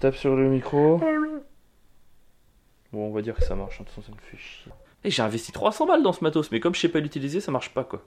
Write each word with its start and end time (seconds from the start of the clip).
Tape 0.00 0.16
sur 0.16 0.34
le 0.36 0.48
micro. 0.48 0.98
Bon, 2.92 3.08
on 3.08 3.12
va 3.12 3.20
dire 3.22 3.34
que 3.34 3.42
ça 3.44 3.54
marche, 3.54 3.80
hein, 3.80 3.84
de 3.84 3.88
toute 3.88 3.96
façon 3.96 4.12
ça 4.12 4.16
me 4.16 4.20
fait 4.30 4.36
chier. 4.38 4.72
Et 5.04 5.10
j'ai 5.10 5.22
investi 5.22 5.52
300 5.52 5.86
balles 5.86 6.02
dans 6.02 6.12
ce 6.12 6.24
matos, 6.24 6.50
mais 6.50 6.60
comme 6.60 6.74
je 6.74 6.80
sais 6.80 6.88
pas 6.88 7.00
l'utiliser, 7.00 7.40
ça 7.40 7.52
marche 7.52 7.70
pas 7.74 7.84
quoi. 7.84 8.02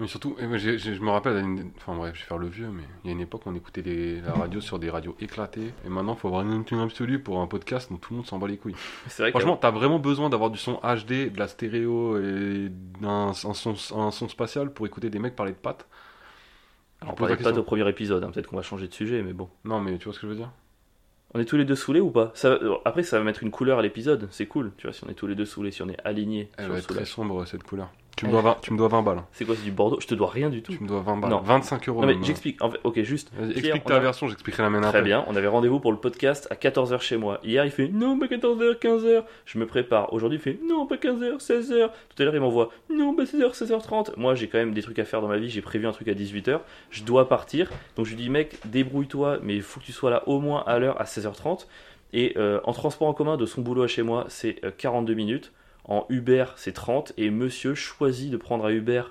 Mais 0.00 0.08
surtout, 0.08 0.36
j'ai- 0.54 0.76
j'ai- 0.76 0.94
je 0.96 1.00
me 1.02 1.10
rappelle, 1.10 1.36
à 1.36 1.40
une- 1.40 1.70
enfin 1.76 1.94
bref, 1.94 2.16
je 2.16 2.20
vais 2.22 2.26
faire 2.26 2.38
le 2.38 2.48
vieux, 2.48 2.66
mais 2.68 2.82
il 3.04 3.06
y 3.06 3.10
a 3.10 3.12
une 3.12 3.20
époque, 3.20 3.42
on 3.46 3.54
écoutait 3.54 3.82
des- 3.82 4.20
la 4.20 4.32
radio 4.32 4.60
sur 4.60 4.80
des 4.80 4.90
radios 4.90 5.14
éclatées. 5.20 5.72
Et 5.84 5.88
maintenant, 5.88 6.14
il 6.14 6.18
faut 6.18 6.26
avoir 6.26 6.42
une 6.42 6.52
ultime 6.52 6.80
absolue 6.80 7.20
pour 7.20 7.40
un 7.40 7.46
podcast 7.46 7.92
dont 7.92 7.96
tout 7.98 8.12
le 8.12 8.16
monde 8.16 8.26
s'en 8.26 8.38
bat 8.40 8.48
les 8.48 8.56
couilles. 8.56 8.74
C'est 9.06 9.22
vrai 9.22 9.30
que 9.30 9.38
Franchement, 9.38 9.56
t'as 9.56 9.70
vraiment 9.70 10.00
besoin 10.00 10.28
d'avoir 10.30 10.50
du 10.50 10.58
son 10.58 10.80
HD, 10.82 11.30
de 11.30 11.38
la 11.38 11.46
stéréo 11.46 12.18
et 12.20 12.68
d'un 13.00 13.28
un 13.28 13.32
son, 13.32 13.74
un 13.96 14.10
son 14.10 14.28
spatial 14.28 14.72
pour 14.72 14.84
écouter 14.86 15.10
des 15.10 15.20
mecs 15.20 15.36
parler 15.36 15.52
de 15.52 15.56
pâtes. 15.58 15.86
Je 17.00 17.06
on 17.06 17.10
pose 17.10 17.18
parlait 17.18 17.34
la 17.34 17.36
pas 17.36 17.44
question. 17.44 17.60
au 17.60 17.64
premier 17.64 17.88
épisode, 17.88 18.24
hein, 18.24 18.30
peut-être 18.32 18.48
qu'on 18.48 18.56
va 18.56 18.62
changer 18.62 18.88
de 18.88 18.92
sujet, 18.94 19.22
mais 19.22 19.32
bon. 19.32 19.48
Non, 19.64 19.78
mais 19.80 19.96
tu 19.98 20.06
vois 20.06 20.14
ce 20.14 20.18
que 20.18 20.26
je 20.26 20.32
veux 20.32 20.38
dire? 20.38 20.50
On 21.36 21.40
est 21.40 21.44
tous 21.44 21.56
les 21.56 21.64
deux 21.64 21.74
saoulés 21.74 22.00
ou 22.00 22.10
pas? 22.10 22.30
Ça, 22.34 22.48
euh, 22.48 22.76
Après, 22.84 23.02
ça 23.02 23.18
va 23.18 23.24
mettre 23.24 23.42
une 23.42 23.50
couleur 23.50 23.80
à 23.80 23.82
l'épisode, 23.82 24.28
c'est 24.30 24.46
cool, 24.46 24.70
tu 24.78 24.86
vois, 24.86 24.94
si 24.94 25.02
on 25.04 25.08
est 25.08 25.14
tous 25.14 25.26
les 25.26 25.34
deux 25.34 25.44
saoulés, 25.44 25.72
si 25.72 25.82
on 25.82 25.88
est 25.88 25.98
alignés 26.04 26.48
Elle 26.56 26.68
va 26.68 26.78
être 26.78 26.86
très 26.86 27.04
sombre 27.04 27.44
cette 27.44 27.64
couleur. 27.64 27.90
Tu 28.16 28.26
me, 28.26 28.30
dois 28.30 28.42
20, 28.42 28.58
tu 28.62 28.72
me 28.72 28.78
dois 28.78 28.86
20 28.86 29.02
balles. 29.02 29.22
C'est 29.32 29.44
quoi, 29.44 29.56
c'est 29.56 29.64
du 29.64 29.72
Bordeaux? 29.72 29.98
Je 30.00 30.06
te 30.06 30.14
dois 30.14 30.30
rien 30.30 30.48
du 30.48 30.62
tout. 30.62 30.72
Tu 30.72 30.80
me 30.80 30.86
dois 30.86 31.00
20 31.00 31.16
balles. 31.16 31.30
Non. 31.30 31.40
25 31.40 31.88
euros. 31.88 32.00
Non, 32.00 32.06
mais 32.06 32.16
j'explique, 32.22 32.62
en 32.62 32.70
fait, 32.70 32.78
ok, 32.84 33.02
juste. 33.02 33.30
Pierre, 33.32 33.50
explique 33.50 33.84
ta 33.84 33.96
a- 33.96 33.98
version, 33.98 34.28
j'expliquerai 34.28 34.62
la 34.62 34.70
mienne 34.70 34.82
Très 34.82 34.90
après. 34.90 35.02
bien, 35.02 35.24
on 35.26 35.34
avait 35.34 35.48
rendez-vous 35.48 35.80
pour 35.80 35.90
le 35.90 35.98
podcast 35.98 36.46
à 36.50 36.54
14h 36.54 37.00
chez 37.00 37.16
moi. 37.16 37.40
Hier, 37.42 37.64
il 37.64 37.72
fait 37.72 37.88
non, 37.88 38.16
pas 38.18 38.26
14h, 38.26 38.78
15h. 38.78 39.24
Je 39.46 39.58
me 39.58 39.66
prépare. 39.66 40.12
Aujourd'hui, 40.12 40.38
il 40.38 40.42
fait 40.42 40.58
non, 40.64 40.86
pas 40.86 40.94
15h, 40.96 41.38
16h. 41.40 41.90
Tout 42.14 42.22
à 42.22 42.24
l'heure, 42.24 42.34
il 42.36 42.40
m'envoie 42.40 42.70
non, 42.88 43.14
pas 43.14 43.24
16h, 43.24 43.52
16h30. 43.52 44.12
Moi, 44.16 44.36
j'ai 44.36 44.46
quand 44.46 44.58
même 44.58 44.74
des 44.74 44.82
trucs 44.82 44.98
à 45.00 45.04
faire 45.04 45.20
dans 45.20 45.28
ma 45.28 45.38
vie. 45.38 45.50
J'ai 45.50 45.62
prévu 45.62 45.86
un 45.88 45.92
truc 45.92 46.06
à 46.06 46.14
18h. 46.14 46.60
Je 46.90 47.02
dois 47.02 47.28
partir. 47.28 47.68
Donc, 47.96 48.06
je 48.06 48.10
lui 48.10 48.16
dis, 48.22 48.30
mec, 48.30 48.58
débrouille-toi, 48.66 49.38
mais 49.42 49.56
il 49.56 49.62
faut 49.62 49.80
que 49.80 49.84
tu 49.86 49.92
sois 49.92 50.10
là 50.10 50.22
au 50.28 50.38
moins 50.38 50.62
à 50.68 50.78
l'heure 50.78 51.00
à 51.00 51.04
16h30. 51.04 51.66
Et 52.12 52.34
euh, 52.36 52.60
en 52.62 52.72
transport 52.72 53.08
en 53.08 53.12
commun 53.12 53.36
de 53.36 53.44
son 53.44 53.60
boulot 53.60 53.82
à 53.82 53.88
chez 53.88 54.02
moi, 54.02 54.26
c'est 54.28 54.64
euh, 54.64 54.70
42 54.76 55.14
minutes. 55.14 55.50
En 55.84 56.06
Uber, 56.08 56.46
c'est 56.56 56.72
30. 56.72 57.12
Et 57.16 57.30
monsieur 57.30 57.74
choisit 57.74 58.30
de 58.30 58.36
prendre 58.36 58.64
à 58.66 58.72
Uber. 58.72 59.02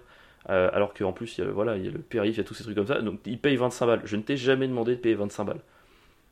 euh, 0.50 0.70
alors 0.74 0.94
qu'en 0.94 1.14
plus, 1.14 1.38
il 1.38 1.42
y, 1.42 1.44
a, 1.44 1.46
le- 1.46 1.54
voilà, 1.54 1.78
il 1.78 1.86
y 1.86 1.88
a 1.88 1.92
le 1.92 2.00
périph', 2.00 2.34
il 2.36 2.38
y 2.38 2.42
a 2.42 2.44
tous 2.44 2.54
ces 2.54 2.64
trucs 2.64 2.76
comme 2.76 2.88
ça. 2.88 3.02
Donc, 3.02 3.20
il 3.26 3.40
paye 3.40 3.56
25 3.56 3.86
balles. 3.86 4.02
Je 4.06 4.16
ne 4.18 4.22
t'ai 4.24 4.36
jamais 4.38 4.68
demandé 4.68 4.96
de 4.96 5.00
payer 5.00 5.16
25 5.16 5.44
balles. 5.46 5.62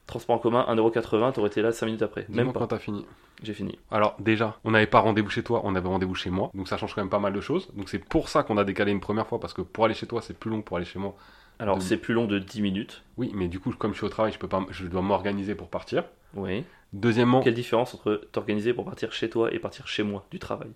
Transport 0.07 0.35
en 0.35 0.39
commun, 0.39 0.65
1,80€, 0.67 1.31
t'aurais 1.33 1.47
été 1.47 1.61
là 1.61 1.71
5 1.71 1.85
minutes 1.85 2.01
après. 2.01 2.25
Même 2.27 2.51
pas. 2.51 2.59
quand 2.59 2.67
t'as 2.67 2.79
fini. 2.79 3.05
J'ai 3.43 3.53
fini. 3.53 3.79
Alors 3.89 4.15
déjà, 4.19 4.57
on 4.65 4.71
n'avait 4.71 4.85
pas 4.87 4.99
rendez-vous 4.99 5.29
chez 5.29 5.41
toi, 5.43 5.61
on 5.63 5.73
avait 5.75 5.87
rendez-vous 5.87 6.13
chez 6.15 6.29
moi, 6.29 6.51
donc 6.53 6.67
ça 6.67 6.77
change 6.77 6.93
quand 6.93 7.01
même 7.01 7.09
pas 7.09 7.17
mal 7.19 7.33
de 7.33 7.41
choses. 7.41 7.69
Donc 7.75 7.89
c'est 7.89 7.97
pour 8.03 8.27
ça 8.29 8.43
qu'on 8.43 8.57
a 8.57 8.63
décalé 8.63 8.91
une 8.91 8.99
première 8.99 9.25
fois, 9.25 9.39
parce 9.39 9.53
que 9.53 9.61
pour 9.61 9.85
aller 9.85 9.93
chez 9.95 10.05
toi, 10.05 10.21
c'est 10.21 10.37
plus 10.37 10.51
long 10.51 10.61
pour 10.61 10.77
aller 10.77 10.85
chez 10.85 10.99
moi. 10.99 11.15
Alors, 11.57 11.77
De- 11.77 11.81
c'est 11.81 11.97
plus 11.97 12.13
long 12.13 12.25
de 12.25 12.37
10 12.39 12.61
minutes. 12.61 13.03
Oui, 13.17 13.31
mais 13.33 13.47
du 13.47 13.59
coup, 13.59 13.71
comme 13.71 13.93
je 13.93 13.97
suis 13.97 14.05
au 14.05 14.09
travail, 14.09 14.31
je 14.33 14.37
peux 14.39 14.47
pas, 14.47 14.63
je 14.69 14.85
dois 14.87 15.01
m'organiser 15.01 15.55
pour 15.55 15.69
partir. 15.69 16.03
Oui. 16.35 16.63
Deuxièmement, 16.93 17.41
Quelle 17.43 17.53
différence 17.55 17.93
entre 17.93 18.21
t'organiser 18.31 18.73
pour 18.73 18.85
partir 18.85 19.11
chez 19.11 19.29
toi 19.29 19.53
et 19.53 19.59
partir 19.59 19.85
chez 19.87 20.01
moi 20.01 20.25
du 20.31 20.39
travail? 20.39 20.71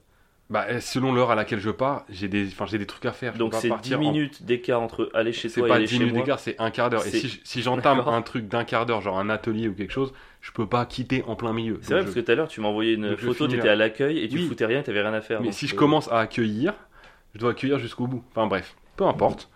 Bah, 0.50 0.66
eh, 0.70 0.80
selon 0.80 1.12
l'heure 1.14 1.32
à 1.32 1.36
laquelle 1.36 1.60
je 1.60 1.72
pars, 1.72 2.06
j'ai 2.10 2.28
des, 2.28 2.48
enfin, 2.48 2.66
j'ai 2.68 2.78
des 2.78 2.86
trucs 2.86 3.06
à 3.06 3.14
faire. 3.14 3.34
Je 3.34 3.40
Donc, 3.40 3.52
pas 3.52 3.62
c'est 3.62 3.72
10 3.72 3.72
partir 3.72 4.00
en- 4.06 4.12
minutes 4.12 4.44
d'écart 4.44 4.82
entre 4.82 5.10
aller 5.14 5.34
chez 5.34 5.50
C'est 5.50 5.62
toi 5.62 5.68
et 5.70 5.70
pas 5.70 5.76
aller 5.76 5.88
10 5.88 5.88
chez 5.88 6.00
minutes 6.00 6.14
moi. 6.14 6.24
d'écart, 6.24 6.40
c'est 6.40 6.60
un 6.60 6.70
quart 6.72 6.90
d'heure. 6.90 7.06
Et 7.06 7.12
C'est- 7.12 7.20
si, 7.20 7.42
si 7.44 7.62
j'entame 7.62 8.00
un 8.08 8.22
truc 8.22 8.48
d'un 8.48 8.64
quart 8.64 8.86
d'heure, 8.86 9.02
genre 9.02 9.18
un 9.20 9.30
atelier 9.30 9.68
ou 9.68 9.74
quelque 9.74 9.92
chose, 9.92 10.14
je 10.42 10.52
peux 10.52 10.68
pas 10.68 10.86
quitter 10.86 11.24
en 11.24 11.36
plein 11.36 11.54
milieu. 11.54 11.80
C'est 11.82 11.94
vrai, 11.94 12.04
parce 12.04 12.16
que 12.16 12.20
tout 12.20 12.32
à 12.32 12.36
l'heure, 12.36 12.48
tu 12.48 12.62
m'as 12.62 12.68
envoyé 12.68 12.94
une 12.94 13.10
Donc, 13.12 13.20
photo, 13.20 13.48
t'étais 13.48 13.68
là. 13.68 13.74
à 13.74 13.76
l'accueil 13.76 14.20
et 14.20 14.28
tu 14.28 14.38
Oui. 14.38 14.48
foutais 14.48 14.66
rien, 14.66 14.82
t'avais 14.84 15.02
rien 15.02 15.14
à 15.14 15.22
faire. 15.22 15.42
Mais 15.42 15.52
si 15.52 15.68
je 15.68 15.74
euh, 15.74 15.78
commence 15.78 16.08
à 16.12 16.20
accueillir, 16.20 16.74
je 17.34 17.40
dois 17.40 17.52
accueillir 17.52 17.80
jusqu'au 17.80 18.08
bout. 18.08 18.24
Enfin 18.32 18.48
bref, 18.48 18.76
peu 18.96 19.06
importe. 19.06 19.50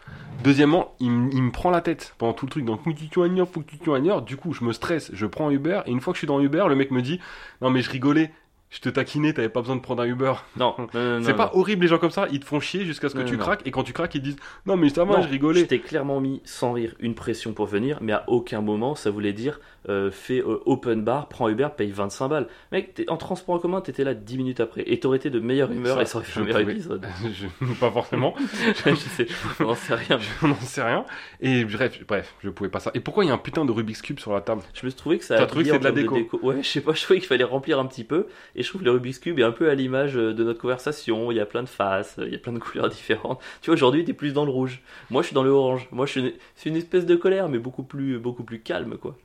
Deuxièmement, 0.44 0.96
il, 1.02 1.12
me 1.12 1.52
prend 1.52 1.70
la 1.70 1.82
tête 1.82 2.16
pendant 2.18 2.34
tout 2.34 2.46
le 2.46 2.52
truc. 2.52 2.66
Donc, 2.66 2.82
faut 2.82 2.92
que 2.92 2.98
tu 2.98 3.10
faut 3.10 3.62
que 3.62 3.72
tu. 3.72 4.22
Du 4.26 4.38
coup, 4.38 4.54
je 4.54 4.64
me 4.64 4.72
stresse, 4.72 5.12
je 5.14 5.26
prends 5.26 5.52
Uber. 5.52 5.82
Et 5.86 5.92
une 5.92 6.00
fois 6.00 6.14
que 6.14 6.18
je 6.18 6.22
suis 6.22 6.28
dans 6.28 6.40
Uber, 6.40 6.66
le 6.70 6.76
mec 6.76 6.92
me 6.92 7.02
dit 7.02 7.20
Non, 7.62 7.70
mais 7.70 7.82
je 7.82 7.90
rigolais, 7.90 8.32
je 8.70 8.80
te 8.82 8.90
taquinais, 8.90 9.34
t'avais 9.34 9.50
pas 9.50 9.62
besoin 9.62 9.76
de 9.76 9.82
prendre 9.82 10.04
un 10.04 10.06
Uber. 10.06 10.34
Non, 10.58 10.76
non, 10.78 10.88
non, 10.94 11.24
C'est 11.24 11.34
pas 11.34 11.52
horrible 11.54 11.84
les 11.84 11.88
gens 11.88 11.98
comme 11.98 12.12
ça, 12.12 12.28
ils 12.32 12.40
te 12.40 12.46
font 12.46 12.60
chier 12.60 12.86
jusqu'à 12.86 13.10
ce 13.10 13.16
que 13.16 13.22
tu 13.22 13.38
craques. 13.38 13.62
Et 13.66 13.72
quand 13.72 13.84
tu 13.84 13.94
craques, 13.94 14.16
ils 14.16 14.22
disent 14.22 14.38
Non, 14.66 14.78
mais 14.78 14.90
ça 14.90 15.06
va, 15.06 15.22
je 15.22 15.28
rigolais. 15.28 15.62
Je 15.62 15.66
t'ai 15.66 15.80
clairement 15.80 16.20
mis, 16.20 16.42
sans 16.46 16.74
rire, 16.74 16.94
une 17.00 17.16
pression 17.16 17.54
pour 17.54 17.66
venir, 17.66 17.98
mais 18.02 18.14
à 18.14 18.24
aucun 18.28 18.62
moment 18.62 18.96
ça 18.96 19.10
voulait 19.10 19.34
dire 19.34 19.60
euh, 19.88 20.12
fais 20.12 20.40
euh, 20.40 20.62
open 20.66 21.04
bar, 21.04 21.30
prends 21.30 21.48
Uber, 21.48 21.70
paye 21.76 21.92
25 21.92 22.28
balles. 22.28 22.48
Mec, 22.72 23.02
en 23.08 23.18
transport 23.18 23.56
en 23.56 23.60
commun, 23.60 23.82
t'étais 23.82 24.04
là 24.04 24.14
10 24.14 24.38
minutes 24.38 24.60
après 24.60 24.84
et 24.86 25.00
t'aurais 25.00 25.18
été 25.18 25.30
de 25.30 25.40
meilleure 25.40 25.72
humeur 25.72 25.96
Ça, 25.96 26.02
et 26.02 26.06
ça 26.06 26.18
aurait 26.18 26.26
fait 26.26 26.34
je 26.34 26.42
un 26.42 26.44
meilleur 26.44 26.70
épisode. 26.70 27.08
Je- 27.34 27.74
pas 27.80 27.90
forcément. 27.90 28.36
je 28.86 28.96
sais, 28.96 29.28
on 29.60 29.64
n'en 29.64 29.76
sait 29.76 29.96
rien. 29.96 30.20
Je 30.42 30.48
n'en 30.48 30.56
sais 30.56 30.84
rien. 30.84 31.06
Et 31.40 31.64
bref, 31.64 32.00
bref, 32.06 32.36
je 32.44 32.50
pouvais 32.50 32.70
pas 32.70 32.80
ça. 32.82 32.92
Et 32.94 33.00
pourquoi 33.00 33.24
il 33.24 33.28
y 33.28 33.32
a 33.32 33.34
un 33.34 33.38
putain 33.38 33.64
de 33.64 33.72
Rubik's 33.72 34.02
Cube 34.02 34.20
sur 34.20 34.34
la 34.34 34.42
table? 34.42 34.62
Je 34.74 34.86
me 34.86 34.90
suis 34.90 34.98
trouvé 34.98 35.18
que 35.18 35.24
ça 35.24 35.42
a 35.42 35.46
trouvé 35.46 35.64
que 35.64 35.72
c'est 35.72 35.80
de 35.80 35.84
la 35.84 35.92
déco 35.92 36.18
Ouais, 36.44 36.62
je 36.62 36.68
sais 36.68 36.82
pas, 36.82 36.94
je 36.94 37.02
trouvais 37.04 37.20
qu'il 37.20 37.28
fallait 37.28 37.44
remplir 37.44 37.80
un 37.80 37.86
petit 37.86 38.04
peu. 38.04 38.28
Et 38.60 38.64
je 38.64 38.68
trouve 38.70 38.82
que 38.82 38.86
le 38.86 38.92
Rubik's 38.92 39.18
Cube 39.20 39.40
est 39.40 39.44
un 39.44 39.52
peu 39.54 39.70
à 39.70 39.74
l'image 39.74 40.18
euh, 40.18 40.34
de 40.34 40.44
notre 40.44 40.60
conversation. 40.60 41.32
Il 41.32 41.38
y 41.38 41.40
a 41.40 41.46
plein 41.46 41.64
de 41.64 41.70
faces, 41.70 42.16
il 42.20 42.30
y 42.32 42.36
a 42.36 42.40
plein 42.40 42.52
de 42.52 42.60
couleurs 42.66 42.90
différentes. 42.90 43.40
Tu 43.62 43.68
vois, 43.72 43.76
aujourd'hui, 43.76 44.04
t'es 44.04 44.14
plus 44.14 44.34
dans 44.34 44.44
le 44.46 44.52
rouge. 44.52 44.82
Moi, 45.10 45.22
je 45.22 45.28
suis 45.28 45.34
dans 45.34 45.44
le 45.44 45.50
orange. 45.50 45.88
Moi, 45.92 46.06
je 46.06 46.12
suis 46.12 46.22
une... 46.22 46.34
c'est 46.56 46.70
une 46.70 46.76
espèce 46.76 47.06
de 47.06 47.16
colère, 47.16 47.48
mais 47.50 47.58
beaucoup 47.58 47.84
plus, 47.84 48.20
beaucoup 48.20 48.44
plus 48.44 48.60
calme, 48.60 48.98
quoi. 48.98 49.18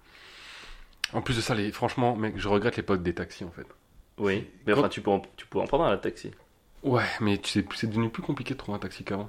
En 1.13 1.21
plus 1.21 1.37
de 1.37 1.41
ça, 1.41 1.55
les... 1.55 1.71
franchement, 1.73 2.17
mec, 2.17 2.35
je 2.39 2.49
regrette 2.49 2.81
potes 2.83 3.03
des 3.03 3.15
taxis 3.15 3.45
en 3.45 3.51
fait. 3.51 3.67
Oui, 4.19 4.47
mais 4.67 4.73
enfin, 4.73 4.89
tu 4.89 5.01
peux 5.01 5.11
en, 5.11 5.21
tu 5.37 5.47
peux 5.47 5.59
en 5.59 5.67
prendre 5.67 5.85
un, 5.85 5.91
là, 5.91 5.97
taxi. 5.99 6.31
Ouais, 6.85 7.03
mais 7.21 7.39
tu 7.39 7.51
sais, 7.51 7.67
c'est 7.75 7.89
devenu 7.89 8.11
plus 8.11 8.23
compliqué 8.23 8.55
de 8.55 8.59
trouver 8.59 8.77
un 8.77 8.81
taxi 8.81 9.03
qu'avant. 9.05 9.29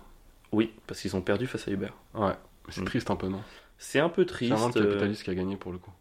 Oui, 0.51 0.72
parce 0.87 1.01
qu'ils 1.01 1.16
ont 1.16 1.22
perdu 1.22 1.47
face 1.47 1.67
à 1.67 1.72
Uber. 1.72 1.89
Ouais, 2.13 2.33
c'est 2.69 2.81
Mm. 2.81 2.85
triste 2.85 3.09
un 3.09 3.16
peu, 3.16 3.27
non? 3.27 3.41
C'est 3.77 3.99
un 3.99 4.09
peu 4.09 4.22
C'est 4.23 4.27
triste. 4.27 4.75
le 4.75 4.81
euh, 4.81 4.89
capitaliste 4.89 5.23
qui 5.23 5.29
a 5.31 5.35
gagné 5.35 5.55
pour 5.57 5.72
le 5.72 5.79
coup. 5.79 5.91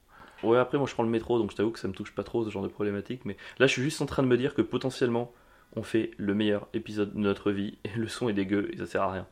Ouais, 0.47 0.59
après, 0.59 0.79
moi, 0.79 0.87
je 0.87 0.95
prends 0.95 1.03
le 1.03 1.09
métro, 1.09 1.39
donc 1.39 1.51
je 1.51 1.57
t'avoue 1.57 1.71
que 1.71 1.79
ça 1.79 1.89
me 1.89 1.93
touche 1.93 2.15
pas 2.15 2.23
trop, 2.23 2.45
ce 2.45 2.51
genre 2.51 2.63
de 2.63 2.69
problématique. 2.69 3.25
Mais 3.25 3.37
là, 3.59 3.67
je 3.67 3.73
suis 3.73 3.83
juste 3.83 4.01
en 4.03 4.07
train 4.07 4.23
de 4.23 4.29
me 4.29 4.37
dire 4.37 4.55
que 4.55 4.63
potentiellement, 4.63 5.33
on 5.77 5.83
fait 5.83 6.13
le 6.17 6.35
meilleur 6.35 6.69
épisode 6.75 7.15
de 7.15 7.19
notre 7.19 7.51
vie, 7.51 7.79
et 7.85 7.91
le 7.97 8.09
son 8.09 8.29
est 8.29 8.35
dégueu, 8.35 8.71
et 8.73 8.79
ça 8.79 8.87
sert 8.87 9.03
à 9.03 9.13
rien. 9.13 9.27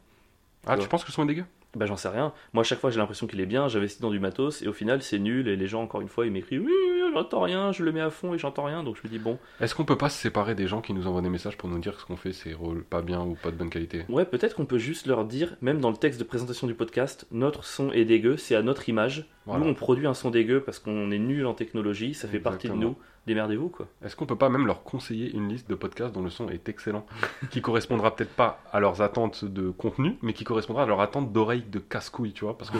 Ah, 0.66 0.76
tu 0.76 0.88
penses 0.88 1.02
que 1.02 1.08
le 1.08 1.14
son 1.14 1.24
est 1.24 1.26
dégueu? 1.26 1.44
Bah 1.74 1.86
j'en 1.86 1.96
sais 1.96 2.08
rien. 2.08 2.34
Moi 2.52 2.60
à 2.60 2.64
chaque 2.64 2.80
fois 2.80 2.90
j'ai 2.90 2.98
l'impression 2.98 3.26
qu'il 3.26 3.40
est 3.40 3.46
bien, 3.46 3.66
j'investis 3.66 4.00
dans 4.00 4.10
du 4.10 4.20
matos 4.20 4.60
et 4.60 4.68
au 4.68 4.74
final 4.74 5.02
c'est 5.02 5.18
nul 5.18 5.48
et 5.48 5.56
les 5.56 5.66
gens 5.66 5.82
encore 5.82 6.02
une 6.02 6.08
fois 6.08 6.26
ils 6.26 6.32
m'écrivent 6.32 6.64
oui 6.66 6.72
j'entends 7.12 7.40
rien, 7.40 7.72
je 7.72 7.84
le 7.84 7.92
mets 7.92 8.00
à 8.00 8.10
fond 8.10 8.34
et 8.34 8.38
j'entends 8.38 8.64
rien 8.64 8.82
donc 8.82 8.96
je 8.96 9.06
me 9.06 9.08
dis 9.08 9.18
bon 9.18 9.38
Est-ce 9.60 9.74
qu'on 9.74 9.84
peut 9.84 9.98
pas 9.98 10.08
se 10.08 10.18
séparer 10.18 10.54
des 10.54 10.66
gens 10.66 10.80
qui 10.80 10.92
nous 10.92 11.06
envoient 11.06 11.22
des 11.22 11.28
messages 11.28 11.56
pour 11.56 11.68
nous 11.68 11.78
dire 11.78 11.94
que 11.94 12.00
ce 12.00 12.06
qu'on 12.06 12.16
fait 12.16 12.32
c'est 12.32 12.56
pas 12.90 13.02
bien 13.02 13.20
ou 13.20 13.34
pas 13.34 13.50
de 13.50 13.56
bonne 13.56 13.70
qualité? 13.70 14.04
Ouais 14.08 14.24
peut-être 14.24 14.56
qu'on 14.56 14.66
peut 14.66 14.78
juste 14.78 15.06
leur 15.06 15.24
dire 15.24 15.56
même 15.60 15.80
dans 15.80 15.90
le 15.90 15.96
texte 15.96 16.18
de 16.18 16.24
présentation 16.24 16.66
du 16.66 16.74
podcast 16.74 17.26
notre 17.30 17.64
son 17.64 17.92
est 17.92 18.04
dégueu 18.04 18.36
c'est 18.36 18.54
à 18.54 18.62
notre 18.62 18.88
image. 18.88 19.26
Voilà. 19.46 19.64
Nous 19.64 19.70
on 19.70 19.74
produit 19.74 20.06
un 20.06 20.14
son 20.14 20.30
dégueu 20.30 20.60
parce 20.60 20.78
qu'on 20.78 21.10
est 21.10 21.18
nul 21.18 21.46
en 21.46 21.54
technologie, 21.54 22.14
ça 22.14 22.28
fait 22.28 22.38
partie 22.38 22.68
de 22.68 22.74
nous. 22.74 22.96
Démerdez-vous 23.26 23.68
quoi. 23.68 23.86
Est-ce 24.04 24.16
qu'on 24.16 24.26
peut 24.26 24.36
pas 24.36 24.48
même 24.48 24.66
leur 24.66 24.82
conseiller 24.82 25.30
une 25.32 25.48
liste 25.48 25.70
de 25.70 25.76
podcasts 25.76 26.12
dont 26.12 26.22
le 26.22 26.30
son 26.30 26.48
est 26.48 26.68
excellent, 26.68 27.06
qui 27.50 27.62
correspondra 27.62 28.16
peut-être 28.16 28.34
pas 28.34 28.60
à 28.72 28.80
leurs 28.80 29.00
attentes 29.00 29.44
de 29.44 29.70
contenu, 29.70 30.16
mais 30.22 30.32
qui 30.32 30.42
correspondra 30.42 30.82
à 30.82 30.86
leurs 30.86 31.00
attentes 31.00 31.32
d'oreilles 31.32 31.62
de 31.62 31.78
casse-couilles, 31.78 32.32
tu 32.32 32.44
vois? 32.44 32.58
Parce 32.58 32.70
que 32.70 32.78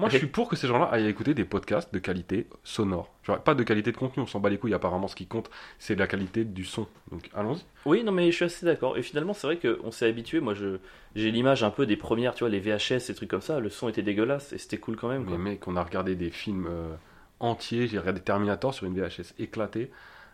moi, 0.00 0.08
je 0.08 0.18
suis 0.18 0.26
pour 0.26 0.48
que 0.48 0.56
ces 0.56 0.66
gens-là 0.66 0.86
aillent 0.86 1.06
écouter 1.06 1.34
des 1.34 1.44
podcasts 1.44 1.94
de 1.94 1.98
qualité 1.98 2.48
sonore. 2.64 3.12
Genre, 3.22 3.38
pas 3.40 3.54
de 3.54 3.62
qualité 3.62 3.92
de 3.92 3.96
contenu, 3.96 4.22
on 4.22 4.26
s'en 4.26 4.40
bat 4.40 4.50
les 4.50 4.58
couilles. 4.58 4.74
Apparemment, 4.74 5.06
ce 5.06 5.14
qui 5.14 5.26
compte, 5.26 5.50
c'est 5.78 5.94
la 5.94 6.06
qualité 6.06 6.44
du 6.44 6.64
son. 6.64 6.88
Donc, 7.12 7.30
allons-y. 7.34 7.62
Oui 7.86 8.04
non 8.04 8.12
mais 8.12 8.30
je 8.30 8.36
suis 8.36 8.44
assez 8.44 8.66
d'accord 8.66 8.98
et 8.98 9.02
finalement 9.02 9.32
c'est 9.32 9.46
vrai 9.46 9.58
qu'on 9.58 9.90
s'est 9.90 10.06
habitué. 10.06 10.40
Moi 10.40 10.54
je 10.54 10.78
j'ai 11.14 11.30
l'image 11.30 11.62
un 11.62 11.70
peu 11.70 11.86
des 11.86 11.96
premières 11.96 12.34
tu 12.34 12.44
vois 12.44 12.50
les 12.50 12.60
VHS 12.60 13.10
et 13.10 13.14
trucs 13.14 13.30
comme 13.30 13.40
ça. 13.40 13.60
Le 13.60 13.70
son 13.70 13.88
était 13.88 14.02
dégueulasse 14.02 14.52
et 14.52 14.58
c'était 14.58 14.78
cool 14.78 14.96
quand 14.96 15.08
même. 15.08 15.24
Mais 15.28 15.38
mec, 15.38 15.66
on 15.66 15.76
a 15.76 15.82
regardé 15.82 16.14
des 16.14 16.30
films 16.30 16.66
euh, 16.68 16.94
entiers. 17.38 17.86
J'ai 17.86 17.98
regardé 17.98 18.20
Terminator 18.20 18.74
sur 18.74 18.86
une 18.86 18.94
VHS 18.94 19.34
éclatée, 19.38 19.90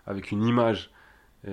avec 0.06 0.30
une 0.30 0.44
image 0.44 0.90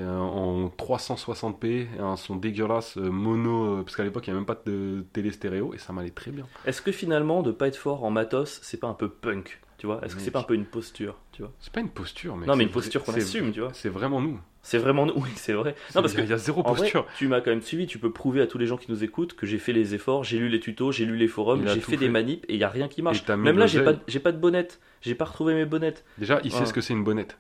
en 0.01 0.69
360p, 0.69 1.87
et 1.95 1.99
un 1.99 2.15
son 2.15 2.35
dégueulasse, 2.35 2.97
euh, 2.97 3.09
mono, 3.09 3.79
euh, 3.79 3.83
parce 3.83 3.95
qu'à 3.95 4.03
l'époque, 4.03 4.25
il 4.27 4.31
n'y 4.31 4.31
avait 4.31 4.39
même 4.39 4.45
pas 4.45 4.59
de 4.65 5.05
télé 5.13 5.31
stéréo, 5.31 5.73
et 5.73 5.77
ça 5.77 5.93
m'allait 5.93 6.09
très 6.09 6.31
bien. 6.31 6.47
Est-ce 6.65 6.81
que 6.81 6.91
finalement, 6.91 7.43
de 7.43 7.51
pas 7.51 7.67
être 7.67 7.77
fort 7.77 8.03
en 8.03 8.11
matos, 8.11 8.59
c'est 8.63 8.79
pas 8.79 8.87
un 8.87 8.93
peu 8.93 9.09
punk 9.09 9.59
Tu 9.77 9.85
vois? 9.85 9.99
Est-ce 10.03 10.15
que 10.15 10.21
c'est 10.21 10.31
pas 10.31 10.39
un 10.39 10.43
peu 10.43 10.55
une 10.55 10.65
posture 10.65 11.17
Tu 11.31 11.41
vois? 11.41 11.51
C'est 11.59 11.71
pas 11.73 11.81
une 11.81 11.89
posture, 11.89 12.35
mais 12.35 12.47
Non, 12.47 12.55
mais 12.55 12.63
une 12.63 12.71
posture 12.71 13.03
qu'on 13.03 13.13
assume, 13.13 13.51
tu 13.51 13.59
vois. 13.59 13.73
C'est 13.73 13.89
vraiment 13.89 14.21
nous. 14.21 14.39
C'est 14.65 14.77
vraiment 14.77 15.05
nous. 15.05 15.13
Oui, 15.17 15.29
c'est 15.35 15.53
vrai. 15.53 15.75
Non, 15.93 16.01
parce 16.01 16.13
il 16.13 16.25
y 16.25 16.33
a- 16.33 16.37
zéro 16.37 16.63
vrai, 16.63 16.73
posture. 16.75 17.05
tu 17.17 17.27
m'as 17.27 17.41
quand 17.41 17.51
même 17.51 17.61
suivi. 17.61 17.85
Tu 17.85 17.99
peux 17.99 18.11
prouver 18.11 18.41
à 18.41 18.47
tous 18.47 18.57
les 18.57 18.65
gens 18.65 18.77
qui 18.77 18.89
nous 18.89 19.03
écoutent 19.03 19.33
que 19.33 19.45
j'ai 19.45 19.57
fait 19.59 19.73
les 19.73 19.93
efforts, 19.93 20.23
j'ai 20.23 20.39
lu 20.39 20.47
les 20.47 20.59
tutos, 20.61 20.93
j'ai 20.93 21.05
lu 21.05 21.17
les 21.17 21.27
forums, 21.27 21.67
j'ai 21.67 21.81
fait, 21.81 21.97
des 21.97 22.09
manips 22.09 22.45
et 22.47 22.53
il 22.53 22.59
y 22.59 22.63
a 22.63 22.69
rien 22.69 22.87
qui 22.87 23.01
marche. 23.01 23.25
Même 23.27 23.57
là, 23.57 23.67
j'ai 23.67 23.83
pas, 23.83 23.93
pas 23.93 24.31
de 24.31 24.37
bonnette. 24.37 24.79
J'ai 25.01 25.15
pas 25.15 25.25
retrouvé 25.25 25.53
mes 25.53 25.65
bonnettes. 25.65 26.05
Déjà, 26.17 26.39
il 26.43 26.51
sait 26.51 26.65
ce 26.65 26.73
que 26.73 26.81
c'est 26.81 26.93
une 26.93 27.03
bonnette. 27.03 27.37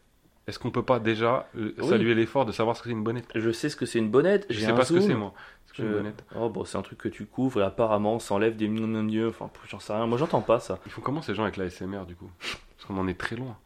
Est-ce 0.47 0.59
qu'on 0.59 0.71
peut 0.71 0.83
pas 0.83 0.99
déjà 0.99 1.47
euh, 1.57 1.73
Oui. 1.77 1.87
saluer 1.89 2.13
l'effort 2.15 2.45
de 2.45 2.51
savoir 2.51 2.75
ce 2.75 2.81
que 2.81 2.89
c'est 2.89 2.93
une 2.93 3.03
bonnette? 3.03 3.27
Je 3.33 3.51
sais 3.51 3.69
ce 3.69 3.75
que 3.77 3.85
c'est 3.85 3.99
une 3.99 4.09
bonnette. 4.09 4.45
Je 4.49 4.59
sais 4.59 4.65
un 4.67 4.75
pas 4.75 4.83
ce 4.85 4.93
que 4.93 4.99
zoom. 4.99 5.09
c'est, 5.09 5.15
moi. 5.15 5.33
C'est 5.67 5.77
Je- 5.77 5.83
une 5.87 5.93
bonnette. 5.93 6.23
Oh 6.35 6.49
bon, 6.49 6.65
c'est 6.65 6.77
un 6.77 6.81
truc 6.81 6.97
que 6.99 7.07
tu 7.07 7.25
couvres 7.25 7.61
et 7.61 7.63
apparemment 7.63 8.19
ça 8.19 8.35
enlève 8.35 8.55
des 8.57 8.67
mieux. 8.67 9.29
Enfin, 9.29 9.49
j'en 9.69 9.79
sais 9.79 9.93
rien. 9.93 10.05
Moi, 10.05 10.17
j'entends 10.17 10.41
pas 10.41 10.59
ça. 10.59 10.79
Ils 10.85 10.91
font 10.91 11.01
comment 11.01 11.21
ces 11.21 11.33
gens 11.33 11.43
avec 11.43 11.55
la 11.57 11.69
SMR, 11.69 12.05
du 12.05 12.15
coup? 12.15 12.29
Parce 12.77 12.85
qu'on 12.87 12.97
en 12.97 13.07
est 13.07 13.17
très 13.17 13.35
loin. 13.37 13.57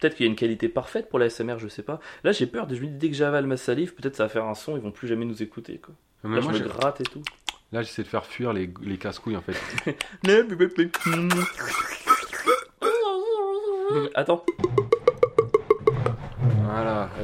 Peut-être 0.00 0.16
qu'il 0.16 0.26
y 0.26 0.28
a 0.28 0.30
une 0.30 0.36
qualité 0.36 0.68
parfaite 0.68 1.08
pour 1.08 1.18
la 1.20 1.30
SMR, 1.30 1.58
je 1.58 1.68
sais 1.68 1.84
pas. 1.84 2.00
Là, 2.24 2.32
j'ai 2.32 2.46
peur. 2.46 2.66
Je 2.68 2.74
me 2.80 2.86
dis 2.86 2.92
dès 2.92 3.08
que 3.10 3.14
j'avale 3.16 3.46
ma 3.46 3.56
salive, 3.56 3.94
peut-être 3.94 4.16
ça 4.16 4.24
va 4.24 4.28
faire 4.28 4.44
un 4.44 4.54
son. 4.54 4.76
Ils 4.76 4.82
vont 4.82 4.90
plus 4.90 5.06
jamais 5.06 5.24
nous 5.24 5.40
écouter. 5.42 5.78
Quoi. 5.78 5.94
Là, 6.24 6.40
moi, 6.40 6.52
je 6.52 6.62
me 6.62 6.68
gratte 6.68 7.00
et 7.00 7.04
tout. 7.04 7.22
là, 7.70 7.82
j'essaie 7.82 8.02
de 8.02 8.08
faire 8.08 8.26
fuir 8.26 8.52
les, 8.52 8.68
les 8.82 8.98
casse-couilles, 8.98 9.36
en 9.36 9.42
fait. 9.42 9.56
Attends, 14.14 14.44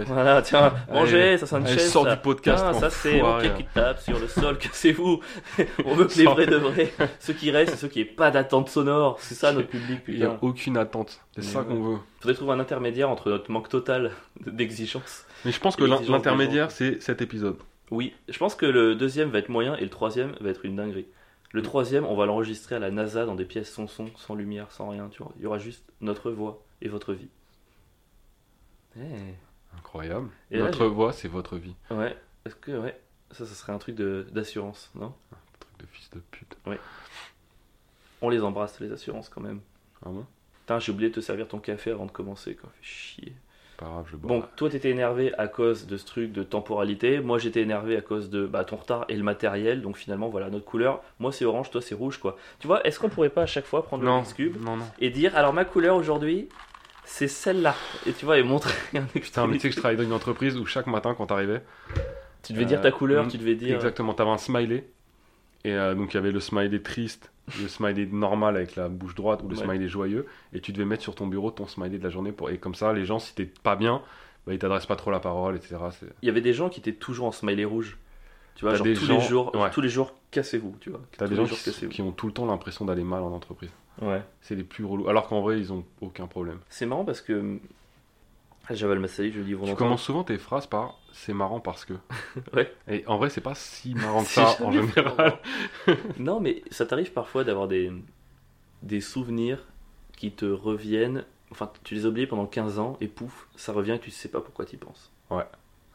Voilà. 0.07 0.43
Tiens, 0.43 0.73
mangez, 0.91 1.39
ça 1.39 1.47
c'est 1.47 1.57
une 1.57 1.67
chaise. 1.67 1.91
sors 1.91 2.05
ça. 2.05 2.15
du 2.15 2.23
podcast, 2.23 2.65
Tiens, 2.71 2.81
ça 2.81 2.91
c'est 2.91 3.21
ok 3.21 3.55
qui 3.57 3.65
tape 3.75 4.01
sur 4.01 4.19
le 4.19 4.29
sol, 4.29 4.59
cassez-vous. 4.61 5.21
On 5.85 5.95
veut 5.95 6.07
que 6.07 6.19
les 6.19 6.25
vrais 6.25 6.47
de 6.47 6.57
vrais, 6.57 6.93
ceux 7.19 7.33
qui 7.33 7.51
restent, 7.51 7.73
c'est 7.73 7.81
ceux 7.81 7.89
qui 7.89 8.01
n'aient 8.01 8.05
pas 8.05 8.31
d'attente 8.31 8.69
sonore. 8.69 9.19
C'est 9.21 9.35
ça 9.35 9.53
notre 9.53 9.69
public, 9.69 10.01
Il 10.09 10.17
n'y 10.17 10.25
a 10.25 10.39
aucune 10.43 10.77
attente. 10.77 11.21
C'est 11.35 11.43
ça 11.43 11.61
ouais. 11.61 11.67
qu'on 11.67 11.83
veut. 11.83 11.99
Faudrait 12.21 12.35
trouver 12.35 12.53
un 12.53 12.61
intermédiaire 12.61 13.11
entre 13.11 13.31
notre 13.31 13.51
manque 13.51 13.69
total 13.69 14.13
d'exigence. 14.45 15.25
Mais 15.45 15.53
je 15.53 15.61
pense 15.61 15.77
que 15.77 15.85
l'intermédiaire, 15.85 16.71
c'est 16.71 17.01
cet 17.03 17.23
épisode. 17.23 17.57
Oui, 17.91 18.15
je 18.29 18.39
pense 18.39 18.55
que 18.55 18.67
le 18.67 18.95
deuxième 18.95 19.31
va 19.31 19.39
être 19.39 19.49
moyen 19.49 19.75
et 19.77 19.83
le 19.83 19.91
troisième 19.91 20.35
va 20.41 20.51
être 20.51 20.65
une 20.65 20.77
dinguerie. 20.77 21.07
Le 21.53 21.63
troisième, 21.63 22.07
on 22.07 22.15
va 22.15 22.27
l'enregistrer 22.27 22.77
à 22.77 22.79
la 22.79 22.93
NASA 22.93 23.25
dans 23.27 23.35
des 23.35 23.45
pièces 23.45 23.73
sans 23.73 23.89
son, 23.89 24.07
sans 24.17 24.37
lumière, 24.37 24.71
sans 24.71 24.89
rien, 24.89 25.09
tu 25.09 25.23
vois. 25.23 25.33
Il 25.37 25.43
y 25.43 25.47
aura 25.47 25.59
juste 25.59 25.85
notre 26.01 26.31
voix 26.31 26.63
et 26.81 26.89
votre 26.89 27.13
vie. 27.13 27.29
Eh, 28.99 29.35
Incroyable. 29.79 30.29
Et 30.51 30.59
là, 30.59 30.65
Notre 30.65 30.87
voix, 30.87 31.13
c'est 31.13 31.29
votre 31.29 31.57
vie. 31.57 31.75
Ouais, 31.91 32.17
est-ce 32.45 32.55
que, 32.57 32.73
ouais, 32.73 32.99
ça, 33.31 33.47
ça 33.47 33.55
serait 33.55 33.73
un 33.73 33.79
truc 33.79 33.95
de- 33.95 34.27
d'assurance, 34.33 34.91
non? 34.95 35.13
Truc 35.61 35.79
de 35.79 35.87
fils 35.93 36.11
de 36.11 36.21
pute. 36.31 36.57
On 38.23 38.29
les 38.29 38.43
embrasse, 38.43 38.81
les 38.81 38.93
assurances, 38.93 39.29
quand 39.29 39.41
même. 39.41 39.61
Ah 40.05 40.09
bon? 40.11 40.27
Putain, 40.61 40.79
j'ai 40.79 40.93
oublié 40.93 41.09
de 41.11 41.15
te 41.15 41.21
servir 41.21 41.49
ton 41.49 41.59
café 41.59 41.91
avant 41.91 42.07
de 42.07 42.11
commencer, 42.11 42.55
quoi. 42.55 42.71
Fait 42.81 42.85
chier. 42.87 43.33
Pas 43.79 43.87
grave, 43.87 44.07
je 44.11 44.17
bois. 44.17 44.29
Bon, 44.41 44.45
toi, 44.57 44.69
t'étais 44.69 44.91
énervé 44.91 45.33
à 45.39 45.49
cause 45.49 45.87
de 45.87 45.97
ce 45.97 46.05
truc 46.05 46.33
de 46.33 46.43
temporalité. 46.43 47.21
Moi, 47.21 47.39
j'étais 47.39 47.63
énervé 47.63 47.97
à 47.97 48.03
cause 48.03 48.29
de 48.29 48.47
bah, 48.47 48.65
ton 48.65 48.77
retard 48.77 49.07
et 49.09 49.17
le 49.17 49.23
matériel. 49.23 49.81
Donc, 49.81 49.97
finalement, 49.97 50.29
voilà, 50.29 50.51
notre 50.51 50.67
couleur. 50.67 51.03
Moi, 51.19 51.33
c'est 51.33 51.47
orange, 51.47 51.71
toi, 51.71 51.81
c'est 51.81 51.95
rouge, 51.95 52.19
quoi. 52.19 52.37
Tu 52.59 52.67
vois, 52.67 52.87
est-ce 52.87 53.01
qu'on 53.01 53.09
pourrait 53.09 53.31
pas 53.31 53.43
à 53.43 53.47
chaque 53.47 53.65
fois 53.65 53.83
prendre 53.83 54.03
le 54.03 54.09
non, 54.11 54.17
Rubik's 54.19 54.35
Cube 54.35 54.63
non, 54.63 54.77
non. 54.77 54.85
et 54.99 55.09
dire, 55.09 55.35
alors, 55.35 55.55
ma 55.55 55.65
couleur 55.65 55.97
aujourd'hui, 55.97 56.51
c'est 57.13 57.29
celle-là. 57.29 57.75
Et 58.07 58.13
tu 58.13 58.25
vois, 58.25 58.39
et 58.39 58.43
montrer 58.43 58.73
un 58.95 59.07
extrait. 59.15 59.47
mais 59.47 59.55
tu 59.55 59.61
sais 59.61 59.69
que 59.69 59.75
je 59.75 59.81
travaillais 59.81 59.99
dans 60.03 60.09
une 60.09 60.13
entreprise 60.15 60.57
où 60.57 60.65
chaque 60.67 60.87
matin, 60.87 61.15
quand 61.17 61.27
t'arrivais, 61.27 61.63
Tu 62.43 62.53
devais 62.55 62.65
dire 62.65 62.81
ta 62.81 62.89
Euh, 62.89 62.93
couleur, 62.93 63.27
mm, 63.27 63.29
tu 63.29 63.39
devais 63.39 63.55
dire. 63.55 63.75
exactement, 63.77 64.15
t'avais 64.15 64.31
un 64.31 64.39
smiley. 64.39 64.89
Et 65.65 65.73
euh, 65.75 65.95
donc, 65.95 66.15
il 66.15 66.17
y 66.17 66.19
avait 66.19 66.33
le 66.33 66.41
smiley 66.41 66.81
triste, 66.81 67.31
le 67.61 67.69
smiley 67.69 68.07
normal 68.07 68.57
avec 68.57 68.77
la 68.77 68.89
bouche 68.89 69.15
droite 69.15 69.43
ou 69.43 69.49
le 69.49 69.57
Ouais. 69.57 69.65
smiley 69.65 69.89
joyeux. 69.89 70.25
Et 70.55 70.61
tu 70.61 70.73
devais 70.73 70.87
mettre 70.87 71.03
sur 71.03 71.15
ton 71.15 71.27
bureau 71.27 71.51
ton 71.51 71.67
smiley 71.67 71.99
de 71.99 72.05
la 72.05 72.09
journée. 72.11 72.33
Pour... 72.33 72.49
Et 72.49 72.57
comme 72.57 72.75
ça, 72.75 72.93
les 72.95 73.05
gens, 73.05 73.19
si 73.19 73.35
t'es 73.35 73.45
pas 73.63 73.77
bien, 73.77 74.01
bah, 74.47 74.55
ils 74.55 74.59
t'adressent 74.59 74.87
pas 74.87 74.97
trop 74.97 75.11
la 75.11 75.21
parole, 75.21 75.57
etc. 75.57 75.77
Il 76.23 76.27
y 76.27 76.31
avait 76.31 76.41
des 76.41 76.55
gens 76.55 76.71
qui 76.71 76.81
étaient 76.81 76.95
toujours 76.95 77.27
en 77.27 77.33
smiley 77.33 77.67
rouge. 77.67 77.99
Tu 78.55 78.65
vois, 78.65 78.75
genre 78.75 78.85
des 78.87 78.95
tous 78.95 79.05
gens- 79.05 79.19
les 79.19 79.21
jours, 79.21 79.55
ouais. 79.55 79.71
tous 79.71 79.81
les 79.83 79.89
jours, 79.91 80.15
cassez-vous, 80.31 80.77
tu 80.81 80.89
vois. 80.91 81.01
T'as 81.19 81.27
des 81.27 81.35
les 81.35 81.47
gens 81.47 81.55
qui, 81.55 81.89
qui 81.89 82.01
ont 82.03 82.13
tout 82.13 82.27
le 82.27 82.33
temps 82.33 82.47
l'impression 82.47 82.85
d'aller 82.87 83.05
mal 83.05 83.23
en 83.23 83.33
entreprise. 83.33 83.71
Ouais. 84.01 84.23
C'est 84.41 84.55
les 84.55 84.65
plus 84.65 84.85
relous. 84.85 85.09
Alors 85.09 85.29
qu'en 85.29 85.41
vrai, 85.43 85.59
ils 85.59 85.73
ont 85.73 85.85
aucun 86.01 86.27
problème. 86.27 86.59
C'est 86.69 86.87
marrant 86.87 87.05
parce 87.05 87.21
que. 87.21 87.59
Ah, 88.69 88.75
J'avale 88.75 88.99
ma 89.01 89.09
salive, 89.09 89.35
je 89.35 89.39
le 89.39 89.45
dis 89.45 89.51
Tu 89.51 89.57
volontairement. 89.57 89.79
commences 89.79 90.03
souvent 90.03 90.23
tes 90.25 90.39
phrases 90.39 90.67
par 90.67 90.99
c'est 91.13 91.33
marrant 91.35 91.61
parce 91.61 91.85
que. 91.85 91.95
Ouais. 92.55 92.73
Et 92.89 93.05
en 93.07 93.19
vrai, 93.19 93.31
c'est 93.31 93.41
pas 93.41 93.55
si 93.55 93.95
marrant 93.95 94.23
que 94.23 94.29
ça 94.31 94.57
en 94.63 94.71
général. 94.73 95.39
Non, 96.19 96.41
mais 96.41 96.63
ça 96.71 96.87
t'arrive 96.87 97.13
parfois 97.13 97.45
d'avoir 97.45 97.69
des, 97.69 97.91
des 98.83 99.01
souvenirs 99.01 99.59
qui 100.17 100.31
te 100.33 100.45
reviennent. 100.47 101.25
Enfin, 101.51 101.71
tu 101.83 101.95
les 101.95 102.07
as 102.07 102.09
oubliés 102.09 102.27
pendant 102.29 102.47
15 102.47 102.79
ans 102.79 102.97
et 103.01 103.09
pouf, 103.09 103.49
ça 103.57 103.73
revient 103.73 103.93
et 103.93 103.99
tu 103.99 104.11
sais 104.13 104.29
pas 104.29 104.41
pourquoi 104.41 104.65
tu 104.67 104.77
penses. 104.77 105.11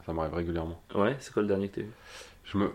Ça 0.04 0.12
m'arrive 0.12 0.34
régulièrement. 0.34 0.80
Ouais, 0.94 1.16
c'est 1.18 1.32
quoi 1.32 1.42
le 1.42 1.48
dernier 1.48 1.68
que 1.68 1.76
t'as 1.76 1.80
vu 1.82 1.90
Je 2.44 2.58
me, 2.58 2.70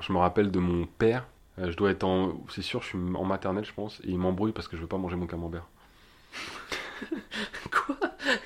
je 0.00 0.12
me 0.12 0.18
rappelle 0.18 0.50
de 0.50 0.58
mon 0.58 0.86
père. 0.86 1.26
Euh, 1.58 1.70
je 1.70 1.76
dois 1.76 1.90
être 1.90 2.04
en. 2.04 2.34
C'est 2.50 2.62
sûr, 2.62 2.82
je 2.82 2.88
suis 2.88 2.98
en 2.98 3.24
maternelle, 3.24 3.64
je 3.64 3.72
pense. 3.72 4.00
Et 4.04 4.08
il 4.10 4.18
m'embrouille 4.18 4.52
parce 4.52 4.68
que 4.68 4.76
je 4.76 4.82
veux 4.82 4.88
pas 4.88 4.98
manger 4.98 5.16
mon 5.16 5.26
camembert. 5.26 5.66
Quoi? 7.70 7.96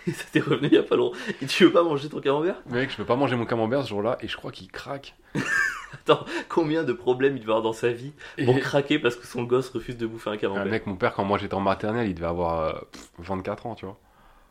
Et 0.07 0.12
ça 0.12 0.25
t'est 0.33 0.41
revenu 0.41 0.69
il 0.69 0.75
y 0.75 0.79
a 0.79 0.83
pas 0.83 0.97
longtemps. 0.97 1.17
Et 1.41 1.47
tu 1.47 1.65
veux 1.65 1.73
pas 1.73 1.83
manger 1.83 2.09
ton 2.09 2.21
camembert? 2.21 2.57
Mec, 2.69 2.91
je 2.91 2.97
veux 2.97 3.05
pas 3.05 3.17
manger 3.17 3.37
mon 3.37 3.47
camembert 3.47 3.83
ce 3.85 3.89
jour-là 3.89 4.19
et 4.21 4.29
je 4.29 4.37
crois 4.37 4.51
qu'il 4.53 4.71
craque. 4.71 5.15
Attends, 5.93 6.25
combien 6.49 6.85
de 6.85 6.93
problèmes 6.93 7.37
il 7.37 7.41
devait 7.41 7.51
avoir 7.53 7.62
dans 7.62 7.73
sa 7.73 7.91
vie 7.91 8.12
Et- 8.39 8.45
pour 8.45 8.59
craquer 8.61 8.99
parce 8.99 9.17
que 9.17 9.27
son 9.27 9.43
gosse 9.43 9.71
refuse 9.71 9.97
de 9.97 10.07
bouffer 10.07 10.31
un 10.31 10.35
Ah, 10.35 10.37
camembert 10.39 10.67
mec, 10.67 10.87
mon 10.87 10.97
père, 10.97 11.15
quand 11.15 11.25
moi 11.25 11.39
j'étais 11.39 11.55
en 11.55 11.61
maternelle, 11.61 12.09
il 12.09 12.15
devait 12.15 12.27
avoir 12.27 12.61
euh, 12.61 12.73
pff, 12.93 13.09
24 13.19 13.67
ans, 13.67 13.75
tu 13.75 13.87
vois. 13.87 13.99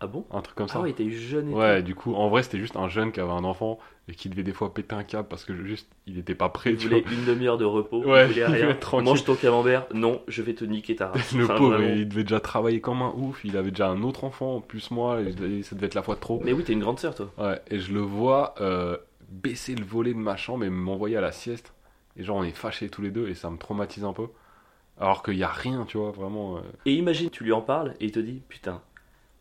Ah 0.01 0.07
bon? 0.07 0.25
Un 0.31 0.41
truc 0.41 0.55
comme 0.55 0.67
ça. 0.69 0.75
Ah 0.79 0.81
ouais, 0.81 0.89
il 0.89 0.91
était 0.93 1.09
jeune 1.11 1.49
et 1.51 1.53
Ouais, 1.53 1.83
du 1.83 1.93
coup, 1.93 2.13
en 2.15 2.29
vrai, 2.29 2.41
c'était 2.43 2.57
juste 2.59 2.77
un 2.77 2.87
jeune 2.87 3.11
qui 3.11 3.19
avait 3.19 3.31
un 3.33 3.43
enfant 3.43 3.79
et 4.07 4.13
qui 4.13 4.29
devait 4.29 4.43
des 4.43 4.53
fois 4.53 4.73
péter 4.73 4.95
un 4.95 5.03
câble 5.03 5.27
parce 5.27 5.43
que 5.43 5.53
juste, 5.65 5.89
il 6.07 6.17
était 6.17 6.35
pas 6.35 6.47
prêt, 6.49 6.71
Il 6.71 6.77
voulait 6.77 7.03
une 7.11 7.25
demi-heure 7.25 7.57
de 7.57 7.65
repos, 7.65 8.03
Ouais, 8.05 8.23
il 8.25 8.27
voulait 8.31 8.59
il 8.59 8.63
rien. 8.65 8.75
tranquille. 8.75 9.05
Mange 9.05 9.25
ton 9.25 9.35
camembert, 9.35 9.87
non, 9.93 10.21
je 10.29 10.41
vais 10.41 10.53
te 10.53 10.63
niquer 10.63 10.95
ta 10.95 11.07
race. 11.11 11.33
Le 11.33 11.43
Enfin, 11.43 11.55
pauvre, 11.57 11.75
vraiment. 11.75 11.93
il 11.95 12.07
devait 12.07 12.23
déjà 12.23 12.39
travailler 12.39 12.79
comme 12.81 13.01
un 13.01 13.11
ouf, 13.17 13.43
il 13.43 13.57
avait 13.57 13.71
déjà 13.71 13.89
un 13.89 14.01
autre 14.03 14.23
enfant, 14.23 14.61
plus 14.61 14.89
moi, 14.89 15.19
et 15.21 15.33
ça 15.63 15.75
devait 15.75 15.87
être 15.87 15.95
la 15.95 16.03
fois 16.03 16.15
de 16.15 16.21
trop. 16.21 16.41
Mais 16.45 16.53
oui, 16.53 16.63
t'es 16.63 16.73
une 16.73 16.79
grande 16.79 16.99
sœur, 16.99 17.13
toi. 17.13 17.29
Ouais, 17.37 17.61
et 17.69 17.79
je 17.79 17.93
le 17.93 17.99
vois 17.99 18.55
euh, 18.61 18.95
baisser 19.29 19.75
le 19.75 19.83
volet 19.83 20.13
de 20.13 20.19
ma 20.19 20.37
chambre 20.37 20.63
et 20.63 20.69
m'envoyer 20.69 21.17
à 21.17 21.21
la 21.21 21.31
sieste. 21.33 21.73
Et 22.17 22.23
genre, 22.23 22.37
on 22.37 22.43
est 22.43 22.55
fâchés 22.55 22.89
tous 22.89 23.01
les 23.01 23.11
deux 23.11 23.27
et 23.27 23.33
ça 23.35 23.49
me 23.49 23.57
traumatise 23.57 24.05
un 24.05 24.13
peu. 24.13 24.27
Alors 24.99 25.23
qu'il 25.23 25.35
y 25.37 25.43
a 25.43 25.47
rien, 25.49 25.85
tu 25.85 25.97
vois, 25.97 26.11
vraiment. 26.11 26.57
euh. 26.57 26.61
Et 26.85 26.93
imagine, 26.93 27.29
tu 27.29 27.43
lui 27.45 27.53
en 27.53 27.61
parles 27.61 27.93
et 28.01 28.05
il 28.05 28.11
te 28.11 28.19
dit 28.19 28.41
Putain, 28.49 28.81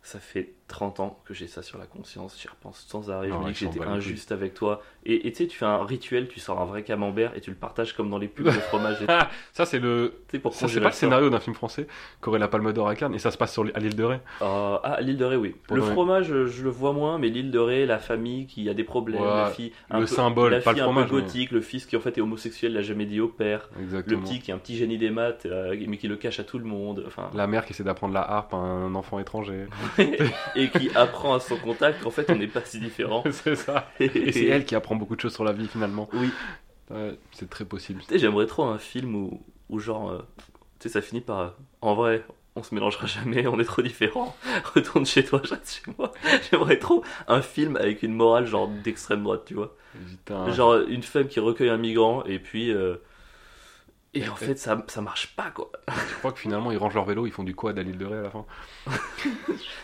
ça 0.08 0.20
fait 0.20 0.55
30 0.69 1.00
ans 1.00 1.19
que 1.25 1.32
j'ai 1.35 1.47
ça 1.47 1.62
sur 1.62 1.79
la 1.79 1.87
conscience, 1.87 2.38
j'y 2.41 2.47
repense 2.47 2.85
sans 2.88 3.11
arrêt, 3.11 3.29
je 3.29 3.35
Ah 3.35 3.38
me 3.38 3.47
dis 3.47 3.53
que 3.55 3.59
j'étais 3.59 3.82
injuste 3.82 4.32
avec 4.32 4.53
toi. 4.55 4.82
Et 5.06 5.31
tu 5.32 5.38
sais, 5.38 5.47
tu 5.47 5.56
fais 5.56 5.65
un 5.65 5.82
rituel, 5.85 6.29
tu 6.29 6.38
sors 6.41 6.61
un 6.61 6.67
vrai 6.67 6.82
camembert 6.82 7.35
et 7.35 7.41
tu 7.41 7.49
le 7.50 7.56
partages 7.56 7.94
comme 7.94 8.11
dans 8.11 8.19
les 8.19 8.29
pubs 8.29 8.44
de 8.44 8.50
fromage. 8.50 9.00
et 9.03 9.06
tout. 9.06 9.12
Ça, 9.55 9.65
c'est 9.65 9.79
le. 9.79 10.23
C'est 10.31 10.38
pas 10.38 10.50
le 10.62 10.91
scénario 10.93 11.31
d'un 11.31 11.41
film 11.41 11.55
français 11.56 11.87
qu'aurait 12.20 12.38
la 12.38 12.49
Palme 12.49 12.73
d'Or 12.75 12.88
à 12.88 12.94
Cannes 12.94 13.15
et 13.15 13.19
ça 13.19 13.31
se 13.31 13.38
passe 13.38 13.53
sur, 13.55 13.65
à 13.75 13.79
l'île 13.81 13.97
de 13.97 14.05
Ré. 14.05 14.17
Euh, 14.43 14.76
ah, 14.82 15.00
l'île 15.00 15.17
de 15.17 15.25
Ré, 15.25 15.37
oui. 15.37 15.55
Pour 15.67 15.76
le 15.76 15.82
fromage, 15.82 16.31
euh, 16.31 16.47
je 16.47 16.62
le 16.62 16.69
vois 16.70 16.93
moins, 16.93 17.19
mais 17.19 17.29
l'île 17.31 17.50
de 17.50 17.59
Ré, 17.59 17.87
la 17.87 17.99
famille 17.99 18.47
qui 18.47 18.69
a 18.69 18.75
des 18.75 18.85
problèmes, 18.85 19.23
Ouais, 19.23 19.26
la 19.26 19.50
fille. 19.50 19.73
un 19.91 20.00
le 20.00 20.05
peu- 20.05 20.15
symbole, 20.15 20.50
la 20.53 20.61
pas 20.61 20.73
le 20.73 20.75
fille 20.75 20.82
un 20.82 20.85
fromage, 20.85 21.09
peu 21.09 21.17
mais- 21.17 21.23
gothique, 21.23 21.50
le 21.53 21.62
fils 21.62 21.87
qui 21.87 21.97
en 21.97 22.00
fait 22.00 22.19
est 22.19 22.20
homosexuel, 22.20 22.75
l'a 22.75 22.82
jamais 22.82 23.06
dit 23.06 23.20
au 23.23 23.29
père. 23.29 23.70
Le 23.79 23.85
Exactement. 23.85 24.20
petit 24.23 24.41
qui 24.41 24.50
est 24.50 24.55
un 24.55 24.59
petit 24.59 24.76
génie 24.76 24.99
des 24.99 25.09
maths, 25.11 25.47
euh, 25.47 25.75
mais 25.88 25.97
qui 25.97 26.09
le 26.09 26.17
cache 26.17 26.38
à 26.41 26.44
tout 26.44 26.59
le 26.59 26.65
monde. 26.67 27.05
Enfin, 27.06 27.31
La 27.35 27.47
mère 27.47 27.65
qui 27.65 27.73
essaie 27.73 27.85
d'apprendre 27.85 28.12
la 28.12 28.20
harpe 28.31 28.53
à 28.53 28.59
un 28.59 28.94
enfant 28.94 29.19
étranger. 29.19 29.65
et 30.58 30.69
qui 30.70 30.90
apprend 30.94 31.34
à 31.34 31.40
son 31.40 31.56
contact 31.56 32.02
qu'en 32.02 32.10
fait 32.10 32.28
on 32.31 32.37
n'est 32.37 32.46
pas 32.49 32.62
si 32.64 32.78
différents. 32.81 33.25
c'est 33.31 33.55
ça. 33.56 33.90
Et 34.00 34.32
c'est 34.32 34.46
elle 34.46 34.64
qui 34.64 34.75
apprend 34.75 34.96
beaucoup 34.96 35.16
de 35.16 35.20
choses 35.20 35.34
sur 35.34 35.44
la 35.44 35.52
vie 35.52 35.69
finalement. 35.69 36.08
Oui. 36.12 36.31
Ouais, 36.90 37.19
c'est 37.32 37.49
très 37.50 37.64
possible. 37.64 38.00
Tu 38.06 38.14
sais, 38.14 38.19
j'aimerais 38.19 38.46
trop 38.46 38.64
un 38.64 38.78
film 38.78 39.14
où, 39.14 39.43
où 39.69 39.78
genre, 39.78 40.10
euh, 40.10 40.19
tu 40.81 40.88
sais, 40.88 40.88
ça 40.88 41.02
finit 41.02 41.20
par, 41.20 41.38
euh, 41.40 41.49
en 41.82 41.94
vrai, 41.94 42.25
on 42.56 42.62
se 42.62 42.75
mélangera 42.75 43.06
jamais, 43.06 43.46
on 43.46 43.60
est 43.60 43.64
trop 43.64 43.82
différents. 43.82 44.34
Retourne 44.75 45.05
chez 45.06 45.25
toi, 45.25 45.40
je 45.44 45.50
reste 45.50 45.82
chez 45.84 45.93
moi. 45.99 46.12
J'aimerais 46.50 46.78
trop 46.78 47.05
un 47.29 47.43
film 47.43 47.77
avec 47.77 48.03
une 48.03 48.15
morale 48.15 48.46
genre 48.46 48.69
d'extrême 48.69 49.22
droite, 49.22 49.43
tu 49.46 49.55
vois. 49.55 49.77
Putain. 50.08 50.50
Genre 50.53 50.77
une 50.88 51.03
femme 51.03 51.29
qui 51.29 51.41
recueille 51.41 51.70
un 51.70 51.77
migrant 51.79 52.24
et 52.24 52.38
puis. 52.38 52.70
euh, 52.72 52.96
et 54.15 54.29
en 54.29 54.34
fait, 54.36 54.56
ça, 54.58 54.82
ça 54.88 55.00
marche 55.00 55.34
pas 55.36 55.50
quoi. 55.50 55.70
Je 55.88 56.15
crois 56.19 56.32
que 56.32 56.38
finalement 56.38 56.70
ils 56.72 56.79
rangent 56.79 56.94
leur 56.94 57.05
vélo, 57.05 57.27
ils 57.27 57.32
font 57.32 57.44
du 57.44 57.55
quad 57.55 57.79
à 57.79 57.82
l'île 57.82 57.98
de 57.98 58.06
Ré 58.06 58.19
à 58.19 58.22
la 58.22 58.31
fin. 58.31 58.44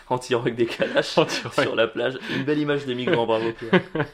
En 0.09 0.17
tirant 0.17 0.41
avec 0.41 0.55
des 0.55 0.65
calaches 0.65 1.17
En 1.17 1.25
tirant 1.25 1.49
avec- 1.51 1.65
sur 1.67 1.75
la 1.75 1.87
plage. 1.87 2.17
Une 2.35 2.43
belle 2.43 2.59
image 2.59 2.85
des 2.85 2.95
migrants, 2.95 3.25
bravo 3.25 3.51
Pierre. 3.53 3.81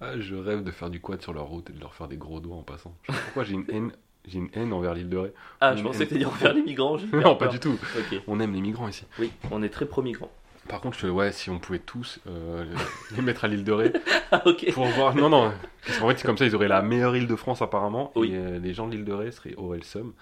Ah, 0.00 0.20
je 0.20 0.34
rêve 0.34 0.62
de 0.62 0.70
faire 0.70 0.90
du 0.90 1.00
quad 1.00 1.22
sur 1.22 1.32
leur 1.32 1.46
route 1.46 1.70
et 1.70 1.72
de 1.72 1.80
leur 1.80 1.94
faire 1.94 2.06
des 2.06 2.18
gros 2.18 2.38
doigts 2.38 2.56
en 2.56 2.62
passant. 2.62 2.94
Je 3.04 3.12
sais 3.12 3.18
pas 3.18 3.24
pourquoi 3.24 3.44
j'ai 3.44 3.54
une 3.54 3.64
haine, 3.70 3.92
j'ai 4.26 4.38
une 4.40 4.50
haine 4.52 4.74
envers 4.74 4.92
l'île 4.92 5.08
de 5.08 5.16
Ré. 5.16 5.32
Ah, 5.62 5.74
je 5.74 5.82
pensais 5.82 6.04
que 6.04 6.10
t'allais 6.10 6.18
dire 6.20 6.28
envers 6.28 6.52
les 6.52 6.60
migrants. 6.62 6.98
Non, 7.14 7.34
pas 7.36 7.46
du 7.48 7.58
tout. 7.58 7.78
On 8.26 8.38
aime 8.40 8.52
les 8.52 8.60
migrants 8.60 8.88
ici. 8.88 9.04
oui, 9.18 9.32
on 9.50 9.62
est 9.62 9.70
très 9.70 9.86
pro-migrants. 9.86 10.30
Par 10.68 10.80
contre, 10.80 10.98
je, 10.98 11.06
ouais, 11.06 11.32
si 11.32 11.50
on 11.50 11.58
pouvait 11.58 11.78
tous 11.78 12.20
euh, 12.26 12.64
les 13.16 13.22
mettre 13.22 13.44
à 13.44 13.48
l'île 13.48 13.64
de 13.64 13.72
Ré 13.72 13.92
Ah, 14.32 14.42
ok. 14.46 14.72
pour 14.72 14.86
voir. 14.86 15.14
Non, 15.14 15.28
non. 15.28 15.52
Parce 15.86 15.98
qu'en 15.98 16.08
fait, 16.08 16.18
c'est 16.18 16.26
comme 16.26 16.36
ça, 16.38 16.44
ils 16.46 16.54
auraient 16.54 16.68
la 16.68 16.82
meilleure 16.82 17.14
île 17.16 17.26
de 17.28 17.36
France 17.36 17.62
apparemment. 17.62 18.12
Oui. 18.16 18.32
Et 18.32 18.36
euh, 18.36 18.58
les 18.58 18.74
gens 18.74 18.86
de 18.88 18.92
l'île 18.92 19.04
de 19.04 19.12
Ré 19.12 19.30
seraient 19.30 19.54
auraient 19.56 19.78
le 19.78 19.84
seum. 19.84 20.12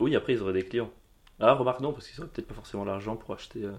Oui, 0.00 0.14
après 0.16 0.32
ils 0.34 0.42
auraient 0.42 0.52
des 0.52 0.64
clients. 0.64 0.90
Ah, 1.40 1.52
remarque 1.54 1.80
non, 1.80 1.92
parce 1.92 2.08
qu'ils 2.08 2.20
auraient 2.20 2.30
peut-être 2.30 2.48
pas 2.48 2.54
forcément 2.54 2.84
l'argent 2.84 3.16
pour 3.16 3.34
acheter. 3.34 3.64
euh, 3.64 3.72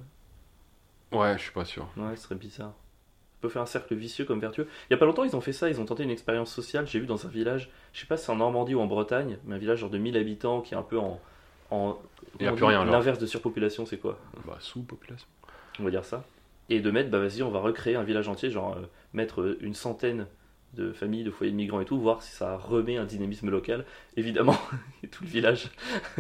Ouais, 1.11 1.37
je 1.37 1.43
suis 1.43 1.51
pas 1.51 1.65
sûr. 1.65 1.87
Ouais, 1.97 2.15
ce 2.15 2.23
serait 2.23 2.35
bizarre. 2.35 2.69
Ça 2.71 3.41
peut 3.41 3.49
faire 3.49 3.61
un 3.61 3.65
cercle 3.67 3.93
vicieux 3.95 4.25
comme 4.25 4.39
vertueux. 4.39 4.67
Il 4.89 4.93
y 4.93 4.95
a 4.95 4.97
pas 4.97 5.05
longtemps, 5.05 5.23
ils 5.23 5.35
ont 5.35 5.41
fait 5.41 5.53
ça, 5.53 5.69
ils 5.69 5.79
ont 5.79 5.85
tenté 5.85 6.03
une 6.03 6.09
expérience 6.09 6.51
sociale. 6.51 6.87
J'ai 6.87 6.99
vu 6.99 7.05
dans 7.05 7.25
un 7.25 7.29
village, 7.29 7.69
je 7.93 7.99
sais 7.99 8.07
pas 8.07 8.17
si 8.17 8.25
c'est 8.25 8.31
en 8.31 8.35
Normandie 8.37 8.73
ou 8.75 8.79
en 8.81 8.87
Bretagne, 8.87 9.37
mais 9.45 9.55
un 9.55 9.57
village 9.59 9.79
genre 9.79 9.89
de 9.91 9.97
1000 9.99 10.17
habitants 10.17 10.61
qui 10.61 10.73
est 10.73 10.77
un 10.77 10.81
peu 10.83 10.97
en. 10.97 11.19
en 11.71 11.97
Il 12.39 12.45
y 12.45 12.49
a 12.49 12.53
on 12.53 12.55
plus 12.55 12.65
rien. 12.65 12.83
L'inverse 12.83 13.19
de 13.19 13.25
surpopulation, 13.27 13.85
c'est 13.85 13.97
quoi? 13.97 14.17
Bah, 14.45 14.57
sous-population. 14.59 15.27
On 15.79 15.83
va 15.83 15.89
dire 15.91 16.05
ça. 16.05 16.23
Et 16.69 16.79
de 16.81 16.91
mettre, 16.91 17.09
bah 17.09 17.19
vas-y, 17.19 17.43
on 17.43 17.49
va 17.51 17.59
recréer 17.59 17.95
un 17.95 18.03
village 18.03 18.27
entier, 18.27 18.49
genre 18.51 18.75
euh, 18.77 18.81
mettre 19.13 19.41
euh, 19.41 19.57
une 19.61 19.73
centaine 19.73 20.27
de 20.73 20.91
familles, 20.91 21.23
de 21.23 21.31
foyers 21.31 21.51
de 21.51 21.55
migrants 21.57 21.79
et 21.79 21.85
tout, 21.85 21.97
voir 21.99 22.21
si 22.21 22.31
ça 22.35 22.57
remet 22.57 22.97
un 22.97 23.05
dynamisme 23.05 23.49
local. 23.49 23.85
Évidemment, 24.17 24.57
tout 25.11 25.23
le 25.23 25.29
village, 25.29 25.69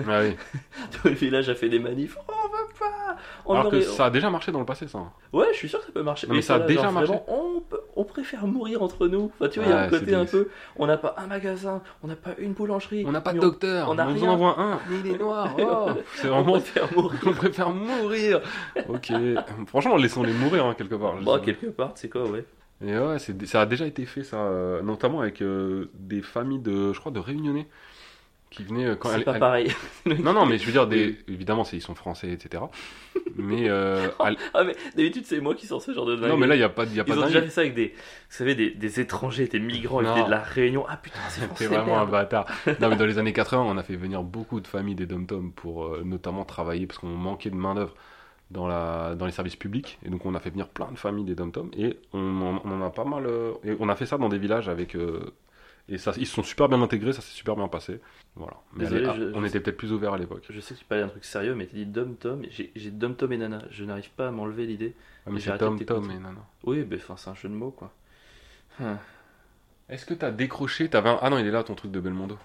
Ah 0.07 0.21
oui. 0.21 0.35
tout 0.91 1.09
le 1.09 1.13
village 1.13 1.49
a 1.49 1.55
fait 1.55 1.67
des 1.69 1.79
manifs. 1.79 2.17
Oh, 2.27 2.31
on 2.45 2.47
veut 2.47 2.73
pas 2.79 3.17
On 3.45 3.53
Alors 3.55 3.69
que 3.71 3.81
ça 3.81 4.05
a 4.05 4.09
déjà 4.09 4.29
marché 4.29 4.51
dans 4.53 4.59
le 4.59 4.65
passé, 4.65 4.87
ça. 4.87 4.99
Ouais, 5.33 5.47
je 5.51 5.57
suis 5.57 5.69
sûr 5.69 5.79
que 5.79 5.85
ça 5.87 5.91
peut 5.91 6.01
marcher. 6.03 6.27
Non, 6.27 6.35
mais 6.35 6.41
ça 6.41 6.55
a 6.55 6.59
là, 6.59 6.65
déjà 6.65 6.83
genre, 6.83 6.91
marché. 6.93 7.07
vraiment, 7.11 7.25
on, 7.27 7.59
peut- 7.61 7.76
on 7.97 8.03
préfère 8.03 8.47
mourir 8.47 8.81
entre 8.83 9.07
nous. 9.07 9.31
Enfin, 9.39 9.49
tu 9.49 9.59
vois, 9.59 9.67
il 9.67 9.71
y 9.71 9.73
a 9.73 9.81
un 9.81 9.89
côté 9.89 10.15
un 10.15 10.25
peu. 10.25 10.49
On 10.77 10.87
n'a 10.87 10.97
pas 10.97 11.15
un 11.17 11.27
magasin, 11.27 11.81
on 12.03 12.07
n'a 12.07 12.15
pas 12.15 12.31
une 12.37 12.53
boulangerie. 12.53 13.03
On 13.05 13.11
n'a 13.11 13.21
pas 13.21 13.33
de 13.33 13.39
docteur, 13.39 13.89
on 13.89 13.95
on, 13.95 13.97
a 13.97 14.05
vous 14.05 14.19
rien. 14.19 14.29
en 14.29 14.33
envoie 14.33 14.59
un, 14.59 14.79
mais 14.89 14.97
il 15.03 15.11
est 15.11 15.17
noir. 15.19 15.55
oh. 15.59 15.89
c'est 16.15 16.29
On 16.29 16.41
vraiment. 16.43 16.53
préfère 16.53 16.93
mourir. 16.95 17.19
On 17.25 17.31
préfère 17.33 17.69
mourir. 17.71 18.41
Ok. 18.87 19.11
Franchement, 19.67 19.97
laissons-les 19.97 20.33
mourir 20.33 20.65
hein, 20.65 20.75
quelque 20.77 20.95
part. 20.95 21.15
sais. 21.19 21.41
quelque 21.45 21.67
part, 21.67 21.91
c'est 21.95 22.09
quoi, 22.09 22.23
ouais. 22.29 22.45
Et 22.85 22.95
ouais, 22.97 23.17
ça 23.45 23.61
a 23.61 23.65
déjà 23.65 23.87
été 23.87 24.05
fait, 24.05 24.23
ça, 24.23 24.37
euh, 24.37 24.83
notamment 24.83 25.21
avec 25.21 25.41
euh, 25.41 25.89
des 25.95 26.21
familles 26.21 26.59
de, 26.59 26.93
je 26.93 26.99
crois, 26.99 27.11
de 27.11 27.19
réunionnais 27.19 27.67
qui 28.49 28.63
venaient 28.63 28.85
euh, 28.85 28.95
quand 28.95 29.09
C'est 29.09 29.23
pas 29.23 29.33
elles- 29.33 29.39
pareil. 29.39 29.71
Non, 30.23 30.33
non, 30.33 30.45
mais 30.45 30.57
je 30.57 30.65
veux 30.65 30.71
dire, 30.71 30.87
des... 30.87 31.17
évidemment, 31.27 31.63
ils 31.73 31.81
sont 31.81 31.95
français, 31.95 32.31
etc. 32.31 32.63
Mais 33.35 33.67
euh, 33.69 34.07
Ah, 34.19 34.63
mais 34.63 34.75
d'habitude, 34.95 35.25
c'est 35.25 35.39
moi 35.41 35.53
qui 35.53 35.67
sors 35.67 35.81
ce 35.81 35.91
genre 35.93 36.05
de 36.05 36.15
dingue. 36.15 36.29
non, 36.29 36.37
mais 36.37 36.47
là, 36.47 36.55
il 36.55 36.59
y 36.59 36.63
a 36.63 36.69
pas, 36.69 36.85
y 36.85 36.99
a 36.99 37.03
pas 37.03 37.13
Ils 37.13 37.19
ont 37.19 37.25
déjà 37.27 37.41
fait 37.41 37.49
ça 37.49 37.61
avec 37.61 37.73
des, 37.73 37.87
vous 37.89 37.93
savez, 38.29 38.55
des, 38.55 38.71
des 38.71 38.99
étrangers, 38.99 39.47
des 39.47 39.59
migrants, 39.59 40.01
ils 40.01 40.07
Non. 40.07 40.25
de 40.25 40.31
la 40.31 40.39
Réunion. 40.39 40.85
Ah 40.87 40.97
putain, 40.97 41.19
c'est 41.29 41.41
français. 41.45 41.67
T'es 41.67 41.75
vraiment 41.75 41.99
un 41.99 42.05
bâtard. 42.05 42.45
Non, 42.79 42.89
mais 42.89 42.95
dans 42.95 43.05
les 43.05 43.17
années 43.17 43.33
80, 43.33 43.61
on 43.63 43.77
a 43.77 43.83
fait 43.83 43.95
venir 43.95 44.23
beaucoup 44.23 44.59
de 44.61 44.67
familles 44.67 44.95
des 44.95 45.05
dom-toms 45.05 45.51
pour 45.55 45.85
euh, 45.85 46.01
notamment 46.05 46.45
travailler 46.45 46.87
parce 46.87 46.99
qu'on 46.99 47.07
manquait 47.07 47.49
de 47.49 47.55
main-d'œuvre 47.55 47.95
dans, 48.49 48.67
la... 48.67 49.15
dans 49.15 49.25
les 49.25 49.31
services 49.33 49.57
publics. 49.57 49.99
Et 50.05 50.09
donc, 50.09 50.25
on 50.25 50.33
a 50.35 50.39
fait 50.39 50.49
venir 50.51 50.69
plein 50.69 50.89
de 50.91 50.97
familles 50.97 51.25
des 51.25 51.35
dom-toms 51.35 51.69
et 51.77 51.99
on 52.13 52.41
en... 52.41 52.61
on 52.63 52.81
en 52.81 52.85
a 52.85 52.89
pas 52.91 53.03
mal. 53.03 53.25
euh, 53.27 53.51
Et 53.65 53.75
on 53.79 53.89
a 53.89 53.95
fait 53.95 54.05
ça 54.05 54.17
dans 54.17 54.29
des 54.29 54.37
villages 54.39 54.69
avec. 54.69 54.95
Et 55.89 55.97
ça, 55.97 56.13
ils 56.17 56.27
se 56.27 56.33
sont 56.33 56.43
super 56.43 56.67
bien 56.67 56.81
intégrés, 56.81 57.13
ça 57.13 57.21
s'est 57.21 57.31
super 57.33 57.55
bien 57.55 57.67
passé. 57.69 58.01
Voilà. 58.35 58.57
Mais 58.73 58.83
Désolé, 58.85 59.05
allez, 59.05 59.31
je- 59.31 59.37
on 59.37 59.41
je 59.41 59.45
était 59.47 59.59
peut-être 59.61 59.77
plus 59.77 59.93
ouverts 59.93 60.13
à 60.13 60.17
l'époque. 60.17 60.45
Je 60.49 60.59
sais 60.59 60.73
que 60.73 60.79
tu 60.79 60.85
parlais 60.85 61.03
d'un 61.03 61.09
truc 61.09 61.23
sérieux, 61.25 61.55
mais 61.55 61.65
t'as 61.65 61.73
dit 61.77 61.85
Dom 61.85 62.15
Tom. 62.17 62.43
et 62.43 62.49
J'ai 62.75 62.91
Dom 62.91 63.15
Tom 63.15 63.31
et 63.31 63.37
Nana. 63.37 63.63
Je 63.71 63.83
n'arrive 63.85 64.09
pas 64.11 64.27
à 64.27 64.31
m'enlever 64.31 64.65
l'idée. 64.65 64.93
Ah, 65.25 65.29
mais 65.31 65.39
J'ai 65.39 65.51
c'est 65.51 65.57
dom-tom 65.57 65.77
t'écouter. 65.77 66.15
et 66.15 66.19
non. 66.19 66.35
Oui, 66.65 66.85
mais 66.89 66.97
enfin, 66.97 67.15
c'est 67.17 67.29
un 67.29 67.35
jeu 67.35 67.49
de 67.49 67.53
mots, 67.53 67.71
quoi. 67.71 67.91
Hum. 68.79 68.97
Est-ce 69.89 70.05
que 70.05 70.13
t'as 70.13 70.31
décroché 70.31 70.89
T'avais 70.89 71.09
un... 71.09 71.19
Ah 71.21 71.29
non, 71.29 71.37
il 71.39 71.45
est 71.47 71.51
là 71.51 71.63
ton 71.63 71.75
truc 71.75 71.91
de 71.91 71.99
Belmondo. 71.99 72.37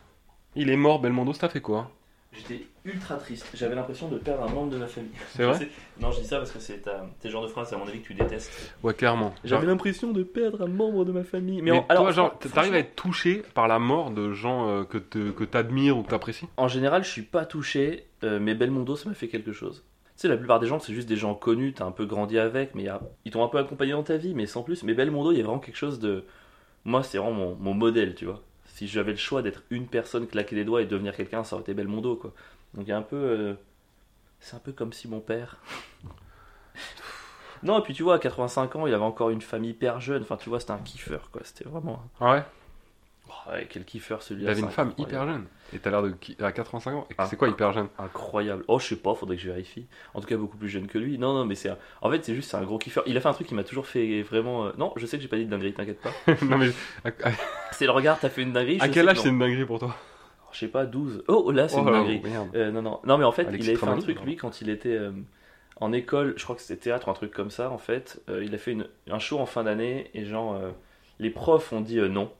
Il 0.55 0.71
est 0.71 0.77
mort, 0.77 0.99
Belmondo, 1.01 1.33
ça 1.35 1.41
t'a 1.41 1.49
fait 1.51 1.61
quoi? 1.61 1.91
J'étais 2.35 2.65
ultra 2.87 3.17
triste. 3.17 3.47
J'avais 3.55 3.75
l'impression 3.75 4.09
de 4.09 4.17
perdre 4.17 4.45
un 4.45 4.49
membre 4.53 4.71
de 4.73 4.79
ma 4.79 4.87
famille. 4.87 5.11
C'est 5.37 5.45
vrai 5.45 5.69
Non, 6.01 6.11
je 6.13 6.21
dis 6.21 6.27
ça 6.27 6.39
parce 6.39 6.51
que 6.51 6.61
c'est 6.61 6.79
ta- 6.79 7.07
tes 7.21 7.29
genres 7.29 7.43
de 7.43 7.49
phrases, 7.49 7.73
à 7.73 7.77
mon 7.77 7.87
avis, 7.87 8.01
que 8.01 8.07
tu 8.07 8.15
détestes. 8.15 8.75
Ouais, 8.83 8.95
clairement. 8.95 9.35
J'avais 9.45 9.67
l'impression 9.67 10.13
de 10.13 10.23
perdre 10.23 10.63
un 10.63 10.67
membre 10.69 11.05
de 11.05 11.13
ma 11.13 11.25
famille. 11.25 11.61
Mais, 11.61 11.71
Mais, 11.73 11.79
en, 11.79 11.87
alors, 11.91 12.05
toi, 12.05 12.13
genre, 12.13 12.39
t'arrives 12.39 12.75
à 12.75 12.79
être 12.79 12.97
touché 12.97 13.43
par 13.55 13.69
la 13.69 13.79
mort 13.79 14.11
de 14.11 14.33
gens 14.33 14.69
euh, 14.71 14.85
que 14.85 14.97
te- 14.97 15.31
que 15.31 15.45
t'admires 15.45 15.99
ou 15.99 16.03
que 16.03 16.09
t'apprécies? 16.11 16.49
En 16.57 16.69
général, 16.69 17.05
je 17.05 17.11
suis 17.11 17.23
pas 17.23 17.45
touché, 17.45 18.07
euh, 18.25 18.39
mais 18.41 18.55
Belmondo, 18.55 18.97
ça 18.97 19.09
m'a 19.11 19.15
fait 19.15 19.29
quelque 19.29 19.53
chose. 19.53 19.85
Tu 20.17 20.23
sais, 20.23 20.29
la 20.29 20.37
plupart 20.39 20.59
des 20.59 20.67
gens, 20.67 20.79
c'est 20.79 20.95
juste 20.95 21.09
des 21.09 21.17
gens 21.17 21.35
connus, 21.35 21.75
t'as 21.75 21.85
un 21.85 21.91
peu 21.93 22.07
grandi 22.07 22.39
avec, 22.39 22.75
mais 22.75 22.83
il 22.83 22.87
y 22.87 22.89
a- 22.89 23.01
ils 23.27 23.31
t'ont 23.33 23.45
un 23.45 23.49
peu 23.49 23.59
accompagné 23.59 23.93
dans 23.93 24.03
ta 24.03 24.17
vie, 24.17 24.35
mais 24.35 24.47
sans 24.47 24.63
plus. 24.63 24.83
Mais 24.85 24.95
Belmondo, 24.95 25.33
il 25.33 25.39
y 25.39 25.41
a 25.41 25.45
vraiment 25.45 25.59
quelque 25.59 25.77
chose 25.77 26.01
de. 26.01 26.25
Moi, 26.85 27.03
c'est 27.03 27.19
vraiment 27.19 27.33
mon, 27.35 27.55
mon 27.57 27.75
modèle, 27.75 28.15
tu 28.15 28.25
vois. 28.25 28.41
Si 28.83 28.89
j'avais 28.89 29.13
le 29.13 29.17
choix 29.19 29.43
d'être 29.43 29.63
une 29.71 29.87
personne, 29.87 30.27
claquer 30.27 30.57
des 30.57 30.65
doigts 30.65 30.83
et 30.83 30.87
devenir 30.87 31.15
quelqu'un, 31.17 31.45
ça 31.45 31.55
aurait 31.55 31.63
été 31.63 31.73
Belmondo, 31.75 32.17
quoi. 32.17 32.33
Donc 32.75 32.85
il 32.87 32.91
y 32.91 32.93
a 32.93 32.97
un 32.99 33.03
peu. 33.03 33.17
euh, 33.17 33.55
C'est 34.41 34.57
un 34.57 34.59
peu 34.59 34.73
comme 34.73 34.93
si 34.93 35.07
mon 35.09 35.21
père. 35.21 35.59
non, 37.63 37.79
et 37.79 37.83
puis 37.83 37.95
tu 37.95 38.03
vois, 38.03 38.17
à 38.17 38.19
85 38.19 38.77
ans, 38.77 38.87
il 38.87 38.95
avait 38.95 39.05
encore 39.05 39.31
une 39.31 39.41
famille 39.41 39.71
hyper 39.71 40.01
jeune. 40.01 40.23
Enfin, 40.23 40.37
tu 40.37 40.49
vois, 40.49 40.59
c'était 40.59 40.73
un 40.73 40.79
kiffeur, 40.79 41.31
quoi. 41.31 41.43
C'était 41.45 41.65
vraiment. 41.69 42.03
Ah 42.21 42.33
ouais? 42.33 42.43
Oh, 43.47 43.51
ouais, 43.53 43.67
quel 43.71 43.85
kiffeur 43.85 44.19
Il 44.21 44.25
celui-là. 44.25 44.51
avait 44.51 44.61
une 44.61 44.67
c'est 44.69 44.73
femme 44.73 44.93
hyper 44.99 45.27
jeune. 45.27 45.47
Et 45.75 45.79
t'as 45.79 45.91
l'air 45.91 46.03
de. 46.03 46.15
à 46.43 46.53
85 46.53 46.95
ans. 46.95 47.07
Et 47.11 47.15
Ah. 47.19 47.27
C'est 47.27 47.37
quoi 47.37 47.49
hyper 47.49 47.73
jeune? 47.73 47.89
Incroyable. 47.99 48.63
Oh, 48.69 48.79
je 48.79 48.87
sais 48.89 48.97
pas, 48.97 49.15
faudrait 49.15 49.37
que 49.37 49.43
je 49.43 49.49
vérifie. 49.49 49.87
En 50.15 50.21
tout 50.21 50.27
cas, 50.27 50.37
beaucoup 50.37 50.57
plus 50.59 50.69
jeune 50.69 50.87
que 50.87 50.99
lui. 50.99 51.19
Non, 51.19 51.33
non, 51.35 51.45
mais 51.47 51.55
c'est. 51.55 51.71
un- 51.71 51.79
En 52.03 52.11
fait, 52.11 52.25
c'est 52.25 52.35
juste, 52.35 52.51
c'est 52.51 52.57
un 52.57 52.63
gros 52.65 52.79
kiffeur. 52.79 53.03
Il 53.07 53.17
a 53.17 53.21
fait 53.21 53.29
un 53.29 53.33
truc 53.33 53.47
qui 53.47 53.55
m'a 53.55 53.65
toujours 53.65 53.87
fait 53.87 54.23
vraiment. 54.23 54.67
euh, 54.67 54.73
Non, 54.79 54.93
je 54.97 55.07
sais 55.07 55.17
que 55.17 55.23
j'ai 55.23 55.29
pas 55.29 55.37
dit 55.39 55.47
de 55.47 55.51
dinguerie, 55.51 55.73
t'inquiète 55.73 56.01
pas. 56.01 56.11
Non 56.45 56.59
mais. 56.59 56.71
C'est 57.73 57.87
le 57.87 57.93
regard, 57.93 58.19
t'as 58.21 58.29
fait 58.29 58.43
une 58.43 58.53
dinguerie. 58.53 58.79
à 58.81 58.89
quel 58.89 59.09
âge 59.09 59.21
c'est 59.21 59.29
une 59.31 59.39
dinguerie 59.39 59.65
pour 59.65 59.79
toi? 59.79 59.97
Je 60.53 60.59
sais 60.59 60.69
pas, 60.69 60.85
12. 60.85 61.25
Oh, 61.29 61.51
là, 61.51 61.67
c'est 61.69 61.77
Oh 61.77 61.81
une 61.81 61.87
là, 61.87 61.93
dinguerie. 61.93 62.23
Euh, 62.55 62.71
non, 62.71 62.83
non. 62.83 63.01
Non, 63.05 63.17
mais 63.17 63.25
en 63.25 63.33
fait, 63.33 63.47
Alexis 63.47 63.67
il 63.67 63.71
avait 63.71 63.79
fait 63.79 63.89
un 63.89 63.97
truc, 63.99 64.21
lui, 64.23 64.37
quand 64.37 64.61
il 64.61 64.69
était 64.69 64.91
euh, 64.91 65.11
en 65.81 65.93
école, 65.95 66.35
je 66.37 66.45
crois 66.45 66.55
que 66.57 66.61
c'était 66.63 66.79
théâtre, 66.79 67.09
un 67.09 67.15
truc 67.15 67.33
comme 67.33 67.51
ça, 67.51 67.71
en 67.71 67.79
fait. 67.79 68.21
euh, 68.29 68.45
il 68.45 68.55
a 68.55 68.59
fait 68.59 68.73
une- 68.73 68.87
un 69.11 69.19
show 69.19 69.39
en 69.39 69.47
fin 69.47 69.65
d'année 69.65 70.11
et 70.13 70.27
genre, 70.27 70.53
euh, 70.55 70.71
les 71.19 71.31
profs 71.31 71.73
ont 71.73 71.81
dit 71.81 71.99
euh, 71.99 72.09
non. 72.09 72.31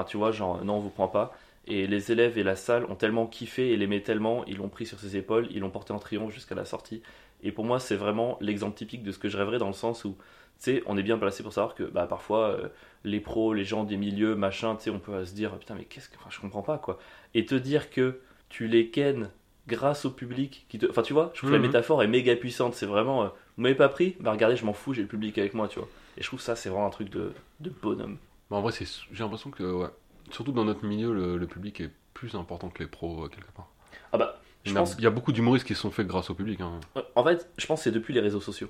Enfin, 0.00 0.08
tu 0.08 0.16
vois, 0.16 0.32
genre, 0.32 0.64
non, 0.64 0.76
on 0.76 0.80
vous 0.80 0.90
prend 0.90 1.08
pas. 1.08 1.36
Et 1.66 1.86
les 1.86 2.10
élèves 2.10 2.38
et 2.38 2.42
la 2.42 2.56
salle 2.56 2.84
ont 2.86 2.94
tellement 2.94 3.26
kiffé 3.26 3.70
et 3.70 3.76
l'aimaient 3.76 4.00
tellement, 4.00 4.44
ils 4.46 4.56
l'ont 4.56 4.68
pris 4.70 4.86
sur 4.86 4.98
ses 4.98 5.16
épaules, 5.16 5.46
ils 5.50 5.60
l'ont 5.60 5.70
porté 5.70 5.92
en 5.92 5.98
triomphe 5.98 6.32
jusqu'à 6.32 6.54
la 6.54 6.64
sortie. 6.64 7.02
Et 7.42 7.52
pour 7.52 7.64
moi, 7.64 7.78
c'est 7.78 7.96
vraiment 7.96 8.38
l'exemple 8.40 8.76
typique 8.76 9.02
de 9.02 9.12
ce 9.12 9.18
que 9.18 9.28
je 9.28 9.36
rêverais 9.36 9.58
dans 9.58 9.66
le 9.66 9.72
sens 9.74 10.04
où, 10.04 10.10
tu 10.12 10.16
sais, 10.58 10.82
on 10.86 10.96
est 10.96 11.02
bien 11.02 11.18
placé 11.18 11.42
pour 11.42 11.52
savoir 11.52 11.74
que 11.74 11.84
bah, 11.84 12.06
parfois, 12.06 12.48
euh, 12.50 12.68
les 13.04 13.20
pros, 13.20 13.52
les 13.54 13.64
gens 13.64 13.84
des 13.84 13.96
milieux, 13.98 14.34
machin, 14.34 14.74
tu 14.76 14.84
sais, 14.84 14.90
on 14.90 14.98
peut 14.98 15.24
se 15.24 15.34
dire, 15.34 15.56
putain, 15.58 15.74
mais 15.74 15.84
qu'est-ce 15.84 16.08
que. 16.08 16.16
Enfin, 16.16 16.30
je 16.30 16.40
comprends 16.40 16.62
pas, 16.62 16.78
quoi. 16.78 16.98
Et 17.34 17.44
te 17.46 17.54
dire 17.54 17.90
que 17.90 18.20
tu 18.48 18.66
les 18.66 18.88
kennes 18.88 19.30
grâce 19.68 20.04
au 20.06 20.10
public 20.10 20.66
qui 20.68 20.78
te. 20.78 20.86
Enfin, 20.88 21.02
tu 21.02 21.12
vois, 21.12 21.30
je 21.34 21.38
trouve 21.38 21.50
que 21.50 21.54
Mhm. 21.56 21.62
la 21.62 21.68
métaphore 21.68 22.02
est 22.02 22.08
méga 22.08 22.34
puissante. 22.36 22.74
C'est 22.74 22.86
vraiment. 22.86 23.22
euh, 23.24 23.28
vous 23.56 23.62
m'avez 23.62 23.74
pas 23.74 23.88
pris 23.90 24.16
Bah, 24.20 24.32
regardez, 24.32 24.56
je 24.56 24.64
m'en 24.64 24.72
fous, 24.72 24.94
j'ai 24.94 25.02
le 25.02 25.08
public 25.08 25.36
avec 25.38 25.52
moi, 25.54 25.68
tu 25.68 25.78
vois. 25.78 25.88
Et 26.18 26.22
je 26.22 26.26
trouve 26.26 26.40
ça, 26.40 26.56
c'est 26.56 26.68
vraiment 26.70 26.86
un 26.86 26.90
truc 26.90 27.10
de, 27.10 27.32
de 27.60 27.70
bonhomme. 27.70 28.18
Bah, 28.50 28.56
en 28.56 28.62
vrai, 28.62 28.72
c'est- 28.72 28.86
j'ai 29.12 29.22
l'impression 29.22 29.50
que, 29.50 29.62
ouais. 29.62 29.88
Surtout 30.30 30.52
dans 30.52 30.64
notre 30.64 30.84
milieu, 30.84 31.12
le, 31.12 31.36
le 31.38 31.46
public 31.46 31.80
est 31.80 31.90
plus 32.14 32.34
important 32.34 32.68
que 32.68 32.82
les 32.82 32.88
pros, 32.88 33.24
euh, 33.24 33.28
quelque 33.28 33.50
part. 33.52 33.68
Ah 34.12 34.18
bah, 34.18 34.40
Il 34.64 34.72
y, 34.72 34.76
a, 34.76 34.80
pense. 34.80 34.94
il 34.98 35.04
y 35.04 35.06
a 35.06 35.10
beaucoup 35.10 35.32
d'humoristes 35.32 35.66
qui 35.66 35.74
se 35.74 35.80
sont 35.80 35.90
faits 35.90 36.06
grâce 36.06 36.30
au 36.30 36.34
public. 36.34 36.60
Hein. 36.60 36.80
Euh, 36.96 37.02
En 37.16 37.24
fait, 37.24 37.48
je 37.58 37.66
pense 37.66 37.80
que 37.80 37.84
c'est 37.84 37.90
depuis 37.92 38.12
les 38.14 38.20
réseaux 38.20 38.40
sociaux. 38.40 38.68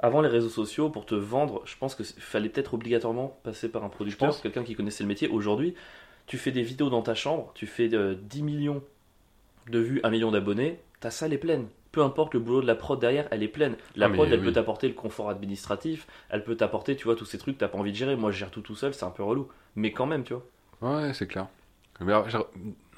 Avant 0.00 0.20
les 0.20 0.28
réseaux 0.28 0.48
sociaux, 0.50 0.90
pour 0.90 1.06
te 1.06 1.14
vendre, 1.14 1.62
je 1.66 1.76
pense 1.78 1.94
qu'il 1.94 2.04
fallait 2.06 2.48
peut-être 2.48 2.74
obligatoirement 2.74 3.38
passer 3.44 3.68
par 3.70 3.84
un 3.84 3.88
producteur, 3.88 4.28
pense. 4.30 4.40
quelqu'un 4.40 4.64
qui 4.64 4.74
connaissait 4.74 5.04
le 5.04 5.08
métier. 5.08 5.28
Aujourd'hui, 5.28 5.74
tu 6.26 6.38
fais 6.38 6.52
des 6.52 6.62
vidéos 6.62 6.90
dans 6.90 7.02
ta 7.02 7.14
chambre, 7.14 7.52
tu 7.54 7.66
fais 7.66 7.92
euh, 7.94 8.14
10 8.20 8.42
millions 8.42 8.82
de 9.68 9.78
vues, 9.78 10.00
1 10.04 10.10
million 10.10 10.30
d'abonnés, 10.30 10.80
ta 11.00 11.10
salle 11.10 11.32
est 11.32 11.38
pleine. 11.38 11.68
Peu 11.94 12.02
importe 12.02 12.34
le 12.34 12.40
boulot 12.40 12.60
de 12.60 12.66
la 12.66 12.74
prod 12.74 12.98
derrière, 12.98 13.28
elle 13.30 13.44
est 13.44 13.48
pleine. 13.48 13.76
La 13.94 14.06
Ah, 14.06 14.08
prod, 14.10 14.28
elle 14.28 14.40
oui. 14.40 14.46
peut 14.46 14.52
t'apporter 14.52 14.88
le 14.88 14.94
confort 14.94 15.30
administratif, 15.30 16.08
elle 16.28 16.42
peut 16.42 16.56
t'apporter, 16.56 16.96
tu 16.96 17.04
vois, 17.04 17.14
tous 17.14 17.24
ces 17.24 17.38
trucs 17.38 17.54
que 17.54 17.60
t'as 17.60 17.68
pas 17.68 17.78
envie 17.78 17.92
de 17.92 17.96
gérer. 17.96 18.16
Moi, 18.16 18.32
je 18.32 18.38
gère 18.38 18.50
tout 18.50 18.62
tout 18.62 18.74
seul, 18.74 18.92
c'est 18.92 19.04
un 19.04 19.10
peu 19.10 19.22
relou. 19.22 19.48
Mais 19.76 19.92
quand 19.92 20.06
même, 20.06 20.24
tu 20.24 20.34
vois. 20.34 20.42
Ouais, 20.82 21.14
c'est 21.14 21.28
clair. 21.28 21.46
Mais 22.00 22.12
alors, 22.12 22.28
j'aurais- 22.28 22.48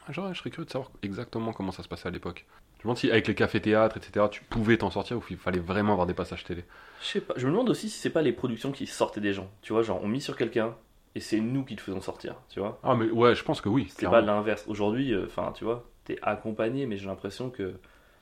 j'aurais- 0.09 0.33
je 0.33 0.39
serais 0.39 0.51
curieux 0.51 0.65
de 0.65 0.71
savoir 0.71 0.91
exactement 1.03 1.53
comment 1.53 1.73
ça 1.73 1.83
se 1.83 1.89
passait 1.89 2.09
à 2.09 2.11
l'époque. 2.11 2.47
Je 2.79 2.79
me 2.79 2.83
demande 2.85 2.97
si 2.97 3.11
avec 3.11 3.27
les 3.29 3.35
cafés-théâtres, 3.35 3.99
etc., 3.99 4.29
tu 4.31 4.43
pouvais 4.45 4.79
t'en 4.79 4.91
sortir 4.91 5.19
ou 5.19 5.23
il 5.29 5.37
fallait 5.37 5.59
vraiment 5.59 5.93
avoir 5.93 6.07
des 6.07 6.15
passages 6.15 6.45
télé. 6.45 6.65
Je 7.03 7.07
sais 7.07 7.21
pas. 7.21 7.35
Je 7.37 7.47
me 7.47 7.53
demande 7.53 7.69
aussi 7.69 7.91
si 7.91 7.99
c'est 7.99 8.11
pas 8.11 8.23
les 8.23 8.33
productions 8.33 8.73
qui 8.73 8.87
sortaient 8.87 9.21
des 9.21 9.35
gens. 9.35 9.51
Tu 9.61 9.75
vois, 9.75 9.83
genre, 9.83 10.01
on 10.03 10.09
mise 10.09 10.25
sur 10.25 10.37
quelqu'un 10.37 10.75
et 11.15 11.21
c'est 11.21 11.41
nous 11.41 11.65
qui 11.65 11.77
te 11.77 11.83
faisons 11.83 12.01
sortir, 12.01 12.37
tu 12.49 12.61
vois. 12.61 12.79
Ah, 12.83 12.95
mais 12.95 13.11
ouais, 13.11 13.35
je 13.35 13.43
pense 13.45 13.61
que 13.61 13.69
oui. 13.69 13.89
C'est 13.91 14.07
pas 14.09 14.21
l'inverse. 14.23 14.65
Aujourd'hui, 14.69 15.13
euh, 15.13 15.27
enfin, 15.27 15.53
tu 15.55 15.65
vois, 15.65 15.85
t'es 16.05 16.19
accompagné, 16.23 16.87
mais 16.87 16.97
j'ai 16.97 17.07
l'impression 17.07 17.51
que. 17.51 17.75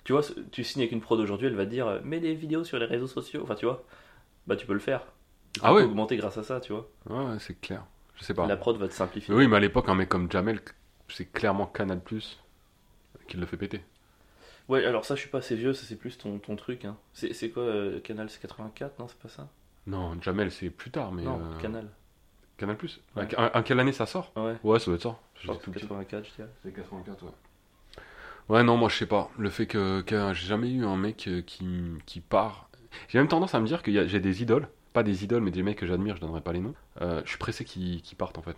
Tu 0.04 0.12
vois, 0.12 0.23
tu 0.52 0.64
signes 0.64 0.82
avec 0.82 0.92
une 0.92 1.00
prod 1.00 1.18
aujourd'hui, 1.18 1.46
elle 1.46 1.54
va 1.56 1.64
te 1.64 1.70
dire 1.70 1.87
euh, 1.87 2.00
mets 2.04 2.20
des 2.20 2.34
vidéos 2.34 2.64
sur 2.64 2.78
les 2.78 2.87
réseaux 2.87 3.06
sociaux. 3.06 3.40
Enfin, 3.42 3.54
tu 3.54 3.64
vois, 3.64 3.84
bah, 4.46 4.56
tu 4.56 4.66
peux 4.66 4.75
le 4.75 4.78
faire. 4.80 5.02
Tu 5.54 5.61
Ah 5.62 5.68
peux 5.70 5.76
ouais 5.76 5.82
augmenter 5.84 6.16
grâce 6.16 6.37
à 6.37 6.42
ça, 6.42 6.61
tu 6.61 6.73
vois. 6.73 6.90
Ouais, 7.08 7.25
ouais, 7.32 7.38
c'est 7.38 7.58
clair. 7.61 7.84
Je 8.16 8.25
sais 8.25 8.34
pas. 8.34 8.46
La 8.46 8.56
prod 8.56 8.76
va 8.76 8.87
te 8.88 8.92
simplifier. 8.92 9.32
Mais 9.34 9.40
oui, 9.40 9.49
mais 9.49 9.56
à 9.56 9.61
l'époque, 9.61 9.88
un 9.88 9.94
mec 9.94 10.08
comme 10.08 10.30
Jamel, 10.30 10.61
c'est 11.08 11.25
clairement 11.32 11.66
Canal 11.66 12.00
Plus 12.00 12.38
qui 13.28 13.37
le 13.38 13.46
fait 13.46 13.56
péter. 13.56 13.82
Ouais, 14.68 14.84
alors 14.84 15.04
ça, 15.04 15.14
je 15.14 15.20
suis 15.20 15.30
pas 15.30 15.38
assez 15.38 15.56
vieux, 15.56 15.73
ça 15.75 15.84
c'est 15.87 15.96
plus 15.96 16.16
ton, 16.18 16.38
ton 16.38 16.56
truc. 16.56 16.84
Hein. 16.84 16.96
C'est 17.12 17.50
quoi, 17.50 17.62
euh, 17.62 18.00
Canal 18.00 18.28
C'est 18.30 18.40
84 18.40 18.99
Non, 18.99 19.08
c'est 19.08 19.18
pas 19.18 19.28
ça? 19.28 19.49
Non, 19.87 20.16
Jamel, 20.20 20.50
c'est 20.50 20.70
plus 20.70 20.90
tard, 20.90 21.12
mais. 21.12 21.23
Non, 21.23 21.40
euh, 21.40 21.61
Canal. 21.61 21.88
Canal 22.56 22.76
Plus 22.76 23.00
Ouais. 23.16 23.34
À, 23.37 23.56
à 23.58 23.62
quelle 23.62 23.80
année 23.80 23.92
ça 23.92 24.06
sort? 24.06 24.32
Ouais, 24.37 24.56
Ouais, 24.62 24.78
ça 24.78 24.87
doit 24.87 24.94
être 24.96 25.02
ça. 25.02 25.18
je 25.34 25.40
J'étais 25.42 25.52
pense 25.52 25.58
que 25.58 25.64
tout 25.64 25.73
petit. 25.73 25.80
84, 25.82 26.25
je 26.28 26.34
dirais. 26.34 26.49
C'est 26.62 26.73
84, 26.75 27.23
ouais. 27.25 27.30
Ouais, 28.48 28.62
non, 28.62 28.76
moi 28.76 28.88
je 28.88 28.96
sais 28.96 29.06
pas. 29.06 29.30
Le 29.38 29.50
fait 29.50 29.66
que, 29.66 30.02
que 30.02 30.32
j'ai 30.34 30.46
jamais 30.46 30.70
eu 30.70 30.84
un 30.84 30.96
mec 30.96 31.26
euh, 31.28 31.42
qui, 31.42 31.66
qui 32.06 32.20
part. 32.20 32.68
J'ai 33.08 33.18
même 33.18 33.28
tendance 33.28 33.54
à 33.54 33.60
me 33.60 33.66
dire 33.66 33.82
que 33.82 33.90
y 33.90 33.98
a- 33.98 34.06
j'ai 34.06 34.20
des 34.20 34.42
idoles. 34.42 34.68
Pas 34.92 35.02
des 35.02 35.24
idoles, 35.24 35.42
mais 35.42 35.50
des 35.50 35.62
mecs 35.62 35.78
que 35.78 35.86
j'admire, 35.86 36.16
je 36.16 36.20
donnerai 36.20 36.40
pas 36.40 36.52
les 36.52 36.60
noms. 36.60 36.74
Euh, 37.00 37.20
je 37.24 37.30
suis 37.30 37.38
pressé 37.38 37.64
qu'ils 37.64 38.02
qu'ils 38.02 38.16
partent 38.16 38.38
en 38.38 38.42
fait. 38.42 38.56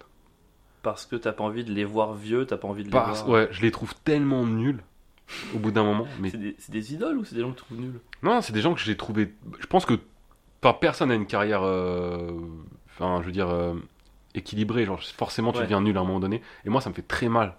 Parce 0.83 1.07
que 1.07 1.17
t'as 1.17 1.33
pas 1.33 1.45
envie 1.45 1.65
de 1.65 1.73
les 1.73 1.85
voir 1.85 2.15
vieux, 2.15 2.47
t'as 2.47 2.57
pas 2.59 2.69
envie 2.69 2.83
de 2.83 2.89
les 2.89 2.93
Parce, 2.93 3.23
voir. 3.25 3.31
ouais, 3.31 3.49
je 3.51 3.63
les 3.63 3.71
trouve 3.71 3.95
tellement 4.05 4.45
nuls 4.45 4.83
au 5.55 5.59
bout 5.59 5.71
d'un 5.71 5.85
moment. 5.85 6.07
Mais 6.21 6.31
C'est 6.31 6.37
des, 6.39 6.55
c'est 6.59 6.73
des 6.73 6.95
idoles 6.95 7.19
ou 7.19 7.25
c'est 7.25 7.35
des 7.35 7.41
gens 7.41 7.51
que 7.53 7.59
tu 7.59 7.65
trouves 7.65 7.81
nuls? 7.81 8.01
Non, 8.23 8.41
c'est 8.43 8.53
des 8.53 8.61
gens 8.61 8.75
que 8.75 8.81
j'ai 8.81 8.97
trouvé. 8.97 9.35
Je 9.61 9.67
pense 9.67 9.87
que 9.87 9.95
pas 10.61 10.75
personne 10.75 11.11
a 11.11 11.15
une 11.15 11.27
carrière. 11.27 11.63
euh, 11.63 12.31
Enfin, 12.91 13.21
je 13.23 13.27
veux 13.27 13.33
dire. 13.33 13.49
euh, 13.49 13.75
équilibrée. 14.35 14.85
Genre, 14.85 15.03
forcément, 15.03 15.53
tu 15.53 15.59
Ouais. 15.59 15.65
deviens 15.65 15.81
nul 15.81 15.97
à 15.97 16.01
un 16.01 16.05
moment 16.05 16.21
donné. 16.21 16.43
Et 16.67 16.71
moi, 16.71 16.81
ça 16.83 16.91
me 16.91 16.95
fait 16.95 17.03
très 17.03 17.29
mal. 17.31 17.57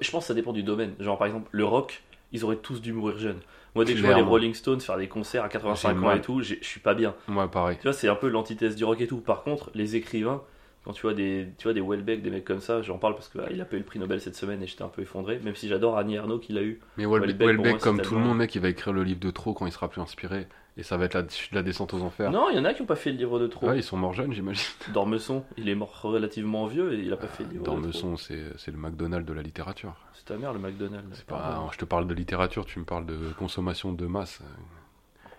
Je 0.00 0.10
pense 0.10 0.24
que 0.24 0.28
ça 0.28 0.34
dépend 0.34 0.52
du 0.52 0.62
domaine. 0.62 0.94
Genre 1.00 1.18
par 1.18 1.26
exemple, 1.26 1.48
le 1.52 1.64
rock, 1.64 2.02
ils 2.32 2.44
auraient 2.44 2.56
tous 2.56 2.80
dû 2.80 2.92
mourir 2.92 3.18
jeunes. 3.18 3.40
Moi, 3.74 3.84
dès 3.84 3.92
que 3.92 3.98
je 3.98 4.04
vois 4.04 4.14
les. 4.14 4.22
Rolling 4.22 4.54
Stones 4.54 4.80
faire 4.80 4.96
des 4.96 5.08
concerts 5.08 5.44
à 5.44 5.48
85 5.48 5.98
J'ai 5.98 6.06
ans 6.06 6.12
et 6.12 6.20
tout, 6.20 6.42
je 6.42 6.54
suis 6.62 6.80
pas 6.80 6.94
bien. 6.94 7.14
Moi, 7.26 7.50
pareil. 7.50 7.76
Tu 7.78 7.82
vois, 7.82 7.92
c'est 7.92 8.08
un 8.08 8.14
peu 8.14 8.28
l'antithèse 8.28 8.76
du 8.76 8.84
rock 8.84 9.00
et 9.00 9.06
tout. 9.06 9.18
Par 9.18 9.42
contre, 9.42 9.70
les 9.74 9.96
écrivains, 9.96 10.42
quand 10.84 10.92
tu 10.92 11.02
vois 11.02 11.14
des, 11.14 11.48
tu 11.58 11.64
vois 11.64 11.72
des 11.72 11.80
Welbeck, 11.80 12.22
des 12.22 12.30
mecs 12.30 12.44
comme 12.44 12.60
ça, 12.60 12.82
j'en 12.82 12.98
parle 12.98 13.14
parce 13.14 13.28
qu'il 13.28 13.42
il 13.50 13.60
a 13.60 13.64
pas 13.64 13.76
eu 13.76 13.80
le 13.80 13.84
prix 13.84 13.98
Nobel 13.98 14.20
cette 14.20 14.36
semaine 14.36 14.62
et 14.62 14.66
j'étais 14.66 14.82
un 14.82 14.88
peu 14.88 15.02
effondré, 15.02 15.40
même 15.42 15.56
si 15.56 15.66
j'adore 15.66 15.98
Annie 15.98 16.14
Ernaux 16.14 16.38
qui 16.38 16.52
l'a 16.52 16.62
eu. 16.62 16.80
Mais 16.96 17.04
Welbeck, 17.04 17.30
Welbeck, 17.30 17.38
pour 17.38 17.46
Welbeck, 17.46 17.66
moi, 17.66 17.78
c'est 17.78 17.84
comme 17.84 18.00
tout 18.00 18.14
le 18.14 18.20
monde, 18.20 18.38
mec, 18.38 18.54
il 18.54 18.60
va 18.60 18.68
écrire 18.68 18.92
le 18.92 19.02
livre 19.02 19.20
de 19.20 19.30
trop 19.30 19.54
quand 19.54 19.66
il 19.66 19.72
sera 19.72 19.88
plus 19.88 20.00
inspiré. 20.00 20.46
Et 20.76 20.82
ça 20.82 20.96
va 20.96 21.04
être 21.04 21.14
la, 21.14 21.22
la 21.52 21.62
descente 21.62 21.94
aux 21.94 22.02
enfers. 22.02 22.32
Non, 22.32 22.50
il 22.50 22.56
y 22.56 22.58
en 22.58 22.64
a 22.64 22.74
qui 22.74 22.82
ont 22.82 22.86
pas 22.86 22.96
fait 22.96 23.12
le 23.12 23.16
livre 23.18 23.38
de 23.38 23.46
trop. 23.46 23.68
Ouais, 23.68 23.78
ils 23.78 23.82
sont 23.84 23.96
morts 23.96 24.12
jeunes, 24.12 24.32
j'imagine. 24.32 24.64
Dormesson, 24.92 25.44
il 25.56 25.68
est 25.68 25.74
mort 25.76 26.00
relativement 26.02 26.66
vieux 26.66 26.92
et 26.94 26.98
il 26.98 27.12
a 27.12 27.16
pas 27.16 27.28
fait 27.28 27.44
le 27.44 27.50
livre 27.50 27.60
de 27.62 27.66
trop. 27.66 27.76
Dormesson, 27.76 28.16
c'est 28.16 28.70
le 28.72 28.76
McDonald's 28.76 29.26
de 29.28 29.32
la 29.32 29.42
littérature. 29.42 29.94
C'est 30.14 30.24
ta 30.24 30.36
mère 30.36 30.52
le 30.52 30.58
McDonald's. 30.58 31.06
C'est 31.16 31.26
pas, 31.26 31.68
je 31.72 31.78
te 31.78 31.84
parle 31.84 32.08
de 32.08 32.14
littérature, 32.14 32.66
tu 32.66 32.80
me 32.80 32.84
parles 32.84 33.06
de 33.06 33.32
consommation 33.38 33.92
de 33.92 34.06
masse. 34.06 34.40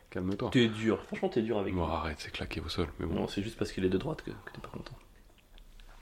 Calme-toi. 0.10 0.50
T'es 0.51 0.68
dur, 0.70 1.04
franchement 1.08 1.27
t'es 1.30 1.42
dur 1.42 1.58
avec 1.60 1.74
Bon, 1.75 1.86
lui. 1.86 1.92
arrête, 1.94 2.18
c'est 2.20 2.32
claqué 2.32 2.62
au 2.62 2.70
sol. 2.70 2.88
Mais 3.00 3.06
bon. 3.06 3.15
Non, 3.15 3.27
c'est 3.27 3.42
juste 3.42 3.58
parce 3.58 3.74
qu'il 3.74 3.84
est 3.84 3.89
de 3.89 3.98
droite 3.98 4.22
que, 4.22 4.32
que 4.32 4.51
t'es 4.54 4.62
pas 4.62 4.70
content. 4.70 4.96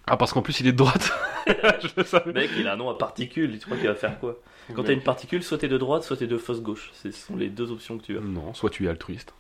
Ah, 0.08 0.18
parce 0.18 0.34
qu'en 0.34 0.42
plus, 0.42 0.60
il 0.60 0.68
est 0.68 0.72
de 0.72 0.78
droite. 0.78 1.12
je 1.48 1.88
le 1.98 2.04
savais. 2.04 2.34
Mec, 2.34 2.50
il 2.58 2.68
a 2.68 2.74
un 2.74 2.76
nom 2.78 2.90
à 2.90 2.98
particules, 2.98 3.58
tu 3.58 3.66
crois 3.66 3.78
qu'il 3.78 3.88
va 3.88 3.96
faire 3.96 4.20
quoi 4.20 4.38
Quand 4.76 4.84
t'as 4.84 4.94
une 4.94 5.02
particule, 5.04 5.44
soit 5.44 5.58
t'es 5.58 5.68
de 5.68 5.78
droite, 5.78 6.04
soit 6.04 6.18
t'es 6.18 6.28
de 6.28 6.38
fausse 6.38 6.62
gauche. 6.62 6.92
Ce 6.94 7.10
sont 7.12 7.36
les 7.36 7.50
deux 7.50 7.72
options 7.72 7.98
que 7.98 8.04
tu 8.04 8.18
as. 8.18 8.22
Non, 8.22 8.54
soit 8.54 8.70
tu 8.70 8.86
es 8.86 8.90
altruiste. 8.90 9.34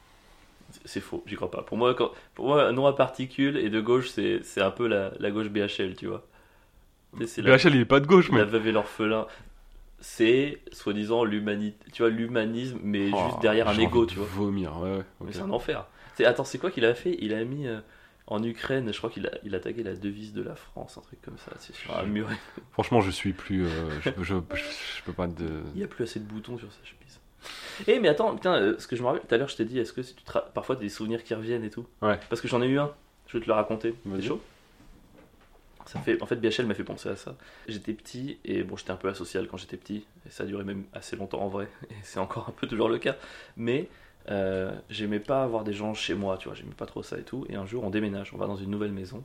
C'est 0.86 1.02
faux, 1.02 1.24
j'y 1.28 1.36
crois 1.36 1.52
pas. 1.52 1.62
Pour 1.62 1.78
moi, 1.78 1.94
quand, 1.94 2.12
pour 2.34 2.48
moi, 2.48 2.64
un 2.66 2.72
nom 2.72 2.88
à 2.88 2.94
particules 2.94 3.58
et 3.58 3.70
de 3.70 3.80
gauche, 3.80 4.10
c'est 4.10 4.42
un 4.62 4.72
peu 4.72 4.88
la, 4.88 5.12
la 5.20 5.30
gauche 5.32 5.50
BHL, 5.50 5.96
tu 5.96 6.08
vois. 6.08 6.26
La, 7.20 7.26
BHL, 7.58 7.76
il 7.76 7.82
est 7.82 7.86
pas 7.86 8.00
de 8.00 8.08
gauche, 8.08 8.30
la 8.32 8.38
mais. 8.38 8.44
veuve 8.46 8.68
et 8.68 8.72
l'orphelin. 8.72 9.28
C'est, 10.00 10.60
soi-disant, 10.72 11.24
l'humanité, 11.24 11.78
tu 11.94 12.02
vois, 12.02 12.10
l'humanisme, 12.10 12.80
mais 12.84 13.10
Oh, 13.14 13.18
juste 13.28 13.42
derrière 13.42 13.68
un 13.70 13.78
ego, 13.78 14.06
tu 14.06 14.16
vois. 14.18 14.26
Vomir, 14.26 14.78
ouais, 14.80 14.98
ouais. 14.98 15.04
Mais 15.22 15.32
c'est 15.32 15.42
un 15.42 15.52
enfer. 15.52 15.86
Attends, 16.26 16.44
c'est 16.44 16.58
quoi 16.58 16.72
qu'il 16.72 16.86
a 16.86 16.94
fait? 16.96 17.18
Il 17.22 17.34
a 17.34 17.44
mis 17.46 17.68
euh, 17.68 17.80
en 18.28 18.42
Ukraine, 18.44 18.92
je 18.94 18.98
crois 18.98 19.10
qu'il 19.10 19.28
a, 19.28 19.32
il 19.44 19.54
a 19.56 19.60
tagué 19.60 19.84
la 19.84 19.96
devise 19.96 20.34
de 20.34 20.42
la 20.42 20.56
France, 20.56 20.98
un 20.98 21.02
truc 21.02 21.22
comme 21.22 21.38
ça, 21.38 21.52
c'est 21.60 21.76
sur 21.76 21.96
un 21.98 22.04
mur. 22.04 22.30
Franchement, 22.72 23.02
je 23.02 23.12
suis 23.12 23.34
plus. 23.34 23.66
euh, 23.66 23.70
je, 24.02 24.10
peux- 24.12 24.24
je, 24.24 24.36
je, 24.54 24.62
je 24.98 25.04
peux 25.06 25.14
pas 25.14 25.28
de. 25.28 25.62
Il 25.74 25.78
n'y 25.80 25.84
a 25.84 25.88
plus 25.88 26.04
assez 26.04 26.20
de 26.20 26.26
boutons 26.26 26.58
sur 26.58 26.72
sa 26.72 26.80
chemise. 26.86 27.20
Eh 27.88 28.00
mais 28.00 28.08
attends, 28.08 28.34
putain, 28.36 28.54
euh, 28.56 28.76
ce 28.80 28.88
que 28.88 28.96
je 28.96 29.02
me 29.02 29.08
rappelle 29.08 29.24
tout 29.28 29.36
à 29.36 29.38
l'heure, 29.38 29.50
je 29.50 29.56
t'ai 29.58 29.66
dit, 29.66 29.78
est-ce 29.80 29.92
que 29.94 30.02
si 30.04 30.16
tu 30.16 30.24
te 30.24 30.32
ra- 30.32 30.50
parfois 30.54 30.76
des 30.78 30.88
souvenirs 30.90 31.24
qui 31.24 31.34
reviennent 31.34 31.64
et 31.66 31.70
tout? 31.70 31.86
Ouais. 32.02 32.18
Parce 32.30 32.42
que 32.42 32.48
j'en 32.48 32.62
ai 32.62 32.68
eu 32.68 32.80
un, 32.80 32.94
je 33.28 33.38
vais 33.38 33.44
te 33.44 33.48
le 33.50 33.54
raconter. 33.54 33.94
Vas-y. 34.06 34.22
C'est 34.22 34.28
chaud? 34.30 34.42
Ça 35.86 36.00
fait, 36.00 36.22
en 36.22 36.26
fait, 36.26 36.38
BHL 36.38 36.66
m'a 36.66 36.74
fait 36.76 36.86
penser 36.86 37.10
à 37.10 37.18
ça. 37.18 37.36
J'étais 37.68 37.92
petit 37.94 38.38
et 38.46 38.64
bon, 38.64 38.78
j'étais 38.78 38.92
un 38.92 38.96
peu 38.96 39.10
asocial 39.10 39.48
quand 39.48 39.58
j'étais 39.58 39.76
petit 39.76 40.06
et 40.26 40.30
ça 40.30 40.44
a 40.44 40.46
duré 40.46 40.64
même 40.64 40.86
assez 40.94 41.18
longtemps 41.18 41.42
en 41.42 41.50
vrai 41.50 41.68
et 41.90 41.96
c'est 42.04 42.20
encore 42.20 42.48
un 42.48 42.54
peu 42.54 42.68
toujours 42.68 42.88
le 42.88 43.00
cas. 43.00 43.18
Mais 43.58 43.90
euh, 44.30 44.74
j'aimais 44.90 45.20
pas 45.20 45.44
avoir 45.44 45.64
des 45.64 45.74
gens 45.74 45.94
chez 45.94 46.14
moi, 46.14 46.38
tu 46.38 46.48
vois, 46.48 46.56
j'aimais 46.56 46.76
pas 46.76 46.86
trop 46.86 47.04
ça 47.04 47.18
et 47.18 47.24
tout. 47.24 47.46
Et 47.50 47.56
un 47.56 47.66
jour, 47.66 47.84
on 47.84 47.90
déménage, 47.90 48.34
on 48.34 48.38
va 48.38 48.48
dans 48.48 48.56
une 48.56 48.70
nouvelle 48.70 48.92
maison 48.92 49.24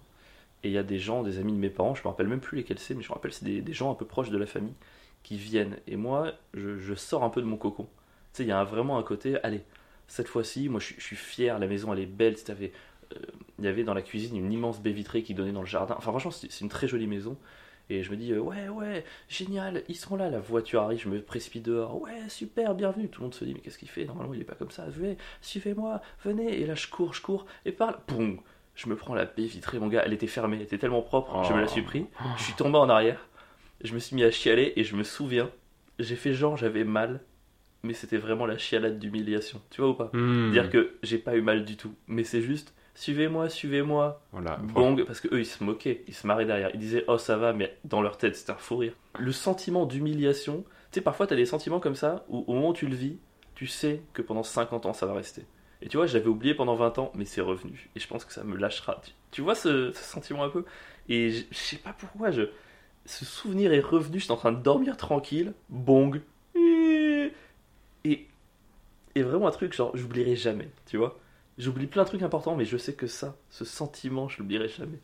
et 0.64 0.68
il 0.68 0.72
y 0.72 0.78
a 0.78 0.82
des 0.82 0.98
gens, 0.98 1.22
des 1.22 1.38
amis 1.38 1.52
de 1.52 1.58
mes 1.58 1.70
parents, 1.70 1.94
je 1.94 2.02
me 2.02 2.08
rappelle 2.08 2.26
même 2.26 2.40
plus 2.40 2.58
lesquels 2.58 2.78
c'est, 2.78 2.94
mais 2.94 3.02
je 3.02 3.08
me 3.08 3.14
rappelle 3.14 3.32
c'est 3.32 3.44
des, 3.44 3.72
gens 3.72 3.92
un 3.92 3.94
peu 3.94 4.04
proches 4.04 4.30
de 4.30 4.38
la 4.38 4.46
famille 4.46 4.74
qui 5.22 5.36
viennent. 5.36 5.76
Et 5.86 5.96
moi, 5.96 6.32
je, 6.54 6.94
sors 6.94 7.22
un 7.22 7.30
peu 7.30 7.40
de 7.40 7.46
mon 7.46 7.56
cocon. 7.56 7.84
Tu 7.84 8.38
sais, 8.38 8.42
il 8.44 8.48
y 8.48 8.52
a 8.52 8.64
vraiment 8.64 8.98
un 8.98 9.02
côté, 9.02 9.36
allez, 9.44 9.62
cette 10.08 10.28
fois-ci, 10.28 10.68
moi 10.68 10.80
je, 10.80 10.94
suis- 11.00 11.16
fier, 11.16 11.58
la 11.58 11.66
maison 11.66 11.92
elle 11.92 12.00
est 12.00 12.06
belle. 12.06 12.34
Euh, 12.48 13.16
Il 13.58 13.64
y 13.64 13.68
avait 13.68 13.84
dans 13.84 13.94
la 13.94 14.02
cuisine 14.02 14.36
une 14.36 14.52
immense 14.52 14.80
baie 14.80 14.92
vitrée 14.92 15.22
qui 15.22 15.34
donnait 15.34 15.52
dans 15.52 15.60
le 15.60 15.66
jardin. 15.66 15.94
Enfin, 15.96 16.10
franchement, 16.10 16.30
c'est 16.30 16.60
une 16.60 16.68
très 16.68 16.88
jolie 16.88 17.06
maison. 17.06 17.36
Et 17.90 18.02
je 18.02 18.10
me 18.10 18.16
dis, 18.16 18.32
euh, 18.32 18.40
ouais, 18.40 18.68
ouais, 18.68 19.04
génial, 19.28 19.82
ils 19.88 19.96
sont 19.96 20.16
là, 20.16 20.28
la 20.28 20.40
voiture 20.40 20.82
arrive, 20.82 21.00
je 21.00 21.08
me 21.08 21.22
précipite 21.22 21.64
dehors, 21.64 22.00
ouais, 22.02 22.28
super, 22.28 22.74
bienvenue. 22.74 23.08
Tout 23.08 23.22
le 23.22 23.24
monde 23.24 23.34
se 23.34 23.44
dit, 23.44 23.54
mais 23.54 23.60
qu'est-ce 23.60 23.78
qu'il 23.78 23.88
fait? 23.88 24.04
Normalement, 24.04 24.34
il 24.34 24.40
est 24.40 24.44
pas 24.44 24.54
comme 24.54 24.70
ça. 24.70 24.84
Venez, 24.88 25.16
suivez-moi, 25.40 26.02
venez. 26.22 26.60
Et 26.60 26.66
là, 26.66 26.74
je 26.74 26.86
cours, 26.88 27.14
je 27.14 27.22
cours, 27.22 27.46
et 27.64 27.72
parle, 27.72 27.98
boum, 28.06 28.40
je 28.74 28.88
me 28.90 28.96
prends 28.96 29.14
la 29.14 29.24
baie 29.24 29.46
vitrée, 29.46 29.78
mon 29.78 29.88
gars, 29.88 30.02
elle 30.04 30.12
était 30.12 30.26
fermée, 30.26 30.56
elle 30.56 30.62
était 30.62 30.78
tellement 30.78 31.02
propre, 31.02 31.42
je 31.44 31.52
me 31.54 31.60
la 31.60 31.66
suis 31.66 31.82
pris, 31.82 32.06
je 32.36 32.42
suis 32.42 32.52
tombé 32.52 32.76
en 32.76 32.90
arrière, 32.90 33.26
je 33.82 33.94
me 33.94 33.98
suis 33.98 34.14
mis 34.14 34.22
à 34.22 34.30
chialer, 34.30 34.74
et 34.76 34.84
je 34.84 34.94
me 34.94 35.02
souviens, 35.02 35.50
j'ai 35.98 36.16
fait 36.16 36.34
genre, 36.34 36.56
j'avais 36.56 36.84
mal, 36.84 37.20
mais 37.82 37.94
c'était 37.94 38.18
vraiment 38.18 38.44
la 38.44 38.58
chialade 38.58 38.98
d'humiliation, 38.98 39.62
tu 39.70 39.80
vois 39.80 39.90
ou 39.90 39.94
pas? 39.94 40.10
Hmm. 40.12 40.50
Dire 40.52 40.68
que 40.68 40.96
j'ai 41.02 41.18
pas 41.18 41.36
eu 41.36 41.40
mal 41.40 41.64
du 41.64 41.76
tout, 41.76 41.94
mais 42.06 42.22
c'est 42.22 42.42
juste, 42.42 42.74
suivez-moi, 42.98 43.48
suivez-moi, 43.48 44.20
Voilà. 44.32 44.56
Bong, 44.56 45.04
parce 45.04 45.20
que 45.20 45.28
eux 45.32 45.40
ils 45.40 45.46
se 45.46 45.62
moquaient, 45.62 46.02
ils 46.08 46.14
se 46.14 46.26
marraient 46.26 46.46
derrière, 46.46 46.70
ils 46.74 46.80
disaient 46.80 47.04
oh 47.06 47.16
ça 47.16 47.36
va, 47.36 47.52
mais 47.52 47.76
dans 47.84 48.02
leur 48.02 48.18
tête 48.18 48.34
c'était 48.34 48.50
un 48.52 48.56
fou 48.56 48.78
rire. 48.78 48.92
Le 49.18 49.30
sentiment 49.30 49.86
d'humiliation, 49.86 50.64
tu 50.90 50.98
sais, 50.98 51.00
parfois 51.00 51.26
t'as 51.28 51.36
des 51.36 51.46
sentiments 51.46 51.78
comme 51.80 51.94
ça 51.94 52.24
où 52.28 52.44
au 52.46 52.54
moment 52.54 52.70
où 52.70 52.72
tu 52.72 52.88
le 52.88 52.96
vis, 52.96 53.18
tu 53.54 53.66
sais 53.68 54.02
que 54.12 54.22
pendant 54.22 54.42
50 54.42 54.86
ans 54.86 54.92
ça 54.92 55.06
va 55.06 55.14
rester. 55.14 55.44
Et 55.80 55.88
tu 55.88 55.96
vois, 55.96 56.06
j'avais 56.06 56.26
oublié 56.26 56.54
pendant 56.54 56.74
20 56.74 56.98
ans, 56.98 57.12
mais 57.14 57.24
c'est 57.24 57.40
revenu. 57.40 57.88
Et 57.94 58.00
je 58.00 58.08
pense 58.08 58.24
que 58.24 58.32
ça 58.32 58.42
me 58.42 58.56
lâchera. 58.56 59.00
Tu, 59.04 59.12
tu 59.30 59.42
vois 59.42 59.54
ce, 59.54 59.92
ce 59.92 60.02
sentiment 60.02 60.42
un 60.42 60.48
peu? 60.48 60.64
Et 61.08 61.30
je, 61.30 61.44
je 61.52 61.56
sais 61.56 61.76
pas 61.76 61.94
pourquoi, 61.96 62.32
je, 62.32 62.42
ce 63.06 63.24
souvenir 63.24 63.72
est 63.72 63.78
revenu, 63.78 64.18
j'étais 64.18 64.32
en 64.32 64.36
train 64.36 64.50
de 64.50 64.60
dormir 64.60 64.96
tranquille, 64.96 65.52
bong, 65.68 66.20
et, 68.04 68.26
et 69.14 69.22
vraiment 69.22 69.46
un 69.46 69.52
truc 69.52 69.72
genre, 69.72 69.92
j'oublierai 69.96 70.34
jamais, 70.34 70.68
tu 70.86 70.96
vois? 70.96 71.16
J'oublie 71.58 71.86
plein 71.86 72.04
de 72.04 72.08
trucs 72.08 72.22
importants, 72.22 72.54
mais 72.56 72.64
je 72.64 72.76
sais 72.76 72.94
que 72.94 73.06
ça, 73.06 73.34
ce 73.50 73.64
sentiment, 73.64 74.28
je 74.28 74.38
l'oublierai 74.38 74.68
jamais. 74.68 74.98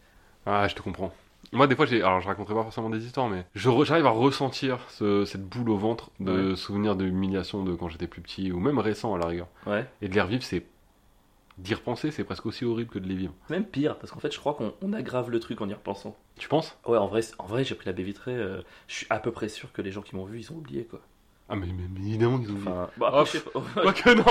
Ah, 0.46 0.66
je 0.68 0.74
te 0.74 0.82
comprends. 0.82 1.12
Moi, 1.52 1.66
des 1.66 1.76
fois, 1.76 1.84
j'ai. 1.86 2.00
Alors, 2.02 2.20
je 2.20 2.26
raconterai 2.26 2.54
pas 2.54 2.62
forcément 2.62 2.90
des 2.90 3.04
histoires, 3.04 3.28
mais 3.28 3.44
re- 3.56 3.84
j'arrive 3.84 4.06
à 4.06 4.10
ressentir 4.10 4.78
ce- 4.88 5.24
cette 5.24 5.44
boule 5.44 5.68
au 5.70 5.76
ventre 5.76 6.10
de 6.20 6.54
souvenirs 6.54 6.96
d'humiliation 6.96 7.62
de 7.64 7.74
quand 7.74 7.88
j'étais 7.88 8.06
plus 8.06 8.22
petit, 8.22 8.50
ou 8.52 8.60
même 8.60 8.78
récent 8.78 9.14
à 9.14 9.18
la 9.18 9.26
rigueur. 9.26 9.48
Ouais. 9.66 9.86
Et 10.00 10.08
de 10.08 10.14
les 10.14 10.20
revivre, 10.20 10.42
c'est. 10.42 10.64
D'y 11.56 11.72
repenser, 11.74 12.10
c'est 12.10 12.24
presque 12.24 12.46
aussi 12.46 12.64
horrible 12.64 12.90
que 12.90 12.98
de 12.98 13.06
les 13.06 13.14
vivre. 13.14 13.32
Même 13.48 13.64
pire, 13.64 13.96
parce 13.98 14.10
qu'en 14.10 14.18
fait, 14.18 14.32
je 14.32 14.40
crois 14.40 14.54
qu'on 14.54 14.74
on 14.82 14.92
aggrave 14.92 15.30
le 15.30 15.38
truc 15.38 15.60
en 15.60 15.68
y 15.68 15.72
repensant. 15.74 16.16
Tu 16.36 16.48
penses? 16.48 16.76
Ouais, 16.84 16.98
en 16.98 17.06
vrai, 17.06 17.20
en 17.38 17.46
vrai 17.46 17.62
j'ai 17.62 17.76
pris 17.76 17.86
la 17.86 17.92
baie 17.92 18.02
vitrée. 18.02 18.34
euh, 18.34 18.60
je 18.88 18.94
suis 18.96 19.06
à 19.08 19.20
peu 19.20 19.30
près 19.30 19.48
sûr 19.48 19.72
que 19.72 19.80
les 19.80 19.92
gens 19.92 20.02
qui 20.02 20.16
m'ont 20.16 20.24
vu, 20.24 20.40
ils 20.40 20.50
ont 20.50 20.56
oublié 20.56 20.84
quoi. 20.84 21.00
Ah, 21.48 21.56
mais, 21.56 21.66
mais- 21.66 21.88
mais 21.92 22.00
évidemment 22.08 22.38
qu'ils 22.38 22.50
ont. 22.52 22.54
Enfin, 22.56 22.90
après, 22.96 23.26
je 23.26 23.30
sais 23.32 23.40
pas. 23.40 23.50
Quoique 23.82 24.10
non 24.14 24.24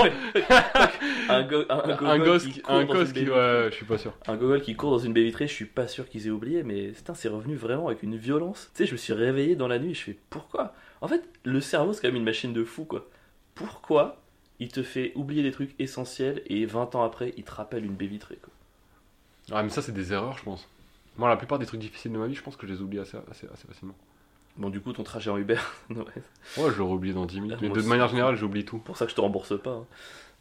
un, 1.28 1.42
go- 1.44 1.64
un, 1.68 1.78
Un 1.78 1.96
gogol 1.96 2.24
gosse 2.24 2.46
qui 2.46 2.62
Un 2.68 2.84
dans 2.84 2.94
gosse 2.94 3.08
une 3.08 3.14
qui. 3.14 3.30
Ouais, 3.30 3.68
je 3.70 3.74
suis 3.76 3.84
pas 3.84 3.98
sûr. 3.98 4.12
Un 4.26 4.36
gogol 4.36 4.62
qui 4.62 4.74
court 4.74 4.90
dans 4.90 4.98
une 4.98 5.12
baie 5.12 5.22
vitrée, 5.22 5.46
je 5.46 5.52
suis 5.52 5.64
pas 5.64 5.86
sûr 5.86 6.08
qu'ils 6.08 6.26
aient 6.26 6.30
oublié, 6.30 6.62
mais 6.64 6.92
c'est 7.14 7.28
revenu 7.28 7.54
vraiment 7.54 7.86
avec 7.86 8.02
une 8.02 8.16
violence. 8.16 8.70
Tu 8.74 8.78
sais, 8.78 8.86
je 8.86 8.92
me 8.92 8.96
suis 8.96 9.12
réveillé 9.12 9.54
dans 9.54 9.68
la 9.68 9.78
nuit, 9.78 9.94
je 9.94 10.02
fais 10.02 10.18
pourquoi? 10.30 10.74
En 11.00 11.08
fait, 11.08 11.22
le 11.44 11.60
cerveau, 11.60 11.92
c'est 11.92 12.00
quand 12.02 12.08
même 12.08 12.16
une 12.16 12.24
machine 12.24 12.52
de 12.52 12.64
fou 12.64 12.84
quoi. 12.84 13.08
Pourquoi 13.54 14.20
il 14.58 14.68
te 14.68 14.82
fait 14.82 15.12
oublier 15.14 15.42
des 15.42 15.50
trucs 15.52 15.74
essentiels 15.78 16.42
et 16.46 16.64
20 16.66 16.94
ans 16.94 17.02
après, 17.04 17.32
il 17.36 17.44
te 17.44 17.52
rappelle 17.52 17.84
une 17.84 17.94
baie 17.94 18.06
vitrée 18.06 18.38
quoi? 18.42 18.52
Ah, 19.52 19.62
mais 19.62 19.68
ça, 19.68 19.82
c'est 19.82 19.92
des 19.92 20.12
erreurs, 20.12 20.38
je 20.38 20.42
pense. 20.44 20.66
Moi, 21.16 21.28
la 21.28 21.36
plupart 21.36 21.58
des 21.58 21.66
trucs 21.66 21.80
difficiles 21.80 22.12
de 22.12 22.18
ma 22.18 22.26
vie, 22.26 22.34
je 22.34 22.42
pense 22.42 22.56
que 22.56 22.66
je 22.66 22.72
les 22.72 22.80
oublie 22.80 22.98
assez, 22.98 23.16
assez, 23.30 23.46
assez 23.52 23.66
facilement. 23.68 23.94
Bon, 24.56 24.70
du 24.70 24.80
coup, 24.80 24.92
ton 24.92 25.02
trajet 25.02 25.30
en 25.30 25.36
Uber, 25.38 25.58
ouais, 25.90 25.96
Ouais, 25.96 26.70
je 26.72 26.78
l'aurais 26.78 26.94
oublié 26.94 27.12
dans 27.14 27.26
10 27.26 27.40
minutes. 27.40 27.56
Ah, 27.58 27.62
Mais 27.62 27.70
de 27.70 27.82
manière 27.82 28.08
générale, 28.08 28.36
j'oublie 28.36 28.64
tout. 28.64 28.76
c'est 28.78 28.84
pour 28.84 28.96
ça 28.96 29.04
que 29.04 29.10
je 29.10 29.16
te 29.16 29.20
rembourse 29.20 29.60
pas. 29.60 29.70
hein. 29.72 29.86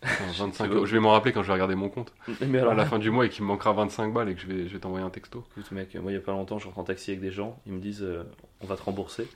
Enfin, 0.03 0.23
25 0.45 0.67
veux. 0.69 0.75
euros. 0.75 0.85
Je 0.85 0.93
vais 0.93 0.99
m'en 0.99 1.11
rappeler 1.11 1.31
quand 1.31 1.41
je 1.41 1.47
vais 1.47 1.53
regarder 1.53 1.75
mon 1.75 1.89
compte. 1.89 2.13
Mais 2.41 2.59
À 2.59 2.61
alors, 2.63 2.73
la 2.75 2.85
fin 2.85 2.99
du 2.99 3.09
mois 3.09 3.25
et 3.25 3.29
qu'il 3.29 3.43
me 3.43 3.47
manquera 3.47 3.71
25 3.73 4.13
balles 4.13 4.29
et 4.29 4.35
que 4.35 4.41
je 4.41 4.47
vais, 4.47 4.67
je 4.67 4.73
vais 4.73 4.79
t'envoyer 4.79 5.05
un 5.05 5.09
texto. 5.09 5.43
Écoute 5.57 5.71
mec, 5.71 5.95
moi 5.95 6.11
il 6.11 6.15
y 6.15 6.17
a 6.17 6.21
pas 6.21 6.33
longtemps 6.33 6.59
je 6.59 6.65
rentre 6.65 6.79
en 6.79 6.83
taxi 6.83 7.11
avec 7.11 7.21
des 7.21 7.31
gens, 7.31 7.57
ils 7.65 7.71
me 7.73 7.79
disent 7.79 8.03
euh, 8.03 8.23
on 8.61 8.67
va 8.67 8.75
te 8.75 8.83
rembourser. 8.83 9.27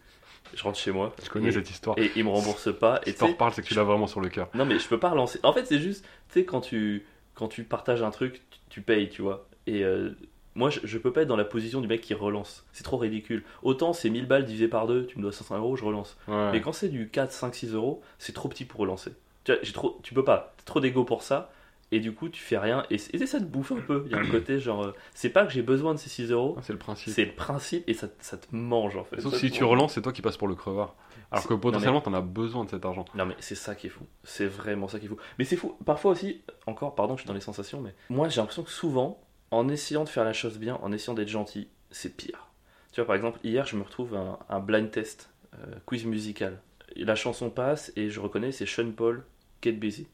Je 0.53 0.61
rentre 0.63 0.77
chez 0.77 0.91
moi. 0.91 1.13
Je 1.23 1.29
connais 1.29 1.49
et, 1.49 1.51
cette 1.53 1.69
histoire. 1.69 1.97
Et 1.97 2.11
ils 2.15 2.23
me 2.23 2.29
remboursent 2.29 2.77
pas. 2.77 2.99
Et 3.05 3.11
Si 3.11 3.13
tu 3.13 3.19
t'en 3.19 3.25
sais- 3.27 3.31
reparles, 3.31 3.53
c'est 3.53 3.61
que 3.63 3.67
tu 3.67 3.73
l'as 3.75 3.83
vraiment 3.83 4.07
sur 4.07 4.19
le 4.21 4.29
cœur. 4.29 4.49
non 4.53 4.65
mais 4.65 4.77
je 4.77 4.87
peux 4.87 4.99
pas 4.99 5.09
relancer. 5.09 5.39
En 5.43 5.53
fait 5.53 5.65
c'est 5.65 5.79
juste, 5.79 6.03
tu 6.29 6.39
sais 6.39 6.45
quand 6.45 6.61
tu 6.61 7.05
quand 7.33 7.47
tu 7.47 7.63
partages 7.63 8.03
un 8.03 8.11
truc, 8.11 8.41
tu, 8.51 8.59
tu 8.69 8.81
payes, 8.81 9.09
tu 9.09 9.21
vois. 9.21 9.47
Et 9.67 9.83
euh, 9.85 10.11
moi 10.57 10.69
je, 10.69 10.81
je 10.83 10.97
peux 10.97 11.13
pas 11.13 11.21
être 11.21 11.27
dans 11.29 11.37
la 11.37 11.45
position 11.45 11.79
du 11.79 11.87
mec 11.87 12.01
qui 12.01 12.13
relance. 12.13 12.65
C'est 12.73 12.83
trop 12.83 12.97
ridicule. 12.97 13.43
Autant 13.63 13.93
c'est 13.93 14.09
1000 14.09 14.25
balles 14.27 14.43
divisé 14.43 14.67
par 14.67 14.87
deux, 14.87 15.05
tu 15.05 15.17
me 15.17 15.23
dois 15.23 15.31
500 15.31 15.57
euros, 15.57 15.75
je 15.77 15.85
relance. 15.85 16.17
Ouais. 16.27 16.51
Mais 16.51 16.59
quand 16.61 16.73
c'est 16.73 16.89
du 16.89 17.07
4, 17.09 17.31
5, 17.31 17.55
6 17.55 17.73
euros, 17.73 18.01
c'est 18.19 18.33
trop 18.33 18.49
petit 18.49 18.65
pour 18.65 18.81
relancer. 18.81 19.11
Tu, 19.45 19.53
vois, 19.53 19.61
trop, 19.73 19.99
tu 20.03 20.13
peux 20.13 20.25
pas, 20.25 20.53
t'as 20.57 20.63
trop 20.65 20.81
d'ego 20.81 21.05
pour 21.05 21.23
ça. 21.23 21.51
Et 21.93 22.01
du 22.01 22.13
coup, 22.13 22.27
tu 22.27 22.41
fais 22.41 22.57
rien. 22.57 22.83
Et, 22.89 22.97
c'est- 22.97 23.15
et 23.15 23.25
ça 23.25 23.39
te 23.39 23.45
bouffe 23.45 23.71
un 23.71 23.79
peu. 23.79 24.03
Il 24.07 24.11
y 24.11 24.15
a 24.15 24.17
un 24.17 24.25
côté 24.29 24.59
genre. 24.59 24.83
euh, 24.83 24.93
c'est 25.13 25.29
pas 25.29 25.45
que 25.45 25.53
j'ai 25.53 25.61
besoin 25.61 25.93
de 25.93 25.99
ces 25.99 26.09
6 26.09 26.31
euros, 26.31 26.55
Ah, 26.57 26.61
c'est 26.61 26.73
le 26.73 26.79
principe. 26.79 27.13
c'est 27.13 27.23
le 27.23 27.31
principe 27.31 27.87
et 27.87 27.93
ça, 27.93 28.07
ça 28.19 28.35
te 28.37 28.47
mange 28.53 28.97
en 28.97 29.05
fait. 29.05 29.21
Sauf 29.21 29.31
Ça 29.31 29.39
si 29.39 29.51
tu 29.51 29.63
relances, 29.63 29.93
c'est 29.93 30.01
toi 30.01 30.11
qui 30.11 30.21
passes 30.21 30.35
pour 30.35 30.49
le 30.49 30.55
crevard. 30.55 30.95
Alors 31.31 31.47
que 31.47 31.53
potentiellement, 31.53 32.01
t'en 32.01 32.13
as 32.13 32.19
besoin 32.21 32.65
de 32.65 32.69
cet 32.69 32.83
argent. 32.85 33.05
Non 33.15 33.25
mais 33.25 33.35
c'est 33.39 33.55
ça 33.55 33.73
qui 33.75 33.87
est 33.87 33.89
fou. 33.89 34.03
C'est 34.25 34.47
vraiment 34.47 34.89
ça 34.89 34.99
qui 34.99 35.05
est 35.05 35.09
fou. 35.09 35.15
Mais 35.39 35.45
c'est 35.45 35.55
fou. 35.55 35.77
Parfois 35.85 36.11
aussi, 36.11 36.41
encore, 36.65 36.93
pardon, 36.93 37.15
je 37.15 37.21
suis 37.21 37.27
dans 37.27 37.33
les 37.33 37.39
sensations, 37.41 37.79
mais 37.79 37.93
moi 38.09 38.27
j'ai 38.27 38.41
l'impression 38.41 38.63
que 38.63 38.69
souvent, 38.69 39.21
en 39.51 39.69
essayant 39.69 40.03
de 40.03 40.09
faire 40.09 40.23
la 40.23 40.33
chose 40.33 40.57
bien, 40.57 40.75
en 40.81 40.91
essayant 40.91 41.13
d'être 41.13 41.27
gentil, 41.29 41.69
c'est 41.91 42.15
pire. 42.15 42.47
Tu 42.91 43.01
vois, 43.01 43.07
par 43.07 43.15
exemple, 43.15 43.39
hier, 43.43 43.65
je 43.65 43.75
me 43.75 43.83
retrouve 43.83 44.15
un, 44.15 44.39
un 44.49 44.59
blind 44.59 44.89
test, 44.91 45.29
euh, 45.55 45.75
quiz 45.85 46.05
musical. 46.05 46.59
Et 46.95 47.05
la 47.05 47.15
chanson 47.15 47.49
passe 47.49 47.91
et 47.95 48.09
je 48.09 48.19
reconnais, 48.19 48.51
c'est 48.51 48.65
Sean 48.65 48.91
Paul, 48.91 49.23
Get 49.61 49.73
Busy. 49.73 50.07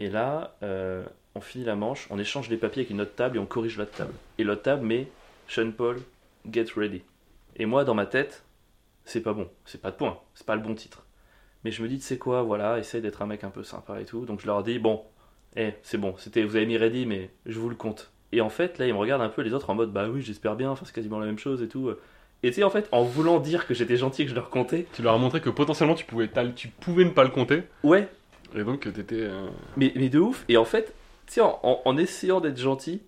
Et 0.00 0.10
là, 0.10 0.56
euh, 0.62 1.04
on 1.34 1.40
finit 1.40 1.64
la 1.64 1.76
manche, 1.76 2.08
on 2.10 2.18
échange 2.18 2.48
les 2.48 2.56
papiers 2.56 2.82
avec 2.82 2.90
une 2.90 3.00
autre 3.00 3.14
table 3.14 3.36
et 3.36 3.40
on 3.40 3.46
corrige 3.46 3.78
l'autre 3.78 3.92
table. 3.92 4.14
Et 4.38 4.44
l'autre 4.44 4.62
table 4.62 4.84
met 4.84 5.08
Sean 5.48 5.70
Paul, 5.70 6.00
Get 6.50 6.66
Ready. 6.76 7.02
Et 7.56 7.66
moi, 7.66 7.84
dans 7.84 7.94
ma 7.94 8.06
tête, 8.06 8.44
c'est 9.04 9.20
pas 9.20 9.32
bon, 9.32 9.48
c'est 9.64 9.80
pas 9.80 9.90
de 9.90 9.96
point, 9.96 10.18
c'est 10.34 10.46
pas 10.46 10.56
le 10.56 10.62
bon 10.62 10.74
titre. 10.74 11.06
Mais 11.62 11.70
je 11.70 11.82
me 11.82 11.88
dis, 11.88 11.98
tu 11.98 12.04
sais 12.04 12.18
quoi, 12.18 12.42
voilà, 12.42 12.78
essaye 12.78 13.00
d'être 13.00 13.22
un 13.22 13.26
mec 13.26 13.44
un 13.44 13.50
peu 13.50 13.62
sympa 13.62 14.00
et 14.00 14.04
tout. 14.04 14.26
Donc 14.26 14.40
je 14.40 14.46
leur 14.46 14.62
dis, 14.62 14.78
bon, 14.78 15.04
eh, 15.56 15.72
c'est 15.82 15.98
bon, 15.98 16.14
c'était, 16.18 16.42
vous 16.44 16.56
avez 16.56 16.66
mis 16.66 16.76
ready, 16.76 17.06
mais 17.06 17.30
je 17.46 17.58
vous 17.58 17.68
le 17.68 17.76
compte. 17.76 18.10
Et 18.32 18.40
en 18.40 18.50
fait, 18.50 18.78
là, 18.78 18.86
ils 18.86 18.92
me 18.92 18.98
regardent 18.98 19.22
un 19.22 19.28
peu 19.28 19.42
les 19.42 19.52
autres 19.54 19.70
en 19.70 19.74
mode 19.74 19.92
bah 19.92 20.08
oui, 20.08 20.20
j'espère 20.22 20.56
bien, 20.56 20.70
enfin, 20.70 20.84
c'est 20.86 20.94
quasiment 20.94 21.18
la 21.20 21.26
même 21.26 21.38
chose 21.38 21.62
et 21.62 21.68
tout. 21.68 21.90
Et 22.42 22.48
tu 22.48 22.54
sais, 22.54 22.62
en 22.64 22.70
fait, 22.70 22.88
en 22.92 23.02
voulant 23.04 23.38
dire 23.40 23.66
que 23.66 23.74
j'étais 23.74 23.96
gentil 23.96 24.22
et 24.22 24.24
que 24.26 24.30
je 24.30 24.34
leur 24.34 24.50
comptais, 24.50 24.86
Tu 24.92 25.02
leur 25.02 25.14
as 25.14 25.18
montré 25.18 25.40
que 25.40 25.50
potentiellement 25.50 25.94
tu 25.94 26.04
pouvais, 26.04 26.28
tu 26.54 26.68
pouvais 26.68 27.04
ne 27.04 27.10
pas 27.10 27.24
le 27.24 27.30
compter. 27.30 27.62
ouais, 27.84 28.08
Et 28.54 28.64
donc 28.64 28.80
t'étais. 28.92 29.20
euh, 29.20 29.46
mais, 29.76 29.92
mais 29.94 30.08
de 30.08 30.18
ouf. 30.18 30.44
Et 30.48 30.56
en 30.56 30.64
fait, 30.64 30.92
tu 31.26 31.34
sais, 31.34 31.40
en, 31.40 31.58
en- 31.62 31.80
en 31.84 31.96
essayant 31.96 32.40
d'être 32.40 32.58
gentil, 32.58 33.00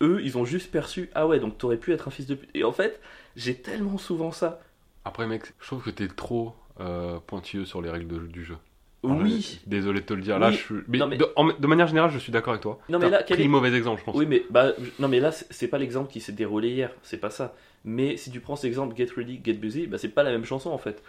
eux, 0.00 0.20
ils 0.22 0.38
ont 0.38 0.44
juste 0.44 0.70
perçu 0.70 1.10
ah 1.14 1.26
ouais, 1.26 1.38
donc 1.40 1.58
t'aurais 1.58 1.76
pu 1.76 1.92
être 1.92 2.08
un 2.08 2.10
fils 2.10 2.26
de 2.26 2.34
pute. 2.36 2.50
Et 2.54 2.64
en 2.64 2.72
fait, 2.72 3.00
j'ai 3.36 3.54
tellement 3.56 3.98
souvent 3.98 4.30
ça. 4.32 4.60
Après, 5.04 5.26
mec, 5.26 5.52
je 5.60 5.66
trouve 5.66 5.82
que 5.82 5.90
t'es 5.90 6.08
trop 6.08 6.54
euh, 6.80 7.18
pointilleux 7.26 7.64
sur 7.66 7.82
les 7.82 7.90
règles 7.90 8.06
de- 8.08 8.26
du 8.26 8.44
jeu. 8.44 8.56
Oui. 9.02 9.60
Désolé 9.66 10.00
de 10.00 10.06
te 10.06 10.14
le 10.14 10.22
dire. 10.22 10.38
Là, 10.38 10.50
je 10.52 10.56
suis. 10.58 10.74
Mais 10.86 10.98
Non, 10.98 11.06
mais- 11.08 11.16
De, 11.16 11.26
en- 11.34 11.48
de 11.48 11.66
manière 11.66 11.88
générale, 11.88 12.10
je 12.10 12.18
suis 12.18 12.30
d'accord 12.30 12.52
avec 12.52 12.62
toi. 12.62 12.78
Non, 12.88 12.98
mais 13.00 13.10
là, 13.10 13.22
quel 13.26 13.40
est- 13.40 13.48
mauvais 13.48 13.74
exemple, 13.76 13.98
je 14.00 14.04
pense. 14.04 14.14
Oui, 14.16 14.26
mais 14.26 14.44
bah, 14.50 14.72
non, 15.00 15.08
mais 15.08 15.18
là, 15.18 15.32
c'est 15.32 15.66
pas 15.68 15.78
l'exemple 15.78 16.10
qui 16.10 16.20
s'est 16.20 16.32
déroulé 16.32 16.68
hier, 16.70 16.90
c'est 17.02 17.16
pas 17.16 17.30
ça. 17.30 17.54
Mais 17.84 18.16
si 18.16 18.30
tu 18.30 18.38
prends 18.38 18.54
cet 18.54 18.66
exemple 18.66 18.96
Get 18.96 19.08
Ready, 19.16 19.40
Get 19.44 19.54
Busy, 19.54 19.88
bah, 19.88 19.98
c'est 19.98 20.08
pas 20.08 20.22
la 20.22 20.30
même 20.30 20.44
chanson 20.44 20.70
en 20.70 20.78
fait. 20.78 21.02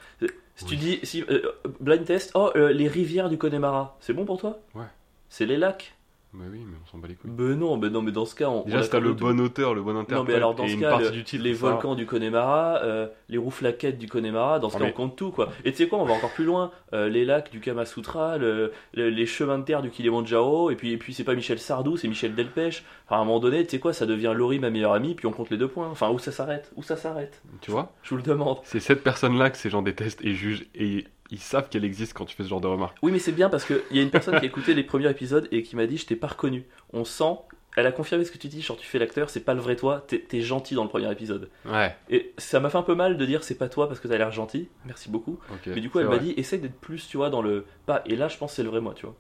Si 0.55 0.65
tu 0.65 0.75
dis, 0.75 0.99
si, 1.03 1.23
euh, 1.29 1.41
blind 1.79 2.03
test, 2.03 2.31
oh, 2.33 2.49
euh, 2.55 2.71
les 2.73 2.87
rivières 2.87 3.29
du 3.29 3.37
Connemara, 3.37 3.95
c'est 3.99 4.13
bon 4.13 4.25
pour 4.25 4.39
toi? 4.39 4.59
Ouais. 4.73 4.85
C'est 5.29 5.45
les 5.45 5.57
lacs 5.57 5.93
Mais 6.35 6.45
oui, 6.51 6.61
mais 6.65 6.75
on 6.83 6.87
s'en 6.91 6.97
bat 6.97 7.07
les 7.07 7.13
couilles. 7.13 7.29
Ben 7.29 7.53
non, 7.59 7.77
ben 7.77 7.91
non, 7.91 8.01
mais 8.01 8.11
dans 8.11 8.25
ce 8.25 8.33
cas, 8.33 8.49
on. 8.49 8.63
Déjà, 8.63 8.79
on 8.79 8.81
si 8.83 8.89
t'as 8.89 8.99
le 8.99 9.15
tout. 9.15 9.23
bon 9.25 9.39
auteur, 9.39 9.75
le 9.75 9.83
bon 9.83 9.91
interprète, 9.91 10.17
Non, 10.17 10.23
mais 10.23 10.33
alors 10.33 10.55
dans 10.55 10.67
ce 10.67 10.75
cas, 10.77 10.89
partie 10.89 11.05
le- 11.05 11.11
du 11.11 11.23
titre, 11.23 11.43
les 11.43 11.53
ça- 11.53 11.67
volcans 11.69 11.93
du 11.93 12.07
Connemara, 12.07 12.79
euh, 12.83 13.07
les 13.29 13.37
rouflaquettes 13.37 13.99
du 13.99 14.07
Connemara, 14.07 14.57
dans 14.59 14.69
ce 14.69 14.77
Ah, 14.77 14.79
cas, 14.79 14.85
mais- 14.85 14.91
on 14.91 14.95
compte 14.95 15.15
tout 15.15 15.29
quoi. 15.31 15.49
Et 15.63 15.71
tu 15.71 15.77
sais 15.77 15.87
quoi, 15.87 15.99
on 15.99 16.05
va 16.05 16.13
encore 16.15 16.31
plus 16.33 16.45
loin. 16.45 16.71
Euh, 16.93 17.07
les 17.07 17.23
lacs 17.23 17.51
du 17.51 17.59
Kamasutra, 17.59 18.37
le- 18.39 18.71
le- 18.95 19.09
les 19.09 19.25
chemins 19.27 19.59
de 19.59 19.63
terre 19.63 19.83
du 19.83 19.91
Kilimanjaro, 19.91 20.71
et 20.71 20.75
puis, 20.75 20.91
et 20.91 20.97
puis 20.97 21.13
c'est 21.13 21.23
pas 21.23 21.35
Michel 21.35 21.59
Sardou, 21.59 21.97
c'est 21.97 22.07
Michel 22.07 22.33
Delpech. 22.33 22.83
Enfin, 23.05 23.17
à 23.17 23.19
un 23.19 23.25
moment 23.25 23.39
donné, 23.39 23.63
tu 23.63 23.69
sais 23.71 23.79
quoi, 23.79 23.93
ça 23.93 24.05
devient 24.07 24.33
Laurie, 24.35 24.57
ma 24.57 24.71
meilleure 24.71 24.93
amie, 24.93 25.13
puis 25.13 25.27
on 25.27 25.31
compte 25.31 25.51
les 25.51 25.57
deux 25.57 25.67
points. 25.67 25.87
Enfin, 25.89 26.09
où 26.09 26.17
ça 26.17 26.31
s'arrête? 26.31 26.71
Où 26.75 26.81
ça 26.81 26.97
s'arrête? 26.97 27.43
Tu 27.61 27.69
vois? 27.69 27.91
Je 28.01 28.09
vous 28.09 28.17
le 28.17 28.23
demande. 28.23 28.57
C'est 28.63 28.79
cette 28.79 29.03
personne-là 29.03 29.51
que 29.51 29.57
ces 29.57 29.69
gens 29.69 29.81
détestent 29.83 30.23
et 30.25 30.33
jugent 30.33 30.65
et 30.73 31.05
ils 31.31 31.39
savent 31.39 31.69
qu'elle 31.69 31.85
existe 31.85 32.13
quand 32.13 32.25
tu 32.25 32.35
fais 32.35 32.43
ce 32.43 32.49
genre 32.49 32.61
de 32.61 32.67
remarques. 32.67 32.97
Oui, 33.01 33.11
mais 33.11 33.19
c'est 33.19 33.31
bien 33.31 33.49
parce 33.49 33.65
qu'il 33.65 33.81
y 33.91 33.99
a 33.99 34.01
une 34.03 34.11
personne 34.11 34.37
qui 34.39 34.45
a 34.45 34.47
écouté 34.47 34.73
les 34.73 34.83
premiers 34.83 35.09
épisodes 35.09 35.47
et 35.51 35.63
qui 35.63 35.75
m'a 35.75 35.85
dit 35.87 35.97
Je 35.97 36.05
t'ai 36.05 36.15
pas 36.15 36.27
reconnu. 36.27 36.65
On 36.91 37.05
sent. 37.05 37.35
Elle 37.75 37.87
a 37.87 37.91
confirmé 37.91 38.23
ce 38.23 38.31
que 38.31 38.37
tu 38.37 38.49
dis, 38.49 38.61
genre 38.61 38.77
tu 38.77 38.85
fais 38.85 38.99
l'acteur, 38.99 39.31
c'est 39.31 39.39
pas 39.39 39.55
le 39.55 39.59
vrai 39.59 39.75
toi, 39.75 40.05
t'es 40.07 40.41
gentil 40.41 40.75
dans 40.75 40.83
le 40.83 40.89
premier 40.89 41.11
épisode. 41.11 41.49
Ouais, 41.65 41.95
Et 42.07 42.31
ça 42.37 42.59
m'a 42.59 42.69
fait 42.69 42.77
un 42.77 42.83
peu 42.83 42.93
mal 42.93 43.17
de 43.17 43.25
dire 43.25 43.43
c'est 43.43 43.57
pas 43.57 43.67
toi 43.67 43.87
parce 43.87 43.99
que 43.99 44.07
t'as 44.07 44.15
l'air 44.19 44.31
gentil, 44.31 44.69
merci 44.85 45.09
beaucoup. 45.09 45.39
Mais 45.65 45.81
du 45.81 45.89
coup, 45.89 45.97
elle 45.97 46.05
m'a 46.07 46.19
dit 46.19 46.33
essaie 46.37 46.59
d'être 46.59 46.79
plus, 46.79 47.07
tu 47.07 47.17
vois, 47.17 47.31
dans 47.31 47.41
le 47.41 47.65
pas. 47.87 48.03
Et 48.05 48.15
là, 48.15 48.27
je 48.27 48.37
pense 48.37 48.51
que 48.51 48.57
c'est 48.57 48.63
le 48.63 48.69
vrai 48.69 48.79
moi, 48.79 48.93
tu 48.95 49.07
vois. 49.07 49.15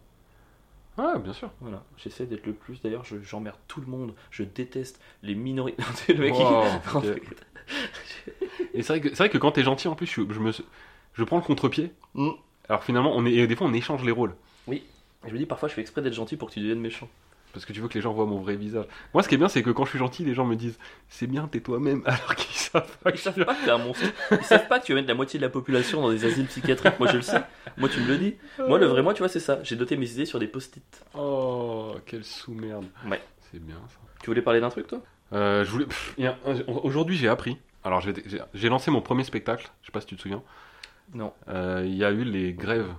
Ouais, 0.99 1.19
bien 1.19 1.33
sûr. 1.33 1.49
Voilà, 1.61 1.83
j'essaie 1.97 2.27
d'être 2.27 2.45
le 2.45 2.53
plus. 2.53 2.79
D'ailleurs, 2.79 3.03
je- 3.03 3.19
j'emmerde 3.23 3.57
tout 3.67 3.81
le 3.81 3.87
monde, 3.87 4.13
je 4.29 4.43
déteste 4.43 5.01
les 5.23 5.33
minorités. 5.33 5.81
le 6.13 6.19
mec 6.19 6.33
qui- 6.35 6.43
Wow, 6.43 7.01
fait, 7.01 7.21
Et 8.75 8.83
c'est 8.83 8.93
vrai, 8.93 9.01
que, 9.01 9.09
c'est 9.09 9.15
vrai 9.17 9.29
que 9.29 9.39
quand 9.39 9.51
t'es 9.53 9.63
gentil, 9.63 9.87
en 9.87 9.95
plus, 9.95 10.05
je, 10.05 10.21
je 10.31 10.39
me, 10.39 10.51
je 11.13 11.23
prends 11.23 11.37
le 11.37 11.43
contre-pied. 11.43 11.91
Mm. 12.13 12.29
Alors 12.69 12.83
finalement, 12.83 13.11
on 13.15 13.25
est, 13.25 13.31
et 13.33 13.47
des 13.47 13.55
fois, 13.55 13.67
on 13.67 13.73
échange 13.73 14.03
les 14.03 14.11
rôles. 14.11 14.35
Je 15.25 15.31
me 15.31 15.37
dis 15.37 15.45
parfois, 15.45 15.69
je 15.69 15.73
fais 15.73 15.81
exprès 15.81 16.01
d'être 16.01 16.13
gentil 16.13 16.35
pour 16.35 16.49
que 16.49 16.53
tu 16.53 16.59
deviennes 16.59 16.81
méchant. 16.81 17.07
Parce 17.53 17.65
que 17.65 17.71
tu 17.71 17.79
veux 17.79 17.87
que 17.87 17.93
les 17.93 18.01
gens 18.01 18.13
voient 18.13 18.25
mon 18.25 18.41
vrai 18.41 18.55
visage. 18.55 18.85
Moi, 19.13 19.21
ce 19.21 19.29
qui 19.29 19.35
est 19.35 19.37
bien, 19.37 19.47
c'est 19.47 19.61
que 19.61 19.69
quand 19.69 19.85
je 19.85 19.91
suis 19.91 19.99
gentil, 19.99 20.25
les 20.25 20.33
gens 20.33 20.43
me 20.43 20.55
disent 20.55 20.77
C'est 21.07 21.27
bien, 21.27 21.47
t'es 21.47 21.59
toi-même. 21.61 22.01
Alors 22.05 22.35
qu'ils 22.35 22.55
savent 22.55 22.97
pas 22.97 23.11
que 23.11 23.15
Ils 23.15 23.19
je 23.19 23.23
savent 23.23 23.33
suis. 23.35 23.45
pas 23.45 23.53
que 23.55 23.63
t'es 23.63 23.71
un 23.71 23.77
monstre. 23.77 24.03
Ils 24.31 24.43
savent 24.43 24.67
pas 24.67 24.79
que 24.79 24.85
tu 24.85 24.91
vas 24.91 24.97
mettre 24.97 25.07
la 25.07 25.13
moitié 25.13 25.39
de 25.39 25.45
la 25.45 25.49
population 25.49 26.01
dans 26.01 26.09
des 26.09 26.25
asiles 26.25 26.47
psychiatriques. 26.47 26.99
Moi, 26.99 27.09
je 27.11 27.17
le 27.17 27.21
sais. 27.21 27.41
Moi, 27.77 27.89
tu 27.89 28.01
me 28.01 28.07
le 28.07 28.17
dis. 28.17 28.35
Moi, 28.57 28.79
le 28.79 28.87
vrai 28.87 29.01
moi, 29.03 29.13
tu 29.13 29.19
vois, 29.19 29.29
c'est 29.29 29.39
ça. 29.39 29.59
J'ai 29.63 29.75
doté 29.75 29.95
mes 29.97 30.11
idées 30.11 30.25
sur 30.25 30.39
des 30.39 30.47
post-it. 30.47 31.05
Oh, 31.13 31.95
quelle 32.05 32.25
sous-merde. 32.25 32.85
Ouais. 33.07 33.21
C'est 33.51 33.63
bien 33.63 33.77
ça. 33.87 33.99
Tu 34.21 34.29
voulais 34.29 34.41
parler 34.41 34.59
d'un 34.59 34.69
truc, 34.69 34.87
toi? 34.87 35.01
Euh, 35.31 35.63
je 35.63 35.69
voulais. 35.69 35.85
Aujourd'hui, 36.67 37.15
j'ai 37.15 37.27
appris. 37.29 37.57
Alors, 37.85 38.01
j'ai 38.53 38.69
lancé 38.69 38.89
mon 38.91 39.01
premier 39.01 39.23
spectacle. 39.23 39.69
Je 39.83 39.87
sais 39.87 39.91
pas 39.91 40.01
si 40.01 40.07
tu 40.07 40.15
te 40.15 40.21
souviens. 40.21 40.41
Non. 41.13 41.33
Euh, 41.49 41.83
Il 41.85 41.95
y 41.95 42.03
a 42.03 42.11
eu 42.11 42.23
les 42.23 42.53
grèves 42.53 42.91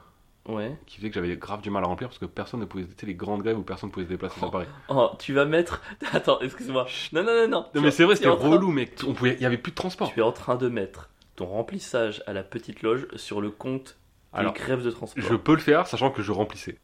Ouais. 0.47 0.77
qui 0.87 0.99
faisaient 0.99 1.09
que 1.09 1.15
j'avais 1.15 1.37
grave 1.37 1.63
du 1.63 1.71
mal 1.71 1.83
à 1.85 1.87
remplir 1.87 2.09
parce 2.09 2.19
que 2.19 2.27
personne 2.27 2.61
ne 2.61 2.67
pouvait. 2.67 2.85
Tu 2.85 2.91
sais, 3.01 3.07
les 3.07 3.15
grandes 3.15 3.43
grèves 3.43 3.59
où 3.59 3.63
personne 3.63 3.89
ne 3.89 3.93
pouvait 3.95 4.05
se 4.05 4.11
déplacer 4.11 4.39
sur 4.39 4.51
Paris. 4.51 4.67
Oh, 4.89 5.11
tu 5.19 5.33
vas 5.33 5.47
mettre. 5.47 5.81
Attends, 6.13 6.39
excuse-moi. 6.41 6.87
Non, 7.13 7.23
non, 7.25 7.33
non, 7.35 7.49
non. 7.49 7.67
Non, 7.75 7.81
mais 7.81 7.91
c'est 7.91 8.05
vrai, 8.05 8.15
c'était 8.17 8.29
train- 8.29 8.51
relou, 8.51 8.71
mec. 8.71 8.93
On 9.09 9.15
pouvait... 9.15 9.35
Il 9.35 9.41
y 9.41 9.47
avait 9.47 9.57
plus 9.57 9.71
de 9.71 9.77
transport. 9.77 10.13
Tu 10.13 10.21
es 10.21 10.23
en 10.23 10.33
train 10.33 10.57
de 10.57 10.69
mettre 10.69 11.09
ton 11.37 11.47
remplissage 11.47 12.23
à 12.27 12.35
la 12.35 12.43
petite 12.43 12.83
loge 12.83 13.07
sur 13.17 13.41
le 13.41 13.51
compte 13.51 13.97
des 14.35 14.41
Alors, 14.41 14.53
grèves 14.53 14.83
de 14.85 14.91
transport. 14.91 15.25
Je 15.25 15.35
peux 15.35 15.53
le 15.55 15.61
faire, 15.61 15.87
sachant 15.87 16.11
que 16.11 16.21
je 16.23 16.31
remplissais. 16.31 16.77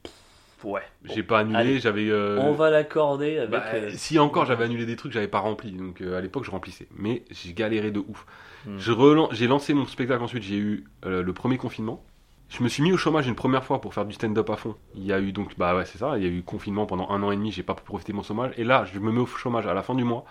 Ouais. 0.65 0.83
J'ai 1.05 1.23
pas 1.23 1.41
annulé, 1.41 1.81
j'avais. 1.81 2.09
euh, 2.11 2.39
On 2.41 2.53
va 2.53 2.71
l'accorder 2.71 3.39
avec. 3.39 3.51
bah, 3.51 3.65
euh, 3.75 3.91
Si 3.95 4.19
encore 4.19 4.45
j'avais 4.47 4.65
annulé 4.65 4.87
des 4.87 4.97
trucs, 4.97 5.13
j'avais 5.13 5.29
pas 5.29 5.39
rempli. 5.39 5.73
Donc 5.73 6.01
euh, 6.01 6.17
à 6.19 6.21
l'époque, 6.21 6.45
je 6.45 6.51
remplissais. 6.51 6.87
Mais 6.97 7.25
j'ai 7.31 7.53
galéré 7.55 7.91
de 7.91 7.99
ouf. 8.01 8.27
Hmm. 8.67 8.79
Je 8.79 8.93
J'ai 9.33 9.47
lancé 9.47 9.75
mon 9.75 9.87
spectacle 9.87 10.23
ensuite, 10.23 10.43
j'ai 10.43 10.59
eu 10.59 10.85
euh, 11.07 11.23
le 11.23 11.33
premier 11.33 11.57
confinement. 11.59 12.05
Je 12.49 12.63
me 12.65 12.69
suis 12.69 12.83
mis 12.83 12.93
au 12.93 12.97
chômage 12.97 13.27
une 13.29 13.37
première 13.37 13.65
fois 13.65 13.81
pour 13.81 13.95
faire 13.95 14.05
du 14.05 14.13
stand-up 14.13 14.51
à 14.51 14.57
fond. 14.57 14.77
Il 14.97 15.05
y 15.05 15.13
a 15.13 15.21
eu 15.21 15.33
donc, 15.33 15.57
bah 15.57 15.77
ouais, 15.77 15.85
c'est 15.85 15.99
ça, 15.99 16.19
il 16.19 16.25
y 16.25 16.27
a 16.27 16.31
eu 16.31 16.43
confinement 16.43 16.85
pendant 16.85 17.09
un 17.11 17.23
an 17.23 17.31
et 17.31 17.37
demi, 17.37 17.53
j'ai 17.53 17.63
pas 17.63 17.75
pu 17.75 17.85
profiter 17.85 18.13
de 18.13 18.17
mon 18.17 18.23
chômage. 18.25 18.53
Et 18.57 18.65
là, 18.65 18.85
je 18.85 18.99
me 18.99 19.13
mets 19.13 19.21
au 19.21 19.27
chômage 19.27 19.67
à 19.67 19.75
la 19.75 19.83
fin 19.83 19.95
du 19.95 20.05
mois. 20.05 20.25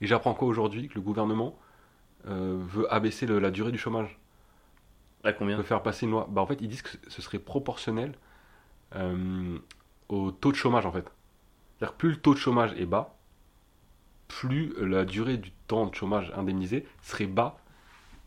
Et 0.00 0.06
j'apprends 0.06 0.34
quoi 0.34 0.48
aujourd'hui 0.48 0.88
Que 0.88 0.94
le 0.96 1.00
gouvernement 1.00 1.58
euh, 2.28 2.56
veut 2.68 2.92
abaisser 2.92 3.26
le- 3.26 3.38
la 3.38 3.50
durée 3.50 3.72
du 3.72 3.78
chômage. 3.78 4.18
À 5.24 5.32
combien? 5.32 5.56
Veut 5.56 5.62
faire 5.62 5.82
passer 5.82 6.04
une 6.06 6.12
loi. 6.12 6.28
Bah 6.30 6.42
en 6.42 6.46
fait, 6.46 6.58
ils 6.60 6.68
disent 6.68 6.82
que 6.82 6.96
ce 7.08 7.22
serait 7.22 7.38
proportionnel 7.38 8.12
euh, 8.96 9.58
au 10.08 10.30
taux 10.30 10.50
de 10.52 10.56
chômage 10.56 10.84
en 10.86 10.92
fait. 10.92 11.10
C'est-à-dire 11.78 11.94
plus 11.96 12.10
le 12.10 12.16
taux 12.16 12.34
de 12.34 12.38
chômage 12.38 12.72
est 12.76 12.86
bas, 12.86 13.16
plus 14.28 14.72
la 14.78 15.04
durée 15.04 15.36
du 15.36 15.52
temps 15.68 15.86
de 15.86 15.94
chômage 15.94 16.32
indemnisé 16.36 16.86
serait 17.02 17.26
bas. 17.26 17.56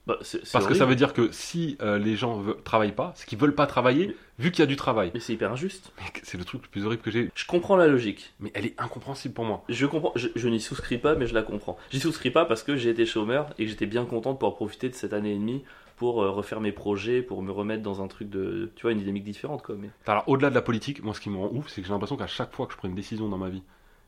Bah, 0.08 0.18
Parce 0.54 0.68
que 0.68 0.74
ça 0.76 0.86
veut 0.86 0.96
dire 0.96 1.14
que 1.14 1.32
si 1.32 1.78
euh, 1.82 1.98
les 1.98 2.16
gens 2.16 2.42
ne 2.42 2.54
travaillent 2.54 2.92
pas, 2.94 3.14
c'est 3.16 3.26
qu'ils 3.28 3.40
veulent 3.40 3.56
pas 3.56 3.66
travailler, 3.66 4.16
vu 4.38 4.52
qu'il 4.52 4.60
y 4.60 4.64
a 4.64 4.68
du 4.68 4.76
travail. 4.76 5.10
Mais 5.16 5.20
c'est 5.20 5.34
hyper 5.34 5.52
injuste. 5.52 5.92
C'est 6.24 6.38
le 6.38 6.44
truc 6.46 6.62
le 6.64 6.68
plus 6.70 6.86
horrible 6.86 7.02
que 7.02 7.10
j'ai. 7.10 7.32
Je 7.34 7.46
comprends 7.48 7.76
la 7.76 7.88
logique. 7.88 8.34
Mais 8.40 8.52
elle 8.54 8.66
est 8.68 8.80
incompréhensible 8.80 9.34
pour 9.34 9.46
moi. 9.46 9.64
Je 9.68 9.86
comprends. 9.88 10.12
Je, 10.16 10.28
je 10.36 10.48
n'y 10.48 10.60
souscris 10.62 10.98
pas, 11.00 11.16
mais 11.16 11.26
je 11.26 11.34
la 11.34 11.42
comprends. 11.42 11.78
J'y 11.90 12.00
souscris 12.00 12.30
pas 12.32 12.46
parce 12.46 12.62
que 12.62 12.76
j'ai 12.76 12.90
été 12.92 13.06
chômeur 13.08 13.48
et 13.58 13.64
que 13.66 13.70
j'étais 13.72 13.88
bien 13.88 14.06
content 14.06 14.34
de 14.34 14.38
pouvoir 14.38 14.56
profiter 14.56 14.90
de 14.90 14.94
cette 14.96 15.14
année 15.14 15.32
et 15.34 15.38
demie 15.38 15.64
pour 15.98 16.22
euh, 16.22 16.30
refaire 16.30 16.62
mes 16.62 16.72
projets, 16.74 17.22
pour 17.24 17.42
me 17.42 17.52
remettre 17.52 17.82
dans 17.82 18.04
un 18.04 18.08
truc 18.08 18.30
de. 18.30 18.72
Tu 18.76 18.84
vois, 18.84 18.92
une 18.92 19.00
dynamique 19.00 19.24
différente, 19.24 19.64
quoi. 19.64 19.76
Mais 19.80 19.90
Alors 20.06 20.24
au-delà 20.28 20.50
de 20.52 20.56
la 20.56 20.62
politique, 20.62 21.02
moi 21.04 21.14
ce 21.16 21.20
qui 21.22 21.30
me 21.32 21.38
rend 21.38 21.50
ouf, 21.52 21.68
c'est 21.70 21.82
que 21.82 21.88
j'ai 21.88 21.94
l'impression 21.94 22.18
qu'à 22.18 22.28
chaque 22.28 22.54
fois 22.54 22.68
que 22.68 22.74
je 22.74 22.78
prends 22.78 22.88
une 22.90 22.96
décision 22.96 23.28
dans 23.30 23.38
ma 23.40 23.50
vie, 23.50 23.64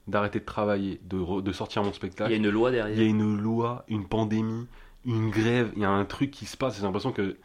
d'arrêter 0.08 0.40
de 0.40 0.46
travailler, 0.46 1.00
de, 1.10 1.18
re- 1.18 1.42
de 1.42 1.52
sortir 1.52 1.84
mon 1.84 1.90
il 1.90 1.96
spectacle, 1.96 2.32
y 2.32 2.34
a 2.36 2.38
une 2.38 2.50
loi 2.50 2.70
il 2.72 2.76
y 2.76 2.80
a 2.80 2.86
derrière. 2.86 3.08
une 3.10 3.38
loi, 3.40 3.84
une 3.88 4.06
pandémie, 4.08 4.68
une 5.08 5.32
grève, 5.32 5.72
il 5.76 5.82
y 5.82 5.86
a 5.86 5.90
un 5.90 6.06
truc 6.06 6.30
qui 6.32 6.46
se 6.46 6.56
passe, 6.58 6.76
j'ai 6.78 6.84
l'impression 6.84 7.12
que... 7.12 7.38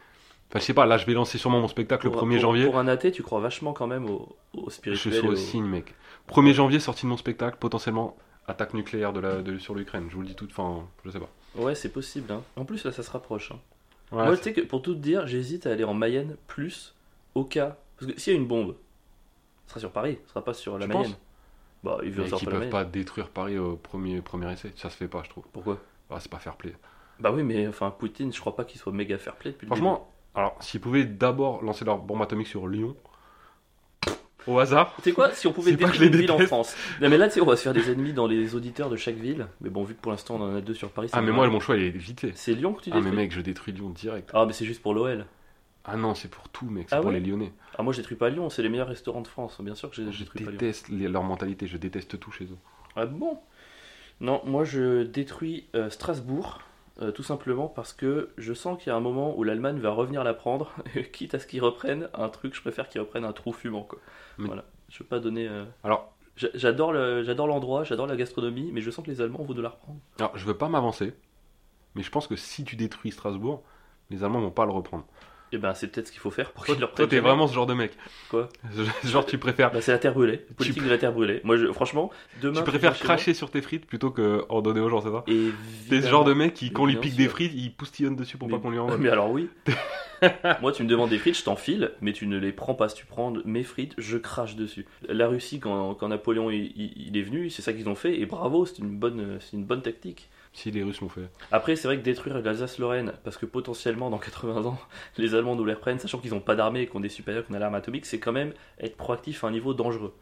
Enfin, 0.49 0.59
je 0.59 0.65
sais 0.65 0.73
pas, 0.75 0.85
là 0.85 0.97
je 0.99 1.05
vais 1.07 1.13
lancer 1.13 1.39
sûrement 1.39 1.59
mon 1.59 1.67
spectacle 1.67 2.07
Pour- 2.11 2.21
le 2.25 2.27
1er 2.27 2.33
pour- 2.35 2.41
janvier. 2.41 2.65
Pour 2.65 2.77
un 2.77 2.87
athée, 2.87 3.11
tu 3.11 3.23
crois 3.23 3.39
vachement 3.39 3.73
quand 3.73 3.87
même 3.87 4.05
au, 4.07 4.35
au 4.53 4.69
je 4.69 4.75
spirituel. 4.75 5.13
suis 5.13 5.25
et 5.25 5.27
au 5.27 5.31
au- 5.31 5.35
signe, 5.35 5.65
mec. 5.65 5.95
1er 6.27 6.53
janvier, 6.53 6.79
sortie 6.79 7.03
de 7.03 7.09
mon 7.09 7.17
spectacle, 7.17 7.57
potentiellement 7.59 8.15
attaque 8.47 8.73
nucléaire 8.75 9.13
de 9.13 9.19
la, 9.19 9.41
de- 9.41 9.57
sur 9.57 9.73
l'Ukraine. 9.73 10.05
Je 10.09 10.15
vous 10.15 10.21
le 10.21 10.27
dis 10.27 10.35
tout, 10.35 10.47
enfin, 10.51 10.85
je 11.05 11.09
sais 11.09 11.19
pas. 11.19 11.29
Ouais, 11.55 11.73
c'est 11.73 11.89
possible. 11.89 12.31
hein. 12.31 12.43
En 12.55 12.65
plus, 12.65 12.83
là, 12.83 12.91
ça 12.91 13.01
se 13.01 13.09
rapproche. 13.09 13.51
hein. 13.51 13.59
Ouais, 14.11 14.25
Moi, 14.25 14.37
tu 14.37 14.43
sais 14.43 14.53
que 14.53 14.61
pour 14.61 14.81
tout 14.83 14.93
te 14.93 14.99
dire, 14.99 15.25
j'hésite 15.25 15.65
à 15.65 15.71
aller 15.71 15.83
en 15.85 15.93
Mayenne 15.95 16.35
plus 16.45 16.93
au 17.33 17.45
cas. 17.45 17.77
Parce 17.97 18.11
que 18.11 18.19
s'il 18.19 18.33
y 18.33 18.35
a 18.35 18.39
une 18.39 18.47
bombe, 18.47 18.75
ce 19.65 19.69
sera 19.71 19.79
sur 19.79 19.91
Paris, 19.91 20.19
ce 20.25 20.29
sera 20.31 20.43
pas 20.43 20.53
sur 20.53 20.77
la 20.77 20.85
Tu 20.85 20.93
Mayenne. 20.93 21.15
Bah, 21.83 21.97
ils 22.03 22.15
la 22.15 22.25
peuvent 22.37 22.69
pas 22.69 22.85
détruire 22.85 23.29
Paris 23.29 23.57
au 23.57 23.75
premier, 23.75 24.21
premier 24.21 24.51
essai, 24.51 24.71
ça 24.75 24.89
se 24.89 24.95
fait 24.97 25.07
pas, 25.07 25.23
je 25.23 25.29
trouve. 25.29 25.45
Pourquoi? 25.51 25.79
Ah, 26.11 26.19
c'est 26.19 26.29
pas 26.29 26.37
fair 26.39 26.55
play. 26.57 26.75
Bah 27.23 27.31
oui, 27.31 27.41
mais 27.41 27.65
enfin, 27.67 27.89
Poutine, 27.89 28.33
je 28.33 28.39
crois 28.41 28.53
pas 28.55 28.65
qu'il 28.65 28.79
soit 28.81 28.91
méga 28.91 29.17
fair 29.17 29.35
play 29.37 29.51
depuis 29.51 29.65
le 29.65 29.69
Franchement, 29.69 30.09
alors, 30.35 30.57
s'ils 30.59 30.81
pouvaient 30.81 31.05
d'abord 31.05 31.63
lancer 31.63 31.85
leur 31.85 31.97
bombe 31.99 32.21
atomique 32.21 32.47
sur 32.47 32.67
Lyon, 32.67 32.97
au 34.45 34.59
hasard. 34.59 34.93
Tu 34.97 35.03
sais 35.03 35.11
quoi 35.13 35.31
Si 35.31 35.47
on 35.47 35.53
pouvait 35.53 35.71
détruire 35.71 36.03
une 36.03 36.11
les 36.11 36.17
ville 36.17 36.31
en. 36.31 36.37
France. 36.39 36.75
Non, 36.99 37.09
mais 37.09 37.17
là, 37.17 37.29
tu 37.29 37.35
sais, 37.35 37.41
on 37.41 37.45
va 37.45 37.55
se 37.55 37.61
faire 37.63 37.73
des 37.73 37.89
ennemis 37.89 38.11
dans 38.11 38.27
les 38.27 38.55
auditeurs 38.55 38.89
de 38.89 38.97
chaque 38.97 39.15
ville. 39.15 39.47
Mais 39.61 39.69
bon, 39.69 39.85
vu 39.85 39.95
que 39.95 40.01
pour 40.01 40.11
l'instant, 40.11 40.35
on 40.35 40.41
en 40.41 40.55
a 40.55 40.59
deux 40.59 40.73
sur 40.73 40.89
Paris. 40.89 41.07
ah, 41.13 41.21
mais 41.21 41.31
moi, 41.31 41.47
mon 41.47 41.61
choix, 41.61 41.77
il 41.77 41.83
est 41.83 41.89
vite 41.91 42.19
fait. 42.19 42.33
C'est 42.35 42.53
Lyon 42.53 42.73
que 42.73 42.81
tu 42.81 42.89
Ah, 42.91 42.95
mais 42.95 43.03
détruis 43.03 43.15
mec, 43.17 43.31
je 43.31 43.39
détruis 43.39 43.71
Lyon 43.73 43.89
direct. 43.91 44.31
Ah, 44.33 44.45
mais 44.45 44.51
c'est 44.51 44.65
juste 44.65 44.81
pour 44.81 44.93
l'OL. 44.93 45.25
Ah 45.85 45.95
non, 45.95 46.13
c'est 46.13 46.29
pour 46.29 46.49
tout, 46.49 46.65
mec, 46.65 46.87
c'est 46.89 46.95
Ah 46.97 47.01
pour 47.01 47.11
les 47.11 47.21
Lyonnais. 47.21 47.53
Ah, 47.77 47.83
moi, 47.83 47.93
je 47.93 47.99
détruis 47.99 48.17
pas 48.17 48.29
Lyon, 48.29 48.49
c'est 48.49 48.61
les 48.63 48.69
meilleurs 48.69 48.89
restaurants 48.89 49.21
de 49.21 49.27
France. 49.27 49.61
Bien 49.61 49.75
sûr 49.75 49.89
que 49.89 49.95
je 49.95 50.11
Je 50.11 50.19
détruis 50.19 50.43
pas 50.43 50.51
Lyon. 50.51 50.59
déteste 50.59 50.89
les- 50.89 51.07
leur 51.07 51.23
mentalité, 51.23 51.67
je 51.67 51.77
déteste 51.77 52.19
tout 52.19 52.31
chez 52.31 52.43
eux. 52.45 52.57
Ah 52.97 53.05
bon? 53.05 53.39
Non, 54.19 54.41
moi 54.45 54.63
je 54.65 55.03
détruis 55.03 55.67
euh, 55.75 55.89
Strasbourg, 55.89 56.59
euh, 57.01 57.11
tout 57.11 57.23
simplement 57.23 57.67
parce 57.67 57.91
que 57.93 58.29
je 58.37 58.53
sens 58.53 58.77
qu'il 58.77 58.89
y 58.89 58.93
a 58.93 58.95
un 58.95 58.99
moment 59.01 59.35
où 59.37 59.43
l'Allemagne 59.43 59.79
va 59.79 59.91
revenir 59.91 60.23
la 60.23 60.33
prendre, 60.33 60.71
quitte 61.13 61.33
à 61.35 61.39
ce 61.39 61.47
qu'ils 61.47 61.61
reprennent 61.63 62.09
un 62.13 62.29
truc, 62.29 62.53
je 62.55 62.61
préfère 62.61 62.87
qu'ils 62.89 63.01
reprennent 63.01 63.25
un 63.25 63.33
trou 63.33 63.51
fumant. 63.53 63.83
Quoi. 63.83 63.99
Mais- 64.37 64.47
Voilà, 64.47 64.63
je 64.89 64.99
veux 64.99 65.07
pas 65.07 65.19
donner. 65.19 65.47
euh, 65.47 65.65
Alors, 65.83 66.13
le- 66.41 66.51
j'adore 66.53 66.91
l'endroit, 67.47 67.83
j'adore 67.83 68.07
la 68.07 68.15
gastronomie, 68.15 68.71
mais 68.71 68.81
je 68.81 68.91
sens 68.91 69.03
que 69.05 69.09
les 69.11 69.21
Allemands 69.21 69.43
vont 69.43 69.53
de 69.53 69.61
la 69.61 69.69
reprendre. 69.69 69.99
alors, 70.19 70.37
je 70.37 70.45
veux 70.45 70.57
pas 70.57 70.69
m'avancer, 70.69 71.13
mais 71.95 72.03
je 72.03 72.11
pense 72.11 72.27
que 72.27 72.35
si 72.35 72.63
tu 72.63 72.75
détruis 72.75 73.11
Strasbourg, 73.11 73.63
les 74.09 74.23
Allemands 74.23 74.41
vont 74.41 74.51
pas 74.51 74.65
le 74.65 74.71
reprendre. 74.71 75.05
Et 75.53 75.57
ben 75.59 75.73
c'est 75.75 75.87
peut-être 75.87 76.07
ce 76.07 76.11
qu'il 76.11 76.19
faut 76.19 76.31
faire 76.31 76.51
pour 76.51 76.65
Toi, 76.65 76.73
qu'ils 76.73 76.79
leur 76.81 76.89
toi, 76.89 76.95
prennent 76.95 77.07
t'es 77.09 77.15
jamais. 77.17 77.27
vraiment 77.29 77.47
ce 77.47 77.53
genre 77.53 77.67
de 77.67 77.75
mec. 77.75 77.91
Quoi 78.29 78.49
Genre, 79.05 79.25
tu 79.25 79.37
préfères, 79.37 79.71
Bah, 79.71 79.81
c'est 79.81 79.91
la 79.91 79.99
terre 79.99 80.13
brûlée. 80.13 80.37
Politique 80.57 80.83
de 80.83 80.89
la 80.89 80.97
terre 80.97 81.13
brûlée. 81.13 81.41
Moi, 81.43 81.57
je, 81.57 81.71
franchement, 81.71 82.09
demain. 82.41 82.53
tu 82.55 82.63
tu 82.63 82.69
préfères 82.71 82.97
cracher 82.97 83.33
sur 83.35 83.51
tes 83.51 83.61
frites 83.61 83.85
plutôt 83.85 84.09
que 84.09 84.43
en 84.49 84.61
donner 84.63 84.79
aux 84.79 84.89
gens, 84.89 85.01
c'est 85.01 85.11
ça 85.11 85.23
T'es 85.89 86.01
ce 86.01 86.07
genre 86.09 86.23
de 86.23 86.33
mec 86.33 86.55
qui, 86.55 86.71
quand 86.71 86.83
on 86.83 86.85
lui 86.87 86.95
pique 86.95 87.11
sûr. 87.13 87.17
des 87.23 87.29
frites, 87.29 87.51
il 87.55 87.71
poustillonne 87.71 88.15
dessus 88.15 88.37
pour 88.37 88.47
Mais- 88.47 88.55
pas 88.55 88.59
qu'on 88.61 88.71
lui 88.71 88.79
envoie. 88.79 88.97
Mais 88.97 89.09
alors 89.09 89.29
oui. 89.31 89.47
Moi, 90.61 90.71
tu 90.71 90.83
me 90.83 90.87
demandes 90.87 91.09
des 91.09 91.17
frites, 91.17 91.37
je 91.37 91.43
t'en 91.43 91.55
file, 91.57 91.91
mais 92.01 92.13
tu 92.13 92.25
ne 92.27 92.37
les 92.37 92.51
prends 92.53 92.73
pas. 92.73 92.87
Si 92.89 92.95
tu 92.95 93.05
prends 93.05 93.33
mes 93.45 93.63
frites, 93.63 93.93
je 93.97 94.17
crache 94.17 94.55
dessus. 94.55 94.85
La 95.09 95.27
Russie, 95.27 95.59
quand, 95.59 95.93
quand 95.95 96.07
Napoléon 96.07 96.49
il, 96.49 96.71
il- 96.75 96.93
il 97.09 97.17
est 97.17 97.21
venu, 97.21 97.49
c'est 97.49 97.61
ça 97.61 97.73
qu'ils 97.73 97.89
ont 97.89 97.95
fait, 97.95 98.19
et 98.19 98.25
bravo, 98.25 98.65
c'est 98.65 98.79
une 98.79 98.97
bonne, 98.97 99.37
c'est 99.41 99.57
une 99.57 99.65
bonne 99.65 99.81
tactique. 99.81 100.29
Si 100.55 100.69
les 100.69 100.83
Russes 100.83 101.01
l'ont 101.01 101.09
fait. 101.09 101.29
Après, 101.51 101.75
c'est 101.75 101.87
vrai 101.87 101.97
que 101.97 102.03
détruire 102.03 102.39
l'Alsace-Lorraine, 102.39 103.13
parce 103.23 103.37
que 103.37 103.45
potentiellement 103.47 104.09
dans 104.11 104.19
80 104.19 104.65
ans, 104.65 104.79
les 105.17 105.33
Allemands 105.33 105.55
nous 105.55 105.65
les 105.65 105.73
reprennent, 105.73 105.97
sachant 105.99 106.19
qu'ils 106.19 106.31
n'ont 106.31 106.39
pas 106.41 106.55
d'armée 106.55 106.81
et 106.81 106.87
qu'on 106.87 107.01
est 107.03 107.09
supérieurs, 107.09 107.45
qu'on 107.47 107.55
a 107.55 107.59
l'arme 107.59 107.75
atomique, 107.75 108.05
c'est 108.05 108.19
quand 108.19 108.31
même 108.31 108.53
être 108.79 108.95
proactif 108.95 109.43
à 109.43 109.47
un 109.47 109.51
niveau 109.51 109.73
dangereux. 109.73 110.13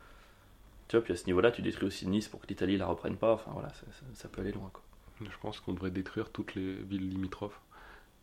Tu 0.88 0.96
vois, 0.96 1.04
puis 1.04 1.13
à 1.13 1.17
ce 1.17 1.26
niveau-là, 1.26 1.52
tu 1.52 1.62
détruis 1.62 1.88
aussi 1.88 2.08
Nice 2.08 2.28
pour 2.30 2.39
que 2.41 2.48
l'Italie 2.48 2.78
la 2.78 2.86
reprenne 2.86 3.15
pas. 3.17 3.34
Enfin 3.34 3.52
voilà, 3.54 3.70
ça, 3.70 3.82
ça- 3.91 4.06
ça 4.13 4.28
peut 4.30 4.41
aller 4.41 4.52
loin. 4.54 4.70
Quoi. 4.74 4.82
Je 5.22 5.38
pense 5.41 5.60
qu'on 5.60 5.74
devrait 5.74 5.91
détruire 5.91 6.30
toutes 6.30 6.56
les 6.56 6.74
villes 6.76 7.10
limitrophes. 7.10 7.60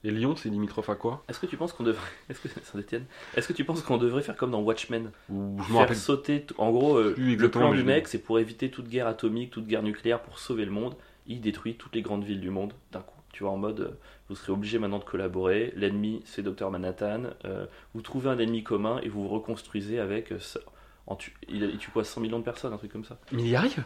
Et 0.05 0.11
Lyon, 0.13 0.37
c'est 0.37 0.49
limitrophe 0.49 0.91
à 0.91 0.95
quoi? 0.95 1.25
Est-ce 1.29 1.41
que 1.41 1.47
tu 1.47 1.57
penses 1.57 1.73
qu'on 1.73 1.83
devrait, 1.83 2.01
est-ce 2.31 2.41
que 2.41 2.49
Saint-Étienne, 2.63 3.05
est-ce 3.37 3.49
que 3.49 3.53
tu 3.53 3.65
penses 3.65 3.83
qu'on 3.83 3.97
devrait 3.99 4.23
faire 4.23 4.37
comme 4.37 4.53
dans 4.53 4.61
Watchmen, 4.61 5.11
Ou 5.29 5.59
faire 5.61 5.77
rappelle 5.77 5.97
sauter, 5.97 6.47
en 6.57 6.71
gros, 6.71 6.97
euh, 6.97 7.15
le 7.19 7.51
plan 7.51 7.71
du 7.75 7.83
mec, 7.85 8.07
c'est 8.09 8.19
pour 8.23 8.39
éviter 8.39 8.71
toute 8.71 8.89
guerre 8.89 9.09
atomique, 9.09 9.51
toute 9.51 9.67
guerre 9.67 9.83
nucléaire, 9.83 10.23
pour 10.23 10.39
sauver 10.39 10.65
le 10.65 10.71
monde. 10.71 10.95
Il 11.29 11.41
détruit 11.41 11.77
toutes 11.77 11.95
les 11.95 12.03
grandes 12.03 12.25
villes 12.25 12.41
du 12.41 12.51
monde 12.51 12.73
d'un 12.93 13.01
coup. 13.01 13.15
Tu 13.33 13.43
vois, 13.45 13.53
en 13.53 13.59
mode, 13.59 13.81
euh, 13.81 13.91
vous 14.29 14.35
serez 14.35 14.53
obligés 14.53 14.79
maintenant 14.79 14.99
de 14.99 15.05
collaborer. 15.05 15.73
L'ennemi, 15.77 16.23
c'est 16.25 16.43
Dr 16.43 16.71
Manhattan. 16.71 17.25
Euh, 17.45 17.67
vous 17.95 18.01
trouvez 18.03 18.31
un 18.31 18.39
ennemi 18.39 18.65
commun 18.65 18.99
et 19.03 19.09
vous 19.09 19.23
vous 19.23 19.29
reconstruisez 19.29 20.01
avec. 20.01 20.33
euh, 20.33 20.39
ça- 20.41 20.61
en 21.07 21.15
tu, 21.17 21.35
il, 21.49 21.63
il 21.63 21.79
tue 21.79 21.91
quoi 21.91 22.05
100 22.05 22.21
millions 22.21 22.39
de 22.39 22.45
personnes, 22.45 22.73
un 22.73 22.77
truc 22.79 22.91
comme 22.93 23.05
ça. 23.05 23.19
Mais 23.33 23.43
il 23.43 23.49
y 23.49 23.57
arrive 23.57 23.85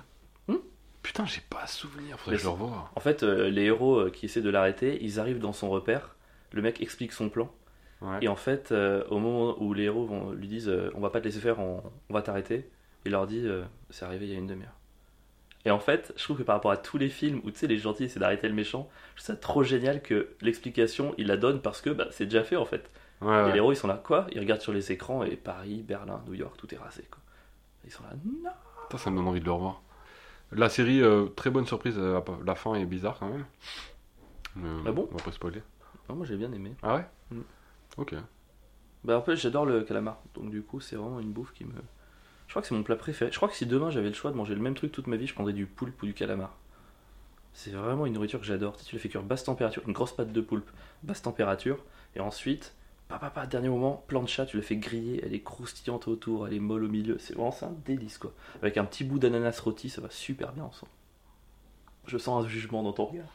Hmm 0.48 0.56
Putain, 1.02 1.24
j'ai 1.26 1.40
pas 1.50 1.66
souvenir, 1.66 2.18
faudrait 2.18 2.36
que 2.36 2.42
je 2.42 2.46
le 2.46 2.50
revoie. 2.52 2.90
En 2.96 3.00
fait, 3.00 3.22
euh, 3.24 3.50
les 3.50 3.62
héros 3.64 4.08
qui 4.10 4.26
essaient 4.26 4.40
de 4.40 4.50
l'arrêter, 4.50 4.98
ils 5.04 5.18
arrivent 5.20 5.40
dans 5.40 5.52
son 5.52 5.68
repère. 5.70 6.14
Le 6.52 6.62
mec 6.62 6.80
explique 6.80 7.12
son 7.12 7.28
plan. 7.28 7.50
Ouais. 8.00 8.18
Et 8.22 8.28
en 8.28 8.36
fait, 8.36 8.70
euh, 8.72 9.04
au 9.10 9.18
moment 9.18 9.60
où 9.62 9.74
les 9.74 9.84
héros 9.84 10.04
vont, 10.06 10.30
lui 10.32 10.48
disent 10.48 10.68
euh, 10.68 10.90
On 10.94 11.00
va 11.00 11.10
pas 11.10 11.20
te 11.20 11.24
laisser 11.24 11.40
faire, 11.40 11.58
on, 11.60 11.82
on 12.08 12.14
va 12.14 12.22
t'arrêter, 12.22 12.68
il 13.04 13.12
leur 13.12 13.26
dit 13.26 13.40
euh, 13.44 13.62
C'est 13.90 14.04
arrivé 14.04 14.26
il 14.26 14.32
y 14.32 14.34
a 14.34 14.38
une 14.38 14.46
demi-heure. 14.48 14.74
Et 15.64 15.70
en 15.70 15.78
fait, 15.78 16.12
je 16.16 16.24
trouve 16.24 16.38
que 16.38 16.42
par 16.42 16.56
rapport 16.56 16.72
à 16.72 16.76
tous 16.76 16.98
les 16.98 17.08
films 17.08 17.40
où 17.44 17.50
tu 17.50 17.58
sais, 17.58 17.66
les 17.68 17.78
gentils 17.78 18.04
essaient 18.04 18.18
d'arrêter 18.20 18.48
le 18.48 18.54
méchant, 18.54 18.88
je 19.14 19.22
trouve 19.22 19.34
ça 19.34 19.36
trop 19.40 19.62
génial 19.62 20.02
que 20.02 20.30
l'explication, 20.40 21.14
il 21.18 21.28
la 21.28 21.36
donne 21.36 21.60
parce 21.60 21.80
que 21.80 21.90
bah, 21.90 22.06
c'est 22.10 22.24
déjà 22.26 22.42
fait 22.42 22.56
en 22.56 22.64
fait. 22.64 22.90
Ouais, 23.20 23.28
Et 23.28 23.42
ouais. 23.44 23.50
les 23.52 23.56
héros, 23.58 23.72
ils 23.72 23.76
sont 23.76 23.86
là, 23.86 24.00
quoi? 24.02 24.26
Ils 24.32 24.40
regardent 24.40 24.60
sur 24.60 24.72
les 24.72 24.90
écrans 24.90 25.22
et 25.22 25.36
Paris, 25.36 25.84
Berlin, 25.86 26.20
New 26.26 26.34
York, 26.34 26.56
tout 26.56 26.72
est 26.74 26.78
rasé. 26.78 27.04
Quoi. 27.10 27.20
Ils 27.84 27.92
sont 27.92 28.02
là, 28.02 28.10
non 28.24 28.50
Putain, 28.88 28.98
ça 28.98 29.10
me 29.10 29.16
donne 29.16 29.28
envie 29.28 29.38
de 29.40 29.44
le 29.44 29.52
revoir. 29.52 29.82
La 30.50 30.68
série, 30.68 31.00
euh, 31.00 31.26
très 31.36 31.50
bonne 31.50 31.66
surprise, 31.66 31.94
euh, 31.96 32.20
la 32.44 32.54
fin 32.56 32.74
est 32.74 32.84
bizarre 32.84 33.18
quand 33.18 33.28
même. 33.28 33.44
Mais, 34.56 34.68
Ah 34.86 34.92
bon? 34.92 35.08
On 35.12 35.16
va 35.16 35.22
pas 35.24 35.32
spoiler. 35.32 35.62
Non, 36.08 36.16
Moi 36.16 36.26
j'ai 36.26 36.36
bien 36.36 36.52
aimé. 36.52 36.74
Ah 36.82 36.96
ouais? 36.96 37.06
Mm. 37.30 37.40
Ok. 37.98 38.14
Bah 39.04 39.16
en 39.18 39.22
fait, 39.22 39.36
j'adore 39.36 39.64
le 39.66 39.82
calamar. 39.82 40.18
Donc 40.34 40.50
du 40.50 40.62
coup, 40.62 40.80
c'est 40.80 40.96
vraiment 40.96 41.20
une 41.20 41.32
bouffe 41.32 41.52
qui 41.52 41.64
me. 41.64 41.72
Je 42.52 42.54
crois 42.54 42.60
que 42.60 42.68
c'est 42.68 42.74
mon 42.74 42.82
plat 42.82 42.96
préféré. 42.96 43.30
Je 43.32 43.36
crois 43.36 43.48
que 43.48 43.54
si 43.54 43.64
demain 43.64 43.88
j'avais 43.88 44.08
le 44.08 44.14
choix 44.14 44.30
de 44.30 44.36
manger 44.36 44.54
le 44.54 44.60
même 44.60 44.74
truc 44.74 44.92
toute 44.92 45.06
ma 45.06 45.16
vie, 45.16 45.26
je 45.26 45.32
prendrais 45.32 45.54
du 45.54 45.64
poulpe 45.64 46.02
ou 46.02 46.04
du 46.04 46.12
calamar. 46.12 46.54
C'est 47.54 47.70
vraiment 47.70 48.04
une 48.04 48.12
nourriture 48.12 48.40
que 48.40 48.44
j'adore. 48.44 48.76
Tu 48.76 48.82
sais, 48.82 48.90
tu 48.90 48.96
le 48.96 49.00
fais 49.00 49.08
cuire 49.08 49.22
basse 49.22 49.44
température, 49.44 49.82
une 49.86 49.94
grosse 49.94 50.12
pâte 50.12 50.34
de 50.34 50.40
poulpe, 50.42 50.68
basse 51.02 51.22
température, 51.22 51.82
et 52.14 52.20
ensuite, 52.20 52.74
papa, 53.08 53.30
papa, 53.30 53.46
dernier 53.46 53.70
moment, 53.70 54.04
plancha, 54.06 54.44
tu 54.44 54.58
le 54.58 54.62
fais 54.62 54.76
griller, 54.76 55.22
elle 55.24 55.32
est 55.32 55.40
croustillante 55.40 56.08
autour, 56.08 56.46
elle 56.46 56.52
est 56.52 56.60
molle 56.60 56.84
au 56.84 56.88
milieu. 56.88 57.16
C'est 57.18 57.32
vraiment 57.32 57.56
un 57.62 57.72
délice 57.86 58.18
quoi. 58.18 58.34
Avec 58.60 58.76
un 58.76 58.84
petit 58.84 59.04
bout 59.04 59.18
d'ananas 59.18 59.58
rôti, 59.58 59.88
ça 59.88 60.02
va 60.02 60.10
super 60.10 60.52
bien 60.52 60.64
ensemble. 60.64 60.92
Je 62.06 62.18
sens 62.18 62.44
un 62.44 62.46
jugement 62.46 62.82
dans 62.82 62.92
ton 62.92 63.06
regard. 63.06 63.32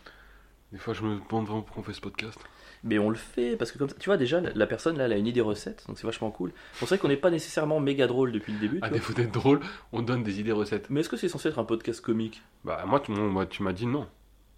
Des 0.71 0.77
fois, 0.77 0.93
je 0.93 1.01
me 1.01 1.19
demande 1.27 1.47
vraiment 1.47 1.63
pourquoi 1.63 1.81
on 1.81 1.85
fait 1.87 1.93
ce 1.93 2.01
podcast. 2.01 2.37
Mais 2.83 2.99
on 2.99 3.09
le 3.09 3.15
fait 3.15 3.55
parce 3.55 3.71
que 3.71 3.77
comme 3.77 3.89
ça, 3.89 3.95
tu 3.99 4.09
vois 4.09 4.17
déjà 4.17 4.39
la, 4.39 4.67
personne 4.67 4.97
là 4.97 5.05
elle 5.05 5.13
a 5.13 5.17
une 5.17 5.27
idée 5.27 5.41
recette 5.41 5.83
donc 5.87 5.97
c'est 5.97 6.05
vachement 6.05 6.31
cool. 6.31 6.51
On 6.81 6.85
sait 6.85 6.97
qu'on 6.97 7.07
n'est 7.07 7.17
pas 7.17 7.31
nécessairement 7.31 7.79
méga 7.79 8.07
drôle 8.07 8.31
depuis 8.31 8.53
le 8.53 8.59
début. 8.59 8.79
À 8.81 8.89
défaut 8.89 9.13
d'être 9.13 9.31
drôle, 9.31 9.59
on 9.91 10.01
donne 10.01 10.23
des 10.23 10.39
idées 10.39 10.51
recettes. 10.51 10.89
Mais 10.89 11.01
est-ce 11.01 11.09
que 11.09 11.17
c'est 11.17 11.29
censé 11.29 11.49
être 11.49 11.59
un 11.59 11.63
podcast 11.65 12.01
comique? 12.01 12.41
Bah, 12.63 12.83
moi, 12.85 12.99
tu, 12.99 13.11
moi, 13.11 13.45
tu 13.45 13.63
m'as 13.63 13.73
dit 13.73 13.85
non. 13.85 14.07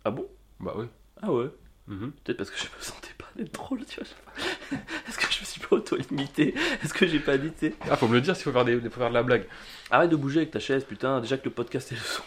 Ah 0.04 0.12
bon? 0.12 0.28
Bah 0.60 0.74
oui. 0.78 0.86
Ah 1.22 1.32
ouais. 1.32 1.50
Mhm. 1.88 2.12
Peut-être 2.24 2.38
parce 2.38 2.52
que 2.52 2.58
je 2.58 2.66
me 2.66 2.82
sentais 2.82 3.14
pas 3.18 3.26
d'être 3.36 3.54
drôle, 3.54 3.84
tu 3.86 4.00
vois. 4.00 4.80
Est-ce 5.08 5.18
que 5.18 5.32
je 5.32 5.40
me 5.40 5.46
suis 5.46 5.60
pas 5.60 5.76
auto-limité? 5.76 6.54
Est-ce 6.84 6.94
que 6.94 7.08
j'ai 7.08 7.20
pas 7.20 7.38
dit, 7.38 7.52
Ah, 7.90 7.96
faut 7.96 8.08
me 8.08 8.14
le 8.14 8.22
dire 8.22 8.36
s'il 8.36 8.46
faut 8.46 8.52
faire, 8.52 8.66
des, 8.66 8.80
faut 8.80 8.90
faire 8.90 9.10
de 9.10 9.14
la 9.14 9.24
blague. 9.24 9.46
Arrête 9.90 10.10
de 10.10 10.16
bouger 10.16 10.40
avec 10.40 10.52
ta 10.52 10.60
chaise, 10.60 10.84
putain. 10.84 11.20
Déjà 11.20 11.38
que 11.38 11.46
le 11.46 11.52
podcast 11.52 11.92
est 11.92 11.96
le 11.96 12.02
son. 12.02 12.24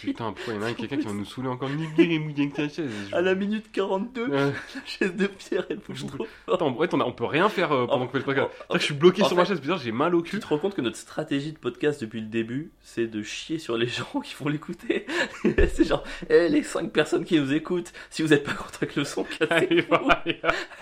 Putain, 0.00 0.32
pourquoi 0.32 0.54
il 0.54 0.56
y 0.56 0.58
en 0.58 0.62
a 0.62 0.66
un, 0.68 0.72
quelqu'un 0.74 0.96
qui 0.96 1.06
va 1.06 1.12
nous 1.12 1.24
saouler 1.24 1.48
encore 1.48 1.68
Ni 1.70 1.86
bien 1.86 2.10
et 2.10 2.18
mouillé 2.18 2.42
avec 2.42 2.54
ta 2.54 2.68
chaise. 2.68 2.90
Je- 3.10 3.14
À 3.16 3.20
la 3.20 3.34
minute 3.34 3.70
42, 3.72 4.28
Euh, 4.30 4.50
la 4.74 4.80
chaise 4.84 5.14
de 5.14 5.26
pierre, 5.26 5.64
elle 5.70 5.78
bouge 5.78 6.06
trop 6.06 6.26
fort. 6.46 6.54
Attends, 6.54 6.72
ouais, 6.74 6.88
on, 6.92 7.00
a- 7.00 7.04
on 7.04 7.12
peut 7.12 7.24
rien 7.24 7.48
faire 7.48 7.72
euh, 7.72 7.86
pendant 7.86 8.02
En- 8.02 8.06
qu'on 8.06 8.12
fait 8.12 8.18
le 8.18 8.24
podcast. 8.24 8.48
en- 8.68 8.74
que 8.74 8.80
je 8.80 8.84
suis 8.84 8.94
bloqué 8.94 9.22
en 9.22 9.28
sur 9.28 9.36
ma 9.36 9.44
fait- 9.44 9.50
chaise, 9.52 9.60
putain, 9.60 9.76
j'ai 9.78 9.92
mal 9.92 10.14
au 10.14 10.22
Tu 10.22 10.30
cul. 10.32 10.40
te 10.40 10.46
rends 10.46 10.58
compte 10.58 10.74
que 10.74 10.80
notre 10.80 10.96
stratégie 10.96 11.52
de 11.52 11.58
podcast 11.58 12.00
depuis 12.00 12.20
le 12.20 12.26
début, 12.26 12.72
c'est 12.80 13.06
de 13.06 13.22
chier 13.22 13.58
sur 13.58 13.76
les 13.76 13.86
gens 14.14 14.20
qui 14.24 14.34
vont 14.38 14.48
l'écouter. 14.48 15.06
c'est 15.44 15.84
genre, 15.84 16.02
eh, 16.28 16.48
les 16.48 16.62
5 16.62 16.90
personnes 16.92 17.24
qui 17.24 17.38
nous 17.38 17.52
écoutent, 17.52 17.92
si 18.10 18.22
vous 18.22 18.32
êtes 18.32 18.44
pas 18.44 18.52
content 18.54 18.78
avec 18.82 18.96
le 18.96 19.04
son, 19.04 19.24
Allez. 19.50 19.86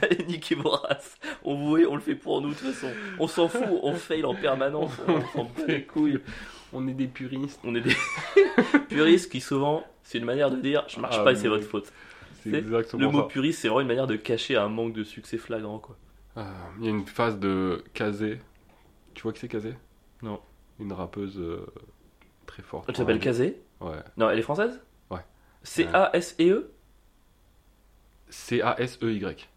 Allez, 0.03 0.25
niquez 0.29 0.55
vos 0.55 0.71
races. 0.71 1.17
On 1.45 1.55
vous 1.55 1.77
on 1.89 1.95
le 1.95 2.01
fait 2.01 2.15
pour 2.15 2.41
nous 2.41 2.51
de 2.51 2.55
toute 2.55 2.69
façon. 2.73 2.93
On 3.19 3.27
s'en 3.27 3.49
fout, 3.49 3.63
on 3.83 3.95
fail 3.95 4.25
en 4.25 4.35
permanence. 4.35 4.93
On 5.09 5.21
s'en 5.33 5.45
bat 5.45 5.51
les 5.69 5.85
couilles. 5.85 6.19
On 6.73 6.87
est 6.89 6.93
des 6.95 7.07
puristes. 7.07 7.61
On 7.65 7.75
est 7.75 7.81
des 7.81 7.95
puristes 8.89 9.31
qui 9.31 9.41
souvent, 9.41 9.85
c'est 10.03 10.19
une 10.19 10.25
manière 10.25 10.51
de 10.51 10.57
dire, 10.57 10.85
je 10.89 11.01
marche 11.01 11.17
Ah, 11.19 11.25
pas 11.25 11.33
et 11.33 11.37
c'est 11.37 11.49
votre 11.49 11.65
faute. 11.65 11.93
C'est 12.43 12.55
exactement 12.55 13.03
Le 13.03 13.11
mot 13.11 13.21
ça. 13.23 13.27
puriste, 13.27 13.61
c'est 13.61 13.69
vraiment 13.69 13.83
une 13.83 13.89
manière 13.89 14.07
de 14.07 14.17
cacher 14.17 14.57
un 14.57 14.69
manque 14.69 14.93
de 14.93 15.05
succès 15.05 15.37
flagrant, 15.37 15.79
quoi. 15.79 15.97
Ah, 16.37 16.47
Il 16.79 16.85
y 16.85 16.89
a 16.89 16.91
une 16.91 17.07
phase 17.07 17.39
de 17.39 17.83
Kazé. 17.93 18.41
Tu 19.15 19.23
vois 19.23 19.33
qui 19.33 19.41
c'est 19.41 19.49
Kazé? 19.49 19.75
Non. 20.23 20.41
Une 20.79 20.93
rappeuse 20.93 21.39
euh, 21.39 21.67
très 22.47 22.63
forte. 22.63 22.87
Elle 22.89 22.97
s'appelle 22.97 23.19
Kazé? 23.19 23.61
Ouais. 23.81 23.97
Non, 24.17 24.31
elle 24.31 24.39
est 24.39 24.43
française? 24.43 24.81
Ouais. 25.11 25.21
C-A-S-E-E 25.65 26.71
C-A-S-E-Y. 28.31 29.49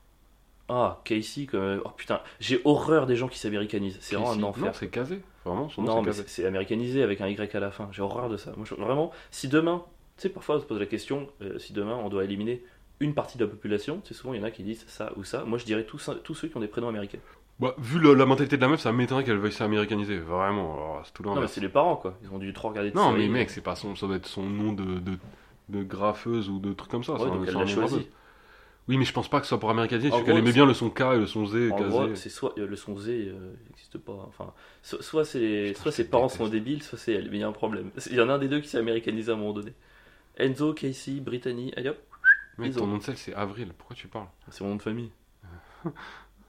Ah, 0.69 1.01
Casey, 1.03 1.45
comme... 1.45 1.81
oh 1.85 1.89
putain, 1.89 2.21
j'ai 2.39 2.61
horreur 2.65 3.05
des 3.05 3.15
gens 3.15 3.27
qui 3.27 3.37
s'américanisent. 3.37 3.97
C'est 4.01 4.15
vraiment 4.15 4.31
un 4.31 4.43
enfer. 4.43 4.65
Non, 4.65 4.73
c'est 4.73 4.89
Kazé. 4.89 5.21
Vraiment, 5.45 5.67
son 5.69 5.81
nom 5.83 6.03
c'est 6.11 6.29
c'est 6.29 6.45
américanisé 6.45 7.03
avec 7.03 7.19
un 7.21 7.27
Y 7.27 7.53
à 7.55 7.59
la 7.59 7.71
fin. 7.71 7.89
J'ai 7.91 8.01
horreur 8.01 8.29
de 8.29 8.37
ça. 8.37 8.53
Moi, 8.55 8.65
je- 8.69 8.75
vraiment, 8.75 9.11
si 9.31 9.47
demain, 9.49 9.83
tu 10.17 10.23
sais, 10.23 10.29
parfois 10.29 10.55
on 10.57 10.59
se 10.61 10.65
pose 10.65 10.79
la 10.79 10.85
question, 10.85 11.27
euh, 11.41 11.59
si 11.59 11.73
demain 11.73 11.95
on 11.95 12.09
doit 12.09 12.23
éliminer 12.23 12.63
une 12.99 13.13
partie 13.13 13.37
de 13.37 13.43
la 13.43 13.49
population, 13.51 14.01
c'est 14.05 14.13
souvent 14.13 14.33
il 14.33 14.39
y 14.39 14.43
en 14.43 14.45
a 14.45 14.51
qui 14.51 14.63
disent 14.63 14.85
ça 14.87 15.11
ou 15.17 15.23
ça. 15.23 15.43
Moi, 15.43 15.57
je 15.57 15.65
dirais 15.65 15.83
tous, 15.83 15.99
ceux 15.99 16.47
qui 16.47 16.55
ont 16.55 16.61
des 16.61 16.67
prénoms 16.67 16.87
américains. 16.89 17.17
Bah, 17.59 17.75
vu 17.77 17.99
le- 17.99 18.13
la 18.13 18.25
mentalité 18.25 18.55
de 18.55 18.61
la 18.61 18.67
meuf, 18.69 18.79
ça 18.79 18.91
m'étonnerait 18.93 19.23
qu'elle 19.25 19.37
veuille 19.37 19.51
s'américaniser. 19.51 20.17
Vraiment, 20.17 20.73
alors, 20.75 21.01
c'est 21.05 21.13
tout 21.13 21.23
Non, 21.23 21.31
mais 21.31 21.35
l'inverse. 21.35 21.53
c'est 21.53 21.61
les 21.61 21.69
parents, 21.69 21.97
quoi. 21.97 22.17
Ils 22.23 22.29
ont 22.33 22.39
dû 22.39 22.51
trop 22.53 22.69
regarder 22.69 22.91
de 22.91 22.95
Non, 22.95 23.11
séries. 23.11 23.27
mais 23.29 23.39
mec, 23.39 23.49
c'est 23.49 23.61
pas 23.61 23.75
son, 23.75 23.95
ça 23.95 24.07
doit 24.07 24.15
être 24.15 24.27
son 24.27 24.43
nom 24.43 24.71
de, 24.73 24.99
de, 24.99 25.17
de 25.69 25.83
graffeuse 25.83 26.49
ou 26.49 26.59
de 26.59 26.73
trucs 26.73 26.89
comme 26.91 27.03
ça. 27.03 27.13
Ouais, 27.13 27.19
c'est 27.19 27.25
un- 27.25 27.29
donc 27.29 27.41
c'est 27.45 27.49
elle 27.51 27.57
un 27.57 27.59
l'a 27.59 27.65
nom 27.65 27.71
choisi. 27.87 28.07
Oui, 28.87 28.97
mais 28.97 29.05
je 29.05 29.13
pense 29.13 29.29
pas 29.29 29.39
que 29.39 29.45
ce 29.45 29.49
soit 29.49 29.59
pour 29.59 29.69
américaniser. 29.69 30.09
En 30.09 30.11
parce 30.11 30.23
qu'elle 30.23 30.37
aimait 30.37 30.51
bien 30.51 30.65
le 30.65 30.73
son 30.73 30.89
K 30.89 31.01
et 31.01 31.17
le 31.17 31.25
son 31.25 31.45
Z. 31.45 31.71
En 31.71 31.77
Kazé. 31.77 31.89
gros, 31.89 32.15
c'est 32.15 32.29
soit 32.29 32.53
euh, 32.59 32.67
le 32.67 32.75
son 32.75 32.97
Z 32.97 33.09
euh, 33.09 33.53
n'existe 33.69 33.97
pas. 33.97 34.25
Enfin, 34.27 34.53
so- 34.81 35.01
soit 35.01 35.23
c'est 35.23 35.73
soit 35.73 35.91
ses 35.91 36.09
parents 36.09 36.27
sont 36.29 36.47
débiles, 36.49 36.83
soit 36.83 36.97
c'est 36.97 37.13
elle. 37.13 37.29
Mais 37.31 37.37
il 37.37 37.41
y 37.41 37.43
a 37.43 37.47
un 37.47 37.53
problème. 37.53 37.91
Il 38.11 38.15
y 38.17 38.21
en 38.21 38.27
a 38.29 38.33
un 38.33 38.39
des 38.39 38.49
deux 38.49 38.59
qui 38.59 38.67
s'est 38.67 38.77
américanisé 38.77 39.31
à 39.31 39.35
un 39.35 39.37
moment 39.37 39.53
donné. 39.53 39.73
Enzo, 40.37 40.73
Casey, 40.73 41.19
Brittany, 41.21 41.71
allez 41.77 41.89
hop, 41.89 41.97
Mec, 42.57 42.71
ils 42.71 42.75
ton 42.75 42.87
nom 42.87 42.97
de 42.97 43.03
sel, 43.03 43.15
c'est 43.17 43.33
Avril. 43.33 43.71
Pourquoi 43.77 43.95
tu 43.95 44.07
parles? 44.07 44.27
C'est 44.49 44.63
mon 44.63 44.71
nom 44.71 44.75
de 44.75 44.81
famille. 44.81 45.11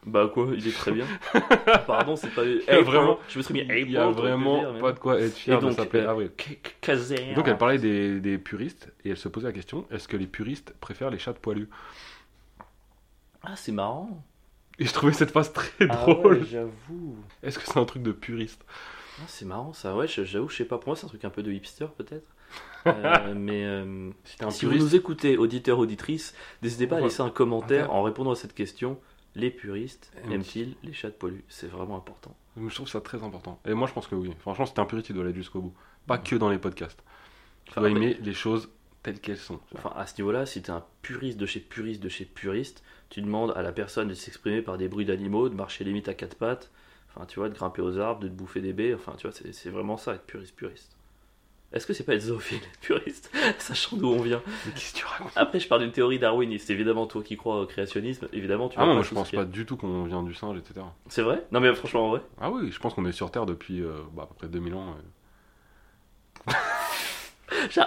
bah 0.07 0.31
quoi, 0.33 0.49
il 0.57 0.67
est 0.67 0.73
très 0.73 0.91
bien. 0.93 1.07
Pardon, 1.87 2.17
c'est 2.17 2.35
pas. 2.35 2.43
a 2.43 2.81
vraiment- 2.81 3.19
Je 3.29 3.39
me 3.39 3.43
suis 3.43 3.55
mis 3.55 3.61
Il 3.61 3.91
y 3.93 3.97
a 3.97 4.09
vraiment 4.11 4.81
pas 4.81 4.93
de 4.93 4.99
quoi 4.99 5.21
être 5.21 5.37
fier 5.37 5.61
de 5.61 5.71
s'appeler 5.71 6.03
euh, 6.03 6.11
Avril. 6.11 6.31
Donc 7.35 7.49
elle 7.49 7.59
parlait 7.59 7.79
des, 7.79 8.21
des 8.21 8.39
puristes 8.39 8.93
et 9.05 9.11
elle 9.11 9.17
se 9.17 9.29
posait 9.29 9.47
la 9.47 9.53
question 9.53 9.87
est-ce 9.91 10.09
que 10.09 10.17
les 10.17 10.27
puristes 10.27 10.75
préfèrent 10.81 11.11
les 11.11 11.19
chats 11.19 11.33
de 11.33 11.39
poilus? 11.39 11.69
Ah, 13.47 13.57
c'est 13.57 13.73
marrant. 13.73 14.23
Et 14.79 14.87
je 14.87 14.93
trouvais 14.93 15.13
cette 15.13 15.31
phrase 15.31 15.53
très 15.53 15.87
Ah 15.89 16.05
drôle. 16.07 16.39
ouais, 16.39 16.45
j'avoue. 16.45 17.17
Est-ce 17.43 17.59
que 17.59 17.65
c'est 17.65 17.79
un 17.79 17.85
truc 17.85 18.03
de 18.03 18.13
puriste? 18.13 18.65
Ah, 19.21 19.25
c'est 19.29 19.45
marrant 19.45 19.73
ça. 19.73 19.95
Ouais, 19.95 20.09
j'avoue, 20.09 20.49
je 20.49 20.57
sais 20.57 20.65
pas. 20.65 20.79
Pour 20.79 20.89
moi, 20.89 20.97
c'est 20.97 21.05
un 21.05 21.09
truc 21.09 21.25
un 21.25 21.31
peu 21.31 21.43
de 21.43 21.53
hipster 21.53 21.87
peut-être. 21.97 22.27
Euh, 22.87 23.35
mais. 23.35 23.65
euh, 23.65 24.11
Si 24.25 24.37
t'es 24.37 24.45
un 24.45 24.51
Si 24.51 24.67
vous 24.67 24.75
nous 24.75 24.95
écoutez, 24.95 25.39
auditeurs, 25.39 25.79
auditrices, 25.79 26.35
n'hésitez 26.63 26.87
pas 26.87 26.99
à 26.99 27.01
laisser 27.01 27.23
un 27.23 27.31
commentaire 27.31 27.91
en 27.93 28.03
répondant 28.03 28.33
à 28.33 28.37
cette 28.37 28.53
question. 28.55 28.99
Les 29.35 29.51
puristes 29.51 30.13
Aiment- 30.23 30.33
aiment-ils 30.35 30.77
les 30.85 30.93
chats 30.93 31.09
de 31.09 31.15
poilus? 31.15 31.45
C'est 31.49 31.67
vraiment 31.67 31.97
important. 31.97 32.37
je 32.57 32.75
trouve 32.75 32.87
ça 32.87 33.01
très 33.01 33.23
important. 33.25 33.59
Et 33.65 33.73
moi 33.73 33.89
je 33.89 33.95
pense 33.95 34.07
que 34.07 34.15
oui. 34.15 34.31
Franchement, 34.41 34.67
si 34.67 34.75
t'es 34.75 34.81
un 34.81 34.85
puriste, 34.85 35.07
tu 35.07 35.13
dois 35.15 35.25
aller 35.25 35.35
jusqu'au 35.35 35.61
bout. 35.61 35.73
Pas 36.07 36.19
que 36.19 36.37
dans 36.37 36.51
les 36.51 36.59
podcasts. 36.59 37.03
Tu 37.65 37.73
dois 37.75 37.89
aimer 37.89 38.19
les 38.21 38.35
choses 38.35 38.69
telles 39.05 39.21
qu'elles 39.21 39.37
sont. 39.37 39.61
Enfin, 39.77 39.93
à 39.95 40.07
ce 40.07 40.21
niveau-là, 40.21 40.47
si 40.47 40.63
t'es 40.63 40.71
un 40.71 40.83
puriste 41.03 41.39
de 41.39 41.47
chez 41.47 41.61
puriste 41.61 42.03
de 42.03 42.09
chez 42.09 42.25
puriste, 42.25 42.83
tu 43.11 43.23
demandes 43.23 43.53
à 43.55 43.63
la 43.63 43.71
personne 43.71 44.09
de 44.09 44.15
s'exprimer 44.15 44.63
par 44.63 44.79
des 44.79 44.89
bruits 44.89 45.05
d'animaux, 45.05 45.49
de 45.49 45.55
marcher 45.55 45.85
limite 45.85 46.09
à 46.09 46.15
quatre 46.15 46.37
pattes, 46.37 46.73
enfin, 47.15 47.27
tu 47.27 47.39
vois, 47.39 47.49
de 47.49 47.55
grimper 47.55 47.83
aux 47.83 47.99
arbres, 47.99 48.21
de 48.21 48.29
te 48.29 48.33
bouffer 48.33 48.61
des 48.61 48.73
baies, 48.73 48.95
enfin, 48.95 49.13
tu 49.17 49.29
vois, 49.29 49.37
c'est 49.53 49.71
vraiment 49.71 49.97
ça, 49.97 50.15
être 50.15 50.25
puriste 50.25 50.57
puriste. 50.57 50.97
Est-ce 51.73 51.87
que 51.87 51.93
c'est 51.93 52.05
pas 52.05 52.15
être 52.15 52.23
zoophile, 52.23 52.59
être 52.59 52.81
puriste, 52.81 53.31
sachant 53.59 53.97
d'où 53.97 54.09
on 54.09 54.23
vient? 54.23 54.41
Mais 54.65 54.73
qu'est-ce 54.73 54.95
que 54.95 54.99
tu 54.99 55.05
racontes? 55.05 55.33
Après, 55.37 55.61
je 55.61 55.69
parle 55.69 55.83
d'une 55.83 55.93
théorie 55.93 56.21
darwiniste. 56.21 56.71
Évidemment, 56.71 57.07
toi 57.07 57.23
qui 57.23 57.37
crois 57.37 57.61
au 57.61 57.67
créationnisme, 57.67 58.29
évidemment, 58.33 58.69
tu 58.69 58.79
Ah 58.79 58.87
non, 58.87 58.95
moi 58.95 59.03
je 59.03 59.13
pense 59.13 59.31
pas 59.31 59.45
du 59.45 59.67
tout 59.67 59.77
qu'on 59.77 60.05
vient 60.05 60.23
du 60.23 60.35
singe, 60.35 60.57
etc. 60.57 60.87
C'est 61.09 61.23
vrai? 61.23 61.45
Non, 61.53 61.61
mais 61.61 61.75
franchement, 61.75 62.07
en 62.07 62.11
vrai. 62.11 62.23
Ah 62.41 62.51
oui, 62.51 62.71
je 62.71 62.79
pense 62.79 62.95
qu'on 62.95 63.05
est 63.07 63.13
sur 63.13 63.31
Terre 63.31 63.45
depuis 63.45 63.83
euh, 63.83 63.99
bah, 64.15 64.23
à 64.23 64.27
peu 64.27 64.35
près 64.35 64.49
2000 64.49 64.75
ans. 64.75 64.95
euh. 66.49 66.53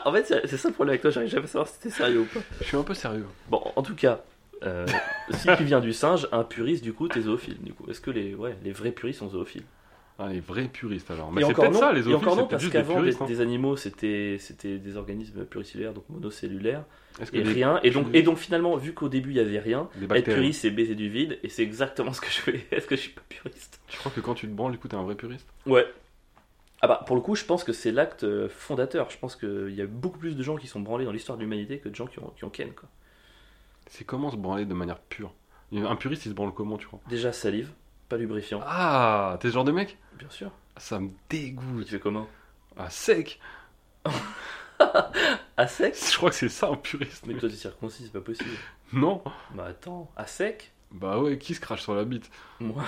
En 0.05 0.11
fait, 0.13 0.41
c'est 0.45 0.57
ça 0.57 0.69
le 0.69 0.73
problème 0.73 0.91
avec 0.93 1.01
toi, 1.01 1.11
j'arrive 1.11 1.29
jamais 1.29 1.45
à 1.45 1.47
savoir 1.47 1.67
si 1.67 1.79
t'es 1.79 1.89
sérieux 1.89 2.19
ou 2.19 2.25
pas. 2.25 2.41
Je 2.61 2.65
suis 2.65 2.77
un 2.77 2.83
peu 2.83 2.93
sérieux. 2.93 3.25
Bon, 3.49 3.61
en 3.75 3.81
tout 3.83 3.95
cas, 3.95 4.21
euh, 4.63 4.85
si 5.29 5.49
tu 5.57 5.63
viens 5.63 5.79
du 5.79 5.93
singe, 5.93 6.27
un 6.31 6.43
puriste, 6.43 6.83
du 6.83 6.93
coup, 6.93 7.07
t'es 7.07 7.21
zoophile. 7.21 7.57
Du 7.61 7.73
coup, 7.73 7.89
est-ce 7.89 8.01
que 8.01 8.11
les, 8.11 8.33
ouais, 8.35 8.55
les 8.63 8.71
vrais 8.71 8.91
puristes 8.91 9.19
sont 9.19 9.29
zoophiles? 9.29 9.63
Ah, 10.19 10.29
les 10.29 10.39
vrais 10.39 10.67
puristes 10.67 11.11
alors. 11.11 11.31
Mais 11.31 11.43
c'est 11.43 11.53
peut-être 11.53 11.75
ça, 11.75 11.93
les 11.93 11.99
et 11.99 12.03
zoophiles, 12.03 12.15
encore 12.15 12.33
c'est 12.33 12.41
non, 12.41 12.47
peut-être 12.47 12.61
juste 12.61 12.73
des 12.73 13.23
hein. 13.23 13.25
des 13.27 13.41
animaux, 13.41 13.77
c'était 13.77 14.37
des 14.79 14.97
organismes 14.97 15.45
pluricellulaires, 15.45 15.93
donc 15.93 16.09
monocellulaires, 16.09 16.83
et 17.33 17.41
rien. 17.43 17.79
Et 17.83 17.91
donc, 17.91 18.05
puristes- 18.05 18.15
et 18.15 18.23
donc 18.23 18.37
finalement, 18.37 18.75
vu 18.77 18.93
qu'au 18.93 19.09
début, 19.09 19.29
il 19.31 19.37
y 19.37 19.39
avait 19.39 19.59
rien, 19.59 19.89
être 20.11 20.25
puriste, 20.33 20.61
c'est 20.61 20.71
baiser 20.71 20.95
du 20.95 21.09
vide, 21.09 21.37
et 21.43 21.49
c'est 21.49 21.61
exactement 21.61 22.13
ce 22.13 22.21
que 22.21 22.27
je 22.27 22.39
fais. 22.39 22.65
Est-ce 22.71 22.87
que 22.87 22.95
je 22.95 23.01
suis 23.01 23.11
pas 23.11 23.21
puriste? 23.29 23.79
Tu 23.87 23.97
crois 23.99 24.11
que 24.11 24.21
quand 24.21 24.33
tu 24.33 24.47
te 24.47 24.51
branles, 24.53 24.71
du 24.71 24.77
coup, 24.79 24.87
t'es 24.87 24.95
un 24.95 25.03
vrai 25.03 25.15
puriste? 25.15 25.47
Ouais. 25.67 25.85
Ah 26.81 26.87
bah, 26.87 27.03
pour 27.07 27.15
le 27.15 27.21
coup, 27.21 27.35
je 27.35 27.43
pense 27.43 27.63
que 27.63 27.73
c'est 27.73 27.91
l'acte 27.91 28.23
euh, 28.23 28.49
fondateur. 28.49 29.09
Je 29.09 29.17
pense 29.17 29.35
qu'il 29.35 29.73
y 29.73 29.81
a 29.81 29.87
beaucoup 29.87 30.19
plus 30.19 30.35
de 30.35 30.43
gens 30.43 30.57
qui 30.57 30.67
sont 30.67 30.79
branlés 30.79 31.05
dans 31.05 31.11
l'histoire 31.11 31.37
de 31.37 31.43
l'humanité 31.43 31.79
que 31.79 31.89
de 31.89 31.95
gens 31.95 32.05
qui 32.07 32.19
ont, 32.19 32.29
qui 32.35 32.43
ont 32.45 32.49
ken, 32.49 32.71
quoi. 32.73 32.87
C'est 33.89 34.03
comment 34.03 34.29
se 34.29 34.35
branler 34.37 34.65
de 34.65 34.73
manière 34.73 34.99
pure? 34.99 35.33
Un 35.73 35.95
puriste, 35.95 36.25
il 36.25 36.29
se 36.29 36.33
branle 36.35 36.53
comment, 36.53 36.77
tu 36.77 36.85
crois? 36.87 36.99
Déjà, 37.09 37.31
salive, 37.33 37.71
pas 38.09 38.17
lubrifiant, 38.17 38.61
Ah, 38.65 39.37
t'es 39.41 39.47
ce 39.49 39.53
genre 39.53 39.63
de 39.65 39.71
mec? 39.71 39.97
Bien 40.19 40.29
sûr. 40.29 40.51
Ça 40.77 40.99
me 40.99 41.09
Tu 41.29 41.39
dégoûte. 41.39 41.87
fais 41.87 41.99
comment? 41.99 42.27
Ah, 42.77 42.89
sec 42.89 43.39
À 45.57 45.67
sec? 45.67 45.95
Je 46.11 46.15
crois 46.17 46.29
que 46.29 46.35
c'est 46.35 46.49
ça 46.49 46.67
un 46.67 46.75
puriste. 46.75 47.25
Mais 47.25 47.33
toi, 47.33 47.49
t'es 47.49 47.55
circoncis, 47.55 48.03
c'est 48.03 48.13
pas 48.13 48.21
possible. 48.21 48.49
Non 48.93 49.23
Bah 49.55 49.65
attends, 49.69 50.11
à 50.15 50.27
sec? 50.27 50.71
Bah 50.91 51.19
ouais, 51.19 51.37
qui 51.37 51.53
se 51.53 51.59
crache 51.59 51.81
sur 51.81 51.93
la 51.95 52.05
bite 52.05 52.29
Moi, 52.59 52.83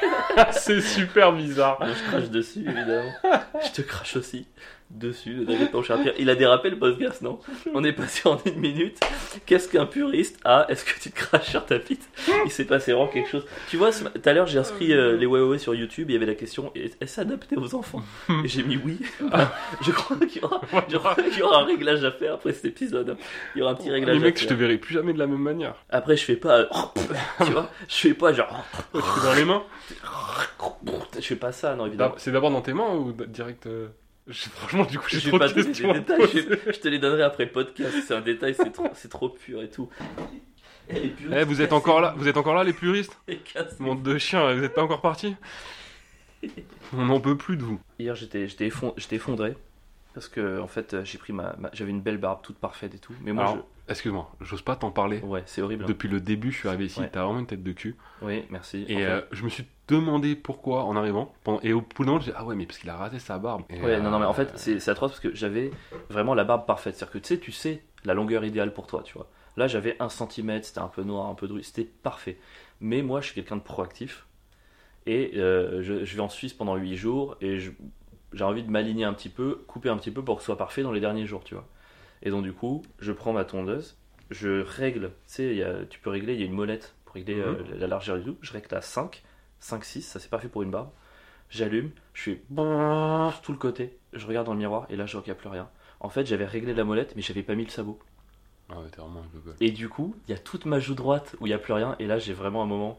C'est 0.52 0.80
super 0.80 1.32
bizarre. 1.32 1.78
moi, 1.80 1.90
je 1.92 2.02
crache 2.10 2.28
dessus, 2.30 2.60
évidemment. 2.60 3.12
Je 3.64 3.70
te 3.72 3.82
crache 3.82 4.16
aussi 4.16 4.46
dessus. 4.90 5.34
ne 5.34 5.44
t'inquiète 5.44 5.72
pas, 5.72 5.82
cher 5.82 6.00
Pierre. 6.00 6.14
Il 6.18 6.30
a 6.30 6.34
dérapé 6.34 6.70
le 6.70 6.78
podcast, 6.78 7.20
non? 7.22 7.40
On 7.74 7.82
est 7.84 7.92
passé 7.92 8.28
en 8.28 8.38
une 8.44 8.56
minute. 8.60 9.00
Qu'est-ce 9.46 9.68
qu'un 9.68 9.86
puriste 9.86 10.38
Ah, 10.44 10.66
est-ce 10.68 10.84
que 10.84 10.98
tu 11.00 11.10
te 11.10 11.16
craches 11.16 11.50
sur 11.50 11.64
ta 11.66 11.78
bite? 11.78 12.08
Il 12.44 12.50
s'est 12.50 12.64
passé 12.64 12.92
vraiment 12.92 13.08
quelque 13.08 13.28
chose. 13.28 13.44
Tu 13.70 13.76
vois, 13.76 13.90
tout 13.92 14.04
à 14.24 14.32
l'heure, 14.32 14.46
j'ai 14.46 14.58
inscrit 14.58 14.92
euh, 14.92 15.16
les 15.16 15.26
WoW 15.26 15.58
sur 15.58 15.74
YouTube. 15.74 16.10
Il 16.10 16.12
y 16.12 16.16
avait 16.16 16.26
la 16.26 16.34
question 16.34 16.72
est-ce 16.74 17.20
adapté 17.20 17.56
aux 17.56 17.74
enfants? 17.74 18.02
Et 18.44 18.48
j'ai 18.48 18.62
mis 18.62 18.76
oui. 18.76 18.98
je 19.82 19.90
crois 19.90 20.16
qu'il 20.18 20.40
y, 20.42 20.44
aura- 20.44 20.60
je 20.88 20.96
crois 20.96 21.14
qu'il 21.14 21.38
y 21.38 21.42
aura 21.42 21.62
un 21.62 21.64
réglage 21.64 22.04
à 22.04 22.12
faire 22.12 22.34
après 22.34 22.52
cet 22.52 22.66
épisode. 22.66 23.16
Il 23.54 23.58
y 23.58 23.62
aura 23.62 23.72
un 23.72 23.74
petit 23.74 23.90
réglage 23.90 24.16
Les 24.16 24.22
à 24.22 24.24
mecs, 24.26 24.36
je 24.36 24.40
faire. 24.46 24.48
te 24.50 24.54
verrai 24.54 24.78
plus 24.78 24.94
jamais 24.94 25.12
de 25.12 25.18
la 25.18 25.26
même 25.26 25.38
manière. 25.42 25.74
Après, 25.90 26.16
je 26.16 26.24
fais 26.24 26.36
pas. 26.36 26.68
tu 27.44 27.50
vois 27.52 27.68
Je 27.88 27.94
fais 27.94 28.14
pas 28.14 28.32
genre. 28.32 28.64
Tu 28.94 29.00
fais 29.00 29.26
dans 29.26 29.34
les 29.34 29.44
mains? 29.44 29.62
Je 31.16 31.20
fais 31.20 31.36
pas 31.36 31.52
ça, 31.52 31.74
non, 31.74 31.86
évidemment. 31.86 32.14
C'est 32.18 32.32
d'abord 32.32 32.50
dans 32.50 32.60
tes 32.62 32.72
mains 32.72 32.94
ou 32.94 33.12
direct 33.28 33.66
euh, 33.66 33.88
je- 33.88 34.03
Franchement, 34.30 34.84
du 34.86 34.98
coup, 34.98 35.04
j'ai 35.08 35.20
Je 35.20 35.28
trop 35.28 35.38
de 35.38 35.44
pas 35.46 35.52
questions. 35.52 35.90
à 35.90 35.94
détails, 35.98 36.20
je, 36.32 36.72
je 36.72 36.78
te 36.80 36.88
les 36.88 36.98
donnerai 36.98 37.22
après 37.22 37.46
podcast. 37.46 37.94
C'est 38.06 38.14
un 38.14 38.20
détail, 38.22 38.54
c'est 38.54 38.72
trop, 38.72 38.88
c'est 38.94 39.08
trop 39.10 39.28
pur 39.28 39.62
et 39.62 39.68
tout. 39.68 39.88
Eh, 40.88 40.94
les 41.00 41.08
puristes, 41.08 41.36
Eh, 41.40 41.44
vous 41.44 41.60
êtes 41.62 41.72
encore 41.74 42.00
là, 42.00 42.14
vous 42.16 42.26
êtes 42.28 42.36
encore 42.38 42.54
là, 42.54 42.64
les 42.64 42.72
puristes? 42.72 43.16
Monde 43.80 44.02
de 44.02 44.16
chiens, 44.18 44.54
vous 44.54 44.64
êtes 44.64 44.74
pas 44.74 44.82
encore 44.82 45.00
partis? 45.02 45.36
On 46.96 47.06
n'en 47.06 47.20
peut 47.20 47.36
plus 47.36 47.56
de 47.56 47.62
vous. 47.62 47.80
Hier, 47.98 48.14
j'étais, 48.14 48.48
j'étais, 48.48 48.68
effon- 48.68 48.92
j'étais 48.96 49.16
effondré 49.16 49.56
parce 50.14 50.28
que 50.28 50.60
en 50.60 50.68
fait, 50.68 50.96
j'ai 51.04 51.18
pris 51.18 51.32
ma, 51.32 51.54
ma- 51.58 51.70
j'avais 51.72 51.90
une 51.90 52.00
belle 52.02 52.18
barbe 52.18 52.40
toute 52.42 52.58
parfaite 52.58 52.94
et 52.94 52.98
tout. 52.98 53.14
Mais 53.22 53.32
moi, 53.32 53.44
Alors, 53.44 53.66
excuse-moi, 53.88 54.30
j'ose 54.40 54.62
pas 54.62 54.76
t'en 54.76 54.90
parler. 54.90 55.20
ouais, 55.20 55.42
c'est 55.46 55.62
horrible. 55.62 55.84
hein. 55.84 55.88
Depuis 55.88 56.08
le 56.08 56.20
début, 56.20 56.52
je 56.52 56.58
suis 56.58 56.68
arrivé 56.68 56.86
ici, 56.86 57.00
Ouais. 57.00 57.10
t'as 57.10 57.24
vraiment 57.24 57.40
une 57.40 57.46
tête 57.46 57.62
de 57.62 57.72
cul. 57.72 57.96
Oui, 58.22 58.44
merci. 58.50 58.84
Et 58.88 59.04
euh, 59.04 59.20
je 59.32 59.44
me 59.44 59.48
suis 59.48 59.64
demandé 59.88 60.34
pourquoi 60.36 60.84
en 60.84 60.96
arrivant. 60.96 61.34
Pendant- 61.44 61.60
Et 61.62 61.72
au 61.72 61.80
bout 61.82 62.04
d'un 62.04 62.12
moment, 62.12 62.20
je 62.20 62.30
dis, 62.30 62.36
ah 62.36 62.44
ouais, 62.44 62.54
mais 62.54 62.66
parce 62.66 62.78
qu'il 62.78 62.88
a 62.90 62.96
raté 62.96 63.18
sa 63.18 63.38
barbe. 63.38 63.62
Et, 63.70 63.80
Ouais, 63.80 64.00
non, 64.00 64.10
non, 64.10 64.18
mais 64.18 64.24
en 64.26 64.30
euh, 64.30 64.34
fait, 64.34 64.52
c'est 64.56 64.88
atroce 64.88 65.10
parce 65.12 65.20
que 65.20 65.34
j'avais 65.34 65.70
vraiment 66.10 66.34
la 66.34 66.44
barbe 66.44 66.66
parfaite. 66.66 66.94
C'est-à-dire 66.96 67.12
que 67.12 67.18
tu 67.18 67.34
sais, 67.34 67.38
tu 67.40 67.52
sais 67.52 67.82
la 68.04 68.14
longueur 68.14 68.44
idéale 68.44 68.72
pour 68.72 68.86
toi, 68.86 69.02
tu 69.04 69.14
vois. 69.14 69.28
Là, 69.56 69.66
j'avais 69.68 69.96
un 70.00 70.08
centimètre, 70.08 70.66
c'était 70.66 70.80
un 70.80 70.88
peu 70.88 71.02
noir, 71.02 71.26
un 71.28 71.34
peu 71.34 71.46
dru, 71.46 71.62
c'était 71.62 71.84
parfait. 71.84 72.38
Mais 72.80 73.02
moi, 73.02 73.20
je 73.20 73.26
suis 73.26 73.34
quelqu'un 73.34 73.56
de 73.56 73.62
proactif 73.62 74.26
et 75.06 75.32
euh, 75.36 75.82
je, 75.82 76.04
je 76.04 76.16
vais 76.16 76.22
en 76.22 76.28
Suisse 76.28 76.52
pendant 76.54 76.76
8 76.76 76.96
jours 76.96 77.36
et 77.40 77.58
j'ai 77.60 78.44
envie 78.44 78.62
de 78.64 78.70
m'aligner 78.70 79.04
un 79.04 79.12
petit 79.12 79.28
peu, 79.28 79.62
couper 79.68 79.90
un 79.90 79.96
petit 79.96 80.10
peu 80.10 80.22
pour 80.22 80.36
que 80.36 80.42
ce 80.42 80.46
soit 80.46 80.56
parfait 80.58 80.82
dans 80.82 80.90
les 80.92 81.00
derniers 81.00 81.26
jours, 81.26 81.44
tu 81.44 81.54
vois. 81.54 81.66
Et 82.24 82.30
donc, 82.30 82.42
du 82.42 82.52
coup, 82.52 82.82
je 83.00 83.12
prends 83.12 83.32
ma 83.32 83.44
tondeuse, 83.44 83.96
je 84.30 84.62
règle, 84.62 85.08
tu 85.26 85.34
sais, 85.34 85.54
y 85.54 85.62
a- 85.62 85.84
tu 85.84 85.98
peux 86.00 86.10
régler, 86.10 86.34
il 86.34 86.40
y 86.40 86.42
a 86.42 86.46
une 86.46 86.52
molette 86.52 86.94
pour 87.04 87.14
régler 87.14 87.38
euh, 87.40 87.52
Mhm. 87.62 87.78
la 87.78 87.86
largeur 87.86 88.18
du 88.18 88.24
tout. 88.24 88.36
Je 88.40 88.52
règle 88.52 88.74
à 88.74 88.80
5, 88.80 89.22
5, 89.60 89.84
6, 89.84 90.02
ça 90.02 90.18
c'est 90.18 90.30
parfait 90.30 90.48
pour 90.48 90.62
une 90.62 90.70
barbe. 90.70 90.90
J'allume, 91.50 91.90
je 92.14 92.22
fais 92.22 92.42
tout 93.42 93.52
le 93.52 93.58
côté, 93.58 93.98
je 94.12 94.26
regarde 94.26 94.46
dans 94.46 94.54
le 94.54 94.58
miroir 94.58 94.86
et 94.88 94.96
là 94.96 95.06
je 95.06 95.12
vois 95.12 95.22
qu'il 95.22 95.32
n'y 95.32 95.38
a 95.38 95.40
plus 95.40 95.48
rien. 95.50 95.68
En 96.00 96.08
fait, 96.08 96.26
j'avais 96.26 96.46
réglé 96.46 96.74
la 96.74 96.84
molette, 96.84 97.14
mais 97.16 97.22
j'avais 97.22 97.42
pas 97.42 97.54
mis 97.54 97.64
le 97.64 97.70
sabot. 97.70 97.98
Ah 98.70 98.80
ouais, 98.80 98.86
vraiment. 98.96 99.22
Et 99.60 99.70
du 99.70 99.88
coup, 99.88 100.16
il 100.26 100.32
y 100.32 100.34
a 100.34 100.38
toute 100.38 100.64
ma 100.64 100.80
joue 100.80 100.94
droite 100.94 101.36
où 101.40 101.46
il 101.46 101.50
n'y 101.50 101.54
a 101.54 101.58
plus 101.58 101.74
rien, 101.74 101.94
et 101.98 102.06
là 102.06 102.18
j'ai 102.18 102.32
vraiment 102.32 102.62
un 102.62 102.66
moment 102.66 102.98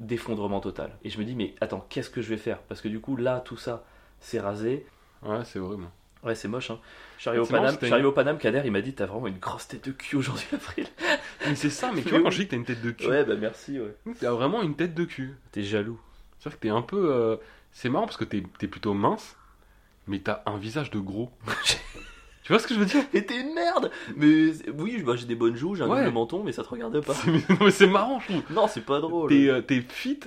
d'effondrement 0.00 0.60
total. 0.60 0.96
Et 1.04 1.10
je 1.10 1.18
me 1.18 1.24
dis, 1.24 1.34
mais 1.36 1.54
attends, 1.60 1.86
qu'est-ce 1.90 2.10
que 2.10 2.22
je 2.22 2.28
vais 2.30 2.36
faire? 2.38 2.58
Parce 2.62 2.80
que 2.80 2.88
du 2.88 3.00
coup, 3.00 3.14
là, 3.16 3.40
tout 3.40 3.56
ça, 3.56 3.84
c'est 4.20 4.40
rasé. 4.40 4.86
Ouais, 5.22 5.44
c'est 5.44 5.58
horrible. 5.60 5.84
Ouais, 6.24 6.34
c'est 6.36 6.48
moche, 6.48 6.70
hein. 6.70 6.78
Je 7.16 7.22
suis 7.22 7.28
arrivé 7.28 7.42
au 7.42 7.44
C'est 7.46 7.52
Paname, 7.52 7.76
arrivé 7.82 8.06
au 8.06 8.12
Paname, 8.12 8.38
Kader, 8.38 8.62
il 8.64 8.70
m'a 8.72 8.80
dit, 8.80 8.92
t'as 8.94 9.06
vraiment 9.06 9.26
une 9.26 9.38
grosse 9.38 9.66
tête 9.68 9.84
de 9.86 9.92
cul 9.92 10.16
aujourd'hui, 10.16 10.46
Avril. 10.52 10.86
Mais 11.46 11.54
c'est 11.56 11.70
ça, 11.70 11.90
mais 11.92 12.02
tu 12.02 12.10
vois, 12.10 12.22
quand 12.22 12.30
je 12.30 12.38
dis 12.38 12.44
que 12.46 12.50
t'as 12.52 12.56
une 12.56 12.64
tête 12.64 12.80
de 12.82 12.90
cul, 12.92 13.06
Ouais, 13.08 13.24
bah 13.24 13.34
merci, 13.36 13.80
ouais. 13.80 13.94
t'as 14.20 14.30
vraiment 14.30 14.62
une 14.62 14.76
tête 14.76 14.94
de 14.94 15.04
cul. 15.04 15.34
T'es 15.50 15.62
jaloux. 15.64 15.98
C'est-à-dire 16.38 16.58
que 16.58 16.62
t'es 16.62 16.70
un 16.70 16.82
peu. 16.82 17.12
euh, 17.12 17.36
C'est 17.72 17.88
marrant 17.88 18.04
parce 18.06 18.16
que 18.16 18.24
t'es 18.24 18.42
es 18.62 18.66
plutôt 18.68 18.94
mince, 18.94 19.36
mais 20.06 20.18
t'as 20.20 20.42
un 20.46 20.56
visage 20.58 20.90
de 20.90 20.98
gros. 21.00 21.30
tu 22.44 22.52
vois 22.52 22.58
ce 22.60 22.66
que 22.66 22.74
je 22.74 22.78
veux 22.80 22.86
dire? 22.86 23.02
Mais 23.14 23.22
t'es 23.22 23.40
une 23.40 23.54
merde 23.54 23.90
Mais 24.16 24.52
c'est- 24.52 24.70
oui, 24.70 25.02
bah, 25.02 25.14
j'ai 25.16 25.26
des 25.26 25.34
bonnes 25.36 25.56
joues, 25.56 25.74
j'ai 25.74 25.82
un 25.84 25.88
Ouais. 25.88 26.02
double 26.04 26.14
menton, 26.14 26.42
mais 26.44 26.52
ça 26.52 26.62
te 26.62 26.68
regarde 26.68 27.00
pas. 27.04 27.14
C'est- 27.14 27.30
mais- 27.30 27.42
non, 27.48 27.56
mais 27.64 27.70
c'est 27.70 27.86
marrant, 27.86 28.20
je 28.20 28.26
trouve. 28.32 28.42
Non, 28.50 28.68
c'est 28.68 28.80
pas 28.84 29.00
drôle. 29.00 29.28
T'es 29.30 29.48
euh, 29.48 29.60
t'es 29.60 29.80
fit 29.80 30.20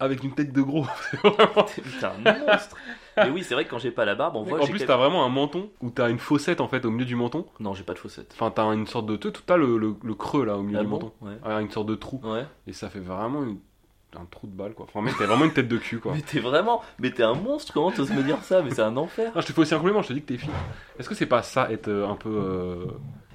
avec 0.00 0.22
une 0.24 0.34
tête 0.34 0.52
de 0.52 0.62
gros. 0.62 0.86
C'est 1.10 1.16
vraiment- 1.18 1.62
t'es 1.64 1.82
un 2.04 2.38
monstre. 2.40 2.76
Mais 3.16 3.30
oui, 3.30 3.42
c'est 3.44 3.54
vrai 3.54 3.64
que 3.64 3.70
quand 3.70 3.78
j'ai 3.78 3.90
pas 3.90 4.04
la 4.04 4.14
barbe, 4.14 4.36
on 4.36 4.42
voit. 4.42 4.62
en 4.62 4.66
plus, 4.66 4.84
t'as 4.84 4.96
vraiment 4.96 5.24
un 5.24 5.28
menton 5.28 5.68
où 5.80 5.90
t'as 5.90 6.08
une 6.10 6.18
fossette 6.18 6.60
en 6.60 6.68
fait 6.68 6.84
au 6.84 6.90
milieu 6.90 7.04
du 7.04 7.16
menton. 7.16 7.46
Non, 7.60 7.74
j'ai 7.74 7.82
pas 7.84 7.94
de 7.94 7.98
faussettes. 7.98 8.30
Enfin, 8.34 8.50
t'as 8.50 8.64
une 8.72 8.86
sorte 8.86 9.06
de. 9.06 9.16
T'as 9.16 9.56
le, 9.56 9.76
le, 9.78 9.94
le 10.02 10.14
creux 10.14 10.44
là 10.44 10.56
au 10.56 10.62
milieu 10.62 10.78
Ah 10.78 10.82
du 10.82 10.88
bon 10.88 10.96
menton. 10.96 11.12
Ouais. 11.20 11.32
Ouais, 11.44 11.62
une 11.62 11.70
sorte 11.70 11.86
de 11.88 11.94
trou. 11.94 12.20
Ouais. 12.24 12.46
Et 12.66 12.72
ça 12.72 12.88
fait 12.88 13.00
vraiment 13.00 13.42
une- 13.42 13.58
un 14.14 14.26
trou 14.26 14.46
de 14.46 14.52
balle 14.54 14.74
quoi. 14.74 14.84
Enfin, 14.88 15.00
mec, 15.00 15.14
t'as 15.18 15.24
vraiment 15.26 15.46
une 15.46 15.52
tête 15.54 15.68
de 15.68 15.78
cul 15.78 15.98
quoi. 15.98 16.12
Mais 16.14 16.20
t'es 16.20 16.38
vraiment. 16.40 16.82
Mais 16.98 17.10
t'es 17.10 17.22
un 17.22 17.32
monstre, 17.34 17.72
comment 17.72 17.90
t'oses 17.90 18.10
me 18.12 18.22
dire 18.22 18.38
ça? 18.42 18.60
Mais 18.62 18.70
c'est 18.70 18.82
un 18.82 18.96
enfer. 18.98 19.32
Ah, 19.34 19.40
je 19.40 19.46
te 19.46 19.52
fais 19.52 19.60
aussi 19.62 19.74
un 19.74 19.78
compliment, 19.78 20.02
je 20.02 20.08
te 20.08 20.12
dis 20.12 20.20
que 20.22 20.26
t'es 20.28 20.36
fit. 20.38 20.50
Est-ce 20.98 21.08
que 21.08 21.14
c'est 21.14 21.24
pas 21.26 21.42
ça 21.42 21.70
être 21.72 21.88
euh, 21.88 22.06
un 22.08 22.16
peu. 22.16 22.28
euh, 22.28 22.84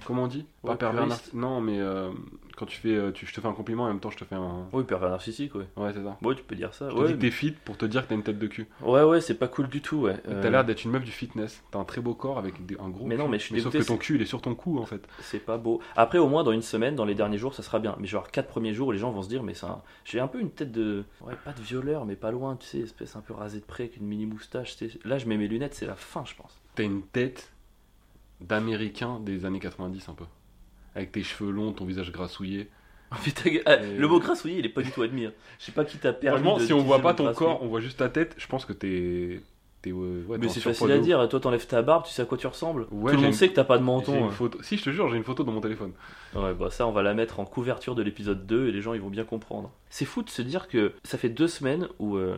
comment 0.06 0.24
on 0.24 0.28
dit 0.28 0.46
Pas 0.64 0.72
Ouais, 0.72 0.78
pervers 0.78 1.06
narcissique. 1.08 1.34
Non, 1.34 1.62
mais 1.62 1.80
euh, 1.80 2.12
quand 2.56 2.66
tu 2.66 2.78
fais. 2.78 2.96
euh, 2.96 3.12
tu, 3.12 3.26
je 3.26 3.34
te 3.34 3.42
fais 3.42 3.48
un 3.48 3.54
compliment 3.54 3.84
en 3.84 3.88
même 3.88 4.00
temps, 4.00 4.10
je 4.10 4.18
te 4.18 4.24
fais 4.26 4.36
un. 4.36 4.68
Oui, 4.74 4.84
pervers 4.84 5.10
narcissique, 5.10 5.54
ouais. 5.56 5.68
Ouais, 5.78 5.92
c'est 5.94 6.04
ça. 6.04 6.18
Ouais, 6.22 6.36
tu 6.36 6.44
peux 6.44 6.56
dire 6.56 6.74
ça. 6.74 6.90
Je 6.90 6.96
te 6.96 7.00
Ouais, 7.02 7.08
dis 7.08 7.14
que 7.16 7.20
t'es 7.20 7.32
fit 7.32 7.52
pour 7.52 7.78
te 7.78 7.86
dire 7.86 8.04
que 8.04 8.10
t'as 8.10 8.16
une 8.16 8.24
tête 8.24 8.40
de 8.40 8.48
cul. 8.48 8.68
ouais, 8.82 9.04
ouais, 9.04 9.22
c'est 9.22 9.34
pas 9.36 9.48
cool 9.48 9.68
du 9.70 9.82
tout, 9.82 9.98
ouais. 10.02 10.16
Et 10.26 10.30
Euh, 10.32 10.42
T'as 10.42 10.50
l'air 10.50 10.66
d'être 10.66 10.84
une 10.86 10.92
meuf 10.92 11.04
du 11.04 11.12
fitness. 11.12 11.62
T'as 11.72 11.80
un 11.80 11.84
très 11.86 12.02
beau 12.02 12.14
corps 12.14 12.38
avec 12.38 12.66
des- 12.66 12.78
un 12.80 12.90
gros. 12.90 13.06
Mais 13.06 13.18
non, 13.18 13.28
mais 13.28 13.40
je 13.40 13.44
suis 13.46 13.62
sauf 13.62 13.72
dégoûté, 13.72 13.80
que 13.80 13.88
ton 13.94 13.98
cul 13.98 14.16
il 14.16 14.22
est 14.22 14.26
sur 14.26 14.42
ton 14.42 14.56
cou 14.56 14.80
en 14.80 14.86
fait. 14.86 15.08
C'est 15.22 15.40
pas 15.40 15.58
beau. 15.58 15.82
Après, 15.96 16.18
au 16.18 16.28
moins, 16.28 16.44
dans 16.44 16.52
une 16.52 16.62
semaine, 16.62 16.96
dans 16.96 17.06
les 17.06 17.16
derniers 17.16 17.38
jours, 17.38 17.54
ça 17.54 17.64
sera 17.64 17.80
bien. 17.80 17.96
Mais 18.00 18.08
genre, 18.08 18.32
quatre 18.32 18.48
premiers 18.48 18.74
jours, 18.74 18.92
les 18.94 19.00
gens 19.00 19.12
vont 19.12 19.22
se 19.24 19.30
dire, 19.30 19.44
mais 19.44 19.54
un... 19.64 19.82
j'ai 20.06 20.20
un 20.20 20.28
peu 20.28 20.40
une 20.40 20.52
tête 20.52 20.72
de. 20.72 21.04
Ouais, 21.22 21.34
pas 21.44 21.54
de 21.54 21.62
violeur, 21.62 22.06
mais 22.06 22.16
pas 22.16 22.32
loin, 22.32 22.56
tu 22.56 22.66
sais, 22.68 22.80
espèce 22.80 23.16
un 23.16 23.22
peu 23.22 23.34
rasée 23.34 23.60
de 23.60 23.66
près, 23.66 23.84
avec 23.84 23.98
une 23.98 24.06
mini 24.06 24.26
moustache. 24.26 24.76
tu 24.78 24.90
sais. 24.90 25.00
Là, 25.06 25.18
je 25.18 25.26
mets 25.28 25.38
mes 25.38 25.48
lunettes, 25.48 25.74
c'est 25.76 25.86
la 25.88 25.96
fin, 25.96 26.24
je 26.26 26.36
pense. 26.36 26.60
T'as 26.76 26.84
une 26.84 27.02
tête 27.02 27.52
d'américain 28.42 29.20
des 29.20 29.46
années 29.46 29.60
90 29.60 30.10
un 30.10 30.14
peu. 30.14 30.26
Avec 30.96 31.12
tes 31.12 31.24
cheveux 31.24 31.52
longs, 31.52 31.72
ton 31.74 31.86
visage 31.86 32.12
grassouillé. 32.12 32.70
Ah, 33.66 33.76
Et- 33.82 33.96
Le 33.98 34.08
mot 34.08 34.20
grassouillé, 34.20 34.60
il 34.60 34.66
est 34.66 34.70
pas 34.70 34.82
du 34.82 34.92
tout 34.92 35.02
admis. 35.02 35.26
hein. 35.26 35.32
Je 35.60 35.66
sais 35.66 35.72
pas 35.72 35.86
qui 35.86 35.98
t'a 35.98 36.12
permis. 36.12 36.40
Franchement, 36.42 36.58
de 36.58 36.66
si 36.66 36.74
on 36.74 36.80
voit 36.84 37.00
pas 37.00 37.14
ton 37.14 37.32
corps, 37.34 37.64
on 37.64 37.68
voit 37.68 37.80
juste 37.80 38.00
ta 38.00 38.10
tête, 38.10 38.36
je 38.38 38.48
pense 38.48 38.66
que 38.66 38.74
t'es. 38.74 39.42
euh, 39.88 40.26
ouais, 40.26 40.38
Mais 40.38 40.50
c'est 40.50 40.60
facile 40.60 40.92
à 40.92 40.98
dire, 40.98 41.30
toi 41.30 41.40
t'enlèves 41.40 41.66
ta 41.68 41.82
barbe, 41.82 42.04
tu 42.06 42.12
sais 42.12 42.22
à 42.22 42.26
quoi 42.26 42.38
tu 42.38 42.48
ressembles. 42.48 42.86
Ouais, 42.92 43.12
Tout 43.12 43.18
le 43.18 43.24
monde 43.24 43.26
une- 43.28 43.34
sait 43.34 43.48
que 43.48 43.54
t'as 43.54 43.64
pas 43.64 43.78
de 43.78 43.84
menton. 43.84 44.26
hein. 44.28 44.32
photo. 44.32 44.62
Si, 44.62 44.76
je 44.76 44.84
te 44.84 44.90
jure, 44.90 45.08
j'ai 45.10 45.16
une 45.16 45.24
photo 45.24 45.46
dans 45.46 45.54
mon 45.54 45.62
téléphone. 45.62 45.94
Ouais, 46.36 46.54
bah 46.54 46.70
ça, 46.70 46.86
on 46.86 46.92
va 46.92 47.02
la 47.02 47.14
mettre 47.14 47.40
en 47.40 47.46
couverture 47.46 47.96
de 47.96 48.02
l'épisode 48.04 48.46
2 48.46 48.68
et 48.68 48.72
les 48.74 48.82
gens 48.82 48.94
ils 48.94 49.00
vont 49.02 49.10
bien 49.10 49.24
comprendre. 49.24 49.72
C'est 49.90 50.04
fou 50.04 50.22
de 50.24 50.30
se 50.30 50.42
dire 50.42 50.68
que 50.68 50.92
ça 51.06 51.18
fait 51.18 51.30
deux 51.30 51.48
semaines 51.48 51.88
où, 52.00 52.18
euh, 52.18 52.38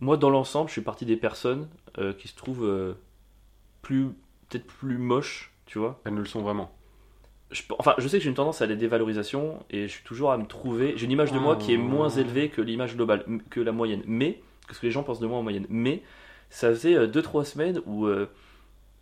moi 0.00 0.16
dans 0.16 0.30
l'ensemble, 0.30 0.66
je 0.68 0.72
suis 0.72 0.80
partie 0.82 1.04
des 1.06 1.16
personnes 1.16 1.68
euh, 1.98 2.12
qui 2.12 2.26
se 2.26 2.34
trouvent 2.34 2.64
euh, 2.66 2.94
plus, 3.82 4.08
peut-être 4.50 4.66
plus 4.66 4.98
moches, 4.98 5.52
tu 5.66 5.78
vois. 5.78 6.00
Elles 6.04 6.14
ne 6.14 6.18
le 6.18 6.26
sont 6.26 6.42
vraiment. 6.42 6.70
je, 7.50 7.62
enfin, 7.78 7.94
je 7.98 8.06
sais 8.08 8.18
que 8.18 8.24
j'ai 8.24 8.28
une 8.28 8.34
tendance 8.36 8.60
à 8.60 8.66
la 8.66 8.74
dévalorisation 8.74 9.64
et 9.70 9.88
je 9.88 9.92
suis 9.92 10.04
toujours 10.04 10.32
à 10.32 10.38
me 10.38 10.46
trouver. 10.46 10.94
J'ai 10.96 11.06
une 11.06 11.12
image 11.12 11.32
de 11.32 11.38
moi 11.38 11.56
qui 11.56 11.72
est 11.72 11.78
moins 11.78 12.10
Oh. 12.10 12.18
élevée 12.18 12.48
que 12.48 12.60
l'image 12.60 12.96
globale, 12.96 13.24
que 13.48 13.60
la 13.60 13.72
moyenne. 13.72 14.02
Mais, 14.06 14.40
que 14.68 14.74
ce 14.74 14.80
que 14.80 14.86
les 14.86 14.92
gens 14.92 15.02
pensent 15.02 15.20
de 15.20 15.26
moi 15.26 15.38
en 15.38 15.42
moyenne. 15.42 15.66
Mais, 15.68 16.02
ça 16.50 16.68
faisait 16.70 17.06
2-3 17.06 17.44
semaines 17.44 17.80
où 17.86 18.06
euh, 18.06 18.28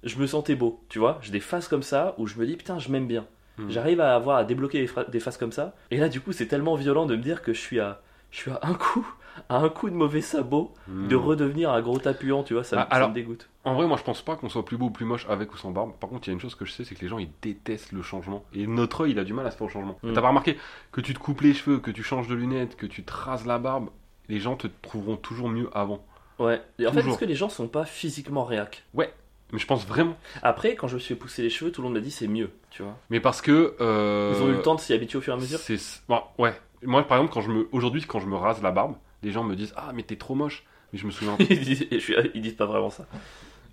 je 0.05 0.19
me 0.19 0.27
sentais 0.27 0.55
beau, 0.55 0.85
tu 0.89 0.99
vois. 0.99 1.19
J'ai 1.23 1.33
des 1.33 1.41
phases 1.41 1.69
comme 1.69 1.83
ça 1.83 2.15
où 2.19 2.27
je 2.27 2.39
me 2.39 2.47
dis, 2.47 2.57
putain, 2.57 2.79
je 2.79 2.91
m'aime 2.91 3.07
bien. 3.07 3.27
Hmm. 3.59 3.71
J'arrive 3.71 4.01
à 4.01 4.15
avoir 4.15 4.37
à 4.37 4.45
débloquer 4.45 4.87
des, 5.09 5.21
phases 5.21 5.37
comme 5.37 5.53
ça. 5.53 5.75
Et 5.91 5.97
là, 5.97 6.09
du 6.09 6.21
coup, 6.21 6.33
c'est 6.33 6.47
tellement 6.47 6.77
violent 6.77 7.07
de 7.07 7.17
me 7.17 7.23
dire 7.23 7.43
que 7.43 7.53
je 7.53 7.59
suis 7.59 7.81
à, 7.81 8.03
je 8.31 8.37
suis 8.37 8.51
à 8.51 8.61
un 8.63 8.75
coup, 8.75 9.07
à 9.49 9.59
un 9.59 9.69
coup 9.69 9.89
de 9.91 9.95
mauvais 9.95 10.21
sabot, 10.21 10.73
de 10.89 11.17
Hmm. 11.17 11.21
redevenir 11.21 11.71
un 11.71 11.81
gros 11.81 11.99
tapuant, 11.99 12.43
tu 12.43 12.55
vois. 12.55 12.65
Ça, 12.65 12.77
me- 12.77 12.83
Ah, 12.83 12.87
ça 12.91 12.97
alors- 12.97 13.09
me 13.11 13.15
dégoûte. 13.15 13.49
En 13.65 13.75
vrai, 13.75 13.87
moi 13.87 13.97
je 13.99 14.03
pense 14.03 14.23
pas 14.23 14.37
qu'on 14.37 14.49
soit 14.49 14.65
plus 14.65 14.77
beau 14.79 14.87
ou 14.87 14.91
plus 14.91 15.05
moche 15.05 15.27
avec 15.29 15.53
ou 15.53 15.57
sans 15.59 15.71
barbe. 15.71 15.93
Par 16.01 16.09
contre, 16.09 16.27
il 16.27 16.31
y 16.31 16.33
a 16.33 16.35
une 16.35 16.41
chose 16.41 16.55
que 16.55 16.65
je 16.65 16.73
sais, 16.73 16.85
c'est 16.85 16.95
que 16.95 17.01
les 17.03 17.09
gens 17.09 17.19
ils 17.19 17.31
détestent 17.43 17.93
le 17.93 18.03
changement. 18.03 18.45
Et 18.55 18.67
notre 18.67 19.03
œil 19.05 19.11
il 19.13 19.19
a 19.19 19.25
du 19.25 19.35
mal 19.35 19.47
à 19.47 19.51
se 19.51 19.57
faire 19.57 19.67
au 19.67 19.71
changement. 19.71 19.99
Mm. 20.03 20.13
T'as 20.15 20.23
pas 20.23 20.29
remarqué 20.29 20.57
que 20.93 21.01
tu 21.03 21.13
te 21.15 21.19
coupes 21.19 21.43
les 21.43 21.53
cheveux, 21.55 21.79
que 21.79 21.91
tu 21.91 22.03
changes 22.03 22.29
de 22.29 22.35
lunettes, 22.35 22.77
que 22.77 22.87
tu 22.87 23.03
te 23.05 23.13
rases 23.13 23.45
la 23.47 23.59
barbe, 23.59 23.89
les 24.29 24.41
gens 24.41 24.57
te 24.57 24.67
trouveront 24.83 25.17
toujours 25.17 25.49
mieux 25.51 25.69
avant. 25.75 26.03
Ouais. 26.39 26.63
Et 26.79 26.87
en 26.87 26.93
fait, 26.93 27.01
est-ce 27.01 27.19
que 27.19 27.25
les 27.25 27.35
gens 27.35 27.49
sont 27.49 27.69
pas 27.69 27.85
physiquement 27.85 28.45
réac? 28.45 28.85
Mais 28.95 29.59
je 29.59 29.67
pense 29.67 29.87
vraiment. 29.87 30.15
Après, 30.43 30.75
quand 30.75 30.89
je 30.89 30.95
me 30.97 31.01
suis 31.01 31.15
pousser 31.15 31.41
les 31.43 31.49
cheveux, 31.51 31.73
tout 31.73 31.81
le 31.81 31.87
monde 31.89 31.95
m'a 31.95 32.01
dit 32.03 32.11
c'est 32.11 32.29
mieux, 32.29 32.51
tu 32.71 32.83
vois. 32.83 32.97
Mais 33.11 33.19
parce 33.19 33.41
que. 33.41 33.75
euh, 33.81 34.35
Ils 34.37 34.43
ont 34.43 34.49
eu 34.49 34.53
le 34.53 34.61
temps 34.63 34.75
de 34.75 34.81
s'y 34.81 34.93
habituer 34.93 35.17
au 35.19 35.23
fur 35.23 35.33
et 35.33 35.37
à 35.37 35.41
mesure? 35.41 35.59
c'est- 35.59 36.03
bon, 36.07 36.21
ouais. 36.39 36.53
Moi 36.83 37.03
par 37.03 37.17
exemple, 37.19 37.33
quand 37.33 37.41
je 37.41 37.51
me. 37.51 37.67
Aujourd'hui, 37.73 38.03
quand 38.07 38.21
je 38.21 38.27
me 38.27 38.37
rase 38.37 38.63
la 38.63 38.71
barbe, 38.71 38.95
les 39.23 39.33
gens 39.33 39.45
me 39.45 39.55
disent 39.57 39.73
Ah, 39.77 39.93
mais 39.95 40.03
t'es 40.03 40.17
trop 40.17 40.35
moche. 40.35 40.65
Mais 40.93 40.99
je 40.99 41.07
me 41.07 41.11
souviens. 41.11 41.37
ils, 41.51 41.61
disent, 41.61 41.87
ils 42.35 42.41
disent 42.43 42.55
pas 42.57 42.67
vraiment 42.67 42.91
ça. 42.91 43.07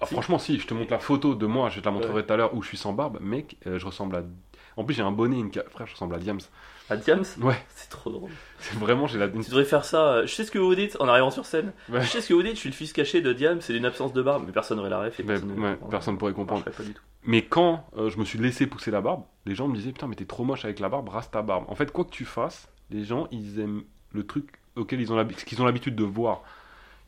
Ah, 0.01 0.05
Si. 0.05 0.13
franchement, 0.13 0.37
si, 0.39 0.59
je 0.59 0.67
te 0.67 0.73
montre 0.73 0.91
la 0.91 0.99
photo 0.99 1.35
de 1.35 1.45
moi, 1.45 1.69
je 1.69 1.79
te 1.79 1.85
la 1.85 1.91
montrerai 1.91 2.25
tout 2.25 2.33
à 2.33 2.35
l'heure 2.37 2.53
où 2.53 2.61
je 2.61 2.67
suis 2.67 2.77
sans 2.77 2.91
barbe, 2.91 3.17
mec, 3.21 3.55
euh, 3.67 3.79
je 3.79 3.85
ressemble 3.85 4.15
à. 4.17 4.23
En 4.77 4.83
plus, 4.83 4.93
j'ai 4.93 5.03
un 5.03 5.11
bonnet, 5.13 5.39
une 5.39 5.51
frère, 5.53 5.87
je 5.87 5.93
ressemble 5.93 6.15
à 6.15 6.17
Diams. 6.19 6.39
À 6.89 6.97
Diams 6.97 7.23
Ouais, 7.41 7.55
C'est 7.69 7.89
trop 7.89 8.11
drôle. 8.11 8.29
c'est 8.59 8.77
vraiment, 8.77 9.07
j'ai 9.07 9.17
la. 9.17 9.27
une- 9.27 9.41
Tu 9.41 9.49
devrais 9.49 9.63
faire 9.63 9.85
ça. 9.85 10.15
euh, 10.15 10.27
Je 10.27 10.33
sais 10.35 10.43
ce 10.43 10.51
que 10.51 10.59
vous 10.59 10.75
dites 10.75 10.97
en 10.99 11.07
arrivant 11.07 11.31
sur 11.31 11.45
scène. 11.45 11.71
Ouais. 11.89 12.01
Je 12.01 12.07
sais 12.07 12.19
ce 12.19 12.27
que 12.27 12.33
vous 12.33 12.43
dites, 12.43 12.55
je 12.55 12.59
suis 12.59 12.69
le 12.69 12.75
fils 12.75 12.91
caché 12.91 13.21
de 13.21 13.31
Diams, 13.31 13.61
c'est 13.61 13.71
d'une 13.71 13.85
absence 13.85 14.11
de 14.11 14.21
barbe, 14.21 14.43
mais 14.45 14.51
personne 14.51 14.77
n'aurait 14.77 14.89
la 14.89 14.99
ref 14.99 15.17
et 15.19 15.23
Mais- 15.23 15.29
personne 15.35 15.55
ne 15.55 15.61
ouais, 15.61 15.77
personne 15.89 16.17
pourrait 16.17 16.33
comprendre. 16.33 16.65
pas 16.65 16.83
du 16.83 16.93
tout. 16.93 17.01
Mais 17.23 17.43
quand 17.43 17.87
euh, 17.97 18.09
je 18.09 18.19
me 18.19 18.25
suis 18.25 18.37
laissé 18.37 18.67
pousser 18.67 18.91
la 18.91 18.99
barbe, 19.01 19.23
les 19.45 19.55
gens 19.55 19.67
me 19.69 19.75
disaient 19.75 19.93
Putain, 19.93 20.07
mais 20.07 20.15
t'es 20.15 20.25
trop 20.25 20.43
moche 20.43 20.65
avec 20.65 20.79
la 20.81 20.89
barbe, 20.89 21.07
rase 21.07 21.31
ta 21.31 21.41
barbe. 21.41 21.63
En 21.69 21.75
fait, 21.75 21.89
quoi 21.91 22.03
que 22.03 22.11
tu 22.11 22.25
fasses, 22.25 22.67
les 22.91 23.05
gens, 23.05 23.27
ils 23.31 23.59
aiment 23.61 23.83
le 24.11 24.25
truc 24.27 24.59
auquel 24.75 25.01
ils 25.01 25.11
ont 25.11 25.25
qu'ils 25.27 25.61
ont 25.61 25.65
l'habitude 25.65 25.95
de 25.95 26.03
voir. 26.03 26.43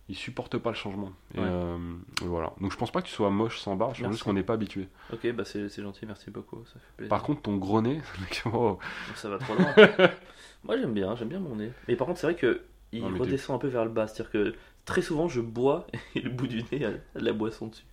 Ils 0.09 0.15
supportent 0.15 0.57
pas 0.57 0.69
le 0.69 0.75
changement. 0.75 1.11
Et, 1.35 1.39
Ouais. 1.39 1.47
euh, 1.49 1.77
voilà. 2.21 2.53
Donc 2.61 2.71
je 2.71 2.77
pense 2.77 2.91
pas 2.91 3.01
que 3.01 3.07
tu 3.07 3.13
sois 3.13 3.29
moche 3.29 3.59
sans 3.59 3.75
barbe, 3.75 3.93
je 3.95 4.03
pense 4.03 4.13
juste 4.13 4.23
qu'on 4.23 4.31
n'est 4.33 4.43
pas 4.43 4.53
habitué. 4.53 4.87
Ok, 5.11 5.29
bah 5.33 5.43
c'est 5.43 5.69
gentil, 5.81 6.05
merci 6.05 6.31
beaucoup, 6.31 6.63
ça 6.65 6.73
fait 6.79 6.95
plaisir. 6.95 7.09
Par 7.09 7.23
contre, 7.23 7.41
ton 7.41 7.57
gros 7.57 7.81
nez, 7.81 8.01
oh, 8.45 8.79
Ça 9.15 9.27
va 9.29 9.37
trop 9.37 9.53
loin. 9.55 9.73
Moi 10.63 10.77
j'aime 10.77 10.93
bien, 10.93 11.15
j'aime 11.17 11.27
bien 11.27 11.39
mon 11.39 11.55
nez. 11.55 11.71
Mais 11.89 11.95
par 11.97 12.07
contre, 12.07 12.19
c'est 12.21 12.27
vrai 12.27 12.35
que 12.35 12.61
il 12.93 13.01
Non, 13.03 13.17
redescend 13.17 13.57
un 13.57 13.59
peu 13.59 13.67
vers 13.67 13.83
le 13.83 13.91
bas, 13.91 14.07
c'est-à-dire 14.07 14.31
que 14.31 14.55
très 14.85 15.01
souvent 15.01 15.27
je 15.27 15.41
bois 15.41 15.85
et 16.15 16.21
le 16.21 16.29
bout 16.29 16.47
du 16.47 16.63
nez 16.71 16.85
a 16.85 16.91
de 16.91 16.99
la 17.15 17.33
boisson 17.33 17.67
dessus. 17.67 17.83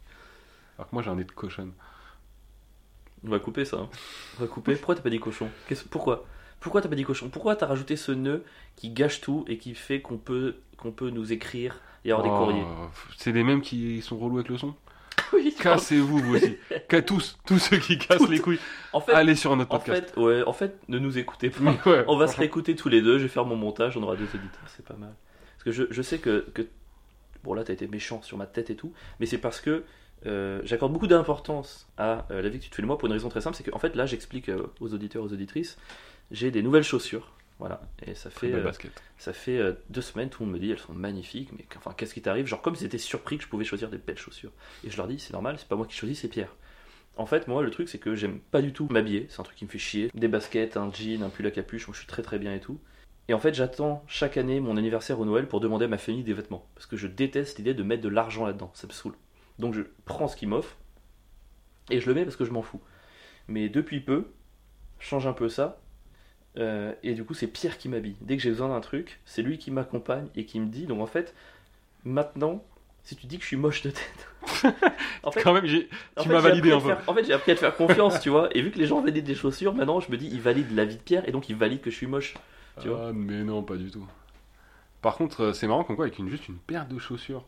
alors 0.79 0.89
que 0.89 0.95
moi 0.95 1.03
j'ai 1.03 1.11
un 1.11 1.17
nez 1.17 1.25
de 1.25 1.33
cochonne. 1.33 1.73
On 3.27 3.31
va 3.31 3.41
couper 3.41 3.65
ça. 3.65 3.79
hein. 3.79 3.89
On 4.39 4.43
va 4.43 4.47
couper. 4.47 4.77
Pourquoi 4.77 4.95
t'as 4.95 5.01
pas 5.03 5.11
dit 5.11 5.19
cochon? 5.19 5.49
Pourquoi? 5.91 6.25
Pourquoi 6.65 6.81
t'as 6.81 6.89
pas 6.89 6.97
dit 6.97 7.05
cochon? 7.05 7.29
Pourquoi 7.29 7.55
t'as 7.57 7.67
rajouté 7.67 7.95
ce 7.97 8.11
nœud 8.11 8.43
qui 8.75 8.91
gâche 8.91 9.21
tout 9.21 9.45
et 9.47 9.59
qui 9.59 9.75
fait 9.75 10.01
qu'on 10.01 10.19
peut, 10.19 10.57
qu'on 10.79 10.91
peut 10.91 11.11
nous 11.11 11.33
écrire 11.33 11.81
et 12.05 12.11
avoir 12.13 12.27
Oh, 12.27 12.31
des 12.31 12.37
courriers 12.61 12.67
C'est 13.17 13.33
les 13.33 13.45
mêmes 13.45 13.61
qui 13.61 14.03
sont 14.03 14.19
relous 14.19 14.39
avec 14.39 14.49
le 14.49 14.59
son? 14.59 14.75
Oui. 15.33 15.55
Cassez-vous, 15.59 16.19
vous 16.19 16.35
aussi. 16.37 16.57
Tous, 17.07 17.39
tous 17.47 17.59
ceux 17.59 17.79
qui 17.79 17.99
cassent 17.99 18.29
les 18.29 18.39
couilles, 18.41 18.59
En 18.93 19.01
fait, 19.01 19.13
allez 19.13 19.35
sur 19.35 19.57
notre 19.57 19.75
en 19.75 19.79
podcast. 19.79 20.11
fait, 20.15 20.21
ouais, 20.21 20.43
en 20.45 20.53
fait, 20.53 20.77
ne 20.89 20.99
nous 20.99 21.19
écoutez 21.19 21.51
pas. 21.51 21.75
Ouais, 21.87 22.05
On 22.09 22.17
va 22.17 22.29
se 22.29 22.37
réécouter 22.37 22.77
tous 22.77 22.89
les 22.89 23.03
deux, 23.03 23.19
je 23.19 23.25
vais 23.25 23.29
faire 23.29 23.45
mon 23.45 23.57
montage, 23.57 23.97
on 23.97 24.03
aura 24.03 24.15
deux 24.17 24.25
auditeurs, 24.27 24.63
c'est 24.69 24.85
pas 24.85 24.95
mal. 24.95 25.13
Parce 25.57 25.65
que 25.65 25.73
je, 25.73 25.85
je 25.91 26.03
sais 26.03 26.19
que, 26.19 26.47
que- 26.55 26.67
Bon, 27.43 27.53
là, 27.55 27.63
t'as 27.65 27.73
été 27.75 27.87
méchant 27.89 28.23
sur 28.23 28.39
ma 28.39 28.47
tête 28.47 28.71
et 28.71 28.77
tout, 28.77 28.93
mais 29.21 29.27
c'est 29.27 29.39
parce 29.39 29.61
que 29.61 29.85
euh, 30.27 30.61
j'accorde 30.65 30.93
beaucoup 30.93 31.07
d'importance 31.09 31.89
à 31.99 32.27
euh, 32.31 32.41
la 32.41 32.49
vie 32.49 32.59
que 32.59 32.65
tu 32.65 32.71
te 32.71 32.77
fais 32.77 32.83
de 32.83 32.87
moi 32.87 32.97
pour 32.97 33.07
une 33.07 33.13
raison 33.13 33.29
très 33.29 33.41
simple, 33.41 33.57
c'est 33.57 33.69
qu'en 33.69 33.79
fait, 33.79 33.95
là, 33.97 34.07
j'explique 34.07 34.49
euh, 34.49 34.67
aux 34.81 34.95
auditeurs, 34.95 35.23
aux 35.25 35.33
auditrices, 35.33 35.77
j'ai 36.31 36.51
des 36.51 36.63
nouvelles 36.63 36.85
chaussures. 36.85 37.33
Voilà, 37.61 37.81
et 38.05 38.15
ça 38.15 38.31
Très 38.31 38.49
fait, 38.49 38.55
euh, 38.55 38.73
ça 39.17 39.33
fait 39.33 39.59
euh, 39.59 39.73
deux 39.89 40.01
semaines, 40.01 40.29
tout 40.29 40.43
le 40.43 40.47
monde 40.47 40.57
me 40.57 40.61
dit 40.61 40.73
elles 40.73 40.79
sont 40.79 40.93
magnifiques, 40.93 41.51
mais 41.57 41.65
enfin, 41.77 41.95
qu'est-ce 41.97 42.13
qui 42.13 42.21
t'arrive? 42.21 42.47
Genre, 42.47 42.61
comme 42.61 42.75
ils 42.75 42.85
étaient 42.85 42.99
surpris 42.99 43.39
que 43.39 43.45
je 43.45 43.49
pouvais 43.49 43.65
choisir 43.65 43.91
des 43.91 43.99
belles 43.99 44.19
chaussures. 44.19 44.51
Et 44.85 44.91
je 44.91 44.97
leur 44.97 45.07
dis, 45.07 45.21
c'est 45.21 45.33
normal, 45.33 45.57
c'est 45.59 45.69
pas 45.69 45.77
moi 45.77 45.87
qui 45.87 45.95
choisis, 45.95 46.21
c'est 46.21 46.29
Pierre. 46.29 46.53
En 47.17 47.27
fait, 47.27 47.47
moi, 47.47 47.63
le 47.63 47.71
truc, 47.71 47.89
c'est 47.89 47.99
que 47.99 48.17
j'aime 48.17 48.41
pas 48.41 48.61
du 48.61 48.73
tout 48.73 48.89
m'habiller, 48.91 49.27
c'est 49.31 49.39
un 49.39 49.45
truc 49.45 49.57
qui 49.57 49.65
me 49.65 49.71
fait 49.71 49.79
chier. 49.79 50.11
Des 50.15 50.27
baskets, 50.27 50.77
un 50.77 50.93
jean, 50.93 51.23
un 51.23 51.29
pull 51.29 51.47
à 51.47 51.53
capuche, 51.53 51.87
moi 51.87 51.95
je 51.95 52.01
suis 52.01 52.09
très 52.09 52.23
très 52.23 52.41
bien 52.41 52.53
et 52.53 52.61
tout. 52.61 52.81
Et 53.29 53.35
en 53.35 53.39
fait, 53.39 53.55
j'attends 53.55 54.05
chaque 54.09 54.37
année 54.37 54.61
mon 54.61 54.77
anniversaire 54.77 55.19
au 55.21 55.25
Noël 55.25 55.47
pour 55.47 55.61
demander 55.61 55.85
à 55.85 55.89
ma 55.89 55.97
famille 55.97 56.25
des 56.25 56.35
vêtements. 56.35 56.67
Parce 56.75 56.87
que 56.87 56.97
je 56.97 57.07
déteste 57.07 57.59
l'idée 57.59 57.73
de 57.73 57.83
mettre 57.83 58.03
de 58.03 58.09
l'argent 58.09 58.45
là-dedans, 58.45 58.71
ça 58.75 58.87
me 58.87 58.93
saoule. 58.93 59.15
Donc 59.59 59.75
je 59.75 59.83
prends 60.05 60.29
ce 60.29 60.37
qu'ils 60.37 60.49
m'offrent 60.49 60.77
et 61.91 62.01
je 62.01 62.07
le 62.09 62.15
mets 62.15 62.25
parce 62.25 62.37
que 62.37 62.45
je 62.45 62.51
m'en 62.51 62.63
fous. 62.63 62.81
Mais 63.47 63.69
depuis 63.69 64.01
peu, 64.01 64.33
je 64.99 65.07
change 65.07 65.27
un 65.27 65.33
peu 65.33 65.49
ça. 65.49 65.81
Euh, 66.59 66.93
et 67.03 67.15
du 67.15 67.25
coup, 67.25 67.35
c'est 67.35 67.47
Pierre 67.47 67.79
qui 67.79 67.89
m'habille. 67.89 68.17
Dès 68.21 68.37
que 68.37 68.43
j'ai 68.43 68.51
besoin 68.51 68.69
d'un 68.69 68.81
truc, 68.81 69.21
c'est 69.25 69.43
lui 69.43 69.59
qui 69.59 69.71
m'accompagne 69.71 70.29
et 70.37 70.45
qui 70.45 70.61
me 70.61 70.67
dit. 70.67 70.87
Donc 70.87 71.01
en 71.01 71.07
fait, 71.07 71.35
maintenant, 72.05 72.63
si 73.03 73.17
tu 73.17 73.27
dis 73.27 73.37
que 73.37 73.43
je 73.43 73.49
suis 73.49 73.57
moche 73.57 73.83
de 73.83 73.91
tête. 73.91 74.29
en 75.23 75.31
fait, 75.31 75.43
Quand 75.43 75.53
même, 75.53 75.67
tu 75.67 76.29
m'as 76.29 76.41
validé 76.41 76.71
un 76.73 76.81
peu. 76.81 76.87
faire- 76.89 77.03
En 77.09 77.15
fait, 77.15 77.25
j'ai 77.25 77.33
appris 77.33 77.53
à 77.53 77.55
te 77.55 77.61
faire 77.61 77.77
confiance, 77.77 78.21
tu 78.21 78.29
vois. 78.31 78.49
Et 78.57 78.63
vu 78.63 78.71
que 78.71 78.79
les 78.79 78.87
gens 78.87 79.01
valident 79.01 79.25
des 79.25 79.35
chaussures, 79.35 79.75
maintenant, 79.75 80.01
je 80.01 80.11
me 80.11 80.17
dis, 80.17 80.29
ils 80.31 80.41
valident 80.41 80.73
la 80.75 80.85
vie 80.85 80.97
de 80.97 81.03
Pierre 81.03 81.29
et 81.29 81.33
donc 81.33 81.49
ils 81.49 81.57
valident 81.57 81.81
que 81.81 81.91
je 81.91 81.97
suis 81.97 82.07
moche. 82.07 82.35
Tu 82.81 82.89
vois 82.89 83.09
Ah, 83.09 83.13
mais 83.13 83.43
non, 83.45 83.63
pas 83.63 83.77
du 83.77 83.91
tout. 83.91 84.07
Par 85.03 85.17
contre, 85.17 85.43
euh, 85.43 85.53
c'est 85.53 85.67
marrant 85.67 85.85
comme 85.85 85.97
quoi, 85.97 86.07
avec 86.07 86.19
une, 86.19 86.29
juste 86.29 86.49
une 86.49 86.57
paire 86.57 86.87
de 86.89 86.99
chaussures. 86.99 87.45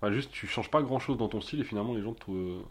Enfin, 0.00 0.12
juste, 0.12 0.30
tu 0.32 0.46
changes 0.46 0.70
pas 0.70 0.82
grand 0.82 0.98
chose 0.98 1.18
dans 1.18 1.28
ton 1.28 1.40
style 1.40 1.60
et 1.60 1.64
finalement 1.64 1.94
les 1.94 2.02
gens 2.02 2.12
te 2.14 2.20
trouvent. 2.20 2.36
euh, 2.36 2.62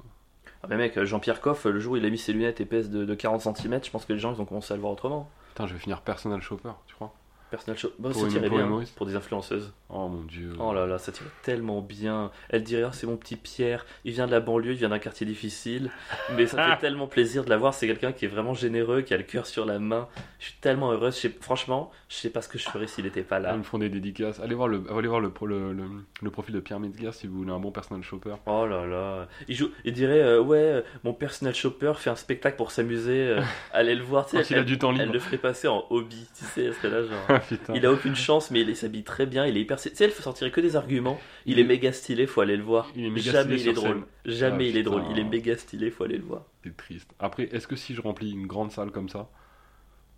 mais 0.67 0.77
mec, 0.77 1.01
Jean-Pierre 1.03 1.41
Coff, 1.41 1.65
le 1.65 1.79
jour 1.79 1.93
où 1.93 1.97
il 1.97 2.05
a 2.05 2.09
mis 2.09 2.17
ses 2.17 2.33
lunettes 2.33 2.59
épaisses 2.59 2.89
de, 2.89 3.05
de 3.05 3.15
40 3.15 3.41
cm, 3.41 3.83
je 3.83 3.89
pense 3.89 4.05
que 4.05 4.13
les 4.13 4.19
gens 4.19 4.33
ils 4.33 4.41
ont 4.41 4.45
commencé 4.45 4.73
à 4.73 4.75
le 4.75 4.81
voir 4.81 4.93
autrement. 4.93 5.29
Putain, 5.49 5.67
je 5.67 5.73
vais 5.73 5.79
finir 5.79 6.01
personal 6.01 6.41
shopper, 6.41 6.71
tu 6.87 6.95
crois? 6.95 7.13
Personnel 7.49 7.79
show. 7.79 7.89
Bah, 7.97 8.09
Pour 8.11 8.21
ça 8.21 8.27
tirait 8.27 8.47
pour 8.47 8.57
bien 8.57 8.69
pour 8.95 9.05
des 9.07 9.15
influenceuses. 9.15 9.73
Oh 9.89 10.07
mon 10.07 10.21
dieu. 10.21 10.51
Oh 10.59 10.71
là 10.73 10.85
là, 10.85 10.99
ça 10.99 11.11
tirait 11.11 11.29
tellement 11.41 11.81
bien. 11.81 12.29
Elle 12.49 12.63
dirait, 12.63 12.83
Ah, 12.83 12.91
c'est 12.93 13.07
mon 13.07 13.17
petit 13.17 13.35
Pierre, 13.35 13.85
il 14.05 14.11
vient 14.13 14.27
de 14.27 14.31
la 14.31 14.39
banlieue, 14.39 14.73
il 14.73 14.77
vient 14.77 14.89
d'un 14.89 14.99
quartier 14.99 15.25
difficile. 15.25 15.89
Mais 16.35 16.45
ça 16.45 16.63
fait 16.63 16.77
tellement 16.77 17.07
plaisir 17.07 17.43
de 17.43 17.49
la 17.49 17.57
voir. 17.57 17.73
C'est 17.73 17.87
quelqu'un 17.87 18.11
qui 18.11 18.25
est 18.25 18.27
vraiment 18.27 18.53
généreux, 18.53 19.01
qui 19.01 19.13
a 19.15 19.17
le 19.17 19.23
cœur 19.23 19.47
sur 19.47 19.65
la 19.65 19.79
main. 19.79 20.07
Je 20.39 20.45
suis 20.45 20.53
tellement 20.61 20.91
heureuse. 20.91 21.15
Je 21.15 21.21
sais- 21.21 21.35
franchement, 21.41 21.91
je 22.07 22.15
sais 22.17 22.29
pas 22.29 22.41
ce 22.43 22.49
que 22.49 22.59
je 22.59 22.69
ferais 22.69 22.85
s'il 22.85 23.05
était 23.07 23.23
pas 23.23 23.39
Ils 23.39 23.43
là. 23.43 23.57
me 23.57 23.63
font 23.63 23.79
des 23.79 23.89
dédicaces. 23.89 24.39
Allez 24.39 24.53
voir 24.55 24.67
le, 24.67 24.83
allez 24.95 25.07
voir 25.07 25.19
le, 25.19 25.31
pro- 25.31 25.47
le, 25.47 25.73
le, 25.73 25.83
le 26.21 26.29
profil 26.29 26.53
de 26.53 26.59
Pierre 26.59 26.79
Metzger 26.79 27.11
si 27.13 27.25
vous 27.25 27.39
voulez 27.39 27.51
un 27.51 27.59
bon 27.59 27.71
personal 27.71 28.03
shopper. 28.03 28.35
Oh 28.45 28.67
là 28.67 28.85
là. 28.85 29.27
Il, 29.47 29.55
joue, 29.55 29.71
il 29.85 29.93
dirait, 29.93 30.21
euh, 30.21 30.39
ouais, 30.41 30.57
euh, 30.59 30.81
mon 31.03 31.13
personnel 31.13 31.55
shopper 31.55 31.93
fait 31.97 32.11
un 32.11 32.15
spectacle 32.15 32.57
pour 32.57 32.69
s'amuser. 32.71 33.27
euh, 33.29 33.41
allez 33.73 33.95
le 33.95 34.03
voir. 34.03 34.27
Tu 34.27 34.35
Quand 34.37 34.43
sais, 34.43 34.53
il 34.53 34.57
a 34.57 34.59
elle, 34.59 34.65
du 34.65 34.77
temps 34.77 34.91
elle 34.91 34.99
libre. 34.99 35.13
le 35.13 35.19
ferait 35.19 35.37
passer 35.37 35.67
en 35.67 35.83
hobby. 35.89 36.27
Tu 36.37 36.45
sais, 36.45 36.65
elle 36.65 36.73
serait 36.75 36.89
là 36.89 37.01
genre. 37.03 37.38
Ah. 37.67 37.73
Il 37.75 37.85
a 37.85 37.91
aucune 37.91 38.15
chance, 38.15 38.51
mais 38.51 38.61
il 38.61 38.75
s'habille 38.75 39.03
très 39.03 39.25
bien. 39.25 39.45
Il 39.45 39.57
est 39.57 39.61
hyper. 39.61 39.79
Tu 39.79 39.89
sais, 39.93 40.03
elle 40.05 40.11
sortirait 40.11 40.51
que 40.51 40.61
des 40.61 40.75
arguments. 40.75 41.19
Il, 41.45 41.53
Il 41.53 41.59
est 41.59 41.61
est- 41.61 41.65
méga 41.65 41.91
stylé, 41.93 42.27
faut 42.27 42.41
aller 42.41 42.57
le 42.57 42.63
voir. 42.63 42.89
Il 42.95 43.05
est 43.05 43.09
méga 43.09 43.31
Jamais 43.31 43.57
stylé 43.57 43.61
il 43.63 43.69
est 43.69 43.73
drôle. 43.73 44.05
Jamais 44.25 44.65
Ah, 44.65 44.69
il 44.69 44.77
est 44.77 44.83
drôle. 44.83 45.03
Il 45.11 45.19
est 45.19 45.23
méga 45.23 45.57
stylé, 45.57 45.91
faut 45.91 46.03
aller 46.03 46.17
le 46.17 46.23
voir. 46.23 46.43
C'est 46.63 46.75
triste. 46.77 47.11
Après, 47.19 47.43
est-ce 47.51 47.67
que 47.67 47.75
si 47.75 47.93
je 47.95 48.01
remplis 48.01 48.31
une 48.31 48.47
grande 48.47 48.71
salle 48.71 48.91
comme 48.91 49.09
ça, 49.09 49.29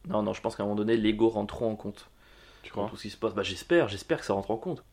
Non, 0.10 0.24
non, 0.24 0.34
je 0.34 0.42
pense 0.42 0.56
qu'à 0.56 0.64
un 0.64 0.66
moment 0.66 0.76
donné, 0.78 0.98
l'ego 0.98 1.30
rentre 1.30 1.54
trop 1.56 1.68
en 1.68 1.76
compte. 1.76 2.10
tu 2.64 2.72
crois? 2.72 2.88
Tout 2.90 2.96
ce 2.96 3.04
qui 3.04 3.10
se 3.10 3.18
passe. 3.18 3.34
Bah, 3.36 3.44
j'espère, 3.44 3.88
j'espère 3.88 4.20
que 4.20 4.26
ça 4.26 4.34
rentre 4.34 4.52
en 4.52 4.58
compte. 4.58 4.84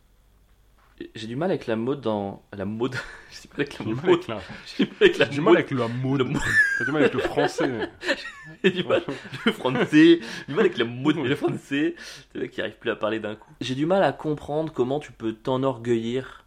J'ai 1.14 1.26
du 1.26 1.36
mal 1.36 1.50
avec 1.50 1.66
la 1.66 1.76
mode 1.76 2.00
dans. 2.00 2.42
La 2.56 2.64
mode. 2.64 2.94
J'ai 3.30 3.40
du 3.42 3.48
mal 3.48 3.60
avec 3.60 3.78
la 3.78 3.84
mode. 3.84 4.04
avec 4.06 4.28
la- 4.28 4.40
J'ai 4.66 4.84
du 4.84 4.90
mal 4.90 5.06
avec 5.06 5.18
la 5.18 5.24
j'ai 5.26 5.30
du 5.30 5.40
mal 5.40 5.44
mode. 5.44 5.56
avec 5.56 5.70
la 5.70 5.86
mode. 5.88 6.18
Le 6.20 6.38
T'as 6.78 6.84
du 6.84 6.90
mal 6.92 7.02
avec 7.02 7.14
le 7.14 7.20
français. 7.20 7.90
J'ai 8.64 8.70
du 8.70 8.84
mal 8.84 9.02
le 9.46 9.52
français, 9.52 9.86
j'ai 9.92 10.20
du 10.48 10.54
mal 10.54 10.60
avec 10.60 10.78
la 10.78 10.84
mode 10.86 11.16
et 11.18 11.22
le 11.28 11.36
français. 11.36 11.94
C'est 11.98 12.34
le 12.34 12.40
mec 12.40 12.50
qui 12.50 12.60
arrive 12.62 12.76
plus 12.78 12.90
à 12.90 12.96
parler 12.96 13.20
d'un 13.20 13.34
coup. 13.36 13.52
J'ai 13.60 13.74
du 13.74 13.84
mal 13.86 14.02
à 14.02 14.12
comprendre 14.12 14.72
comment 14.72 14.98
tu 15.00 15.12
peux 15.12 15.34
t'enorgueillir 15.34 16.44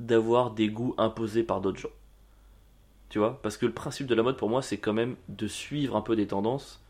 d'avoir 0.00 0.52
des 0.52 0.68
goûts 0.68 0.94
imposés 0.96 1.42
par 1.42 1.60
d'autres 1.60 1.78
gens. 1.80 1.88
Tu 3.10 3.18
vois 3.18 3.40
Parce 3.42 3.56
que 3.56 3.66
le 3.66 3.72
principe 3.72 4.06
de 4.06 4.14
la 4.14 4.22
mode 4.22 4.36
pour 4.36 4.48
moi, 4.48 4.62
c'est 4.62 4.78
quand 4.78 4.92
même 4.92 5.16
de 5.28 5.46
suivre 5.48 5.96
un 5.96 6.00
peu 6.00 6.16
des 6.16 6.26
tendances. 6.28 6.80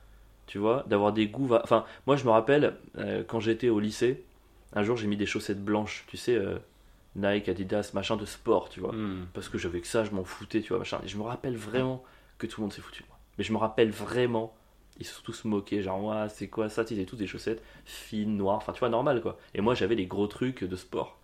Tu 0.46 0.58
vois 0.58 0.84
D'avoir 0.88 1.12
des 1.12 1.26
goûts. 1.26 1.46
va- 1.46 1.62
Enfin, 1.64 1.84
moi 2.06 2.16
je 2.16 2.24
me 2.24 2.30
rappelle 2.30 2.76
euh, 2.98 3.24
quand 3.26 3.40
j'étais 3.40 3.70
au 3.70 3.80
lycée, 3.80 4.22
un 4.74 4.82
jour 4.82 4.96
j'ai 4.96 5.06
mis 5.06 5.16
des 5.16 5.26
chaussettes 5.26 5.64
blanches, 5.64 6.04
tu 6.06 6.16
sais, 6.18 6.34
euh, 6.34 6.58
Nike, 7.16 7.48
Adidas, 7.48 7.90
machin 7.94 8.16
de 8.16 8.24
sport, 8.24 8.68
tu 8.68 8.80
vois 8.80 8.92
Hmm. 8.92 9.26
parce 9.32 9.48
que 9.48 9.58
j'avais 9.58 9.80
que 9.80 9.86
ça, 9.86 10.04
je 10.04 10.10
m'en 10.10 10.24
foutais, 10.24 10.60
tu 10.62 10.68
vois, 10.70 10.78
machin. 10.78 11.00
Et 11.04 11.08
je 11.08 11.16
me 11.16 11.22
rappelle 11.22 11.56
vraiment 11.56 12.02
que 12.38 12.46
tout 12.46 12.60
le 12.60 12.64
monde 12.64 12.72
s'est 12.72 12.82
foutu 12.82 13.02
de 13.02 13.08
moi. 13.08 13.18
Mais 13.38 13.44
je 13.44 13.52
me 13.52 13.58
rappelle 13.58 13.90
vraiment, 13.90 14.54
ils 14.98 15.06
se 15.06 15.14
sont 15.14 15.22
tous 15.22 15.44
moqués, 15.44 15.82
genre, 15.82 16.02
ouais, 16.04 16.28
c'est 16.28 16.48
quoi 16.48 16.68
ça 16.68 16.84
Ils 16.90 16.94
avaient 16.94 17.04
tous 17.04 17.16
des 17.16 17.26
chaussettes 17.26 17.62
fines, 17.84 18.36
noires, 18.36 18.56
enfin, 18.56 18.72
tu 18.72 18.80
vois, 18.80 18.88
normal, 18.88 19.20
quoi. 19.20 19.38
Et 19.54 19.60
moi, 19.60 19.74
j'avais 19.74 19.94
les 19.94 20.06
gros 20.06 20.26
trucs 20.26 20.64
de 20.64 20.76
sport. 20.76 21.18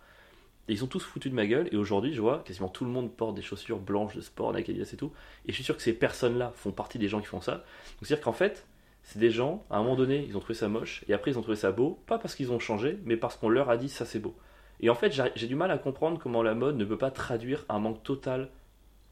Et 0.67 0.73
ils 0.73 0.77
sont 0.77 0.87
tous 0.87 1.03
foutus 1.03 1.29
de 1.31 1.35
ma 1.35 1.45
gueule. 1.47 1.67
Et 1.73 1.75
aujourd'hui, 1.75 2.13
je 2.13 2.21
vois 2.21 2.39
quasiment 2.45 2.69
tout 2.69 2.85
le 2.85 2.91
monde 2.91 3.11
porte 3.11 3.35
des 3.35 3.41
chaussures 3.41 3.79
blanches 3.79 4.15
de 4.15 4.21
sport, 4.21 4.53
Nike, 4.53 4.69
Adidas 4.69 4.91
et 4.93 4.97
tout. 4.97 5.11
Et 5.45 5.51
je 5.51 5.55
suis 5.55 5.63
sûr 5.63 5.75
que 5.75 5.81
ces 5.81 5.91
personnes-là 5.93 6.53
font 6.55 6.71
partie 6.71 6.99
des 6.99 7.09
gens 7.09 7.19
qui 7.19 7.25
font 7.27 7.41
ça. 7.41 7.53
Donc 7.55 7.63
c'est-à-dire 8.03 8.23
qu'en 8.23 8.31
fait, 8.33 8.65
c'est 9.03 9.19
des 9.19 9.31
gens, 9.31 9.65
à 9.71 9.77
un 9.77 9.83
moment 9.83 9.95
donné, 9.95 10.23
ils 10.27 10.37
ont 10.37 10.39
trouvé 10.39 10.53
ça 10.53 10.67
moche. 10.69 11.03
Et 11.09 11.13
après, 11.13 11.31
ils 11.31 11.37
ont 11.39 11.41
trouvé 11.41 11.57
ça 11.57 11.71
beau. 11.71 11.99
Pas 12.05 12.19
parce 12.19 12.35
qu'ils 12.35 12.51
ont 12.51 12.59
changé, 12.59 12.99
mais 13.05 13.17
parce 13.17 13.35
qu'on 13.35 13.49
leur 13.49 13.69
a 13.69 13.75
dit 13.77 13.89
ça 13.89 14.05
c'est 14.05 14.19
beau. 14.19 14.35
Et 14.81 14.89
en 14.89 14.95
fait, 14.95 15.13
j'ai 15.35 15.47
du 15.47 15.55
mal 15.55 15.69
à 15.71 15.77
comprendre 15.77 16.19
comment 16.19 16.41
la 16.43 16.55
mode 16.55 16.75
ne 16.77 16.85
peut 16.85 16.97
pas 16.97 17.11
traduire 17.11 17.65
un 17.69 17.79
manque 17.79 18.01
total 18.03 18.49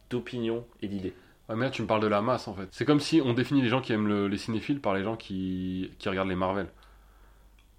d'opinion 0.09 0.65
et 0.81 0.87
d'idées. 0.87 1.13
Ouais, 1.47 1.55
mais 1.55 1.65
là, 1.65 1.71
tu 1.71 1.81
me 1.81 1.87
parles 1.87 2.01
de 2.01 2.07
la 2.07 2.21
masse 2.21 2.47
en 2.47 2.53
fait. 2.53 2.67
C'est 2.71 2.85
comme 2.85 2.99
si 2.99 3.21
on 3.23 3.33
définit 3.33 3.61
les 3.61 3.69
gens 3.69 3.81
qui 3.81 3.93
aiment 3.93 4.07
le- 4.07 4.27
les 4.27 4.37
cinéphiles 4.37 4.79
par 4.81 4.93
les 4.95 5.03
gens 5.03 5.15
qui, 5.15 5.91
qui 5.99 6.09
regardent 6.09 6.29
les 6.29 6.35
Marvel. 6.35 6.67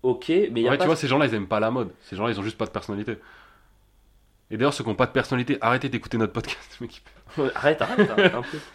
Ok, 0.03 0.29
mais 0.29 0.49
il 0.55 0.61
y 0.61 0.69
a 0.69 0.71
pas... 0.71 0.79
tu 0.79 0.87
vois, 0.87 0.97
ces 0.97 1.09
gens-là, 1.09 1.27
ils 1.27 1.35
aiment 1.35 1.49
pas 1.49 1.61
la 1.61 1.71
mode. 1.71 1.91
Ces 2.05 2.17
gens-là, 2.17 2.31
ils 2.33 2.39
ont 2.41 2.43
juste 2.45 2.57
pas 2.59 2.67
de 2.67 2.71
personnalité. 2.71 3.19
Et 4.51 4.57
d'ailleurs, 4.57 4.73
ceux 4.75 4.83
qui 4.83 4.91
n'ont 4.91 4.97
pas 4.97 5.07
de 5.07 5.13
personnalité, 5.13 5.59
arrêtez 5.61 5.89
d'écouter 5.89 6.17
notre 6.19 6.33
podcast, 6.33 6.77
mec. 6.81 7.03
Ouais, 7.39 7.51
arrête, 7.55 7.83
arrête, 7.83 8.11
hein, 8.11 8.31
un 8.39 8.43
peu. 8.43 8.59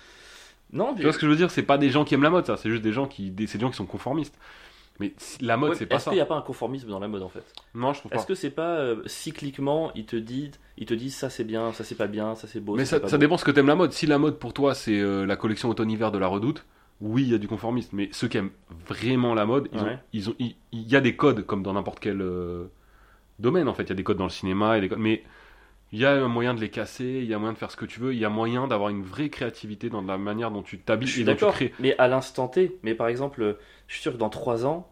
Non, 0.74 0.94
Tu 0.96 1.04
vois 1.04 1.14
ce 1.14 1.20
que 1.20 1.26
je 1.26 1.32
veux 1.32 1.38
dire? 1.38 1.52
C'est 1.52 1.64
pas 1.64 1.78
des 1.78 1.90
gens 1.90 2.04
qui 2.04 2.16
aiment 2.16 2.24
la 2.24 2.30
mode, 2.32 2.46
ça. 2.46 2.58
C'est 2.58 2.70
juste 2.70 2.82
des 2.82 2.92
gens 2.92 3.08
qui, 3.08 3.30
des, 3.32 3.46
des 3.46 3.60
gens 3.60 3.70
qui 3.70 3.78
sont 3.78 3.86
conformistes. 3.86 4.38
Mais 5.00 5.14
la 5.42 5.58
mode, 5.58 5.72
Ouais, 5.72 5.76
c'est 5.76 5.86
pas 5.88 5.96
Est-ce 5.96 6.06
ça. 6.06 6.12
qu'il 6.12 6.18
n'y 6.18 6.22
a 6.22 6.26
pas 6.26 6.38
un 6.38 6.42
conformisme 6.42 6.88
dans 6.90 7.00
la 7.00 7.08
mode 7.10 7.22
en 7.22 7.30
fait? 7.30 7.44
Non, 7.74 7.92
je 7.94 8.00
trouve 8.00 8.12
pas. 8.12 8.18
Est-ce 8.18 8.26
que 8.26 8.36
c'est 8.36 8.50
pas 8.50 8.76
euh, 8.78 9.02
cycliquement, 9.06 9.92
ils 9.94 10.06
te 10.06 10.16
disent, 10.16 10.52
ils 10.78 10.86
te 10.86 10.94
disent 10.94 11.16
ça 11.16 11.30
c'est 11.30 11.44
bien, 11.44 11.74
ça 11.74 11.84
c'est 11.84 11.96
pas 11.96 12.08
bien, 12.08 12.36
ça 12.36 12.48
c'est 12.48 12.62
beau. 12.62 12.76
Mais 12.76 12.86
ça, 12.86 12.98
ça, 12.98 13.00
pas 13.02 13.08
ça 13.10 13.18
beau? 13.18 13.22
dépend 13.22 13.38
ce 13.38 13.44
que 13.44 13.52
t'aimes 13.52 13.68
la 13.68 13.76
mode. 13.76 13.92
Si 13.92 14.06
la 14.08 14.18
mode 14.18 14.40
pour 14.40 14.54
toi 14.54 14.74
c'est 14.74 14.98
euh, 15.00 15.26
la 15.26 15.36
collection 15.36 15.68
automne-hiver 15.70 16.12
de 16.14 16.18
la 16.18 16.28
Redoute, 16.28 16.66
oui, 17.02 17.24
il 17.24 17.30
y 17.32 17.36
a 17.36 17.38
du 17.38 17.48
conformisme. 17.50 17.90
Mais 17.98 18.10
ceux 18.14 18.30
qui 18.30 18.38
aiment 18.38 18.52
vraiment 18.88 19.34
la 19.34 19.46
mode, 19.46 19.68
ils 19.74 19.80
ont- 19.82 19.98
ils 20.14 20.30
ont, 20.30 20.36
il 20.40 20.56
y 20.72 20.96
a 20.96 21.02
des 21.02 21.16
codes 21.18 21.46
comme 21.46 21.62
dans 21.62 21.74
n'importe 21.74 22.00
quel 22.00 22.22
euh, 22.22 22.66
domaine 23.40 23.68
en 23.68 23.74
fait. 23.74 23.84
Il 23.84 23.90
y 23.90 23.92
a 23.92 23.96
des 23.96 24.04
codes 24.04 24.18
dans 24.18 24.24
le 24.24 24.30
cinéma, 24.30 24.74
il 24.74 24.76
y 24.76 24.78
a 24.78 24.82
des 24.82 24.90
codes- 24.90 25.00
mais 25.00 25.24
il 25.92 26.00
y 26.00 26.06
a 26.06 26.12
un 26.12 26.28
moyen 26.28 26.54
de 26.54 26.60
les 26.60 26.70
casser, 26.70 27.20
il 27.24 27.26
y 27.26 27.34
a 27.34 27.38
moyen 27.40 27.54
de 27.54 27.58
faire 27.58 27.72
ce 27.72 27.78
que 27.78 27.86
tu 27.86 28.00
veux, 28.00 28.14
il 28.14 28.20
y 28.20 28.26
a 28.26 28.30
moyen 28.30 28.68
d'avoir 28.68 28.90
une 28.90 29.04
vraie 29.04 29.30
créativité 29.30 29.90
dans 29.90 30.02
la 30.02 30.18
manière 30.18 30.52
dont 30.52 30.62
tu 30.64 30.80
t'habilles 30.80 31.22
et 31.22 31.24
dont 31.24 31.36
tu 31.36 31.46
crées. 31.46 31.74
mais 31.80 31.96
à 31.98 32.08
l'instant 32.08 32.48
T. 32.48 32.78
Mais 32.84 32.96
par 32.96 33.08
exemple, 33.08 33.42
euh, 33.42 33.54
je 33.88 33.94
suis 33.94 34.02
sûr 34.02 34.12
que 34.14 34.18
dans 34.18 34.30
3 34.30 34.66
ans, 34.66 34.90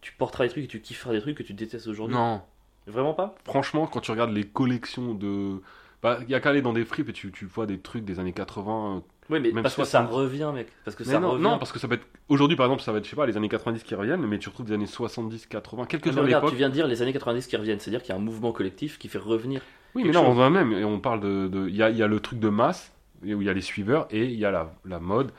tu 0.00 0.12
porteras 0.12 0.44
des 0.44 0.50
trucs 0.50 0.64
et 0.64 0.68
tu 0.68 0.80
kifferas 0.80 1.12
des 1.12 1.20
trucs 1.20 1.36
que 1.36 1.42
tu 1.42 1.52
détestes 1.52 1.88
aujourd'hui. 1.88 2.16
Non, 2.16 2.42
Vraiment 2.86 3.14
pas? 3.14 3.34
Franchement, 3.44 3.86
quand 3.88 4.00
tu 4.00 4.12
regardes 4.12 4.30
les 4.32 4.44
collections 4.44 5.14
de. 5.14 5.60
Bah, 6.02 6.18
il 6.22 6.30
y 6.30 6.34
a 6.36 6.40
qu'à 6.40 6.50
aller 6.50 6.62
dans 6.62 6.72
des 6.72 6.84
fripes 6.84 7.08
et 7.08 7.12
tu, 7.12 7.32
tu 7.32 7.46
vois 7.46 7.66
des 7.66 7.80
trucs 7.80 8.04
des 8.04 8.20
années 8.20 8.32
80. 8.32 9.02
Oui, 9.28 9.40
mais 9.40 9.50
Même 9.50 9.64
parce 9.64 9.74
que 9.74 9.82
ça 9.82 10.02
60. 10.06 10.12
revient, 10.14 10.52
mec. 10.54 10.68
Parce 10.84 10.96
que 10.96 11.02
Mais 11.02 11.10
ça 11.14 11.18
non, 11.18 11.30
revient. 11.32 11.42
non, 11.42 11.58
parce 11.58 11.72
que 11.72 11.80
ça 11.80 11.88
peut 11.88 11.94
être. 11.94 12.06
Aujourd'hui, 12.28 12.56
par 12.56 12.66
exemple, 12.66 12.82
ça 12.82 12.92
va 12.92 12.98
être, 12.98 13.04
je 13.04 13.10
sais 13.10 13.16
pas, 13.16 13.26
les 13.26 13.36
années 13.36 13.48
90 13.48 13.82
qui 13.82 13.96
reviennent, 13.96 14.24
mais 14.24 14.38
tu 14.38 14.48
retrouves 14.48 14.66
des 14.66 14.74
années 14.74 14.86
70, 14.86 15.46
80, 15.46 15.86
quelle 15.86 16.00
que 16.00 16.08
Ah, 16.08 16.12
mais 16.12 16.12
soit 16.12 16.22
regarde, 16.22 16.42
l'époque. 16.44 16.52
tu 16.54 16.58
viens 16.58 16.68
de 16.68 16.74
dire 16.74 16.86
les 16.86 17.02
années 17.02 17.12
90 17.12 17.48
qui 17.48 17.56
reviennent, 17.56 17.80
c'est-à-dire 17.80 18.02
qu'il 18.02 18.10
y 18.10 18.12
a 18.12 18.16
un 18.20 18.22
mouvement 18.22 18.52
collectif 18.52 18.98
qui 18.98 19.08
fait 19.08 19.18
revenir. 19.18 19.62
Oui, 19.94 20.04
mais 20.04 20.12
quelque 20.12 20.12
là, 20.12 20.20
on 20.22 20.32
chose. 20.32 20.34
va 20.34 20.50
même, 20.50 20.72
et 20.72 20.84
on 20.84 21.00
parle 21.00 21.20
de. 21.20 21.68
Il 21.68 21.76
y, 21.76 21.82
a, 21.82 21.90
il 21.90 21.96
y 21.96 22.02
a 22.02 22.06
le 22.06 22.20
truc 22.20 22.38
de 22.38 22.48
masse, 22.48 22.92
où 23.22 23.26
il 23.40 23.44
y 23.44 23.48
a 23.48 23.52
les 23.52 23.60
suiveurs, 23.62 24.06
et 24.10 24.24
il 24.26 24.38
y 24.38 24.44
a 24.44 24.50
la, 24.50 24.74
la 24.84 25.00
mode, 25.00 25.32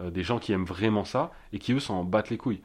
euh, 0.00 0.10
des 0.10 0.22
gens 0.24 0.38
qui 0.38 0.52
aiment 0.52 0.64
vraiment 0.66 1.04
ça, 1.04 1.32
et 1.52 1.58
qui 1.58 1.72
eux 1.74 1.80
s'en 1.80 2.04
battent 2.04 2.30
les 2.30 2.38
couilles. 2.38 2.62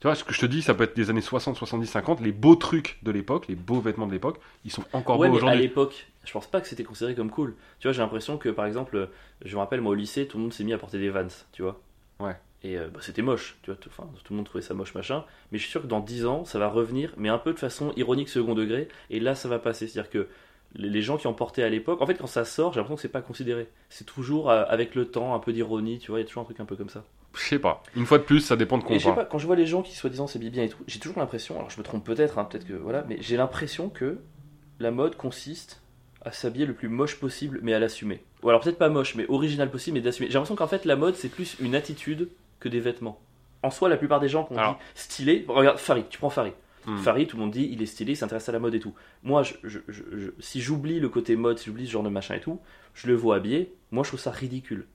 Tu 0.00 0.06
vois, 0.08 0.14
ce 0.16 0.24
que 0.24 0.34
je 0.34 0.40
te 0.40 0.46
dis, 0.46 0.62
ça 0.62 0.74
peut 0.74 0.84
être 0.84 0.96
des 0.96 1.10
années 1.10 1.20
60, 1.22 1.56
70, 1.56 1.86
50, 1.88 2.20
les 2.20 2.32
beaux 2.32 2.56
trucs 2.56 2.98
de 3.04 3.10
l'époque, 3.12 3.48
les 3.48 3.56
beaux 3.56 3.80
vêtements 3.80 4.06
de 4.08 4.12
l'époque, 4.12 4.40
ils 4.64 4.72
sont 4.72 4.84
encore 4.92 5.18
ouais, 5.18 5.28
beaux 5.28 5.30
mais 5.30 5.42
à 5.46 5.54
aujourd'hui. 5.54 5.56
l'époque, 5.56 6.06
je 6.24 6.32
pense 6.32 6.46
pas 6.50 6.60
que 6.60 6.68
c'était 6.68 6.84
considéré 6.84 7.14
comme 7.14 7.30
cool. 7.30 7.56
Tu 7.80 7.88
vois, 7.88 7.92
j'ai 7.92 8.00
l'impression 8.02 8.38
que 8.38 8.48
par 8.48 8.66
exemple, 8.66 9.08
je 9.44 9.54
me 9.54 9.60
rappelle 9.60 9.80
moi 9.80 9.92
au 9.92 9.94
lycée, 9.94 10.26
tout 10.28 10.36
le 10.36 10.42
monde 10.44 10.52
s'est 10.52 10.64
mis 10.64 10.72
à 10.72 10.78
porter 10.78 10.98
des 10.98 11.10
Vans, 11.10 11.26
tu 11.52 11.62
vois. 11.62 11.80
Ouais. 12.20 12.40
Et 12.64 12.78
euh, 12.78 12.88
bah, 12.92 13.00
c'était 13.02 13.22
moche, 13.22 13.58
tu 13.62 13.70
vois. 13.70 13.76
tout- 13.78 13.90
Enfin, 13.90 14.08
tout 14.24 14.32
le 14.32 14.36
monde 14.38 14.46
trouvait 14.46 14.62
ça 14.62 14.74
moche, 14.74 14.94
machin. 14.94 15.24
Mais 15.52 15.58
je 15.58 15.62
suis 15.64 15.70
sûr 15.72 15.82
que 15.82 15.86
dans 15.86 16.00
10 16.00 16.26
ans, 16.26 16.44
ça 16.44 16.58
va 16.58 16.68
revenir, 16.68 17.14
mais 17.16 17.28
un 17.28 17.38
peu 17.38 17.52
de 17.54 17.58
façon 17.58 17.92
ironique, 17.96 18.28
second 18.28 18.54
degré. 18.54 18.88
Et 19.10 19.20
là, 19.20 19.34
ça 19.34 19.48
va 19.48 19.58
passer. 19.60 19.88
C'est-à-dire 19.88 20.10
que 20.10 20.28
les 20.74 21.02
gens 21.02 21.16
qui 21.16 21.26
en 21.26 21.32
portaient 21.32 21.62
à 21.62 21.68
l'époque, 21.68 22.02
en 22.02 22.06
fait, 22.06 22.14
quand 22.14 22.26
ça 22.26 22.44
sort, 22.44 22.72
j'ai 22.72 22.78
l'impression 22.78 22.96
que 22.96 23.02
c'est 23.02 23.08
pas 23.08 23.22
considéré. 23.22 23.68
C'est 23.88 24.04
toujours 24.04 24.50
euh, 24.50 24.64
avec 24.68 24.94
le 24.94 25.06
temps, 25.06 25.34
un 25.34 25.38
peu 25.38 25.52
d'ironie, 25.52 25.98
tu 25.98 26.10
vois. 26.10 26.20
Il 26.20 26.22
y 26.22 26.24
a 26.24 26.28
toujours 26.28 26.42
un 26.42 26.44
truc 26.44 26.60
un 26.60 26.64
peu 26.64 26.76
comme 26.76 26.90
ça. 26.90 27.04
Je 27.34 27.40
sais 27.40 27.58
pas. 27.58 27.82
Une 27.94 28.06
fois 28.06 28.18
de 28.18 28.24
plus, 28.24 28.40
ça 28.40 28.56
dépend 28.56 28.78
de 28.78 28.84
quoi 28.84 28.96
je 28.96 29.04
sais 29.04 29.14
pas, 29.14 29.24
quand 29.24 29.38
je 29.38 29.46
vois 29.46 29.56
les 29.56 29.66
gens 29.66 29.82
qui 29.82 29.94
soi-disant 29.94 30.26
s'habillent 30.26 30.50
bien 30.50 30.64
et 30.64 30.68
tout, 30.68 30.78
j'ai 30.86 30.98
toujours 30.98 31.18
l'impression, 31.18 31.56
alors 31.56 31.70
je 31.70 31.78
me 31.78 31.84
trompe 31.84 32.04
peut-être, 32.04 32.38
hein, 32.38 32.44
peut-être 32.44 32.66
que 32.66 32.72
voilà, 32.72 33.04
mais 33.08 33.18
j'ai 33.20 33.36
l'impression 33.36 33.90
que 33.90 34.18
la 34.80 34.90
mode 34.90 35.16
consiste 35.16 35.82
à 36.22 36.32
s'habiller 36.32 36.66
le 36.66 36.74
plus 36.74 36.88
moche 36.88 37.20
possible, 37.20 37.60
mais 37.62 37.74
à 37.74 37.78
l'assumer. 37.78 38.22
Ou 38.42 38.48
alors 38.48 38.60
peut-être 38.60 38.78
pas 38.78 38.88
moche, 38.88 39.14
mais 39.14 39.26
original 39.28 39.70
possible, 39.70 39.96
mais 39.96 40.00
d'assumer. 40.00 40.28
J'ai 40.28 40.34
l'impression 40.34 40.56
qu'en 40.56 40.66
fait 40.66 40.84
la 40.84 40.96
mode 40.96 41.14
c'est 41.16 41.28
plus 41.28 41.56
une 41.60 41.74
attitude 41.74 42.28
que 42.60 42.68
des 42.68 42.80
vêtements. 42.80 43.20
En 43.62 43.70
soi, 43.70 43.88
la 43.88 43.96
plupart 43.96 44.20
des 44.20 44.28
gens 44.28 44.44
qu'on 44.44 44.54
dit 44.54 44.76
stylé, 44.94 45.44
regarde 45.48 45.78
Farid, 45.78 46.08
tu 46.08 46.18
prends 46.18 46.30
Farid. 46.30 46.54
Hmm. 46.86 46.96
Farid, 46.98 47.28
tout 47.28 47.36
le 47.36 47.42
monde 47.42 47.50
dit 47.52 47.68
il 47.72 47.82
est 47.82 47.86
stylé, 47.86 48.12
il 48.12 48.16
s'intéresse 48.16 48.48
à 48.48 48.52
la 48.52 48.58
mode 48.58 48.74
et 48.74 48.80
tout. 48.80 48.94
Moi, 49.22 49.42
je, 49.42 49.54
je- 49.64 49.78
je- 49.88 50.02
je- 50.12 50.30
si 50.38 50.60
j'oublie 50.60 51.00
le 51.00 51.08
côté 51.08 51.36
mode, 51.36 51.58
si 51.58 51.66
j'oublie 51.66 51.86
ce 51.86 51.92
genre 51.92 52.02
de 52.02 52.08
machin 52.08 52.34
et 52.34 52.40
tout, 52.40 52.60
je 52.94 53.06
le 53.08 53.14
vois 53.14 53.36
habillé, 53.36 53.74
moi 53.90 54.04
je 54.04 54.08
trouve 54.10 54.20
ça 54.20 54.30
ridicule. 54.30 54.86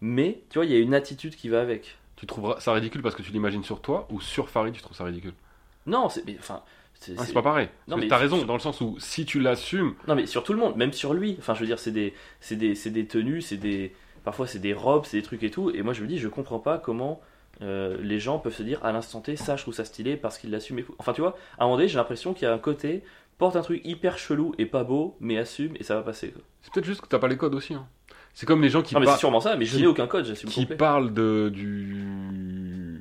Mais 0.00 0.42
tu 0.50 0.58
vois, 0.58 0.64
il 0.66 0.72
y 0.72 0.74
a 0.74 0.78
une 0.78 0.94
attitude 0.94 1.34
qui 1.36 1.48
va 1.48 1.60
avec. 1.60 1.96
Tu 2.16 2.26
trouveras 2.26 2.60
ça 2.60 2.72
ridicule 2.72 3.02
parce 3.02 3.14
que 3.14 3.22
tu 3.22 3.32
l'imagines 3.32 3.64
sur 3.64 3.80
toi, 3.80 4.06
ou 4.10 4.20
sur 4.20 4.48
Farid, 4.48 4.72
tu 4.74 4.82
trouves 4.82 4.96
ça 4.96 5.04
ridicule? 5.04 5.32
Non, 5.86 6.08
c'est 6.08 6.22
enfin, 6.38 6.62
c'est 6.94 7.14
Ah, 7.18 7.24
pas 7.34 7.42
pareil. 7.42 7.68
Non, 7.88 7.96
mais 7.96 8.06
T'as 8.08 8.16
sur- 8.16 8.22
raison, 8.30 8.44
dans 8.44 8.54
le 8.54 8.60
sens 8.60 8.80
où 8.80 8.96
si 9.00 9.24
tu 9.26 9.40
l'assumes, 9.40 9.94
Non, 10.08 10.14
mais 10.14 10.26
sur 10.26 10.44
tout 10.44 10.52
le 10.52 10.58
monde, 10.58 10.76
même 10.76 10.92
sur 10.92 11.12
lui. 11.14 11.36
Enfin, 11.38 11.54
je 11.54 11.60
veux 11.60 11.66
dire, 11.66 11.78
c'est 11.78 11.90
des, 11.90 12.14
des, 12.52 12.74
c'est 12.74 12.90
des 12.90 13.06
tenues, 13.06 13.42
c'est 13.42 13.56
des, 13.56 13.94
parfois 14.24 14.46
c'est 14.46 14.60
des 14.60 14.72
robes, 14.72 15.04
c'est 15.04 15.16
des 15.18 15.22
trucs 15.22 15.42
et 15.42 15.50
tout. 15.50 15.70
Et 15.70 15.82
moi, 15.82 15.92
je 15.92 16.02
me 16.02 16.06
dis, 16.06 16.18
je 16.18 16.28
comprends 16.28 16.58
pas 16.60 16.78
comment 16.78 17.20
euh, 17.62 17.96
les 18.00 18.18
gens 18.18 18.38
peuvent 18.38 18.54
se 18.54 18.62
dire 18.62 18.84
à 18.84 18.92
l'instant 18.92 19.20
T, 19.20 19.36
ça, 19.36 19.56
je 19.56 19.62
trouve 19.62 19.74
ça 19.74 19.84
stylé 19.84 20.16
parce 20.16 20.38
qu'il 20.38 20.50
l'assume. 20.50 20.78
et 20.78 20.82
tout. 20.82 20.94
Enfin, 20.98 21.12
tu 21.12 21.20
vois, 21.20 21.36
à 21.58 21.62
un 21.62 21.66
moment 21.66 21.76
donné, 21.76 21.88
j'ai 21.88 21.96
l'impression 21.96 22.34
qu'il 22.34 22.46
y 22.46 22.50
a 22.50 22.54
un 22.54 22.58
côté 22.58 23.02
porte 23.38 23.56
un 23.56 23.62
truc 23.62 23.80
hyper 23.84 24.16
chelou 24.18 24.54
et 24.58 24.66
pas 24.66 24.84
beau, 24.84 25.16
mais 25.20 25.36
assume 25.38 25.72
et 25.78 25.82
ça 25.82 25.94
va 25.96 26.02
passer. 26.02 26.30
quoi. 26.30 26.42
c'est 26.62 26.72
peut-être 26.72 26.86
juste 26.86 27.00
que 27.00 27.06
t'as 27.08 27.18
pas 27.18 27.28
les 27.28 27.36
codes 27.36 27.54
aussi. 27.54 27.74
hein. 27.74 27.86
C'est 28.32 28.46
comme 28.46 28.62
les 28.62 28.68
gens 28.68 28.82
qui, 28.82 28.94
non, 28.94 29.00
mais 29.00 29.06
par- 29.06 29.14
c'est 29.14 29.20
sûrement 29.20 29.40
ça. 29.40 29.56
Mais 29.56 29.64
je 29.64 29.76
qui- 29.76 29.82
n'ai 29.82 29.86
aucun 29.88 30.06
code, 30.08 30.24
j'assume 30.24 30.48
qui 30.50 30.60
complet. 30.62 30.76
parlent 30.76 31.12
de, 31.14 31.48
du. 31.52 33.00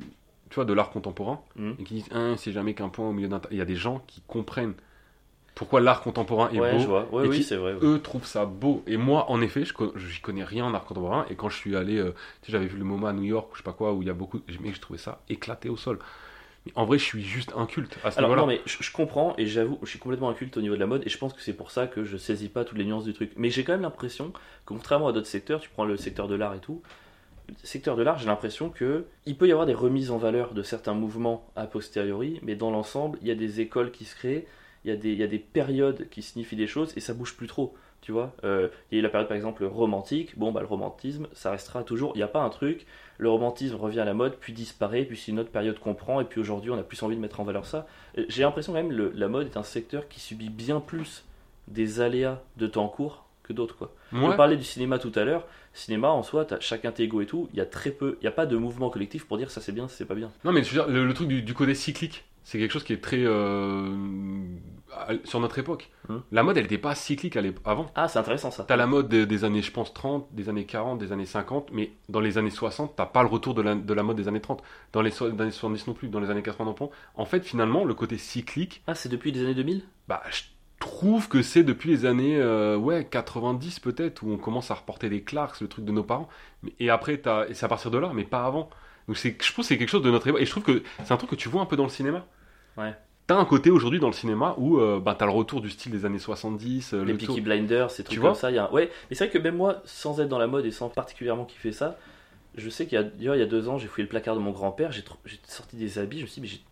Tu 0.50 0.56
vois, 0.56 0.66
de 0.66 0.74
l'art 0.74 0.92
contemporain, 0.92 1.42
Mhm. 1.56 1.76
et 1.80 1.84
qui 1.84 1.94
disent 1.96 2.10
Hein, 2.12 2.36
c'est 2.38 2.52
jamais 2.52 2.76
qu'un 2.76 2.90
point 2.90 3.08
au 3.10 3.12
milieu 3.14 3.28
d'un. 3.28 3.42
Il 3.50 3.58
y 3.58 3.62
a 3.62 3.66
des 3.66 3.76
gens 3.76 4.04
qui 4.06 4.22
comprennent 4.28 4.76
pourquoi 5.56 5.82
l'art 5.82 6.02
contemporain 6.02 6.50
est 6.52 6.60
Ouais, 6.60 6.72
beau. 6.74 6.80
je 6.80 6.88
vois. 6.88 7.08
Ouais, 7.14 7.26
et 7.26 7.30
oui, 7.30 7.38
qui- 7.38 7.44
c'est 7.44 7.56
vrai. 7.56 7.74
ouais. 7.74 7.80
eux 7.84 8.02
trouvent 8.02 8.26
ça 8.26 8.46
beau. 8.46 8.84
Et 8.88 8.98
moi, 8.98 9.30
en 9.30 9.42
effet, 9.42 9.66
je 9.66 9.74
j'y 9.98 10.20
connais 10.22 10.44
rien 10.44 10.66
en 10.66 10.74
art 10.74 10.86
contemporain. 10.86 11.26
Et 11.30 11.36
quand 11.36 11.50
je 11.50 11.58
suis 11.58 11.76
allé, 11.76 11.98
euh, 11.98 12.12
tu 12.42 12.48
sais, 12.48 12.52
j'avais 12.54 12.66
vu 12.68 12.78
le 12.78 12.84
MoMA 12.84 13.10
à 13.10 13.14
New 13.14 13.24
York, 13.24 13.52
ou 13.52 13.56
je 13.56 13.60
sais 13.60 13.64
pas 13.64 13.74
quoi, 13.74 13.94
où 13.94 14.02
il 14.02 14.08
y 14.08 14.12
a 14.12 14.14
beaucoup. 14.16 14.42
Mais 14.62 14.74
je 14.74 14.80
trouvais 14.82 15.00
ça 15.00 15.22
éclaté 15.30 15.70
au 15.70 15.78
sol. 15.78 16.00
Mais 16.66 16.72
en 16.76 16.86
vrai, 16.86 16.98
je 16.98 17.04
suis 17.04 17.24
juste 17.24 17.52
inculte 17.58 17.98
à 18.06 18.12
ce 18.12 18.20
Alors 18.20 18.36
non 18.38 18.46
mais 18.48 18.62
je, 18.66 18.78
je 18.80 18.92
comprends 18.94 19.34
et 19.38 19.46
j'avoue 19.48 19.78
je 19.84 19.90
suis 19.90 20.00
complètement 20.00 20.30
inculte 20.30 20.56
au 20.56 20.62
niveau 20.62 20.76
de 20.76 20.80
la 20.80 20.86
mode 20.88 21.04
et 21.06 21.10
je 21.10 21.18
pense 21.18 21.34
que 21.34 21.42
c'est 21.42 21.52
pour 21.54 21.72
ça 21.72 21.88
que 21.88 22.06
je 22.06 22.16
saisis 22.16 22.48
pas 22.48 22.64
toutes 22.64 22.78
les 22.78 22.86
nuances 22.86 23.04
du 23.04 23.14
truc. 23.14 23.32
Mais 23.36 23.50
j'ai 23.50 23.66
quand 23.66 23.74
même 23.74 23.82
l'impression 23.82 24.30
que 24.32 24.40
contrairement 24.66 25.10
à 25.10 25.12
d'autres 25.12 25.28
secteurs, 25.28 25.60
tu 25.60 25.70
prends 25.70 25.84
le 25.84 25.98
secteur 25.98 26.30
de 26.30 26.36
l'art 26.36 26.54
et 26.54 26.60
tout, 26.60 26.82
le 27.50 27.56
secteur 27.64 27.98
de 27.98 28.02
l'art 28.04 28.18
j'ai 28.18 28.28
l'impression 28.28 28.70
que 28.70 29.04
il 29.26 29.36
peut 29.36 29.50
y 29.50 29.52
avoir 29.52 29.66
des 29.68 29.74
remises 29.74 30.10
en 30.10 30.18
valeur 30.18 30.54
de 30.54 30.64
certains 30.64 30.94
mouvements 30.94 31.46
a 31.58 31.68
posteriori, 31.68 32.40
mais 32.44 32.56
dans 32.56 32.72
l'ensemble 32.72 33.20
il 33.22 33.28
y 33.28 33.32
a 33.32 33.36
des 33.36 33.60
écoles 33.60 33.92
qui 33.92 34.06
se 34.06 34.16
créent, 34.16 34.48
il 34.86 34.90
y 34.90 34.94
a 34.94 34.98
des, 34.98 35.12
il 35.12 35.18
y 35.18 35.24
a 35.24 35.28
des 35.28 35.40
périodes 35.40 36.08
qui 36.10 36.22
signifient 36.22 36.56
des 36.56 36.68
choses 36.68 36.94
et 36.98 37.00
ça 37.00 37.14
bouge 37.14 37.36
plus 37.36 37.48
trop. 37.48 37.76
Tu 38.02 38.12
vois, 38.12 38.34
Euh, 38.44 38.68
il 38.92 38.96
y 38.96 38.98
a 38.98 39.00
eu 39.00 39.02
la 39.02 39.08
période 39.10 39.30
par 39.30 39.38
exemple 39.38 39.64
romantique. 39.64 40.38
Bon, 40.38 40.52
bah 40.52 40.60
le 40.60 40.68
romantisme, 40.68 41.28
ça 41.32 41.52
restera 41.52 41.84
toujours. 41.84 42.12
Il 42.16 42.18
n'y 42.18 42.24
a 42.24 42.28
pas 42.28 42.42
un 42.42 42.50
truc. 42.50 42.86
Le 43.18 43.30
romantisme 43.30 43.76
revient 43.76 44.02
à 44.02 44.06
la 44.06 44.14
mode, 44.14 44.36
puis 44.42 44.52
disparaît, 44.52 45.06
puis 45.06 45.16
c'est 45.16 45.32
une 45.32 45.40
autre 45.40 45.52
période 45.52 45.80
qu'on 45.80 45.94
prend, 45.94 46.20
et 46.20 46.26
puis 46.26 46.42
aujourd'hui 46.42 46.70
on 46.72 46.78
a 46.78 46.84
plus 46.84 47.02
envie 47.04 47.16
de 47.16 47.22
mettre 47.22 47.40
en 47.40 47.46
valeur 47.46 47.66
ça. 47.66 47.88
Euh, 48.18 48.26
J'ai 48.28 48.44
l'impression 48.44 48.74
quand 48.74 48.80
même 48.84 48.92
le, 48.92 49.12
la 49.16 49.30
mode 49.30 49.48
est 49.48 49.56
un 49.56 49.64
secteur 49.64 50.10
qui 50.10 50.20
subit 50.20 50.50
bien 50.50 50.82
plus 50.82 51.24
des 51.70 52.02
aléas 52.02 52.42
de 52.58 52.68
temps 52.68 52.90
court 52.90 53.26
que 53.44 53.54
d'autres 53.54 53.78
quoi. 53.78 53.94
Ouais. 54.12 54.20
On 54.22 54.36
parlait 54.36 54.58
du 54.58 54.64
cinéma 54.66 55.00
tout 55.00 55.12
à 55.16 55.24
l'heure. 55.24 55.48
Cinéma 55.74 56.10
en 56.10 56.24
soi, 56.24 56.44
t'as 56.44 56.60
chacun 56.60 56.92
tes 56.92 57.06
et 57.06 57.26
tout. 57.26 57.48
Il 57.54 57.58
y 57.58 57.62
a 57.62 57.66
très 57.66 57.92
peu, 57.92 58.18
il 58.22 58.26
y 58.26 58.28
a 58.28 58.32
pas 58.32 58.46
de 58.46 58.58
mouvement 58.58 58.90
collectif 58.90 59.26
pour 59.26 59.38
dire 59.38 59.50
ça 59.50 59.62
c'est 59.62 59.72
bien, 59.72 59.88
ça 59.88 59.96
c'est 59.98 60.06
pas 60.06 60.16
bien. 60.16 60.30
Non, 60.44 60.52
mais 60.52 60.62
je 60.64 60.70
veux 60.76 60.84
dire, 60.84 60.88
le, 60.94 61.06
le 61.06 61.14
truc 61.14 61.30
du, 61.30 61.42
du 61.42 61.54
côté 61.54 61.74
cyclique, 61.74 62.26
c'est 62.44 62.60
quelque 62.60 62.72
chose 62.72 62.84
qui 62.84 62.94
est 62.94 63.02
très. 63.02 63.24
euh, 63.24 63.96
sur 65.24 65.40
notre 65.40 65.58
époque. 65.60 65.90
Hmm. 66.08 66.18
La 66.32 66.44
mode, 66.44 66.58
elle 66.58 66.64
n'était 66.64 66.78
pas 66.78 66.96
cyclique 66.96 67.38
avant. 67.66 67.88
Ah 67.96 68.08
c'est 68.08 68.20
intéressant 68.20 68.52
ça. 68.52 68.64
T'as 68.68 68.76
la 68.76 68.86
mode 68.88 69.08
des, 69.10 69.26
des 69.26 69.44
années, 69.44 69.62
je 69.62 69.72
pense, 69.72 69.94
30, 69.94 70.28
des 70.34 70.50
années 70.50 70.66
40, 70.66 71.00
des 71.00 71.12
années 71.12 71.26
50, 71.26 71.70
mais 71.72 71.92
dans 72.10 72.20
les 72.20 72.38
années 72.38 72.50
60, 72.52 72.96
t'as 72.96 73.06
pas 73.06 73.24
le 73.24 73.30
retour 73.30 73.54
de 73.54 73.62
la, 73.62 73.76
de 73.76 73.94
la 73.94 74.04
mode 74.04 74.18
des 74.18 74.28
années 74.28 74.42
30. 74.42 74.62
Dans 74.92 75.02
les, 75.02 75.12
so- 75.12 75.30
les 75.30 75.52
70 75.52 75.88
non 75.88 75.94
plus, 75.94 76.10
dans 76.10 76.20
les 76.20 76.30
années 76.30 76.44
80 76.44 76.66
non 76.66 76.74
plus. 76.74 76.86
En 77.16 77.26
fait, 77.26 77.44
finalement, 77.44 77.86
le 77.86 77.94
côté 77.94 78.18
cyclique, 78.18 78.84
Ah 78.88 78.96
c'est 78.96 79.10
depuis 79.10 79.32
les 79.32 79.42
années 79.44 79.56
2000 79.56 79.84
bah, 80.08 80.22
je 80.30 80.42
trouve 80.80 81.30
que 81.30 81.42
c'est 81.42 81.64
depuis 81.64 81.90
les 81.90 82.06
années 82.06 82.36
euh, 82.36 82.76
ouais, 82.76 83.08
90 83.10 83.80
peut-être, 83.80 84.22
où 84.22 84.30
on 84.32 84.38
commence 84.38 84.70
à 84.70 84.74
reporter 84.74 85.10
des 85.10 85.22
Clarks, 85.24 85.62
le 85.62 85.70
truc 85.70 85.86
de 85.86 85.92
nos 85.94 86.04
parents. 86.04 86.28
Et 86.80 86.90
après, 86.90 87.18
t'as- 87.18 87.46
c'est 87.54 87.66
à 87.66 87.70
partir 87.70 87.90
de 87.90 87.98
là, 87.98 88.12
mais 88.14 88.26
pas 88.26 88.46
avant. 88.46 88.70
Donc 89.08 89.18
je 89.18 89.30
pense 89.32 89.56
que 89.56 89.64
c'est 89.64 89.78
quelque 89.78 89.90
chose 89.90 90.02
de 90.04 90.12
notre 90.12 90.28
époque. 90.28 90.42
Et 90.42 90.46
je 90.46 90.52
trouve 90.52 90.64
que 90.64 90.84
c'est 91.04 91.12
un 91.14 91.18
truc 91.18 91.30
que 91.30 91.36
tu 91.36 91.50
vois 91.50 91.62
un 91.62 91.66
peu 91.66 91.76
dans 91.76 91.84
le 91.84 91.90
cinéma. 91.90 92.26
Ouais. 92.78 92.94
T'as 93.28 93.36
un 93.38 93.46
côté 93.46 93.70
aujourd'hui 93.70 94.00
dans 94.00 94.08
le 94.08 94.14
cinéma 94.14 94.54
où 94.58 94.80
euh, 94.80 95.00
bah, 95.00 95.16
t'as 95.18 95.26
le 95.26 95.32
retour 95.32 95.62
du 95.62 95.70
style 95.70 95.92
des 95.92 96.06
années 96.06 96.20
70. 96.20 96.94
euh, 96.94 97.04
les 97.06 97.14
le 97.14 97.18
Peaky 97.18 97.40
Blinders, 97.42 97.90
ces 97.92 98.04
trucs 98.04 98.16
Tu 98.16 98.22
comme 98.22 98.36
ça. 98.36 98.52
Y 98.52 98.58
a 98.58 98.72
Ouais, 98.74 98.90
mais 99.10 99.16
c'est 99.16 99.26
vrai 99.26 99.34
que 99.34 99.38
même 99.42 99.56
moi, 99.56 99.82
sans 99.86 100.20
être 100.20 100.28
dans 100.30 100.40
la 100.40 100.48
mode 100.48 100.66
et 100.66 100.72
sans 100.72 100.90
particulièrement 100.90 101.46
kiffer 101.46 101.72
ça, 101.72 101.98
je 102.56 102.70
sais 102.70 102.86
qu'il 102.86 102.96
y 102.98 103.00
a, 103.00 103.04
d'ailleurs, 103.04 103.36
il 103.36 103.40
y 103.40 103.44
a 103.44 103.48
deux 103.48 103.70
ans, 103.70 103.78
j'ai 103.78 103.88
fouillé 103.88 104.04
le 104.04 104.10
placard 104.10 104.36
de 104.36 104.42
mon 104.42 104.52
grand-père, 104.52 104.92
j'ai 104.92 105.02
tr- 105.02 105.16
sorti 105.48 105.76
des 105.78 105.98
habits, 106.00 106.18
je 106.18 106.24
me 106.24 106.28
suis 106.28 106.42
dit, 106.42 106.42
mais 106.42 106.48
j'ai- 106.48 106.64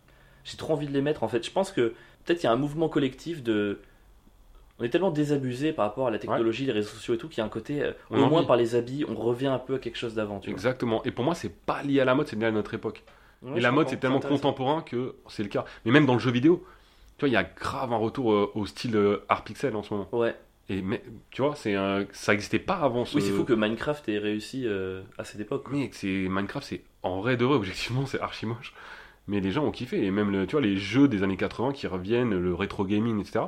j'ai 0.44 0.56
trop 0.58 0.74
envie 0.74 0.86
de 0.86 0.92
les 0.92 1.00
mettre 1.02 1.22
en 1.22 1.28
fait. 1.28 1.44
Je 1.44 1.50
pense 1.50 1.70
que 1.72 1.94
peut-être 2.24 2.42
il 2.42 2.46
y 2.46 2.48
a 2.48 2.52
un 2.52 2.56
mouvement 2.56 2.88
collectif 2.88 3.42
de. 3.42 3.80
On 4.82 4.84
est 4.84 4.88
tellement 4.88 5.12
désabusé 5.12 5.72
par 5.72 5.84
rapport 5.86 6.08
à 6.08 6.10
la 6.10 6.18
technologie, 6.18 6.66
les 6.66 6.72
réseaux 6.72 6.88
sociaux 6.88 7.14
et 7.14 7.18
tout, 7.18 7.28
qu'il 7.28 7.38
y 7.38 7.40
a 7.40 7.44
un 7.44 7.48
côté, 7.48 7.82
euh, 7.82 7.92
au 8.10 8.26
moins 8.28 8.42
par 8.42 8.56
les 8.56 8.74
habits, 8.74 9.04
on 9.08 9.14
revient 9.14 9.46
un 9.46 9.60
peu 9.60 9.76
à 9.76 9.78
quelque 9.78 9.96
chose 9.96 10.14
d'avant. 10.14 10.40
Exactement. 10.44 11.04
Et 11.04 11.12
pour 11.12 11.24
moi, 11.24 11.36
c'est 11.36 11.54
pas 11.54 11.84
lié 11.84 12.00
à 12.00 12.04
la 12.04 12.16
mode, 12.16 12.26
c'est 12.26 12.34
lié 12.34 12.46
à 12.46 12.50
notre 12.50 12.74
époque. 12.74 13.04
Ouais, 13.42 13.58
et 13.58 13.60
la 13.60 13.70
mode, 13.70 13.88
c'est 13.88 13.98
tellement 13.98 14.18
contemporain 14.18 14.82
que 14.82 15.14
c'est 15.28 15.44
le 15.44 15.48
cas. 15.48 15.64
Mais 15.84 15.92
même 15.92 16.04
dans 16.04 16.14
le 16.14 16.18
jeu 16.18 16.32
vidéo, 16.32 16.66
tu 17.16 17.20
vois, 17.20 17.28
il 17.28 17.32
y 17.32 17.36
a 17.36 17.44
grave 17.44 17.92
un 17.92 17.96
retour 17.96 18.32
euh, 18.32 18.50
au 18.56 18.66
style 18.66 18.96
euh, 18.96 19.24
art 19.28 19.44
pixel 19.44 19.76
en 19.76 19.84
ce 19.84 19.94
moment. 19.94 20.08
Ouais, 20.10 20.34
Et 20.68 20.82
mais, 20.82 21.04
tu 21.30 21.42
vois, 21.42 21.54
c'est 21.54 21.76
ça 22.10 22.34
existait 22.34 22.58
pas 22.58 22.78
avant 22.78 23.04
ce. 23.04 23.14
oui, 23.16 23.22
c'est 23.22 23.30
fou 23.30 23.44
que 23.44 23.52
Minecraft 23.52 24.08
ait 24.08 24.18
réussi 24.18 24.66
à 25.16 25.22
cette 25.22 25.40
époque. 25.40 25.66
Mais 25.70 25.90
c'est 25.92 26.26
Minecraft, 26.28 26.66
c'est 26.66 26.82
en 27.04 27.20
vrai 27.20 27.36
de 27.36 27.44
vrai, 27.44 27.54
objectivement, 27.54 28.04
c'est 28.06 28.20
archi 28.20 28.46
moche. 28.46 28.74
Mais 29.28 29.38
les 29.38 29.52
gens 29.52 29.64
ont 29.64 29.70
kiffé. 29.70 30.04
Et 30.04 30.10
même, 30.10 30.32
le, 30.32 30.44
tu 30.48 30.52
vois, 30.56 30.60
les 30.60 30.76
jeux 30.76 31.06
des 31.06 31.22
années 31.22 31.36
80 31.36 31.72
qui 31.72 31.86
reviennent, 31.86 32.36
le 32.36 32.52
rétro 32.52 32.84
gaming, 32.84 33.20
etc., 33.20 33.44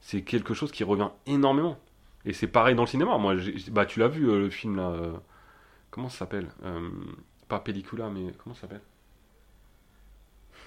c'est 0.00 0.22
quelque 0.22 0.54
chose 0.54 0.70
qui 0.72 0.84
revient 0.84 1.08
énormément. 1.26 1.78
Et 2.24 2.32
c'est 2.32 2.46
pareil 2.48 2.74
dans 2.74 2.82
le 2.82 2.88
cinéma. 2.88 3.18
Moi, 3.18 3.34
bah, 3.70 3.86
tu 3.86 4.00
l'as 4.00 4.08
vu, 4.08 4.28
euh, 4.28 4.38
le 4.38 4.50
film 4.50 4.76
là. 4.76 4.88
euh, 4.90 5.12
comment 5.90 6.08
ça 6.08 6.18
s'appelle 6.18 6.48
Euh, 6.64 6.88
Pas 7.48 7.60
Pellicula, 7.60 8.08
mais 8.10 8.32
comment 8.42 8.54
ça 8.54 8.62
s'appelle? 8.62 8.80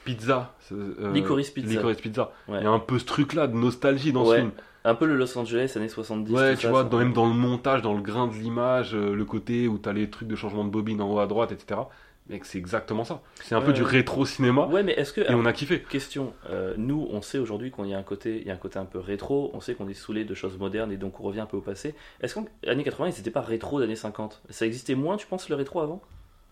Pizza. 0.05 0.55
euh, 0.71 1.11
Licorice 1.13 1.51
Pizza. 1.51 1.69
Licorice 1.69 1.99
Pizza. 2.01 2.31
Ouais. 2.47 2.59
Il 2.61 2.63
y 2.63 2.67
a 2.67 2.71
un 2.71 2.79
peu 2.79 2.97
ce 2.99 3.05
truc-là 3.05 3.47
de 3.47 3.55
nostalgie 3.55 4.11
dans 4.13 4.25
Ouais, 4.25 4.35
ce 4.37 4.41
film. 4.41 4.51
Un 4.85 4.95
peu 4.95 5.05
le 5.05 5.17
Los 5.17 5.37
Angeles 5.37 5.73
années 5.75 5.89
70. 5.89 6.31
Ouais, 6.33 6.55
tu 6.55 6.61
ça, 6.63 6.69
vois, 6.69 6.83
dans- 6.85 6.97
même 6.99 7.11
dans 7.13 7.27
le 7.27 7.33
montage, 7.33 7.81
dans 7.81 7.93
le 7.93 8.01
grain 8.01 8.27
de 8.27 8.33
l'image, 8.33 8.95
le 8.95 9.25
côté 9.25 9.67
où 9.67 9.77
t'as 9.77 9.91
les 9.93 10.09
trucs 10.09 10.27
de 10.29 10.35
changement 10.37 10.63
de 10.63 10.69
bobine 10.69 11.01
en 11.01 11.11
haut 11.11 11.19
à 11.19 11.27
droite, 11.27 11.51
etc. 11.51 11.81
Mec, 12.29 12.45
c'est 12.45 12.59
exactement 12.59 13.03
ça. 13.03 13.21
C'est 13.41 13.55
un 13.55 13.59
Ouais, 13.59 13.65
peu 13.65 13.73
du 13.73 13.81
rétro 13.81 14.23
cinéma 14.25 14.67
Ouais, 14.67 14.83
mais 14.83 14.91
est-ce 14.93 15.13
que. 15.13 15.21
et 15.21 15.33
on 15.33 15.45
a 15.45 15.53
kiffé. 15.53 15.81
Question, 15.81 16.33
euh, 16.49 16.75
nous 16.77 17.07
on 17.11 17.21
sait 17.23 17.39
aujourd'hui 17.39 17.71
qu'on 17.71 17.85
y 17.85 17.93
a 17.93 17.97
un 17.97 18.03
côté, 18.03 18.39
il 18.39 18.47
y 18.47 18.51
a 18.51 18.53
un 18.53 18.57
côté 18.57 18.77
un 18.77 18.85
peu 18.85 18.99
rétro, 18.99 19.49
on 19.55 19.59
sait 19.61 19.73
qu'on 19.73 19.87
est 19.89 19.95
saoulé 19.95 20.25
de 20.25 20.35
choses 20.35 20.57
modernes 20.59 20.91
et 20.91 20.97
donc 20.97 21.19
on 21.19 21.23
revient 21.23 21.39
un 21.39 21.45
peu 21.47 21.57
au 21.57 21.61
passé. 21.61 21.95
Est-ce 22.21 22.35
qu'en 22.35 22.45
années 22.67 22.83
80 22.83 23.07
ils 23.09 23.17
n'étaient 23.17 23.31
pas 23.31 23.41
rétro 23.41 23.79
d'années 23.79 23.95
50 23.95 24.41
Ça 24.49 24.65
existait 24.67 24.95
moins, 24.95 25.17
tu 25.17 25.25
penses, 25.25 25.49
le 25.49 25.55
rétro 25.55 25.79
avant? 25.79 26.01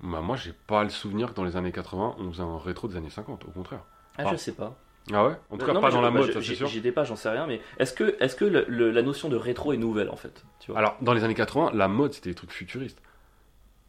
Bah, 0.01 0.21
moi, 0.21 0.35
j'ai 0.35 0.53
pas 0.53 0.83
le 0.83 0.89
souvenir 0.89 1.29
que 1.29 1.35
dans 1.35 1.43
les 1.43 1.55
années 1.57 1.71
80, 1.71 2.15
on 2.19 2.31
faisait 2.31 2.43
un 2.43 2.57
rétro 2.57 2.87
des 2.87 2.97
années 2.97 3.09
50, 3.09 3.45
au 3.45 3.51
contraire. 3.51 3.81
Ah, 4.17 4.25
je 4.31 4.35
sais 4.35 4.51
pas. 4.51 4.75
Ah 5.11 5.25
ouais? 5.25 5.33
En 5.49 5.57
tout 5.57 5.65
cas, 5.65 5.73
Non, 5.73 5.81
pas 5.81 5.89
dans 5.89 6.01
la 6.01 6.11
bah, 6.11 6.19
mode, 6.19 6.33
ça 6.33 6.41
c'est 6.41 6.53
sûr. 6.55 6.67
J'y 6.67 6.79
étais 6.79 6.91
pas, 6.91 7.03
j'en 7.03 7.15
sais 7.15 7.29
rien, 7.29 7.47
mais 7.47 7.61
est-ce 7.79 7.93
que, 7.93 8.15
est-ce 8.19 8.35
que 8.35 8.45
le- 8.45 8.65
le- 8.67 8.91
la 8.91 9.01
notion 9.01 9.29
de 9.29 9.35
rétro 9.37 9.73
est 9.73 9.77
nouvelle 9.77 10.09
en 10.09 10.15
fait? 10.17 10.43
Tu 10.59 10.71
vois? 10.71 10.79
Alors, 10.79 10.97
dans 11.01 11.13
les 11.13 11.23
années 11.23 11.33
80, 11.33 11.71
la 11.73 11.87
mode, 11.87 12.13
c'était 12.13 12.29
des 12.29 12.35
trucs 12.35 12.51
futuristes. 12.51 13.01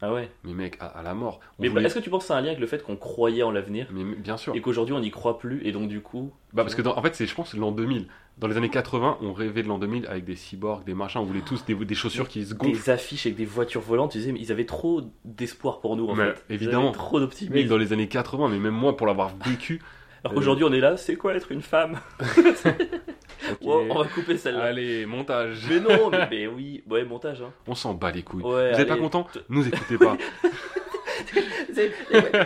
Ah 0.01 0.13
ouais. 0.13 0.29
Mais 0.45 0.53
mec, 0.53 0.77
à, 0.79 0.85
à 0.85 1.03
la 1.03 1.13
mort. 1.13 1.39
On 1.57 1.63
Mais 1.63 1.67
voulait- 1.67 1.83
est-ce 1.85 1.95
que 1.95 1.99
tu 1.99 2.09
penses 2.09 2.23
que 2.23 2.27
c'est 2.27 2.33
un 2.33 2.39
lien 2.41 2.47
avec 2.47 2.59
le 2.59 2.67
fait 2.67 2.81
qu'on 2.83 2.95
croyait 2.95 3.43
en 3.43 3.51
l'avenir 3.51 3.87
Mais 3.91 4.03
mais 4.03 4.15
bien 4.15 4.37
sûr. 4.37 4.55
et 4.55 4.61
qu'aujourd'hui 4.61 4.93
on 4.93 4.99
n'y 5.01 5.11
croit 5.11 5.37
plus 5.39 5.61
et 5.65 5.71
donc 5.73 5.89
du 5.89 5.99
coup. 6.01 6.31
Bah, 6.53 6.63
parce 6.63 6.73
que, 6.75 6.81
dans- 6.81 6.95
en 6.97 7.01
fait, 7.01 7.15
c'est, 7.15 7.25
je 7.25 7.35
pense, 7.35 7.53
l'an 7.53 7.71
2000. 7.71 8.07
Dans 8.37 8.47
les 8.47 8.55
années 8.55 8.69
80, 8.69 9.17
on 9.21 9.33
rêvait 9.33 9.63
de 9.63 9.67
l'an 9.67 9.77
2000 9.77 10.07
avec 10.07 10.23
des 10.23 10.37
cyborgs, 10.37 10.85
des 10.85 10.93
machins, 10.93 11.19
on 11.19 11.25
voulait 11.25 11.41
tous 11.41 11.65
des, 11.65 11.75
des 11.75 11.95
chaussures 11.95 12.29
qui 12.29 12.45
se 12.45 12.53
gonflent. 12.53 12.71
Des 12.71 12.89
affiches 12.89 13.25
avec 13.25 13.35
des 13.37 13.43
voitures 13.45 13.81
volantes, 13.81 14.11
tu 14.13 14.19
disais, 14.19 14.31
mais 14.31 14.39
ils 14.39 14.51
avaient 14.53 14.65
trop 14.65 15.01
d'espoir 15.25 15.81
pour 15.81 15.97
nous 15.97 16.07
en 16.07 16.15
Mais 16.15 16.27
fait. 16.31 16.43
Ils 16.49 16.55
évidemment. 16.55 16.87
avaient 16.89 16.91
trop 16.97 17.17
Mec, 17.19 17.27
d'optimisme. 17.27 17.67
dans 17.67 17.77
les 17.77 17.91
années 17.91 18.07
80, 18.07 18.47
mais 18.47 18.59
même 18.59 18.73
moi, 18.73 18.95
pour 18.95 19.05
l'avoir 19.07 19.31
vécu. 19.45 19.81
Alors 20.23 20.33
qu'aujourd'hui 20.35 20.63
on 20.65 20.71
est 20.73 20.79
là, 20.79 20.95
c'est 20.95 21.15
quoi 21.17 21.33
être 21.35 21.51
une 21.51 21.61
femme? 21.61 21.99
Wow, 23.61 23.85
On 23.89 23.99
va 23.99 24.05
couper 24.05 24.37
celle-là. 24.37 24.63
Allez, 24.63 25.05
montage. 25.05 25.65
Mais 25.69 25.79
non, 25.79 26.09
mais, 26.09 26.27
mais 26.31 26.47
oui, 26.47 26.83
ouais, 26.89 27.03
montage. 27.03 27.41
Hein. 27.41 27.51
On 27.67 27.75
s'en 27.75 27.93
bat 27.93 28.11
les 28.11 28.23
couilles. 28.23 28.43
Ouais, 28.43 28.73
Vous 28.73 28.79
êtes 28.79 28.87
pas 28.87 28.93
allez. 28.93 29.01
content 29.01 29.27
Nous 29.49 29.67
écoutez 29.67 29.97
pas. 29.97 30.17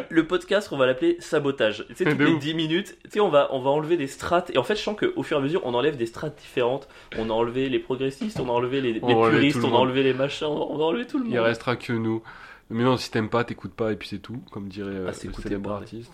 Le 0.10 0.28
podcast, 0.28 0.70
on 0.72 0.78
va 0.78 0.86
l'appeler 0.86 1.18
sabotage. 1.20 1.86
Tu 1.90 1.96
sais, 1.96 2.06
toutes 2.10 2.20
les 2.20 2.34
ouf. 2.34 2.40
10 2.40 2.54
minutes, 2.54 2.98
tu 3.04 3.12
sais, 3.12 3.20
on 3.20 3.30
va, 3.30 3.50
on 3.52 3.62
va 3.62 3.70
enlever 3.70 3.98
des 3.98 4.08
strates. 4.08 4.52
Et 4.52 4.58
en 4.58 4.64
fait, 4.64 4.76
je 4.76 4.82
sens 4.82 4.98
qu'au 4.98 5.24
fur 5.24 5.38
et 5.38 5.40
à 5.40 5.44
mesure, 5.44 5.62
on 5.66 5.74
enlève 5.74 5.98
des 5.98 6.06
strates 6.06 6.38
différentes. 6.40 6.88
On 7.18 7.30
a 7.30 7.34
enlevé 7.34 7.70
les 7.70 7.80
progressistes, 7.80 8.40
on 8.40 8.50
a 8.50 8.52
enlevé 8.52 8.82
les, 8.82 9.00
va 9.00 9.08
enlever 9.08 9.38
puristes, 9.38 9.58
le 9.58 9.66
on 9.66 9.76
a 9.76 9.78
enlevé 9.80 10.04
les 10.04 10.14
machins, 10.14 10.48
on 10.48 10.80
a 10.80 10.84
enlevé 10.84 11.06
tout 11.06 11.18
le 11.18 11.26
monde. 11.26 11.34
Il 11.34 11.40
restera 11.40 11.76
que 11.76 11.94
nous. 11.94 12.22
Mais 12.70 12.84
non, 12.84 12.98
si 12.98 13.12
t'aimes 13.12 13.30
pas, 13.30 13.44
t'écoutes 13.44 13.74
pas, 13.74 13.92
et 13.92 13.96
puis 13.96 14.08
c'est 14.08 14.20
tout, 14.20 14.42
comme 14.52 14.68
dirait 14.68 14.92
euh, 14.92 15.08
Ah, 15.10 15.14
c'est 15.14 15.28
le 15.28 15.34
célèbre 15.34 15.72
artiste. 15.72 16.14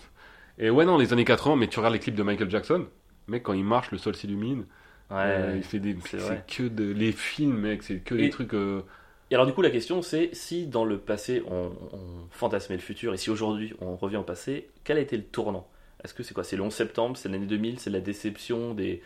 Et 0.58 0.68
ouais, 0.68 0.84
non, 0.84 0.98
les 0.98 1.12
années 1.12 1.24
80, 1.24 1.56
mais 1.56 1.68
tu 1.68 1.78
regardes 1.78 1.94
les 1.94 2.00
clips 2.00 2.14
de 2.14 2.22
Michael 2.22 2.50
Jackson, 2.50 2.86
mec, 3.28 3.42
quand 3.44 3.54
il 3.54 3.64
marche, 3.64 3.90
le 3.92 3.98
sol 3.98 4.14
s'illumine. 4.14 4.66
Ouais. 5.10 5.16
Euh, 5.18 5.56
il 5.56 5.62
fait 5.64 5.80
des. 5.80 5.96
c'est 6.04 6.46
que 6.46 6.64
de. 6.68 6.84
Les 6.92 7.12
films, 7.12 7.58
mec, 7.58 7.82
c'est 7.82 7.98
que 7.98 8.14
Et- 8.14 8.22
des 8.22 8.30
trucs. 8.30 8.54
euh, 8.54 8.82
Et 9.30 9.34
alors, 9.34 9.46
du 9.46 9.52
coup, 9.52 9.62
la 9.62 9.70
question, 9.70 10.02
c'est 10.02 10.30
si 10.34 10.66
dans 10.66 10.84
le 10.84 10.98
passé, 10.98 11.42
on, 11.46 11.72
on 11.92 12.28
fantasmait 12.30 12.76
le 12.76 12.82
futur, 12.82 13.14
et 13.14 13.16
si 13.16 13.30
aujourd'hui, 13.30 13.74
on 13.80 13.96
revient 13.96 14.16
au 14.18 14.22
passé, 14.22 14.68
quel 14.84 14.98
a 14.98 15.00
été 15.00 15.16
le 15.16 15.24
tournant? 15.24 15.68
Est-ce 16.04 16.14
que 16.14 16.22
c'est 16.22 16.34
quoi? 16.34 16.44
C'est 16.44 16.56
le 16.56 16.62
11 16.62 16.72
septembre, 16.74 17.16
c'est 17.16 17.28
l'année 17.28 17.46
2000, 17.46 17.78
c'est 17.78 17.90
la 17.90 18.00
déception 18.00 18.72
des, 18.74 19.02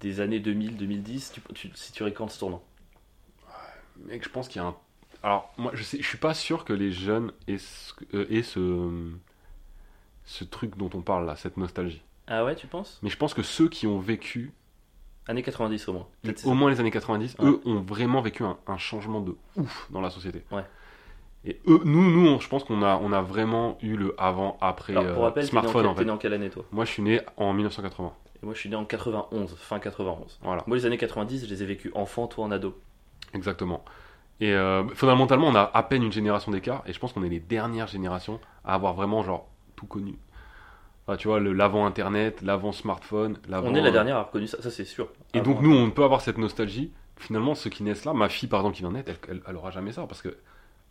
des 0.00 0.20
années 0.20 0.38
2000-2010 0.40 1.32
tu, 1.32 1.40
tu, 1.54 1.70
Si 1.74 1.92
tu 1.92 2.04
quand 2.12 2.28
ce 2.28 2.38
tournant? 2.38 2.62
Mec, 4.06 4.24
je 4.24 4.28
pense 4.28 4.48
qu'il 4.48 4.60
y 4.62 4.64
a 4.64 4.68
un. 4.68 4.76
Alors, 5.22 5.52
moi, 5.58 5.72
je 5.74 5.82
sais, 5.82 5.98
je 6.00 6.06
suis 6.06 6.18
pas 6.18 6.34
sûr 6.34 6.64
que 6.64 6.72
les 6.72 6.92
jeunes 6.92 7.32
aient 7.48 7.58
ce, 7.58 7.92
euh, 8.14 8.26
aient 8.30 8.42
ce, 8.44 9.10
ce 10.24 10.44
truc 10.44 10.76
dont 10.76 10.90
on 10.94 11.00
parle 11.00 11.26
là, 11.26 11.36
cette 11.36 11.56
nostalgie. 11.56 12.02
Ah 12.26 12.44
ouais, 12.44 12.54
tu 12.54 12.66
penses? 12.66 12.98
Mais 13.02 13.08
je 13.10 13.16
pense 13.16 13.34
que 13.34 13.42
ceux 13.42 13.68
qui 13.68 13.86
ont 13.86 13.98
vécu, 13.98 14.52
Années 15.28 15.42
90 15.42 15.88
au 15.88 15.92
moins. 15.92 16.06
Au 16.44 16.54
moins 16.54 16.70
les 16.70 16.80
années 16.80 16.90
90, 16.90 17.36
Ouais. 17.38 17.46
eux 17.50 17.60
ont 17.66 17.80
vraiment 17.80 18.20
vécu 18.22 18.42
un, 18.44 18.56
un 18.66 18.78
changement 18.78 19.20
de 19.20 19.36
ouf 19.56 19.86
dans 19.90 20.00
la 20.00 20.10
société. 20.10 20.42
Ouais. 20.50 20.64
Et 21.44 21.60
eux, 21.68 21.80
nous, 21.84 22.10
nous, 22.10 22.28
on- 22.28 22.40
je 22.40 22.48
pense 22.48 22.64
qu'on 22.64 22.82
a, 22.82 22.96
on 22.96 23.12
a 23.12 23.20
vraiment 23.22 23.78
eu 23.82 23.96
le 23.96 24.14
avant-après 24.18 24.94
Alors, 24.96 25.12
pour 25.14 25.22
euh, 25.22 25.26
rappel, 25.26 25.44
en 25.44 25.46
smartphone 25.48 25.86
en 25.86 25.92
t'es 25.92 26.00
fait. 26.00 26.04
né 26.06 26.10
en 26.10 26.16
quelle 26.18 26.32
année 26.32 26.50
toi? 26.50 26.64
Moi, 26.72 26.84
je 26.84 26.90
suis 26.90 27.02
né 27.02 27.20
en 27.36 27.52
1980. 27.52 28.12
Et 28.42 28.46
moi 28.46 28.54
je 28.54 28.60
suis 28.60 28.68
né 28.70 28.76
en 28.76 28.84
91, 28.84 29.54
fin 29.56 29.78
91. 29.80 30.38
Voilà, 30.42 30.62
Moi 30.68 30.76
les 30.76 30.86
années 30.86 30.96
90, 30.96 31.44
je 31.46 31.50
les 31.50 31.62
ai 31.62 31.66
vécues 31.66 31.90
enfant, 31.94 32.26
toi 32.28 32.44
en 32.44 32.50
ado. 32.52 32.78
exactement. 33.34 33.84
Et 34.40 34.52
euh, 34.52 34.84
fondamentalement, 34.94 35.48
on 35.48 35.54
a 35.56 35.68
à 35.74 35.82
peine 35.82 36.04
une 36.04 36.12
génération 36.12 36.52
d'écart, 36.52 36.84
et 36.86 36.92
je 36.92 36.98
pense 37.00 37.12
qu'on 37.12 37.24
est 37.24 37.28
les 37.28 37.40
dernières 37.40 37.88
générations 37.88 38.38
à 38.64 38.74
avoir 38.74 38.94
vraiment 38.94 39.24
genre 39.24 39.48
tout 39.74 39.86
connu. 39.86 40.14
Enfin, 41.08 41.16
tu 41.16 41.26
vois, 41.28 41.40
le 41.40 41.54
l'avant 41.54 41.86
Internet, 41.86 42.42
l'avant 42.42 42.70
smartphone, 42.70 43.38
l'avant. 43.48 43.68
On 43.68 43.74
est 43.74 43.80
la 43.80 43.90
dernière 43.90 44.16
à 44.16 44.18
avoir 44.18 44.30
connu 44.30 44.46
ça, 44.46 44.60
ça 44.60 44.70
c'est 44.70 44.84
sûr. 44.84 45.08
Et 45.32 45.38
Avant- 45.38 45.52
donc 45.52 45.62
nous, 45.62 45.74
on 45.74 45.90
peut 45.90 46.04
avoir 46.04 46.20
cette 46.20 46.36
nostalgie. 46.36 46.92
Finalement, 47.16 47.54
ceux 47.54 47.70
qui 47.70 47.82
naissent 47.82 48.04
là, 48.04 48.12
ma 48.12 48.28
fille 48.28 48.46
par 48.46 48.60
exemple 48.60 48.76
qui 48.76 48.82
vient 48.82 48.92
naître, 48.92 49.10
elle, 49.26 49.40
elle, 49.48 49.56
aura 49.56 49.70
jamais 49.70 49.90
ça 49.90 50.06
parce 50.06 50.20
que 50.20 50.36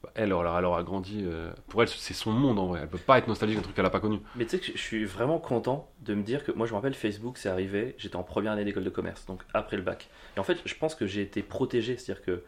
bah, 0.01 0.09
elle, 0.15 0.34
aura- 0.34 0.57
elle 0.57 0.65
aura 0.65 0.82
grandi. 0.82 1.22
euh, 1.24 1.51
pour 1.68 1.84
elle, 1.84 1.88
c'est 1.88 2.15
son 2.15 2.32
monde 2.32 2.57
en 2.57 2.65
vrai. 2.65 2.80
Elle 2.82 2.89
peut 2.89 2.97
pas 2.97 3.20
être 3.20 3.28
nostalgique 3.28 3.57
d'un 3.57 3.61
truc 3.63 3.76
qu'elle 3.76 3.86
a 3.86 3.91
pas 3.91 3.99
connu. 3.99 4.20
Mais 4.36 4.45
tu 4.45 4.57
sais 4.57 4.59
que 4.59 4.65
je 4.65 4.82
suis 4.82 5.05
vraiment 5.05 5.38
content 5.38 5.88
de 6.01 6.15
me 6.15 6.24
dire 6.24 6.43
que 6.43 6.51
moi 6.51 6.65
je 6.65 6.72
me 6.72 6.78
rappelle 6.78 6.95
Facebook 6.95 7.38
c'est 7.38 7.49
arrivé, 7.49 7.93
j'étais 7.99 8.15
en 8.15 8.24
première 8.24 8.53
année 8.53 8.65
d'école 8.65 8.86
de 8.86 8.89
commerce, 8.89 9.24
donc 9.28 9.43
après 9.53 9.78
le 9.78 9.84
bac. 9.84 10.09
Et 10.36 10.39
en 10.39 10.43
fait 10.43 10.57
je 10.65 10.74
pense 10.74 10.95
que 10.95 11.05
j'ai 11.05 11.22
été 11.22 11.43
protégé, 11.43 11.95
c'est-à-dire 11.95 12.24
que 12.26 12.43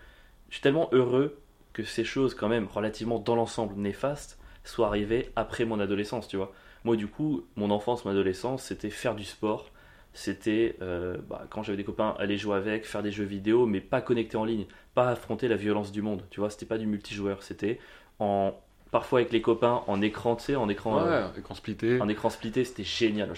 je 0.49 0.55
suis 0.55 0.61
tellement 0.63 0.89
heureux 0.91 1.37
que 1.73 1.83
ces 1.83 2.03
choses 2.03 2.33
quand 2.33 2.49
même 2.49 2.65
relativement 2.67 3.19
dans 3.19 3.35
l'ensemble 3.35 3.75
néfastes 3.75 4.39
soient 4.63 4.87
arrivées 4.87 5.29
après 5.35 5.65
mon 5.65 5.79
adolescence, 5.79 6.27
tu 6.27 6.35
vois. 6.37 6.51
Moi 6.85 6.95
du 6.95 7.07
coup, 7.07 7.43
mon 7.55 7.71
enfance, 7.71 8.05
mon 8.05 8.11
adolescence, 8.11 8.63
c'était 8.63 8.89
faire 8.89 9.15
du 9.15 9.23
sport, 9.23 9.69
c'était 10.13 10.75
euh, 10.81 11.17
bah, 11.29 11.45
quand 11.49 11.63
j'avais 11.63 11.77
des 11.77 11.83
copains 11.83 12.15
aller 12.19 12.37
jouer 12.37 12.55
avec, 12.57 12.85
faire 12.85 13.03
des 13.03 13.11
jeux 13.11 13.25
vidéo, 13.25 13.65
mais 13.65 13.81
pas 13.81 14.01
connectés 14.01 14.37
en 14.37 14.45
ligne, 14.45 14.65
pas 14.95 15.09
affronter 15.09 15.47
la 15.47 15.55
violence 15.55 15.91
du 15.91 16.01
monde, 16.01 16.23
tu 16.29 16.39
vois. 16.39 16.49
C'était 16.49 16.65
pas 16.65 16.77
du 16.77 16.87
multijoueur, 16.87 17.43
c'était 17.43 17.79
en 18.19 18.53
parfois 18.91 19.19
avec 19.19 19.31
les 19.31 19.41
copains 19.41 19.83
en 19.87 20.01
écran, 20.01 20.35
tu 20.35 20.45
sais, 20.45 20.55
en 20.55 20.67
écran. 20.67 20.99
euh, 20.99 21.27
écran 21.37 21.53
splitté. 21.53 22.01
en 22.01 22.07
écran 22.09 22.29
splitté, 22.29 22.63
c'était 22.63 22.83
génial. 22.83 23.31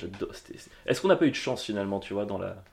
Est-ce 0.86 1.02
qu'on 1.02 1.10
n'a 1.10 1.16
pas 1.18 1.26
eu 1.26 1.32
de 1.32 1.36
chance 1.36 1.64
finalement, 1.64 2.00
tu 2.00 2.14
vois, 2.14 2.26
dans 2.26 2.38
la 2.38 2.64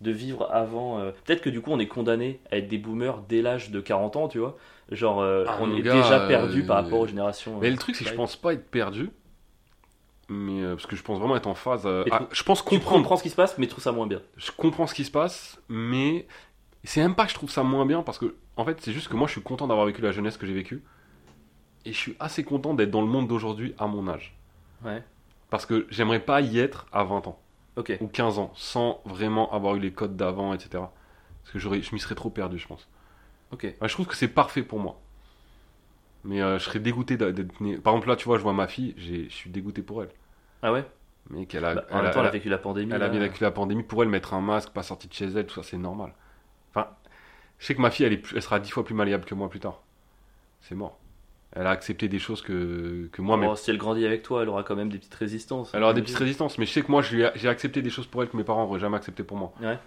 de 0.00 0.12
vivre 0.12 0.48
avant 0.52 1.00
euh, 1.00 1.10
Peut-être 1.24 1.40
que 1.40 1.50
du 1.50 1.60
coup, 1.60 1.72
on 1.72 1.78
est 1.80 1.88
condamné 1.88 2.40
à 2.52 2.58
être 2.58 2.68
des 2.68 2.78
boomers 2.78 3.20
dès 3.28 3.42
l'âge 3.42 3.70
de 3.70 3.80
40 3.80 4.16
ans, 4.16 4.28
tu 4.28 4.38
vois. 4.38 4.56
Genre, 4.92 5.20
euh, 5.20 5.44
Ah, 5.48 5.58
on 5.60 5.74
est 5.76 5.82
gars, 5.82 5.94
déjà 5.94 6.20
perdu 6.20 6.62
par 6.62 6.76
rapport 6.84 7.00
aux 7.00 7.06
générations. 7.06 7.58
Mais 7.58 7.70
le 7.70 7.76
truc, 7.76 7.96
c'est 7.96 8.04
que 8.04 8.10
je 8.10 8.14
pense 8.14 8.36
pas 8.36 8.52
être 8.52 8.70
perdu. 8.70 9.10
Mais 10.28 10.62
euh, 10.62 10.74
parce 10.74 10.86
que 10.86 10.94
je 10.96 11.02
pense 11.02 11.18
vraiment 11.18 11.36
être 11.36 11.46
en 11.46 11.54
phase. 11.54 11.86
euh, 11.86 12.04
ah, 12.10 12.28
je 12.30 12.42
pense 12.42 12.62
tu 12.62 12.68
comprendre. 12.68 12.96
comprends 12.98 13.16
ce 13.16 13.22
qui 13.22 13.30
se 13.30 13.36
passe, 13.36 13.56
mais 13.58 13.66
tu 13.66 13.70
trouves 13.70 13.84
ça 13.84 13.92
moins 13.92 14.06
bien. 14.06 14.20
Je 14.36 14.50
comprends 14.50 14.86
ce 14.86 14.94
qui 14.94 15.04
se 15.04 15.10
passe, 15.10 15.60
mais 15.68 16.26
c'est 16.84 17.00
même 17.00 17.14
pas 17.14 17.24
que 17.24 17.30
je 17.30 17.34
trouve 17.34 17.50
ça 17.50 17.62
moins 17.62 17.86
bien 17.86 18.02
parce 18.02 18.18
que 18.18 18.36
en 18.56 18.64
fait, 18.64 18.78
c'est 18.80 18.92
juste 18.92 19.08
que 19.08 19.16
moi, 19.16 19.26
je 19.26 19.32
suis 19.32 19.42
content 19.42 19.66
d'avoir 19.66 19.86
vécu 19.86 20.02
la 20.02 20.12
jeunesse 20.12 20.36
que 20.36 20.46
j'ai 20.46 20.52
vécue. 20.52 20.82
Et 21.84 21.92
je 21.92 21.96
suis 21.98 22.16
assez 22.20 22.44
content 22.44 22.74
d'être 22.74 22.90
dans 22.90 23.00
le 23.00 23.06
monde 23.06 23.28
d'aujourd'hui 23.28 23.74
à 23.78 23.86
mon 23.86 24.08
âge. 24.08 24.36
Ouais. 24.84 25.02
Parce 25.48 25.64
que 25.64 25.86
j'aimerais 25.90 26.20
pas 26.20 26.40
y 26.40 26.58
être 26.58 26.86
à 26.92 27.04
20 27.04 27.26
ans. 27.28 27.38
Ok. 27.76 27.96
ou 28.00 28.08
15 28.08 28.40
ans 28.40 28.50
sans 28.56 29.00
vraiment 29.04 29.52
avoir 29.52 29.76
eu 29.76 29.78
les 29.78 29.92
codes 29.92 30.16
d'avant, 30.16 30.52
etc. 30.52 30.68
Parce 30.72 31.52
que 31.52 31.60
j'aurais, 31.60 31.80
je 31.80 31.94
m'y 31.94 32.00
serais 32.00 32.16
trop 32.16 32.28
perdu, 32.28 32.58
je 32.58 32.66
pense. 32.66 32.88
Ok. 33.52 33.62
Ouais, 33.62 33.88
je 33.88 33.92
trouve 33.94 34.06
que 34.06 34.16
c'est 34.16 34.26
parfait 34.28 34.62
pour 34.62 34.80
moi. 34.80 35.00
Mais 36.28 36.42
euh, 36.42 36.58
je 36.58 36.64
serais 36.64 36.78
dégoûté 36.78 37.16
d'être 37.16 37.60
né. 37.60 37.78
Par 37.78 37.94
exemple, 37.94 38.08
là, 38.08 38.16
tu 38.16 38.26
vois, 38.26 38.36
je 38.36 38.42
vois 38.42 38.52
ma 38.52 38.68
fille, 38.68 38.94
j'ai- 38.98 39.24
je 39.30 39.34
suis 39.34 39.48
dégoûté 39.50 39.80
pour 39.82 40.02
elle. 40.02 40.10
Ah 40.62 40.72
ouais? 40.72 40.84
Mais 41.30 41.46
qu'elle 41.46 41.64
a, 41.64 41.74
Bah, 41.74 41.84
en 41.90 41.96
elle 41.96 42.02
même 42.02 42.06
a- 42.06 42.10
temps, 42.14 42.20
elle 42.20 42.26
a 42.26 42.30
vécu 42.30 42.48
la 42.50 42.58
pandémie. 42.58 42.92
elle 42.94 43.02
a 43.02 43.08
bien 43.08 43.20
vécu 43.20 43.42
la 43.42 43.50
pandémie. 43.50 43.82
Pour 43.82 44.02
elle, 44.02 44.10
mettre 44.10 44.34
un 44.34 44.40
masque, 44.42 44.70
pas 44.70 44.82
sortir 44.82 45.08
de 45.08 45.14
chez 45.14 45.24
elle, 45.26 45.46
tout 45.46 45.54
ça, 45.54 45.62
c'est 45.62 45.78
normal. 45.78 46.12
Enfin, 46.70 46.88
je 47.58 47.66
sais 47.66 47.74
que 47.74 47.80
ma 47.80 47.90
fille, 47.90 48.04
elle, 48.04 48.12
est 48.12 48.18
plus- 48.18 48.36
elle 48.36 48.42
sera 48.42 48.60
dix 48.60 48.70
fois 48.70 48.84
plus 48.84 48.94
malléable 48.94 49.24
que 49.24 49.34
moi 49.34 49.48
plus 49.48 49.60
tard. 49.60 49.80
C'est 50.60 50.74
mort. 50.74 50.98
Elle 51.52 51.66
a 51.66 51.70
accepté 51.70 52.08
des 52.08 52.18
choses 52.18 52.42
que, 52.42 53.08
que 53.10 53.22
moi, 53.22 53.38
mais 53.38 53.46
Oh, 53.48 53.56
si 53.56 53.70
elle 53.70 53.78
grandit 53.78 54.04
avec 54.04 54.22
toi, 54.22 54.42
elle 54.42 54.50
aura 54.50 54.64
quand 54.64 54.76
même 54.76 54.90
des 54.90 54.98
petites 54.98 55.14
résistances. 55.14 55.72
Elle 55.74 55.82
aura 55.82 55.94
des 55.94 56.02
petites 56.02 56.18
résistances, 56.18 56.58
mais 56.58 56.66
je 56.66 56.72
sais 56.72 56.82
que 56.82 56.90
moi, 56.92 57.00
j'ai 57.00 57.48
accepté 57.48 57.80
des 57.80 57.88
choses 57.90 58.06
pour 58.06 58.22
elle 58.22 58.28
que 58.28 58.36
mes 58.36 58.44
parents 58.44 58.64
n'auraient 58.66 58.80
jamais 58.80 58.96
accepté 58.98 59.22
pour 59.22 59.38
moi. 59.38 59.54
Ouais. 59.62 59.78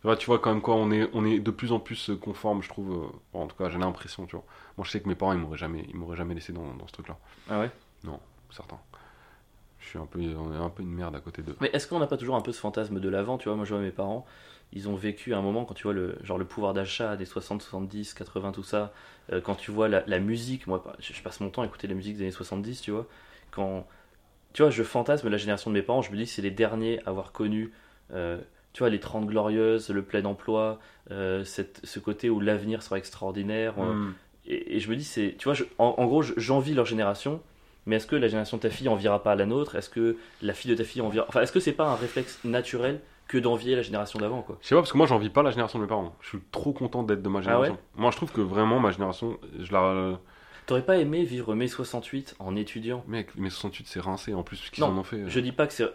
Tu 0.00 0.06
vois, 0.08 0.16
tu 0.16 0.26
vois 0.26 0.38
quand 0.38 0.52
même 0.52 0.62
quoi, 0.62 0.76
on 0.76 0.90
est, 0.92 1.08
on 1.14 1.24
est 1.24 1.40
de 1.40 1.50
plus 1.50 1.72
en 1.72 1.80
plus 1.80 2.10
conforme, 2.20 2.62
je 2.62 2.68
trouve. 2.68 2.92
euh, 2.92 3.06
bon, 3.32 3.42
en 3.42 3.46
tout 3.46 3.56
cas, 3.56 3.68
j'ai 3.70 3.78
l'impression, 3.78 4.26
tu 4.26 4.36
vois. 4.36 4.44
Moi, 4.76 4.84
je 4.84 4.90
sais 4.90 5.00
que 5.00 5.08
mes 5.08 5.14
parents, 5.14 5.32
ils 5.32 5.38
m'auraient 5.38 5.58
jamais, 5.58 5.84
ils 5.88 5.96
m'auraient 5.96 6.16
jamais 6.16 6.34
laissé 6.34 6.52
dans, 6.52 6.74
dans 6.74 6.86
ce 6.86 6.92
truc-là. 6.92 7.16
Ah 7.50 7.60
ouais? 7.60 7.70
Certain. 8.50 8.78
Je 9.80 9.88
suis 9.88 9.98
un 9.98 10.06
peu, 10.06 10.20
on 10.20 10.52
est 10.52 10.56
un 10.56 10.68
peu 10.70 10.82
une 10.82 10.92
merde 10.92 11.14
à 11.14 11.20
côté 11.20 11.42
d'eux. 11.42 11.56
Mais 11.60 11.70
est-ce 11.72 11.86
qu'on 11.86 11.98
n'a 11.98 12.06
pas 12.06 12.16
toujours 12.16 12.36
un 12.36 12.40
peu 12.40 12.52
ce 12.52 12.60
fantasme 12.60 12.98
de 13.00 13.08
l'avant 13.08 13.38
Tu 13.38 13.48
vois, 13.48 13.56
moi 13.56 13.64
je 13.64 13.74
vois 13.74 13.82
mes 13.82 13.90
parents, 13.90 14.26
ils 14.72 14.88
ont 14.88 14.96
vécu 14.96 15.32
un 15.34 15.42
moment 15.42 15.64
quand 15.64 15.74
tu 15.74 15.84
vois 15.84 15.92
le, 15.92 16.18
genre 16.22 16.38
le 16.38 16.44
pouvoir 16.44 16.74
d'achat 16.74 17.16
des 17.16 17.24
60, 17.24 17.62
70, 17.62 18.14
80, 18.14 18.52
tout 18.52 18.62
ça. 18.64 18.92
euh, 19.32 19.40
quand 19.40 19.54
tu 19.54 19.70
vois 19.70 19.88
la, 19.88 20.02
la 20.06 20.18
musique, 20.18 20.66
moi 20.66 20.82
je, 20.98 21.12
je 21.12 21.22
passe 21.22 21.40
mon 21.40 21.50
temps 21.50 21.62
à 21.62 21.66
écouter 21.66 21.86
la 21.86 21.94
musique 21.94 22.16
des 22.16 22.22
années 22.22 22.30
70, 22.32 22.80
tu 22.80 22.90
vois. 22.90 23.06
Quand, 23.52 23.86
tu 24.54 24.62
vois, 24.62 24.70
je 24.70 24.82
fantasme 24.82 25.28
la 25.28 25.36
génération 25.38 25.70
de 25.70 25.74
mes 25.76 25.82
parents, 25.82 26.02
je 26.02 26.10
me 26.12 26.16
dis 26.16 26.24
que 26.24 26.30
c'est 26.30 26.42
les 26.42 26.50
derniers 26.50 27.00
à 27.06 27.10
avoir 27.10 27.32
connu, 27.32 27.72
euh, 28.12 28.40
tu 28.76 28.80
vois, 28.82 28.90
les 28.90 29.00
30 29.00 29.24
glorieuses, 29.26 29.88
le 29.88 30.02
plein 30.02 30.22
emploi, 30.26 30.78
euh, 31.10 31.44
cette, 31.44 31.80
ce 31.84 31.98
côté 31.98 32.28
où 32.28 32.40
l'avenir 32.40 32.82
sera 32.82 32.98
extraordinaire. 32.98 33.72
euh, 33.78 33.94
Hmm. 33.94 34.12
et, 34.46 34.76
et 34.76 34.80
je 34.80 34.90
me 34.90 34.96
dis, 34.96 35.04
c'est, 35.04 35.34
tu 35.38 35.44
vois, 35.44 35.54
je- 35.54 35.64
en, 35.78 35.94
en 35.96 36.04
gros, 36.04 36.20
je- 36.20 36.34
j'envie 36.36 36.74
leur 36.74 36.84
génération, 36.84 37.40
mais 37.86 37.96
est-ce 37.96 38.06
que 38.06 38.16
la 38.16 38.28
génération 38.28 38.58
de 38.58 38.62
ta 38.62 38.68
fille 38.68 38.90
enviera 38.90 39.22
pas 39.22 39.34
la 39.34 39.46
nôtre? 39.46 39.76
Est-ce 39.76 39.88
que 39.88 40.18
la 40.42 40.52
fille 40.52 40.70
de 40.70 40.76
ta 40.76 40.84
fille 40.84 41.00
enviera. 41.00 41.24
Enfin, 41.26 41.40
est-ce 41.40 41.52
que 41.52 41.58
c'est 41.60 41.72
pas 41.72 41.86
un 41.88 41.94
réflexe 41.94 42.38
naturel 42.44 43.00
que 43.28 43.38
d'envier 43.38 43.76
la 43.76 43.80
génération 43.82 44.18
d'avant, 44.18 44.42
quoi? 44.42 44.58
Je 44.60 44.66
sais 44.68 44.74
pas, 44.74 44.82
parce 44.82 44.92
que 44.92 44.98
moi, 44.98 45.06
j'en 45.06 45.16
vis 45.16 45.30
pas 45.30 45.42
la 45.42 45.52
génération 45.52 45.78
de 45.78 45.84
mes 45.84 45.88
parents. 45.88 46.14
Je 46.20 46.28
suis 46.28 46.38
trop 46.52 46.74
content 46.74 47.02
d'être 47.02 47.22
de 47.22 47.28
ma 47.30 47.40
génération. 47.40 47.78
Moi, 47.94 48.10
je 48.10 48.16
trouve 48.18 48.30
que 48.30 48.42
vraiment, 48.42 48.78
ma 48.78 48.90
génération, 48.90 49.38
je 49.58 49.72
la. 49.72 50.20
T'aurais 50.66 50.84
pas 50.84 50.98
aimé 50.98 51.24
vivre 51.24 51.54
mai 51.54 51.66
68 51.68 52.36
en 52.40 52.56
étudiant? 52.56 53.02
Mec, 53.08 53.34
mes 53.36 53.48
68, 53.48 53.86
c'est 53.88 54.00
rincé 54.00 54.34
en 54.34 54.42
plus, 54.42 54.56
ce 54.56 54.70
qu'ils 54.70 54.84
en 54.84 54.98
ont 54.98 55.02
fait. 55.02 55.16
euh. 55.16 55.28
Je 55.28 55.40
dis 55.40 55.52
pas 55.52 55.66
que 55.66 55.72
c'est. 55.72 55.88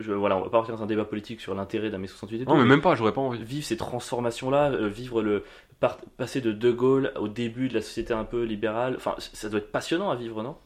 Je, 0.00 0.12
voilà, 0.12 0.36
on 0.36 0.40
va 0.40 0.44
pas 0.46 0.58
partir 0.58 0.76
dans 0.76 0.82
un 0.82 0.86
débat 0.86 1.04
politique 1.04 1.40
sur 1.40 1.54
l'intérêt 1.54 1.90
d'un 1.90 1.98
mai 1.98 2.08
68 2.08 2.42
et 2.42 2.44
tout. 2.44 2.50
Non, 2.50 2.56
mais 2.58 2.64
même 2.64 2.80
pas, 2.80 2.94
j'aurais 2.96 3.12
pas 3.12 3.20
envie. 3.20 3.42
Vivre 3.42 3.64
ces 3.64 3.76
transformations-là, 3.76 4.70
euh, 4.72 4.88
vivre 4.88 5.22
le. 5.22 5.44
par- 5.80 5.98
passer 6.16 6.40
de 6.40 6.50
De 6.52 6.72
Gaulle 6.72 7.12
au 7.16 7.28
début 7.28 7.68
de 7.68 7.74
la 7.74 7.82
société 7.82 8.12
un 8.12 8.24
peu 8.24 8.42
libérale, 8.42 8.94
enfin, 8.96 9.14
ça 9.18 9.48
doit 9.48 9.58
être 9.58 9.70
passionnant 9.70 10.10
à 10.10 10.16
vivre, 10.16 10.42
non? 10.42 10.56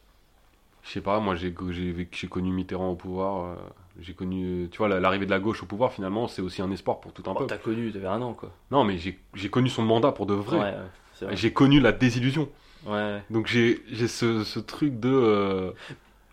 Je 0.83 0.89
sais 0.91 1.01
pas, 1.01 1.19
moi, 1.19 1.35
j'ai 1.35 1.53
connu 1.53 2.51
Mitterrand 2.51 2.89
au 2.91 2.95
pouvoir. 2.95 3.45
euh, 3.45 3.55
J'ai 4.01 4.13
connu, 4.13 4.69
tu 4.71 4.77
vois, 4.77 4.87
la- 4.87 4.99
l'arrivée 5.01 5.25
de 5.25 5.31
la 5.31 5.39
gauche 5.39 5.61
au 5.61 5.65
pouvoir, 5.65 5.91
finalement, 5.91 6.27
c'est 6.29 6.41
aussi 6.41 6.61
un 6.61 6.71
espoir 6.71 7.01
pour 7.01 7.11
tout 7.11 7.21
un 7.29 7.33
Bon, 7.33 7.39
peuple. 7.39 7.49
T'as 7.49 7.57
connu, 7.57 7.91
t'avais 7.91 8.07
un 8.07 8.21
an, 8.21 8.33
quoi. 8.33 8.49
Non, 8.71 8.83
mais 8.85 8.97
j'ai 8.97 9.49
connu 9.49 9.67
son 9.69 9.83
mandat 9.83 10.13
pour 10.13 10.25
de 10.25 10.33
vrai. 10.33 10.57
Ouais, 10.57 10.63
ouais, 10.63 10.75
c'est 11.13 11.25
vrai. 11.25 11.35
J'ai 11.35 11.51
connu 11.51 11.79
la 11.81 11.91
désillusion. 11.91 12.49
Ouais. 12.85 13.21
Donc 13.29 13.47
j'ai 13.47 13.83
j'ai 13.91 14.07
ce, 14.07 14.45
ce 14.45 14.59
truc 14.59 14.99
de... 15.01 15.09
euh, 15.11 15.71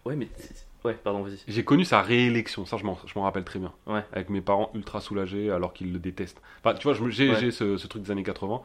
Ouais, 0.05 0.15
mais. 0.15 0.29
C'est- 0.93 0.97
Ouais, 0.97 1.01
pardon, 1.03 1.23
vas-y. 1.23 1.39
j'ai 1.49 1.65
connu 1.65 1.85
sa 1.85 2.03
réélection, 2.03 2.65
ça 2.67 2.77
je 2.77 2.85
m'en 2.85 3.23
rappelle 3.23 3.45
très 3.45 3.59
bien. 3.59 3.73
Ouais. 3.87 4.05
Avec 4.13 4.31
mes 4.31 4.41
parents 4.41 4.71
ultra 4.75 5.01
soulagés 5.01 5.51
alors 5.51 5.73
qu'ils 5.73 5.93
le 5.93 5.99
détestent. 5.99 6.41
Enfin, 6.65 6.75
tu 6.75 6.89
vois, 6.89 6.95
j'ai 7.11 7.31
Ouais. 7.31 7.51
ce, 7.51 7.77
ce 7.77 7.87
truc 7.87 8.03
des 8.03 8.11
années 8.11 8.23
80. 8.23 8.63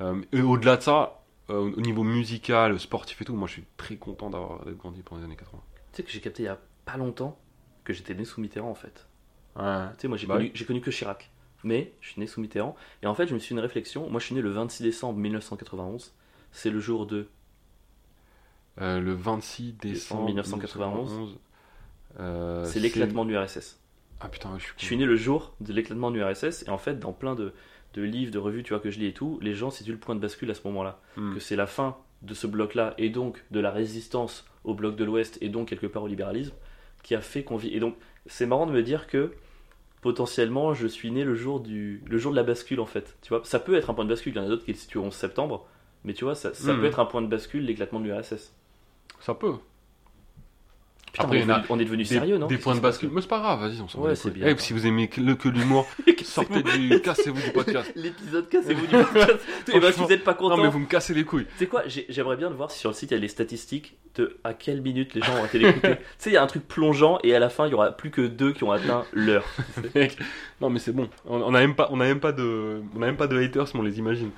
Euh, 0.00 0.20
et 0.32 0.40
au-delà 0.42 0.76
de 0.76 0.82
ça, 0.82 1.22
euh, 1.50 1.72
au 1.76 1.80
niveau 1.80 2.02
musical, 2.04 2.78
sportif 2.78 3.20
et 3.22 3.24
tout, 3.24 3.34
moi 3.34 3.48
je 3.48 3.54
suis 3.54 3.64
très 3.76 3.96
content 3.96 4.30
d'avoir 4.30 4.64
grandi 4.78 5.02
pendant 5.02 5.20
les 5.20 5.26
années 5.26 5.36
80. 5.36 5.60
Tu 5.92 5.96
sais 5.96 6.02
que 6.04 6.10
j'ai 6.10 6.20
capté 6.20 6.42
il 6.44 6.46
y 6.46 6.48
a 6.48 6.58
pas 6.84 6.96
longtemps 6.96 7.38
que 7.84 7.92
j'étais 7.92 8.14
né 8.14 8.24
sous 8.24 8.40
Mitterrand, 8.40 8.70
en 8.70 8.74
fait. 8.74 9.06
Ouais. 9.56 9.64
Tu 9.94 10.02
sais, 10.02 10.08
moi 10.08 10.16
j'ai 10.16 10.26
Bah 10.26 10.36
connu, 10.36 10.52
connu 10.66 10.80
que 10.80 10.90
Chirac. 10.90 11.30
Mais 11.64 11.92
je 12.00 12.10
suis 12.10 12.20
né 12.20 12.26
sous 12.26 12.40
Mitterrand. 12.40 12.74
Et 13.02 13.06
en 13.06 13.14
fait, 13.14 13.26
je 13.26 13.34
me 13.34 13.38
suis 13.38 13.48
fait 13.48 13.54
une 13.54 13.60
réflexion. 13.60 14.08
Moi, 14.08 14.18
je 14.20 14.26
suis 14.26 14.34
né 14.34 14.40
le 14.40 14.48
26 14.50 14.82
décembre 14.82 15.18
1991. 15.18 16.14
C'est 16.52 16.70
le 16.70 16.80
jour 16.80 17.04
de. 17.06 17.28
Euh, 18.80 19.00
le 19.00 19.12
26 19.12 19.72
décembre 19.74 20.26
1991. 20.26 21.38
euh, 22.18 22.64
c'est 22.64 22.80
l'éclatement 22.80 23.24
de 23.24 23.30
l'URSS. 23.30 23.78
Ah 24.20 24.28
putain, 24.28 24.50
je 24.58 24.64
suis 24.64 24.72
Je 24.76 24.84
suis 24.84 24.96
né 24.96 25.04
le 25.06 25.16
jour 25.16 25.54
de 25.60 25.72
l'éclatement 25.72 26.10
de 26.10 26.16
l'URSS. 26.18 26.64
Et 26.66 26.70
en 26.70 26.78
fait, 26.78 26.98
dans 26.98 27.12
plein 27.12 27.34
de, 27.34 27.52
de 27.94 28.02
livres, 28.02 28.32
de 28.32 28.38
revues, 28.38 28.62
tu 28.62 28.72
vois, 28.72 28.80
que 28.80 28.90
je 28.90 28.98
lis 28.98 29.06
et 29.06 29.12
tout, 29.14 29.38
les 29.42 29.54
gens 29.54 29.70
situent 29.70 29.92
le 29.92 29.98
point 29.98 30.14
de 30.14 30.20
bascule 30.20 30.50
à 30.50 30.54
ce 30.54 30.60
moment-là. 30.66 31.00
Hmm. 31.16 31.34
Que 31.34 31.40
c'est 31.40 31.56
la 31.56 31.66
fin 31.66 31.96
de 32.22 32.34
ce 32.34 32.46
bloc-là 32.46 32.94
et 32.98 33.08
donc 33.08 33.42
de 33.50 33.60
la 33.60 33.70
résistance 33.70 34.44
au 34.64 34.74
bloc 34.74 34.94
de 34.96 35.04
l'Ouest 35.04 35.38
et 35.40 35.48
donc 35.48 35.68
quelque 35.68 35.86
part 35.86 36.02
au 36.02 36.06
libéralisme 36.06 36.52
qui 37.02 37.14
a 37.14 37.20
fait 37.22 37.44
qu'on 37.44 37.56
vit. 37.56 37.74
Et 37.74 37.80
donc, 37.80 37.96
c'est 38.26 38.44
marrant 38.44 38.66
de 38.66 38.72
me 38.72 38.82
dire 38.82 39.06
que 39.06 39.32
potentiellement, 40.02 40.74
je 40.74 40.86
suis 40.86 41.10
né 41.10 41.24
le 41.24 41.34
jour, 41.34 41.60
du, 41.60 42.02
le 42.06 42.18
jour 42.18 42.30
de 42.32 42.36
la 42.36 42.42
bascule 42.42 42.80
en 42.80 42.86
fait. 42.86 43.16
Tu 43.22 43.30
vois, 43.30 43.40
ça 43.44 43.58
peut 43.58 43.74
être 43.74 43.88
un 43.90 43.94
point 43.94 44.04
de 44.04 44.10
bascule. 44.10 44.34
Il 44.34 44.36
y 44.36 44.40
en 44.40 44.44
a 44.44 44.48
d'autres 44.48 44.64
qui 44.64 44.72
le 44.72 44.78
situent 44.78 44.98
au 44.98 45.04
11 45.04 45.14
septembre. 45.14 45.66
Mais 46.04 46.14
tu 46.14 46.24
vois, 46.24 46.34
ça, 46.34 46.52
ça 46.54 46.72
Hmm. 46.74 46.80
peut 46.80 46.86
être 46.86 46.98
un 47.00 47.04
point 47.06 47.20
de 47.22 47.26
bascule, 47.26 47.64
l'éclatement 47.64 48.00
de 48.00 48.04
l'URSS. 48.06 48.54
Ça 49.20 49.34
peut. 49.34 49.54
Putain, 51.12 51.24
Après, 51.24 51.38
on, 51.38 51.40
est 51.40 51.42
a 51.42 51.54
devenu, 51.56 51.66
on 51.70 51.80
est 51.80 51.84
devenu 51.84 52.02
Des, 52.04 52.08
sérieux, 52.08 52.38
non 52.38 52.46
des 52.46 52.56
points 52.56 52.76
de 52.76 52.80
bascule. 52.80 53.10
Mais 53.12 53.20
c'est 53.20 53.26
pas 53.26 53.40
grave, 53.40 53.58
vas-y, 53.58 53.80
on 53.80 53.88
s'en 53.88 53.98
Ouais, 54.00 54.14
c'est 54.14 54.30
bien. 54.30 54.46
Eh, 54.46 54.56
si 54.58 54.72
vous 54.72 54.86
aimez 54.86 55.08
que, 55.08 55.20
le- 55.20 55.34
que 55.34 55.48
l'humour, 55.48 55.88
sortez 56.22 56.62
du. 56.62 57.00
Cassez-vous 57.00 57.40
du 57.42 57.50
podcast. 57.50 57.90
L'épisode 57.96 58.48
cassez-vous 58.48 58.86
du 58.86 58.92
podcast. 59.04 59.40
Et 59.74 59.80
bah, 59.80 59.90
si 59.90 59.98
vous 59.98 60.06
n'êtes 60.06 60.22
pas 60.22 60.34
content, 60.34 60.56
Non, 60.56 60.62
mais 60.62 60.68
vous 60.68 60.78
me 60.78 60.86
cassez 60.86 61.12
les 61.12 61.24
couilles. 61.24 61.46
Tu 61.46 61.58
sais 61.58 61.66
quoi, 61.66 61.82
j'ai- 61.88 62.06
j'aimerais 62.08 62.36
bien 62.36 62.48
de 62.48 62.54
voir 62.54 62.70
si 62.70 62.78
sur 62.78 62.90
le 62.90 62.94
site 62.94 63.10
il 63.10 63.14
y 63.14 63.16
a 63.16 63.20
les 63.20 63.26
statistiques 63.26 63.96
de 64.14 64.38
à 64.44 64.54
quelle 64.54 64.82
minute 64.82 65.14
les 65.14 65.20
gens 65.20 65.34
ont 65.34 65.44
été 65.44 65.58
l'écouter. 65.58 65.96
tu 65.96 66.02
sais, 66.18 66.30
il 66.30 66.34
y 66.34 66.36
a 66.36 66.44
un 66.44 66.46
truc 66.46 66.68
plongeant 66.68 67.18
et 67.24 67.34
à 67.34 67.40
la 67.40 67.48
fin 67.50 67.66
il 67.66 67.70
y 67.72 67.74
aura 67.74 67.90
plus 67.90 68.12
que 68.12 68.22
deux 68.22 68.52
qui 68.52 68.62
ont 68.62 68.70
atteint 68.70 69.04
l'heure. 69.12 69.44
Non 70.60 70.70
mais 70.70 70.78
c'est 70.78 70.92
bon. 70.92 71.08
On 71.26 71.42
on 71.42 71.54
a 71.54 71.58
même 71.60 71.74
pas, 71.74 71.88
on 71.90 71.98
a 72.00 72.04
même 72.04 72.20
pas 72.20 72.30
de, 72.30 72.82
on 72.94 73.02
a 73.02 73.06
même 73.06 73.16
pas 73.16 73.26
de 73.26 73.36
haters, 73.36 73.66
mais 73.74 73.80
on 73.80 73.82
les 73.82 73.98
imagine. 73.98 74.30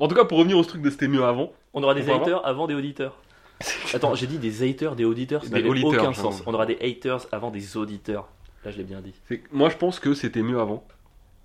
En 0.00 0.08
tout 0.08 0.16
cas, 0.16 0.24
pour 0.24 0.38
revenir 0.38 0.58
au 0.58 0.64
truc 0.64 0.82
de 0.82 0.90
c'était 0.90 1.06
mieux 1.06 1.22
avant. 1.22 1.52
On 1.74 1.82
aura 1.84 1.94
des 1.94 2.10
haters 2.10 2.44
avant 2.44 2.66
des 2.66 2.74
auditeurs. 2.74 3.18
Attends, 3.94 4.14
j'ai 4.14 4.26
dit 4.26 4.38
des 4.38 4.68
haters, 4.68 4.96
des 4.96 5.04
auditeurs, 5.04 5.44
ça 5.44 5.50
n'avait 5.50 5.68
aucun 5.68 6.12
genre. 6.12 6.14
sens. 6.14 6.42
On 6.46 6.54
aura 6.54 6.66
des 6.66 6.78
haters 6.80 7.26
avant 7.32 7.50
des 7.50 7.76
auditeurs. 7.76 8.28
Là, 8.64 8.70
je 8.70 8.78
l'ai 8.78 8.84
bien 8.84 9.00
dit. 9.00 9.14
Moi, 9.52 9.68
je 9.70 9.76
pense 9.76 10.00
que 10.00 10.14
c'était 10.14 10.42
mieux 10.42 10.60
avant. 10.60 10.84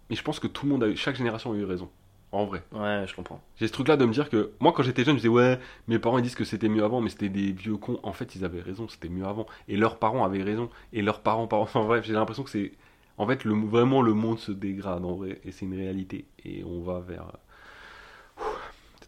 Et 0.09 0.16
je 0.16 0.24
pense 0.24 0.39
que 0.39 0.47
tout 0.47 0.66
le 0.66 0.74
monde 0.74 0.84
a 0.84 0.88
eu, 0.88 0.97
chaque 0.97 1.16
génération 1.16 1.53
a 1.53 1.55
eu 1.55 1.64
raison. 1.64 1.89
En 2.34 2.45
vrai. 2.45 2.64
Ouais, 2.72 3.05
je 3.07 3.16
comprends. 3.16 3.41
J'ai 3.57 3.68
ce 3.68 3.74
truc-là 3.74 3.97
de 3.97 4.05
me 4.05 4.14
dire 4.14 4.30
que 4.30 4.51
moi, 4.59 4.72
quand 4.72 4.84
j'étais 4.84 5.03
jeune, 5.03 5.16
je 5.16 5.22
disais 5.22 5.30
ouais, 5.30 5.59
mes 5.88 5.99
parents 5.99 6.18
ils 6.18 6.22
disent 6.22 6.36
que 6.36 6.45
c'était 6.45 6.70
mieux 6.70 6.84
avant, 6.84 7.01
mais 7.01 7.09
c'était 7.09 7.30
des 7.30 7.51
vieux 7.51 7.76
cons. 7.76 7.99
En 8.03 8.14
fait, 8.14 8.36
ils 8.36 8.45
avaient 8.45 8.62
raison, 8.62 8.88
c'était 8.88 9.09
mieux 9.09 9.26
avant. 9.26 9.45
Et 9.68 9.76
leurs 9.76 9.97
parents 9.97 10.24
avaient 10.24 10.43
raison. 10.43 10.70
Et 10.93 11.01
leurs 11.01 11.22
parents, 11.22 11.47
parents. 11.47 11.64
Enfin 11.72 11.84
bref, 11.84 12.05
j'ai 12.05 12.14
l'impression 12.14 12.43
que 12.43 12.49
c'est, 12.49 12.72
en 13.18 13.28
fait, 13.28 13.43
le, 13.43 13.53
vraiment 13.53 14.01
le 14.01 14.14
monde 14.14 14.39
se 14.39 14.51
dégrade 14.51 15.03
en 15.03 15.16
vrai, 15.16 15.39
et 15.43 15.51
c'est 15.51 15.66
une 15.66 15.76
réalité. 15.76 16.26
Et 16.45 16.64
on 16.64 16.82
va 16.82 16.99
vers. 16.99 17.32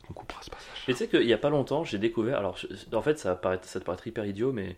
Qu'on 0.08 0.14
coupera 0.14 0.42
ce 0.42 0.50
passage. 0.50 0.84
Et 0.88 0.92
tu 0.94 0.98
sais 0.98 1.08
qu'il 1.08 1.24
y 1.24 1.34
a 1.34 1.38
pas 1.38 1.50
longtemps, 1.50 1.84
j'ai 1.84 1.98
découvert. 1.98 2.38
Alors, 2.38 2.58
je- 2.58 2.96
en 2.96 3.02
fait, 3.02 3.18
ça, 3.20 3.36
paraît, 3.36 3.60
ça 3.64 3.80
te 3.80 3.86
paraître 3.86 4.06
hyper 4.06 4.26
idiot, 4.26 4.52
mais 4.52 4.76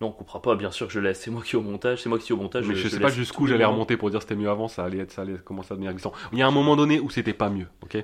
non, 0.00 0.08
on 0.08 0.12
coupera 0.12 0.42
pas. 0.42 0.56
Bien 0.56 0.70
sûr 0.70 0.88
que 0.88 0.92
je 0.92 1.00
laisse. 1.00 1.20
C'est 1.20 1.30
moi 1.30 1.42
qui 1.42 1.54
ai 1.54 1.58
au 1.58 1.62
montage. 1.62 2.02
C'est 2.02 2.08
moi 2.08 2.18
qui 2.18 2.24
suis 2.24 2.34
au 2.34 2.38
montage. 2.38 2.66
Mais 2.66 2.74
je, 2.74 2.88
sais 2.88 3.00
pas 3.00 3.08
jusqu'où 3.08 3.46
j'allais 3.46 3.64
remonter 3.64 3.96
pour 3.96 4.10
dire 4.10 4.20
c'était 4.20 4.34
mieux 4.34 4.50
avant, 4.50 4.68
ça 4.68 4.84
allait 4.84 4.98
être, 4.98 5.12
ça 5.12 5.22
allait 5.22 5.36
commencer 5.38 5.72
à 5.72 5.76
devenir 5.76 5.92
glissant. 5.92 6.12
Il 6.32 6.38
y 6.38 6.42
a 6.42 6.46
un 6.46 6.50
moment 6.50 6.76
donné 6.76 6.98
où 7.00 7.10
c'était 7.10 7.32
pas 7.32 7.50
mieux, 7.50 7.66
ok? 7.82 7.98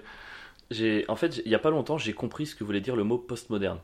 J'ai, 0.71 1.05
en 1.09 1.17
fait, 1.17 1.43
il 1.45 1.51
y 1.51 1.55
a 1.57 1.59
pas 1.59 1.71
longtemps, 1.71 1.99
j'ai 1.99 2.13
compris 2.13 2.47
ce 2.47 2.55
que 2.55 2.63
voulait 2.63 2.81
dire 2.81 2.95
le 2.95 3.03
mot 3.03 3.19
postmoderne. 3.19 3.79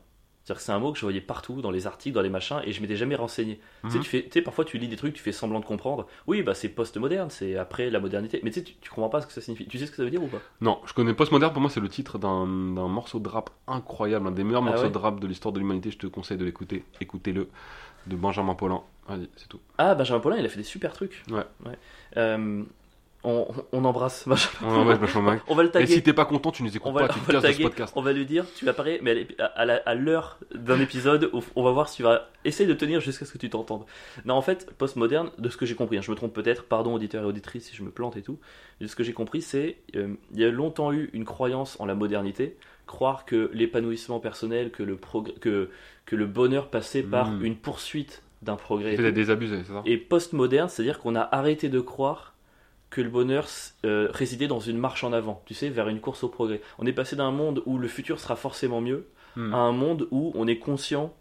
C'est-à-dire 0.46 0.60
que 0.60 0.64
c'est 0.64 0.70
un 0.72 0.78
mot 0.78 0.92
que 0.92 0.98
je 0.98 1.04
voyais 1.04 1.20
partout 1.20 1.60
dans 1.60 1.72
les 1.72 1.88
articles, 1.88 2.14
dans 2.14 2.22
les 2.22 2.28
machins, 2.30 2.60
et 2.64 2.70
je 2.72 2.80
m'étais 2.80 2.94
jamais 2.94 3.16
renseigné. 3.16 3.58
Tu 3.82 3.90
sais, 3.90 3.96
Mhm. 3.98 4.04
tu 4.04 4.08
fais, 4.10 4.22
tu 4.22 4.28
sais, 4.34 4.42
parfois 4.42 4.64
tu 4.64 4.78
lis 4.78 4.86
des 4.86 4.94
trucs, 4.94 5.12
tu 5.14 5.20
fais 5.20 5.32
semblant 5.32 5.58
de 5.58 5.64
comprendre. 5.64 6.06
Oui, 6.28 6.42
bah 6.42 6.54
c'est 6.54 6.68
postmoderne, 6.68 7.30
c'est 7.30 7.56
après 7.56 7.90
la 7.90 7.98
modernité. 7.98 8.38
Mais 8.44 8.50
tu 8.50 8.60
sais, 8.60 8.64
tu, 8.64 8.74
tu 8.80 8.88
comprends 8.90 9.08
pas 9.08 9.20
ce 9.20 9.26
que 9.26 9.32
ça 9.32 9.40
signifie. 9.40 9.66
Tu 9.66 9.76
sais 9.78 9.86
ce 9.86 9.90
que 9.90 9.96
ça 9.96 10.04
veut 10.04 10.10
dire 10.10 10.22
ou 10.22 10.28
pas? 10.28 10.38
Non, 10.60 10.80
je 10.86 10.92
connais 10.94 11.14
Postmoderne, 11.14 11.52
pour 11.52 11.60
moi 11.60 11.68
c'est 11.70 11.80
le 11.80 11.88
titre 11.88 12.16
d'un 12.18 12.46
morceau 12.46 13.18
de 13.18 13.28
rap 13.28 13.50
incroyable, 13.66 14.28
un 14.28 14.30
des 14.30 14.44
meilleurs 14.44 14.62
Ah 14.62 14.66
morceaux 14.70 14.84
ouais? 14.84 14.90
de 14.90 14.98
rap 14.98 15.18
de 15.18 15.26
l'histoire 15.26 15.52
de 15.52 15.58
l'humanité, 15.58 15.90
je 15.90 15.98
te 15.98 16.06
conseille 16.06 16.36
de 16.38 16.44
l'écouter, 16.44 16.84
écoutez-le, 17.00 17.48
de 18.06 18.14
Benjamin 18.14 18.54
Paulin. 18.54 18.82
Vas-y, 19.08 19.28
c'est 19.36 19.48
tout. 19.48 19.58
Ah, 19.78 19.96
Benjamin 19.96 20.20
Paulin, 20.20 20.36
il 20.38 20.46
a 20.46 20.48
fait 20.48 20.58
des 20.58 20.62
super 20.62 20.92
trucs. 20.92 21.24
Ouais. 21.30 21.42
Euh, 22.16 22.62
on, 23.24 23.46
on 23.72 23.84
embrasse 23.84 24.28
Benjamin. 24.28 24.50
On 24.62 24.84
Benjamin. 24.84 25.40
On 25.48 25.54
va 25.56 25.62
le 25.64 25.68
Et 25.70 25.72
taguer. 25.72 25.86
si 25.86 26.02
t'es 26.02 26.12
pas 26.12 26.24
content, 26.26 26.52
tu 26.52 26.62
nous 26.62 26.70
on 26.70 26.74
écoutes 26.76 26.94
va, 26.94 27.08
pas, 27.08 27.14
tu 27.14 27.18
on 27.20 27.26
te 27.26 27.32
casses 27.32 27.42
de 27.44 27.52
ce 27.52 27.62
podcast. 27.62 27.92
On 27.96 28.02
va 28.02 28.12
lui 28.12 28.24
dire, 28.24 28.44
tu 28.54 28.64
vas 28.64 28.70
apparais, 28.70 29.00
mais 29.02 29.26
à 29.38 29.94
l'heure 29.94 30.38
d'un 30.54 30.78
épisode, 30.80 31.30
où 31.32 31.42
on 31.56 31.62
va 31.64 31.72
voir 31.72 31.88
si 31.88 31.96
tu 31.96 32.02
vas 32.04 32.28
essayer 32.44 32.68
de 32.68 32.74
tenir 32.74 33.00
jusqu'à 33.00 33.24
ce 33.24 33.32
que 33.32 33.38
tu 33.38 33.50
t'entendes. 33.50 33.84
Non, 34.24 34.34
en 34.34 34.42
fait, 34.42 34.70
postmoderne, 34.78 35.30
de 35.38 35.48
ce 35.48 35.56
que 35.56 35.66
j'ai 35.66 35.74
compris, 35.74 35.98
hein, 35.98 36.02
je 36.02 36.10
me 36.10 36.16
trompe 36.16 36.32
peut-être, 36.32 36.64
pardon 36.64 36.94
auditeurs 36.94 37.22
et 37.24 37.26
auditrices 37.26 37.66
si 37.70 37.74
je 37.76 37.82
me 37.82 37.90
plante 37.90 38.16
et 38.16 38.22
tout, 38.22 38.38
de 38.80 38.86
ce 38.86 38.94
que 38.94 39.02
j'ai 39.02 39.12
compris, 39.12 39.42
c'est 39.42 39.76
euh, 39.96 40.14
il 40.32 40.40
y 40.40 40.44
a 40.44 40.50
longtemps 40.50 40.92
eu 40.92 41.10
une 41.12 41.24
croyance 41.24 41.80
en 41.80 41.86
la 41.86 41.94
modernité, 41.96 42.56
croire 42.86 43.24
que 43.24 43.50
l'épanouissement 43.52 44.20
personnel, 44.20 44.70
que 44.70 44.84
le, 44.84 44.96
que, 45.40 45.70
que 46.04 46.14
le 46.16 46.26
bonheur 46.26 46.68
passait 46.68 47.02
par 47.02 47.30
Mm. 47.32 47.44
une 47.44 47.56
poursuite 47.56 48.22
d'un 48.42 48.54
progrès. 48.56 48.94
et 48.94 48.96
tout. 48.96 49.10
désabusé, 49.10 49.62
c'est 49.66 49.72
ça? 49.72 49.82
Et 49.86 49.96
postmoderne, 49.96 50.68
c'est-à-dire 50.68 51.00
qu'on 51.00 51.16
a 51.16 51.22
arrêté 51.32 51.68
de 51.68 51.80
croire 51.80 52.34
que 52.90 53.00
le 53.00 53.08
bonheur 53.08 53.46
euh, 53.84 54.08
résidait 54.12 54.46
dans 54.46 54.60
une 54.60 54.78
marche 54.78 55.04
en 55.04 55.12
avant, 55.12 55.42
tu 55.46 55.54
sais, 55.54 55.68
vers 55.68 55.88
une 55.88 56.00
course 56.00 56.22
au 56.24 56.28
progrès. 56.28 56.60
On 56.78 56.86
est 56.86 56.92
passé 56.92 57.16
d'un 57.16 57.30
monde 57.30 57.62
où 57.66 57.78
le 57.78 57.88
futur 57.88 58.20
sera 58.20 58.36
forcément 58.36 58.80
mieux 58.80 59.06
Hmm. 59.36 59.52
à 59.52 59.58
un 59.58 59.72
monde 59.72 60.08
où 60.10 60.32
on 60.34 60.46
est 60.46 60.58
conscient 60.58 61.14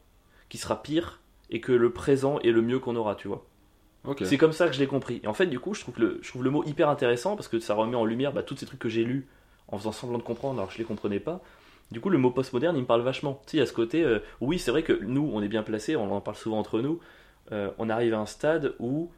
qu'il 0.48 0.60
sera 0.60 0.82
pire 0.82 1.20
et 1.50 1.60
que 1.60 1.74
le 1.74 1.92
présent 1.92 2.40
est 2.40 2.52
le 2.52 2.62
mieux 2.62 2.80
qu'on 2.80 2.96
aura, 2.96 3.16
tu 3.16 3.28
vois. 3.28 3.46
Ok. 4.06 4.22
C'est 4.24 4.38
comme 4.38 4.54
ça 4.54 4.68
que 4.68 4.74
je 4.74 4.80
l'ai 4.80 4.88
compris. 4.88 5.20
Et 5.24 5.28
en 5.28 5.34
fait, 5.34 5.48
du 5.48 5.60
coup, 5.60 5.74
je 5.74 5.82
trouve, 5.82 6.00
le, 6.00 6.20
je 6.22 6.30
trouve 6.30 6.44
le 6.44 6.50
mot 6.50 6.64
hyper 6.64 6.90
intéressant 6.90 7.36
parce 7.36 7.50
que 7.50 7.60
ça 7.60 7.74
remet 7.74 7.98
en 7.98 8.06
lumière 8.06 8.32
bah, 8.32 8.42
tous 8.42 8.56
ces 8.56 8.66
trucs 8.66 8.80
que 8.80 8.88
j'ai 8.88 9.04
lus 9.04 9.28
en 9.68 9.78
faisant 9.78 9.92
semblant 9.92 10.18
de 10.18 10.24
comprendre 10.24 10.60
alors 10.60 10.70
que 10.70 10.76
je 10.76 10.78
les 10.78 10.86
comprenais 10.86 11.20
pas. 11.20 11.42
Du 11.92 12.00
coup, 12.00 12.10
le 12.10 12.18
mot 12.18 12.32
postmoderne, 12.32 12.78
il 12.78 12.84
me 12.84 12.88
parle 12.88 13.02
vachement. 13.02 13.42
Tu 13.46 13.52
sais, 13.52 13.58
il 13.58 13.60
y 13.60 13.64
a 13.64 13.66
ce 13.66 13.74
côté, 13.74 14.04
euh, 14.04 14.20
oui, 14.40 14.60
c'est 14.60 14.72
vrai 14.72 14.84
que 14.84 14.94
nous, 14.94 15.30
on 15.34 15.42
est 15.42 15.48
bien 15.50 15.64
placés, 15.64 15.96
on 15.98 16.10
en 16.10 16.22
parle 16.22 16.38
souvent 16.38 16.60
entre 16.60 16.80
nous. 16.80 17.00
Euh, 17.52 17.70
on 17.78 17.90
arrive 17.90 18.14
à 18.14 18.20
un 18.20 18.26
stade 18.26 18.76
où 18.80 19.12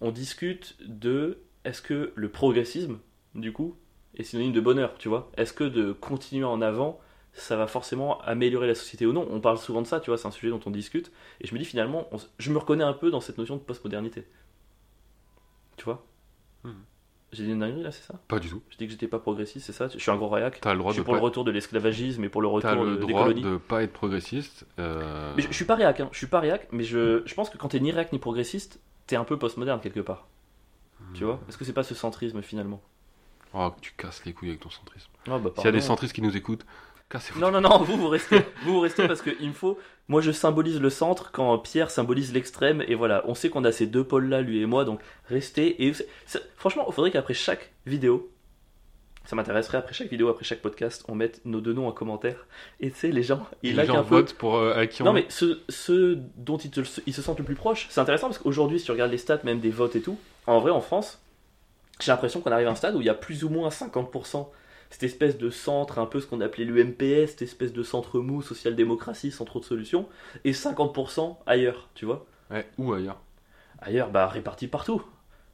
on 0.00 0.12
discute 0.12 0.76
de 0.86 1.38
est-ce 1.66 1.82
que 1.82 2.12
le 2.14 2.28
progressisme, 2.30 2.98
du 3.34 3.52
coup, 3.52 3.76
est 4.16 4.22
synonyme 4.24 4.52
de 4.52 4.60
bonheur, 4.60 4.94
tu 4.98 5.08
vois? 5.08 5.30
Est-ce 5.36 5.52
que 5.52 5.64
de 5.64 5.92
continuer 5.92 6.44
en 6.44 6.62
avant, 6.62 7.00
ça 7.34 7.56
va 7.56 7.66
forcément 7.66 8.20
améliorer 8.22 8.66
la 8.66 8.74
société 8.74 9.06
ou 9.06 9.12
non? 9.12 9.26
On 9.30 9.40
parle 9.40 9.58
souvent 9.58 9.82
de 9.82 9.86
ça, 9.86 10.00
tu 10.00 10.10
vois, 10.10 10.18
c'est 10.18 10.28
un 10.28 10.30
sujet 10.30 10.50
dont 10.50 10.60
on 10.66 10.70
discute. 10.70 11.12
Et 11.40 11.46
je 11.46 11.54
me 11.54 11.58
dis 11.58 11.64
finalement, 11.66 12.08
on 12.12 12.16
je 12.38 12.50
me 12.52 12.58
reconnais 12.58 12.84
un 12.84 12.94
peu 12.94 13.10
dans 13.10 13.20
cette 13.20 13.38
notion 13.38 13.56
de 13.56 13.60
postmodernité. 13.62 14.26
Tu 15.76 15.84
vois? 15.84 16.04
Mhm. 16.64 16.74
J'ai 17.32 17.44
dit 17.44 17.50
une 17.52 17.58
dinguerie 17.58 17.82
là, 17.82 17.92
c'est 17.92 18.04
ça? 18.04 18.14
Pas 18.28 18.38
du 18.38 18.48
tout. 18.48 18.62
Je 18.70 18.76
dis 18.78 18.86
que 18.86 18.92
j'étais 18.92 19.08
pas 19.08 19.18
progressiste, 19.18 19.66
c'est 19.66 19.72
ça? 19.72 19.88
Je 19.88 19.98
suis 19.98 20.10
un 20.10 20.16
gros 20.16 20.28
réac. 20.28 20.60
T'as 20.60 20.72
le 20.72 20.76
Je 20.76 20.80
droit 20.80 20.92
suis 20.92 21.00
de 21.00 21.04
pour 21.04 21.14
le 21.14 21.20
retour 21.20 21.44
de 21.44 21.50
l'esclavagisme 21.50 22.24
et 22.24 22.28
pour 22.28 22.40
le 22.40 22.48
retour 22.48 22.84
le 22.84 22.92
de- 22.92 22.96
des 23.04 23.12
droit 23.12 23.24
colonies. 23.24 23.42
de 23.42 23.56
pas 23.58 23.82
être 23.82 23.92
progressiste. 23.92 24.64
euh, 24.78 25.34
Mais 25.36 25.42
je, 25.42 25.48
je 25.48 25.52
suis 25.52 25.64
pas 25.64 25.74
réac, 25.74 26.00
hein. 26.00 26.08
je 26.12 26.18
suis 26.18 26.26
pas 26.28 26.40
réac, 26.40 26.68
mais 26.72 26.84
je, 26.84 27.22
je 27.26 27.34
pense 27.34 27.50
que 27.50 27.58
quand 27.58 27.68
t'es 27.68 27.80
ni 27.80 27.90
réac 27.92 28.12
ni 28.12 28.18
progressiste, 28.18 28.80
t'es 29.06 29.16
un 29.16 29.24
peu 29.24 29.38
postmoderne 29.38 29.80
quelque 29.80 30.00
part. 30.00 30.28
Tu 31.14 31.24
vois 31.24 31.40
Est-ce 31.48 31.56
que 31.56 31.64
c'est 31.64 31.72
pas 31.72 31.82
ce 31.82 31.94
centrisme 31.94 32.42
finalement? 32.42 32.82
Oh, 33.54 33.70
tu 33.80 33.92
casses 33.96 34.24
les 34.24 34.32
couilles 34.32 34.50
avec 34.50 34.60
ton 34.60 34.70
centrisme. 34.70 35.08
Ah, 35.28 35.38
bah, 35.38 35.50
S'il 35.56 35.64
y 35.64 35.68
a 35.68 35.72
des 35.72 35.80
centristes 35.80 36.12
qui 36.14 36.20
nous 36.22 36.36
écoutent, 36.36 36.66
cassez-vous. 37.08 37.40
Non, 37.40 37.50
non, 37.50 37.60
non, 37.60 37.78
vous, 37.82 37.96
vous 37.96 38.08
restez. 38.08 38.38
Vous, 38.64 38.74
vous 38.74 38.80
restez 38.80 39.06
parce 39.06 39.22
qu'il 39.22 39.48
me 39.48 39.52
faut. 39.54 39.78
Moi, 40.08 40.20
je 40.20 40.30
symbolise 40.30 40.80
le 40.80 40.90
centre 40.90 41.30
quand 41.32 41.56
Pierre 41.58 41.90
symbolise 41.90 42.32
l'extrême. 42.34 42.82
Et 42.86 42.94
voilà, 42.94 43.22
on 43.26 43.34
sait 43.34 43.48
qu'on 43.48 43.64
a 43.64 43.72
ces 43.72 43.86
deux 43.86 44.04
pôles-là, 44.04 44.40
lui 44.42 44.60
et 44.60 44.66
moi. 44.66 44.84
Donc, 44.84 45.00
restez. 45.28 45.86
Et 45.86 45.92
franchement, 46.56 46.84
il 46.88 46.92
faudrait 46.92 47.10
qu'après 47.10 47.34
chaque 47.34 47.72
vidéo, 47.86 48.30
ça 49.24 49.34
m'intéresserait, 49.36 49.78
après 49.78 49.94
chaque 49.94 50.08
vidéo, 50.10 50.28
après 50.28 50.44
chaque 50.44 50.60
podcast, 50.60 51.04
on 51.08 51.14
mette 51.14 51.40
nos 51.44 51.60
deux 51.60 51.72
noms 51.72 51.88
en 51.88 51.92
commentaire. 51.92 52.46
Et 52.78 52.90
tu 52.90 52.96
sais, 52.98 53.08
les 53.10 53.22
gens, 53.24 53.46
ils 53.62 53.74
les 53.74 53.86
gens 53.86 53.98
un 53.98 54.02
peu. 54.04 54.16
votent 54.16 54.34
pour 54.34 54.56
euh, 54.56 54.74
à 54.76 54.86
qui 54.86 55.02
on 55.02 55.06
Non, 55.06 55.12
mais 55.12 55.24
ceux, 55.30 55.62
ceux 55.68 56.20
dont 56.36 56.58
ils, 56.58 56.70
te- 56.70 56.80
ils 57.06 57.14
se 57.14 57.22
sentent 57.22 57.38
le 57.38 57.44
plus 57.44 57.56
proches, 57.56 57.86
c'est 57.90 58.00
intéressant 58.00 58.28
parce 58.28 58.38
qu'aujourd'hui, 58.38 58.78
si 58.78 58.84
tu 58.84 58.92
regardes 58.92 59.10
les 59.10 59.18
stats, 59.18 59.40
même 59.44 59.58
des 59.60 59.70
votes 59.70 59.96
et 59.96 60.00
tout, 60.00 60.16
en 60.46 60.60
vrai, 60.60 60.70
en 60.70 60.80
France, 60.80 61.22
j'ai 62.00 62.12
l'impression 62.12 62.40
qu'on 62.40 62.52
arrive 62.52 62.68
à 62.68 62.70
un 62.70 62.74
stade 62.74 62.94
où 62.94 63.00
il 63.00 63.06
y 63.06 63.10
a 63.10 63.14
plus 63.14 63.44
ou 63.44 63.48
moins 63.48 63.68
50%. 63.68 64.48
Cette 64.90 65.02
espèce 65.02 65.36
de 65.36 65.50
centre, 65.50 65.98
un 65.98 66.06
peu 66.06 66.20
ce 66.20 66.26
qu'on 66.26 66.40
appelait 66.40 66.64
l'UMPS, 66.64 67.30
cette 67.30 67.42
espèce 67.42 67.72
de 67.72 67.82
centre 67.82 68.20
mou, 68.20 68.40
social-démocratie, 68.40 69.32
sans 69.32 69.44
trop 69.44 69.58
de 69.58 69.64
solutions, 69.64 70.06
et 70.44 70.52
50% 70.52 71.36
ailleurs, 71.46 71.88
tu 71.94 72.04
vois. 72.04 72.24
Ouais, 72.50 72.68
ou 72.78 72.92
ailleurs. 72.92 73.18
Ailleurs, 73.80 74.10
bah, 74.10 74.28
répartis 74.28 74.68
partout. 74.68 75.02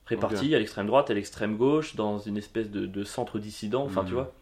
Répartis 0.07 0.55
à 0.55 0.59
l'extrême 0.59 0.87
droite, 0.87 1.11
à 1.11 1.15
l'extrême 1.15 1.57
gauche, 1.57 1.97
dans 1.97 2.19
une 2.19 2.37
espèce 2.37 2.71
de, 2.71 2.87
de 2.87 3.05
centre 3.05 3.39
dissident, 3.39 3.85
enfin, 3.85 4.05
tu 4.05 4.13
vois. 4.13 4.33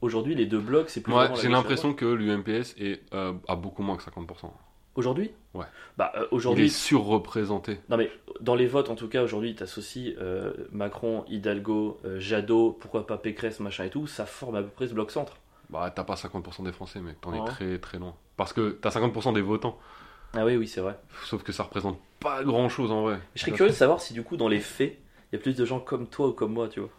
Aujourd'hui, 0.00 0.34
les 0.34 0.46
deux 0.46 0.58
blocs, 0.58 0.90
c'est 0.90 1.00
plus 1.00 1.14
la 1.14 1.32
j'ai 1.34 1.48
l'impression 1.48 1.94
que 1.94 2.04
l'UMPS 2.04 2.74
est 2.78 3.00
euh, 3.14 3.32
à 3.48 3.56
beaucoup 3.56 3.82
moins 3.82 3.96
que 3.96 4.02
50%. 4.02 4.50
Aujourd'hui 4.94 5.30
Ouais. 5.54 5.66
Bah, 5.96 6.12
euh, 6.16 6.26
Il 6.30 6.34
aujourd'hui. 6.34 6.66
est 6.66 6.68
surreprésenté. 6.68 7.78
Non 7.88 7.96
mais 7.96 8.10
dans 8.40 8.54
les 8.54 8.66
votes 8.66 8.90
en 8.90 8.94
tout 8.96 9.08
cas 9.08 9.22
aujourd'hui 9.22 9.54
t'associes 9.54 10.16
euh, 10.20 10.52
Macron, 10.72 11.24
Hidalgo, 11.28 12.00
euh, 12.04 12.18
Jadot, 12.18 12.72
pourquoi 12.72 13.06
pas 13.06 13.18
Pécresse, 13.18 13.60
machin 13.60 13.84
et 13.84 13.90
tout, 13.90 14.06
ça 14.06 14.26
forme 14.26 14.56
à 14.56 14.62
peu 14.62 14.68
près 14.68 14.88
ce 14.88 14.94
bloc 14.94 15.10
centre. 15.10 15.36
Bah, 15.70 15.90
t'as 15.94 16.04
pas 16.04 16.14
50% 16.14 16.64
des 16.64 16.72
Français, 16.72 17.00
mais 17.00 17.14
t'en 17.20 17.32
Ah 17.32 17.36
es 17.36 17.50
très 17.50 17.78
très 17.78 17.98
loin. 17.98 18.14
Parce 18.36 18.52
que 18.52 18.70
t'as 18.80 18.90
50% 18.90 19.32
des 19.34 19.40
votants. 19.42 19.78
Ah 20.34 20.44
oui 20.44 20.56
oui 20.56 20.66
c'est 20.66 20.80
vrai. 20.80 20.98
Sauf 21.24 21.42
que 21.42 21.52
ça 21.52 21.62
représente 21.62 21.98
pas 22.20 22.42
grand 22.42 22.68
chose 22.68 22.90
en 22.90 23.02
vrai. 23.02 23.18
Je 23.34 23.40
serais 23.42 23.52
curieux 23.52 23.70
de 23.70 23.76
savoir 23.76 24.00
si 24.00 24.14
du 24.14 24.22
coup 24.22 24.36
dans 24.36 24.48
les 24.48 24.60
faits 24.60 24.98
il 25.32 25.36
y 25.36 25.38
a 25.38 25.42
plus 25.42 25.56
de 25.56 25.64
gens 25.64 25.80
comme 25.80 26.06
toi 26.08 26.28
ou 26.28 26.32
comme 26.32 26.52
moi 26.52 26.68
tu 26.68 26.80
vois. 26.80 26.90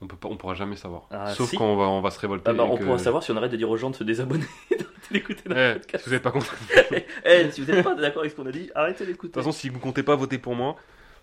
On, 0.00 0.06
peut 0.06 0.16
pas, 0.16 0.28
on 0.28 0.36
pourra 0.36 0.54
jamais 0.54 0.76
savoir. 0.76 1.02
Ah, 1.10 1.32
Sauf 1.34 1.50
si. 1.50 1.56
quand 1.56 1.64
on 1.66 1.76
va, 1.76 1.84
on 1.84 2.00
va 2.00 2.10
se 2.10 2.18
révolter. 2.20 2.50
Ah 2.50 2.52
bah, 2.52 2.64
on 2.68 2.76
que- 2.76 2.84
pourra 2.84 2.98
savoir 2.98 3.22
si 3.22 3.30
on 3.30 3.36
arrête 3.36 3.52
de 3.52 3.56
dire 3.56 3.70
aux 3.70 3.76
gens 3.76 3.90
de 3.90 3.96
se 3.96 4.04
désabonner 4.04 4.44
d'écouter 5.10 5.42
notre 5.48 5.60
Eh, 5.60 5.74
podcast. 5.74 6.04
si 6.04 6.10
vous 6.10 6.14
êtes 6.16 6.22
pas 6.22 6.30
content. 6.30 6.46
Eh 7.24 7.50
si 7.50 7.60
vous 7.62 7.72
n'êtes 7.72 7.84
pas 7.84 7.94
d'accord 7.94 8.20
avec 8.20 8.32
ce 8.32 8.36
qu'on 8.36 8.46
a 8.46 8.52
dit, 8.52 8.70
arrêtez 8.74 9.04
De 9.06 9.10
d'écouter. 9.12 9.32
toute 9.32 9.42
façon, 9.42 9.52
si 9.52 9.68
vous 9.68 9.78
comptez 9.78 10.02
pas 10.02 10.16
voter 10.16 10.38
pour 10.38 10.54
moi, 10.54 10.76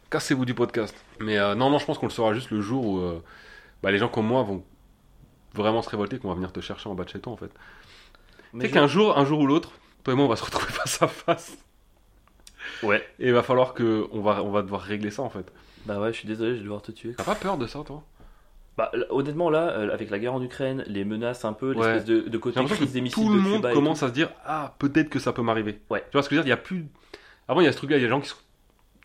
cassez-vous 0.10 0.46
du 0.46 0.54
podcast. 0.54 0.96
Mais 1.20 1.38
euh, 1.38 1.54
non, 1.56 1.70
non, 1.70 1.78
je 1.80 1.86
pense 1.86 1.98
qu'on 1.98 2.06
le 2.08 2.12
saura 2.12 2.34
juste 2.34 2.50
le 2.52 2.62
jour 2.62 2.86
où 2.86 3.00
euh, 3.00 3.22
bah, 3.84 3.92
les 3.92 3.98
gens 3.98 4.08
comme 4.10 4.26
moi 4.28 4.44
vont 4.44 4.64
vraiment 5.54 5.82
se 5.82 5.90
révolter, 5.90 6.18
qu'on 6.18 6.30
va 6.30 6.36
venir 6.36 6.52
te 6.54 6.62
chercher 6.62 6.90
en 6.90 6.96
bas 6.96 7.04
de 7.04 7.10
chez 7.10 7.20
toi 7.20 7.34
en 7.34 7.38
fait. 7.38 7.52
Tu 8.54 8.62
sais 8.62 8.68
je- 8.70 8.74
qu'un 8.74 8.88
jour, 8.88 9.18
un 9.18 9.26
jour 9.26 9.40
ou 9.40 9.48
l'autre, 9.48 9.72
toi 10.04 10.14
et 10.14 10.16
moi 10.18 10.26
on 10.26 10.30
va 10.30 10.36
se 10.38 10.44
retrouver 10.46 10.68
face 10.72 11.02
à 11.02 11.08
face. 11.08 11.58
Ouais. 12.84 13.06
Et 13.20 13.28
il 13.28 13.34
va 13.34 13.44
falloir 13.44 13.74
que 13.74 14.08
on 14.12 14.22
va, 14.22 14.44
on 14.44 14.52
va 14.52 14.62
devoir 14.62 14.82
régler 14.82 15.12
ça 15.12 15.22
en 15.24 15.30
fait. 15.30 15.52
Bah 15.86 16.00
ouais 16.00 16.14
je 16.14 16.18
suis 16.20 16.28
désolé 16.28 16.52
je 16.52 16.58
vais 16.58 16.64
devoir 16.64 16.82
te 16.82 16.92
tuer. 16.92 17.14
T'as 17.18 17.24
pas 17.24 17.36
peur 17.36 17.58
de 17.58 17.66
ça 17.68 17.80
toi? 17.86 18.04
Bah 18.78 18.92
honnêtement 19.10 19.50
là 19.50 19.70
euh, 19.72 19.94
avec 19.94 20.10
la 20.10 20.18
guerre 20.18 20.34
en 20.34 20.42
Ukraine, 20.42 20.84
les 20.88 21.04
menaces 21.04 21.44
un 21.46 21.54
peu, 21.54 21.74
Ouais. 21.76 21.94
l'espèce 21.94 22.06
de, 22.06 22.22
de 22.22 22.32
J'ai 22.32 22.40
côté 22.40 22.64
crise 22.66 22.94
des 22.94 23.02
missiles 23.02 23.22
tout 23.24 23.30
le 23.30 23.36
de 23.38 23.42
monde 23.42 23.56
Cuba 23.58 23.74
commence 23.74 24.00
tout. 24.00 24.06
à 24.06 24.08
se 24.08 24.14
dire 24.14 24.30
ah 24.46 24.76
peut-être 24.80 25.10
que 25.10 25.20
ça 25.20 25.34
peut 25.34 25.42
m'arriver. 25.42 25.80
Ouais. 25.90 26.02
Tu 26.10 26.14
vois 26.14 26.24
ce 26.24 26.30
que 26.30 26.36
je 26.36 26.40
veux 26.40 26.46
dire? 26.46 26.48
Il 26.48 26.56
y 26.56 26.60
a 26.60 26.62
plus. 26.64 26.88
Avant 27.50 27.60
il 27.62 27.66
y 27.66 27.68
a 27.68 27.72
ce 27.74 27.78
truc-là, 27.78 27.98
il 27.98 28.00
y 28.02 28.04
a 28.04 28.08
des 28.08 28.10
gens 28.10 28.22
qui 28.22 28.30
se- 28.30 28.36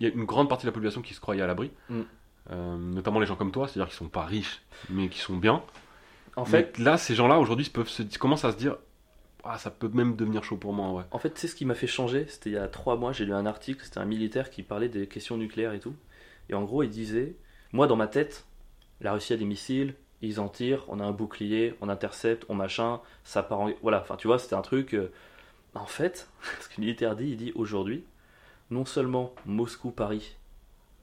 il 0.00 0.06
y 0.06 0.10
a 0.10 0.14
une 0.14 0.24
grande 0.24 0.48
partie 0.48 0.64
de 0.64 0.68
la 0.68 0.72
population 0.72 1.02
qui 1.02 1.14
se 1.14 1.20
croyait 1.20 1.42
à 1.42 1.46
l'abri. 1.46 1.70
Mm. 1.88 2.00
Euh, 2.52 2.76
notamment 2.76 3.18
les 3.18 3.26
gens 3.26 3.34
comme 3.34 3.50
toi, 3.50 3.66
c'est-à-dire 3.66 3.90
qui 3.90 3.96
sont 3.96 4.08
pas 4.08 4.24
riches 4.24 4.62
mais 4.88 5.08
qui 5.08 5.18
sont 5.18 5.36
bien. 5.36 5.62
En 6.36 6.44
fait, 6.44 6.78
Mais 6.78 6.84
là, 6.84 6.96
ces 6.98 7.14
gens-là 7.16 7.38
aujourd'hui 7.40 7.68
peuvent 7.72 7.88
se 7.88 8.02
commencent 8.18 8.44
à 8.44 8.52
se 8.52 8.56
dire 8.56 8.76
ah 9.42 9.58
ça 9.58 9.70
peut 9.70 9.90
même 9.92 10.14
devenir 10.16 10.44
chaud 10.44 10.56
pour 10.56 10.72
moi 10.72 10.86
en 10.86 10.92
vrai. 10.92 11.04
En 11.10 11.18
fait, 11.18 11.36
sais 11.38 11.48
ce 11.48 11.56
qui 11.56 11.64
m'a 11.64 11.74
fait 11.74 11.86
changer? 11.88 12.26
C'était 12.28 12.50
il 12.50 12.54
y 12.54 12.58
a 12.58 12.68
trois 12.68 12.96
mois, 12.96 13.12
j'ai 13.12 13.24
lu 13.24 13.32
un 13.32 13.46
article, 13.46 13.80
c'était 13.84 13.98
un 13.98 14.04
militaire 14.04 14.50
qui 14.50 14.62
parlait 14.62 14.88
des 14.88 15.06
questions 15.08 15.36
nucléaires 15.36 15.72
et 15.72 15.80
tout. 15.80 15.94
Et 16.50 16.54
en 16.54 16.62
gros, 16.62 16.82
il 16.84 16.90
disait 16.90 17.34
Moi, 17.72 17.86
dans 17.88 17.96
ma 17.96 18.06
tête, 18.06 18.44
la 19.00 19.12
Russie 19.12 19.32
a 19.32 19.36
des 19.36 19.44
missiles, 19.44 19.94
ils 20.22 20.40
en 20.40 20.48
tirent, 20.48 20.84
on 20.88 21.00
a 21.00 21.04
un 21.04 21.12
bouclier, 21.12 21.74
on 21.80 21.88
intercepte, 21.88 22.44
on 22.48 22.54
machin, 22.54 23.00
ça 23.24 23.42
part 23.42 23.60
en. 23.60 23.70
Voilà, 23.82 24.00
enfin, 24.00 24.16
tu 24.16 24.26
vois, 24.26 24.38
c'était 24.38 24.54
un 24.54 24.62
truc. 24.62 24.94
euh, 24.94 25.12
En 25.74 25.86
fait, 25.86 26.28
ce 26.60 26.68
que 26.68 26.74
le 26.78 26.82
militaire 26.82 27.14
dit, 27.16 27.28
il 27.30 27.36
dit 27.36 27.52
aujourd'hui, 27.54 28.04
non 28.70 28.84
seulement 28.84 29.34
Moscou-Paris, 29.46 30.36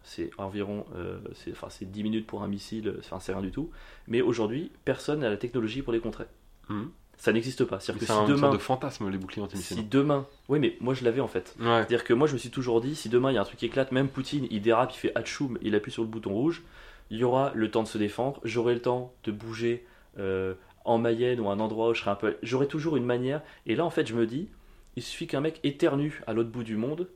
c'est 0.04 0.32
environ 0.38 0.86
euh, 0.96 1.20
c'est, 1.36 1.52
enfin, 1.52 1.68
c'est 1.70 1.90
10 1.90 2.04
minutes 2.04 2.28
pour 2.28 2.44
un 2.44 2.48
missile, 2.48 2.96
enfin, 3.00 3.20
c'est 3.20 3.34
rien 3.34 3.42
du 3.42 3.52
tout, 3.52 3.70
mais 4.08 4.22
aujourd'hui, 4.22 4.72
personne 4.86 5.20
n'a 5.20 5.30
la 5.30 5.38
technologie 5.38 5.82
pour 5.82 5.94
les 5.94 6.00
contrer. 6.00 6.26
Mhm. 6.70 6.90
Ça 7.16 7.32
n'existe 7.32 7.64
pas. 7.64 7.80
C'est-à-dire 7.80 8.02
C'est 8.02 8.08
que 8.08 8.20
un 8.20 8.26
si 8.26 8.32
demain. 8.34 8.50
de 8.52 8.58
fantasme 8.58 9.08
les 9.10 9.20
boucliers 9.20 9.44
antimissiles. 9.44 9.78
Si 9.78 9.84
demain. 9.84 10.26
Oui, 10.50 10.60
mais 10.60 10.76
moi 10.82 10.94
je 10.96 11.06
l'avais 11.06 11.22
en 11.22 11.28
fait. 11.28 11.56
Ouais. 11.60 11.66
C'est-à-dire 11.66 12.04
que 12.04 12.14
moi 12.14 12.28
je 12.28 12.34
me 12.34 12.38
suis 12.40 12.50
toujours 12.50 12.82
dit, 12.82 12.96
si 12.96 13.08
demain 13.08 13.32
il 13.32 13.36
y 13.36 13.38
a 13.38 13.42
un 13.42 13.46
truc 13.46 13.60
qui 13.60 13.68
éclate, 13.68 13.92
même 13.92 14.10
Poutine 14.10 14.48
il 14.50 14.62
dérape, 14.64 14.92
il 14.94 14.98
fait 14.98 15.12
Hatchoum, 15.16 15.58
il 15.62 15.76
appuie 15.76 15.92
sur 15.92 16.02
le 16.02 16.08
bouton 16.10 16.32
rouge, 16.34 16.64
il 17.10 17.18
y 17.18 17.24
aura 17.24 17.52
le 17.54 17.70
temps 17.70 17.84
de 17.84 17.88
se 17.88 17.98
défendre, 17.98 18.40
j'aurai 18.44 18.74
le 18.74 18.82
temps 18.82 19.14
de 19.24 19.32
bouger 19.32 19.86
euh, 20.18 20.56
en 20.86 20.98
Mayenne 20.98 21.40
ou 21.40 21.50
un 21.50 21.60
endroit 21.60 21.90
où 21.90 21.94
je 21.94 22.02
serai 22.02 22.12
un 22.12 22.16
peu. 22.16 22.38
J'aurai 22.44 22.68
toujours 22.68 22.98
une 22.98 23.06
manière. 23.06 23.42
Et 23.66 23.76
là 23.76 23.86
en 23.86 23.90
fait 23.90 24.08
je 24.08 24.16
me 24.16 24.26
dis, 24.26 24.50
il 24.96 25.04
suffit 25.04 25.28
qu'un 25.28 25.42
mec 25.42 25.60
éternue 25.64 26.22
à 26.28 26.34
l'autre 26.34 26.50
bout 26.50 26.64
du 26.64 26.78
monde 26.78 27.10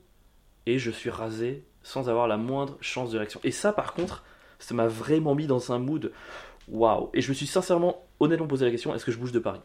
et 0.66 0.78
je 0.78 0.90
suis 0.90 1.10
rasé 1.10 1.64
sans 1.82 2.08
avoir 2.08 2.28
la 2.28 2.36
moindre 2.36 2.76
chance 2.80 3.10
de 3.10 3.18
réaction. 3.18 3.40
Et 3.44 3.50
ça 3.50 3.72
par 3.72 3.94
contre, 3.94 4.24
ça 4.58 4.74
m'a 4.74 4.88
vraiment 4.88 5.34
mis 5.34 5.46
dans 5.46 5.72
un 5.72 5.78
mood 5.78 6.12
waouh. 6.68 7.10
Et 7.14 7.20
je 7.20 7.28
me 7.28 7.34
suis 7.34 7.46
sincèrement, 7.46 8.04
honnêtement 8.20 8.46
posé 8.46 8.64
la 8.64 8.70
question, 8.70 8.94
est-ce 8.94 9.04
que 9.04 9.12
je 9.12 9.18
bouge 9.18 9.32
de 9.32 9.38
Paris? 9.38 9.60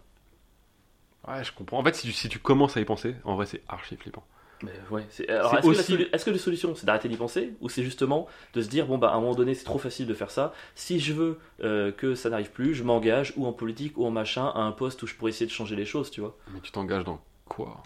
Ouais, 1.27 1.43
je 1.43 1.51
comprends. 1.53 1.79
En 1.79 1.83
fait, 1.83 1.95
si 1.95 2.07
tu, 2.07 2.13
si 2.13 2.29
tu 2.29 2.39
commences 2.39 2.75
à 2.75 2.81
y 2.81 2.85
penser, 2.85 3.15
en 3.23 3.35
vrai, 3.35 3.45
c'est 3.45 3.61
archi 3.67 3.95
flippant. 3.95 4.25
Mais 4.63 4.71
ouais, 4.91 5.05
c'est- 5.09 5.29
alors, 5.29 5.51
C'est 5.51 5.57
est-ce, 5.57 5.67
que 5.87 5.93
solu- 5.93 6.09
est-ce 6.13 6.25
que 6.25 6.31
la 6.31 6.37
solution 6.37 6.73
c'est 6.75 6.85
d'arrêter 6.85 7.09
d'y 7.09 7.17
penser 7.17 7.53
ou 7.61 7.69
c'est 7.69 7.83
justement 7.83 8.27
de 8.53 8.61
se 8.61 8.69
dire 8.69 8.85
bon 8.87 8.97
bah 8.97 9.09
à 9.09 9.15
un 9.15 9.19
moment 9.19 9.35
donné 9.35 9.53
c'est 9.55 9.65
trop 9.65 9.77
facile 9.77 10.07
de 10.07 10.13
faire 10.13 10.31
ça 10.31 10.53
si 10.75 10.99
je 10.99 11.11
veux 11.13 11.37
euh, 11.63 11.91
que 11.91 12.15
ça 12.15 12.29
n'arrive 12.29 12.51
plus 12.51 12.73
je 12.73 12.83
m'engage 12.83 13.33
ou 13.35 13.45
en 13.45 13.51
politique 13.53 13.97
ou 13.97 14.05
en 14.05 14.11
machin 14.11 14.47
à 14.55 14.59
un 14.61 14.71
poste 14.71 15.03
où 15.03 15.07
je 15.07 15.15
pourrais 15.15 15.29
essayer 15.31 15.45
de 15.45 15.51
changer 15.51 15.75
les 15.75 15.85
choses 15.85 16.09
tu 16.11 16.21
vois. 16.21 16.37
Mais 16.53 16.59
tu 16.61 16.71
t'engages 16.71 17.03
dans 17.03 17.21
quoi? 17.45 17.83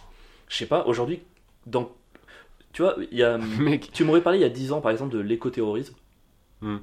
Je 0.48 0.56
sais 0.56 0.66
pas 0.68 0.86
aujourd'hui 0.86 1.22
dans 1.66 1.92
tu 2.74 2.84
vois 2.84 2.96
il 3.12 3.18
y 3.18 3.24
a 3.24 3.38
Mec, 3.60 3.92
tu 3.92 4.04
m'aurais 4.04 4.22
parlé 4.22 4.38
il 4.40 4.42
y 4.42 4.46
a 4.46 4.50
10 4.50 4.72
ans 4.72 4.82
par 4.82 4.92
exemple 4.92 5.14
de 5.14 5.20
l'écoterrorisme 5.20 5.96
Hmm. 6.62 6.78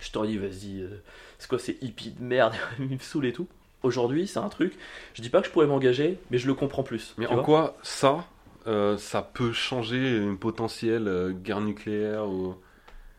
je 0.00 0.10
t'aurais 0.10 0.28
dit 0.28 0.36
vas-y 0.38 0.80
euh, 0.82 1.02
c'est 1.38 1.48
quoi 1.48 1.58
ces 1.58 1.78
hippies 1.80 2.10
de 2.10 2.22
merde 2.22 2.54
ils 2.78 2.88
me 2.88 2.98
saoulent 2.98 3.26
et 3.26 3.32
tout. 3.32 3.46
Aujourd'hui 3.82 4.26
c'est 4.26 4.38
un 4.38 4.48
truc 4.48 4.74
je 5.14 5.22
dis 5.22 5.28
pas 5.30 5.40
que 5.40 5.46
je 5.46 5.52
pourrais 5.52 5.66
m'engager 5.66 6.18
mais 6.30 6.38
je 6.38 6.46
le 6.46 6.54
comprends 6.54 6.82
plus 6.82 7.14
mais 7.18 7.26
en 7.26 7.42
quoi 7.42 7.76
ça, 7.82 8.26
euh, 8.66 8.96
ça 8.96 9.22
peut 9.22 9.52
changer 9.52 10.16
une 10.16 10.38
potentielle 10.38 11.08
euh, 11.08 11.32
guerre 11.32 11.60
nucléaire 11.60 12.28
ou... 12.28 12.54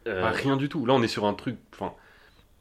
Euh, 0.07 0.29
rien 0.31 0.55
du 0.55 0.69
tout. 0.69 0.85
Là, 0.85 0.93
on 0.93 1.01
est 1.01 1.07
sur 1.07 1.25
un 1.25 1.33
truc. 1.33 1.57
Enfin, 1.73 1.93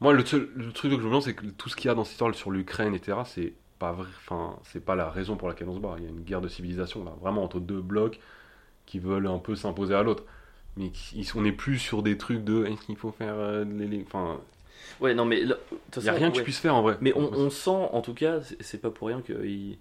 moi, 0.01 0.13
le, 0.13 0.25
seul, 0.25 0.49
le 0.55 0.71
truc 0.71 0.91
que 0.91 0.97
je 0.97 1.01
me 1.01 1.07
demande, 1.07 1.21
c'est 1.21 1.35
que 1.35 1.45
tout 1.45 1.69
ce 1.69 1.75
qu'il 1.75 1.87
y 1.87 1.91
a 1.91 1.95
dans 1.95 2.03
cette 2.03 2.13
histoire 2.13 2.33
sur 2.33 2.49
l'Ukraine, 2.49 2.95
etc., 2.95 3.19
c'est 3.25 3.53
pas 3.77 3.91
vrai. 3.91 4.07
Enfin, 4.17 4.57
c'est 4.63 4.83
pas 4.83 4.95
la 4.95 5.09
raison 5.09 5.35
pour 5.35 5.47
laquelle 5.47 5.69
on 5.69 5.75
se 5.75 5.79
bat. 5.79 5.95
Il 5.97 6.03
y 6.03 6.07
a 6.07 6.09
une 6.09 6.21
guerre 6.21 6.41
de 6.41 6.47
civilisation, 6.47 7.03
là, 7.03 7.13
vraiment 7.21 7.43
entre 7.43 7.59
deux 7.59 7.81
blocs 7.81 8.19
qui 8.87 8.97
veulent 8.97 9.27
un 9.27 9.37
peu 9.37 9.55
s'imposer 9.55 9.93
à 9.93 10.01
l'autre. 10.01 10.23
Mais 10.75 10.91
on 11.35 11.41
n'est 11.41 11.51
plus 11.51 11.77
sur 11.77 12.01
des 12.01 12.17
trucs 12.17 12.43
de 12.43 12.65
est-ce 12.65 12.81
qu'il 12.85 12.97
faut 12.97 13.11
faire 13.11 13.35
les, 13.63 14.03
Enfin, 14.05 14.39
ouais 14.99 15.13
non 15.13 15.23
mais 15.23 15.41
il 15.41 16.03
y 16.03 16.09
a 16.09 16.11
rien 16.11 16.29
que 16.29 16.35
tu 16.35 16.43
puisses 16.43 16.59
faire 16.59 16.75
en 16.75 16.81
vrai. 16.81 16.97
Mais 16.99 17.13
on, 17.15 17.31
on 17.33 17.49
sent, 17.49 17.69
en 17.69 18.01
tout 18.01 18.13
cas, 18.13 18.39
c'est 18.59 18.81
pas 18.81 18.89
pour 18.89 19.07
rien 19.07 19.21
qu'ils. 19.21 19.77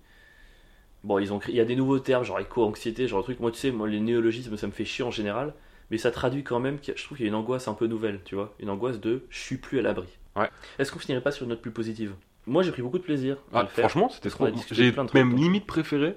Bon, 1.05 1.19
ils 1.19 1.33
ont 1.33 1.39
créé- 1.39 1.55
il 1.55 1.59
y 1.59 1.61
a 1.61 1.65
des 1.65 1.77
nouveaux 1.77 1.99
termes, 2.01 2.25
genre 2.25 2.41
éco-anxiété, 2.41 3.07
genre 3.07 3.19
le 3.21 3.25
truc. 3.25 3.39
Moi, 3.39 3.51
tu 3.53 3.59
sais, 3.59 3.71
moi, 3.71 3.87
les 3.87 4.01
néologismes, 4.01 4.57
ça 4.57 4.67
me 4.67 4.73
fait 4.73 4.85
chier 4.87 5.05
en 5.05 5.11
général. 5.13 5.55
Mais 5.91 5.99
ça 5.99 6.11
traduit 6.11 6.43
quand 6.43 6.61
même, 6.61 6.77
a- 6.77 6.95
je 6.97 7.05
trouve 7.05 7.19
qu'il 7.19 7.27
y 7.27 7.29
a 7.29 7.31
une 7.31 7.35
angoisse 7.37 7.69
un 7.69 7.75
peu 7.75 7.87
nouvelle, 7.87 8.21
tu 8.25 8.35
vois. 8.35 8.55
Une 8.59 8.71
angoisse 8.71 8.99
de 9.01 9.23
je 9.29 9.39
suis 9.39 9.59
plus 9.59 9.79
à 9.79 9.83
l'abri. 9.83 10.09
Ouais. 10.35 10.49
Est-ce 10.79 10.91
qu'on 10.91 10.99
finirait 10.99 11.23
pas 11.23 11.31
sur 11.31 11.45
une 11.45 11.51
note 11.51 11.61
plus 11.61 11.71
positive? 11.71 12.15
Moi, 12.47 12.63
j'ai 12.63 12.73
pris 12.73 12.81
beaucoup 12.83 12.99
de 12.99 13.03
plaisir 13.05 13.37
à 13.53 13.59
Ah, 13.61 13.63
le 13.63 13.69
faire. 13.69 13.89
franchement, 13.91 14.09
c'était 14.09 14.31
trop. 14.31 14.47
J'ai 14.71 14.93
trucs, 14.93 15.13
même 15.15 15.31
donc. 15.33 15.39
limite 15.39 15.67
préféré 15.67 16.17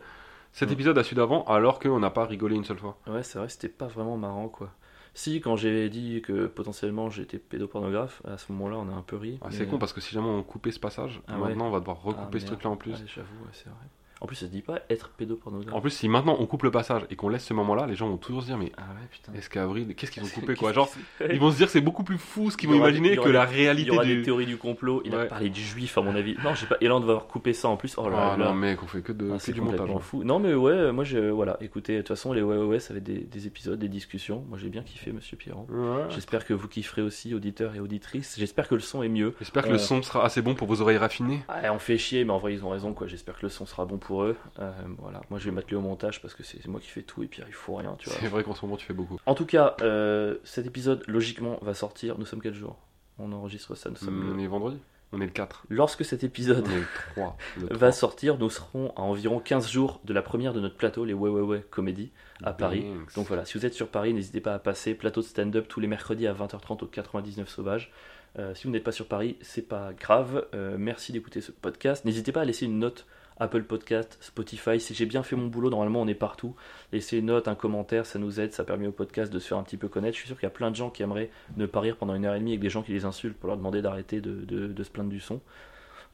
cet 0.53 0.69
Mm. 0.69 0.73
épisode 0.73 0.97
à 0.97 1.03
celui 1.03 1.17
d'avant, 1.17 1.43
alors 1.45 1.79
qu'on 1.79 1.99
n'a 1.99 2.09
pas 2.09 2.25
rigolé 2.25 2.55
une 2.55 2.63
seule 2.63 2.79
fois. 2.79 2.97
Ouais, 3.07 3.23
c'est 3.23 3.37
vrai, 3.39 3.49
c'était 3.49 3.67
pas 3.67 3.87
vraiment 3.87 4.15
marrant, 4.17 4.47
quoi. 4.47 4.71
Si, 5.13 5.41
quand 5.41 5.57
j'ai 5.57 5.89
dit 5.89 6.21
que 6.21 6.45
potentiellement 6.47 7.09
j'étais 7.09 7.37
pédopornographe, 7.39 8.21
à 8.25 8.37
ce 8.37 8.51
moment-là, 8.53 8.77
on 8.77 8.87
a 8.89 8.95
un 8.95 9.01
peu 9.01 9.17
ri. 9.17 9.37
Ah, 9.41 9.47
mais- 9.49 9.55
c'est 9.55 9.67
con 9.67 9.79
parce 9.79 9.91
que 9.91 9.99
si 9.99 10.13
jamais 10.13 10.27
on 10.29 10.43
coupait 10.43 10.71
ce 10.71 10.79
passage, 10.79 11.21
Ah 11.27 11.33
ouais. 11.39 11.49
maintenant 11.49 11.67
on 11.67 11.71
va 11.71 11.79
devoir 11.81 11.97
Ah, 12.03 12.07
recouper 12.07 12.39
ce 12.39 12.45
truc-là 12.45 12.69
en 12.69 12.77
plus. 12.77 12.91
Ouais, 12.93 12.97
j'avoue, 13.07 13.27
ouais, 13.43 13.49
c'est 13.51 13.65
vrai. 13.69 13.75
En 14.21 14.25
plus, 14.25 14.35
ça 14.35 14.47
se 14.47 14.51
dit 14.51 14.61
pas 14.61 14.79
être 14.89 15.09
pédopornographe. 15.09 15.73
En 15.75 15.79
plus, 15.81 15.91
si 15.91 16.09
maintenant 16.09 16.35
on 16.39 16.45
coupe 16.47 16.63
le 16.63 16.71
passage 16.71 17.03
et 17.11 17.15
qu'on 17.15 17.29
laisse 17.29 17.45
ce 17.45 17.53
moment-là, 17.53 17.85
les 17.85 17.95
gens 17.95 18.07
vont 18.09 18.17
toujours 18.17 18.41
se 18.41 18.47
dire 18.47 18.57
mais 18.57 18.71
Ah 18.77 18.81
ouais, 18.81 19.07
putain. 19.11 19.31
est-ce 19.33 19.49
qu'Avril, 19.49 19.93
qu'est-ce 19.95 20.11
qu'ils 20.11 20.23
ont 20.23 20.27
coupé 20.33 20.55
quoi? 20.55 20.73
Genre, 20.73 20.89
ils 21.31 21.39
vont 21.39 21.51
se 21.51 21.57
dire 21.57 21.67
que 21.67 21.71
c'est 21.73 21.81
beaucoup 21.81 22.03
plus 22.03 22.17
fou 22.17 22.49
ce 22.49 22.57
qu'ils 22.57 22.67
vont 22.69 22.77
aura- 22.79 22.89
imaginer 22.89 23.15
que 23.15 23.29
la 23.29 23.45
des- 23.45 23.53
Il 23.53 23.57
réalité 23.57 23.87
y 23.89 23.91
aura 23.93 24.03
du. 24.05 24.15
des 24.17 24.21
théories 24.23 24.45
du 24.47 24.57
complot. 24.57 25.01
Il 25.05 25.13
a 25.13 25.19
Ouais. 25.19 25.27
parlé 25.27 25.49
du 25.49 25.61
juif, 25.61 25.97
à 25.97 26.01
mon 26.01 26.15
avis. 26.15 26.35
Non, 26.43 26.55
j'ai 26.55 26.65
pas. 26.65 26.77
Et 26.81 26.87
là, 26.87 26.95
on 26.95 26.99
va 26.99 27.25
couper 27.29 27.53
ça 27.53 27.69
en 27.69 27.77
plus. 27.77 27.95
Oh 27.97 28.09
là 28.09 28.31
Ah 28.33 28.37
là. 28.37 28.45
non 28.47 28.53
mec, 28.55 28.81
on 28.83 28.87
fait 28.87 29.01
que, 29.01 29.11
de, 29.11 29.29
Ah, 29.31 29.37
que 29.37 29.41
c'est 29.43 29.53
du 29.53 29.61
montage. 29.61 29.89
hein. 29.89 29.99
fou. 29.99 30.23
Non, 30.23 30.39
mais 30.39 30.53
ouais, 30.55 30.91
moi, 30.91 31.03
je, 31.03 31.29
voilà. 31.29 31.57
Écoutez, 31.61 31.93
de 31.93 31.99
toute 31.99 32.07
façon, 32.09 32.33
les 32.33 32.41
ouais, 32.41 32.57
ouais, 32.57 32.65
ouais, 32.65 32.79
ça 32.79 32.93
va 32.93 32.97
être 32.97 33.03
des, 33.03 33.19
des 33.19 33.45
épisodes, 33.47 33.77
des 33.77 33.87
discussions. 33.89 34.43
Moi, 34.49 34.57
j'ai 34.57 34.69
bien 34.69 34.81
kiffé, 34.81 35.11
Monsieur 35.11 35.37
Pierron. 35.37 35.67
Ouais. 35.69 36.05
J'espère 36.09 36.45
que 36.45 36.53
vous 36.55 36.67
kifferez 36.67 37.01
aussi, 37.03 37.35
auditeurs 37.35 37.75
et 37.75 37.79
auditrices. 37.79 38.35
J'espère 38.39 38.67
que 38.67 38.75
le 38.75 38.81
son 38.81 39.03
est 39.03 39.09
mieux. 39.09 39.35
J'espère 39.39 39.63
que 39.63 39.69
Euh, 39.69 39.73
le 39.73 39.77
son 39.77 40.01
sera 40.01 40.25
assez 40.25 40.41
bon 40.41 40.55
pour 40.55 40.67
vos 40.67 40.81
oreilles 40.81 40.97
raffinées. 40.97 41.41
Ouais, 41.49 41.69
on 41.69 41.77
fait 41.79 41.97
chier, 41.99 42.25
mais 42.25 42.31
en 42.31 42.39
vrai, 42.39 42.53
ils 42.53 42.65
ont 42.65 42.69
raison, 42.69 42.93
quoi. 42.93 43.05
J'espère 43.07 43.35
que 43.37 43.43
le 43.45 43.49
son 43.49 43.65
sera 43.67 43.85
bon 43.85 43.97
pour 43.97 44.06
eux. 44.23 44.35
Euh, 44.59 44.71
voilà. 44.99 45.21
Moi, 45.29 45.39
je 45.39 45.45
vais 45.45 45.51
mettre 45.51 45.67
le 45.71 45.77
au 45.77 45.81
montage 45.81 46.21
parce 46.21 46.33
que 46.33 46.43
c'est 46.43 46.65
moi 46.67 46.79
qui 46.79 46.87
fais 46.87 47.03
tout 47.03 47.23
et 47.23 47.27
puis 47.27 47.41
il 47.47 47.53
faut 47.53 47.75
rien, 47.75 47.95
tu 47.99 48.09
vois. 48.09 48.17
C'est 48.19 48.27
vrai 48.27 48.43
qu'en 48.43 48.55
ce 48.55 48.65
moment 48.65 48.77
tu 48.77 48.85
fais 48.85 48.93
beaucoup. 48.93 49.17
En 49.25 49.35
tout 49.35 49.45
cas, 49.45 49.75
euh, 49.81 50.35
cet 50.43 50.65
épisode, 50.65 51.03
logiquement, 51.07 51.59
va 51.61 51.73
sortir. 51.73 52.17
Nous 52.17 52.25
sommes 52.25 52.41
quel 52.41 52.53
jour? 52.53 52.77
On 53.19 53.31
enregistre 53.31 53.75
ça, 53.75 53.89
nous 53.89 53.95
sommes 53.95 54.31
On 54.31 54.35
le- 54.35 54.43
est 54.43 54.47
vendredi 54.47 54.77
On 55.11 55.21
est 55.21 55.25
le 55.25 55.31
4. 55.31 55.65
Lorsque 55.69 56.03
cet 56.05 56.23
épisode 56.23 56.67
le 56.67 56.83
3. 57.13 57.37
Le 57.57 57.67
va 57.71 57.77
3. 57.77 57.91
sortir, 57.93 58.37
nous 58.37 58.49
serons 58.49 58.91
à 58.95 59.01
environ 59.01 59.39
15 59.39 59.69
jours 59.69 59.99
de 60.03 60.13
la 60.13 60.21
première 60.21 60.53
de 60.53 60.59
notre 60.59 60.75
plateau, 60.75 61.03
les 61.05 61.13
Ouais 61.13 61.29
Ouais 61.29 61.41
Ouais 61.41 61.65
Comédie, 61.71 62.11
à 62.43 62.53
Paris. 62.53 62.81
Thanks. 62.83 63.15
Donc 63.15 63.27
voilà, 63.27 63.45
si 63.45 63.57
vous 63.57 63.65
êtes 63.65 63.73
sur 63.73 63.87
Paris, 63.87 64.13
n'hésitez 64.13 64.41
pas 64.41 64.53
à 64.53 64.59
passer. 64.59 64.93
Plateau 64.95 65.21
de 65.21 65.25
stand-up 65.25 65.67
tous 65.67 65.79
les 65.79 65.87
mercredis 65.87 66.27
à 66.27 66.33
20h30 66.33 66.83
au 66.83 66.87
99 66.87 67.47
Sauvage. 67.49 67.91
Euh, 68.37 68.53
si 68.53 68.65
vous 68.67 68.71
n'êtes 68.71 68.83
pas 68.83 68.91
sur 68.91 69.07
Paris, 69.07 69.37
c'est 69.41 69.67
pas 69.67 69.93
grave. 69.93 70.45
Euh, 70.53 70.75
merci 70.77 71.11
d'écouter 71.11 71.41
ce 71.41 71.51
podcast. 71.51 72.05
N'hésitez 72.05 72.31
pas 72.31 72.41
à 72.41 72.45
laisser 72.45 72.65
une 72.65 72.77
note 72.77 73.07
Apple 73.39 73.63
Podcast, 73.63 74.17
Spotify. 74.21 74.79
Si 74.79 74.93
j'ai 74.93 75.05
bien 75.05 75.21
fait 75.23 75.35
mon 75.35 75.47
boulot, 75.47 75.69
normalement 75.69 76.01
on 76.01 76.07
est 76.07 76.15
partout. 76.15 76.55
Laissez 76.91 77.17
une 77.19 77.27
note, 77.27 77.47
un 77.47 77.55
commentaire, 77.55 78.05
ça 78.05 78.17
nous 78.19 78.39
aide, 78.39 78.53
ça 78.53 78.63
permet 78.63 78.87
au 78.87 78.91
podcast 78.91 79.31
de 79.31 79.39
se 79.39 79.47
faire 79.49 79.57
un 79.57 79.63
petit 79.63 79.77
peu 79.77 79.87
connaître. 79.87 80.15
Je 80.15 80.19
suis 80.21 80.27
sûr 80.27 80.35
qu'il 80.37 80.45
y 80.45 80.47
a 80.47 80.51
plein 80.51 80.71
de 80.71 80.75
gens 80.75 80.89
qui 80.89 81.03
aimeraient 81.03 81.29
ne 81.55 81.65
pas 81.65 81.79
rire 81.79 81.97
pendant 81.97 82.15
une 82.15 82.25
heure 82.25 82.35
et 82.35 82.39
demie 82.39 82.51
avec 82.51 82.61
des 82.61 82.69
gens 82.69 82.81
qui 82.83 82.93
les 82.93 83.05
insultent 83.05 83.37
pour 83.37 83.47
leur 83.47 83.57
demander 83.57 83.81
d'arrêter 83.81 84.21
de, 84.21 84.33
de- 84.45 84.67
de 84.67 84.83
se 84.83 84.89
plaindre 84.89 85.09
du 85.09 85.19
son. 85.19 85.39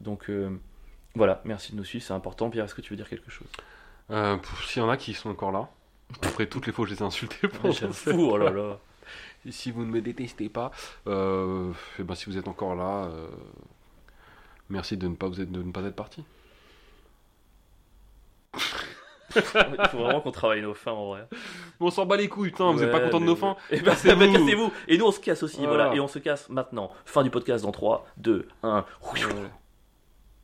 Donc 0.01 0.29
euh, 0.29 0.49
voilà, 1.15 1.41
merci 1.45 1.71
de 1.71 1.77
nous 1.77 1.85
suivre, 1.85 2.03
c'est 2.03 2.13
important. 2.13 2.49
Pierre, 2.49 2.65
est-ce 2.65 2.75
que 2.75 2.81
tu 2.81 2.89
veux 2.91 2.97
dire 2.97 3.07
quelque 3.09 3.31
chose? 3.31 3.47
Euh, 4.11 4.37
S'il 4.67 4.81
y 4.81 4.85
en 4.85 4.89
a 4.89 4.97
qui 4.97 5.13
sont 5.13 5.29
encore 5.29 5.51
là, 5.51 5.69
après 6.23 6.47
toutes 6.47 6.65
les 6.67 6.73
fois 6.73 6.83
que 6.85 6.89
je 6.91 6.95
les 6.95 7.01
ai 7.01 7.05
insultés 7.05 7.47
pendant 7.61 7.71
J'avoue, 7.73 8.31
oh 8.31 8.37
là 8.37 8.49
là. 8.49 8.79
Et 9.45 9.51
si 9.51 9.71
vous 9.71 9.85
ne 9.85 9.91
me 9.91 10.01
détestez 10.01 10.49
pas, 10.49 10.71
euh, 11.07 11.71
eh 11.99 12.03
ben, 12.03 12.15
si 12.15 12.25
vous 12.25 12.37
êtes 12.37 12.47
encore 12.47 12.75
là, 12.75 13.09
merci 14.69 14.97
de 14.97 15.07
ne 15.07 15.15
pas, 15.15 15.27
vous 15.27 15.41
être, 15.41 15.51
de 15.51 15.61
ne 15.61 15.71
pas 15.71 15.81
être 15.83 15.95
parti. 15.95 16.23
Il 19.35 19.41
faut 19.89 19.97
vraiment 19.97 20.21
qu'on 20.21 20.31
travaille 20.31 20.61
nos 20.61 20.73
fins 20.75 20.91
en 20.91 21.07
vrai. 21.07 21.27
On 21.79 21.89
s'en 21.89 22.05
bat 22.05 22.17
les 22.17 22.27
couilles, 22.29 22.51
putain, 22.51 22.71
vous 22.71 22.83
êtes 22.83 22.91
pas 22.91 22.99
content 22.99 23.19
de 23.19 23.25
mais 23.25 23.31
nos 23.31 23.35
fins 23.35 23.55
Cassez-vous. 23.83 24.19
bah, 24.19 24.27
cassez-vous 24.27 24.71
Et 24.87 24.97
nous 24.97 25.05
on 25.05 25.11
se 25.11 25.19
casse 25.19 25.41
aussi, 25.41 25.57
Voilà. 25.65 25.85
voilà. 25.85 25.95
Et 25.95 25.99
on 25.99 26.07
se 26.07 26.19
casse 26.19 26.49
maintenant. 26.49 26.91
Fin 27.05 27.23
du 27.23 27.31
podcast 27.31 27.63
dans 27.63 27.71
3, 27.71 28.05
2, 28.17 28.47
1. 28.61 28.77
Ouais. 28.77 28.83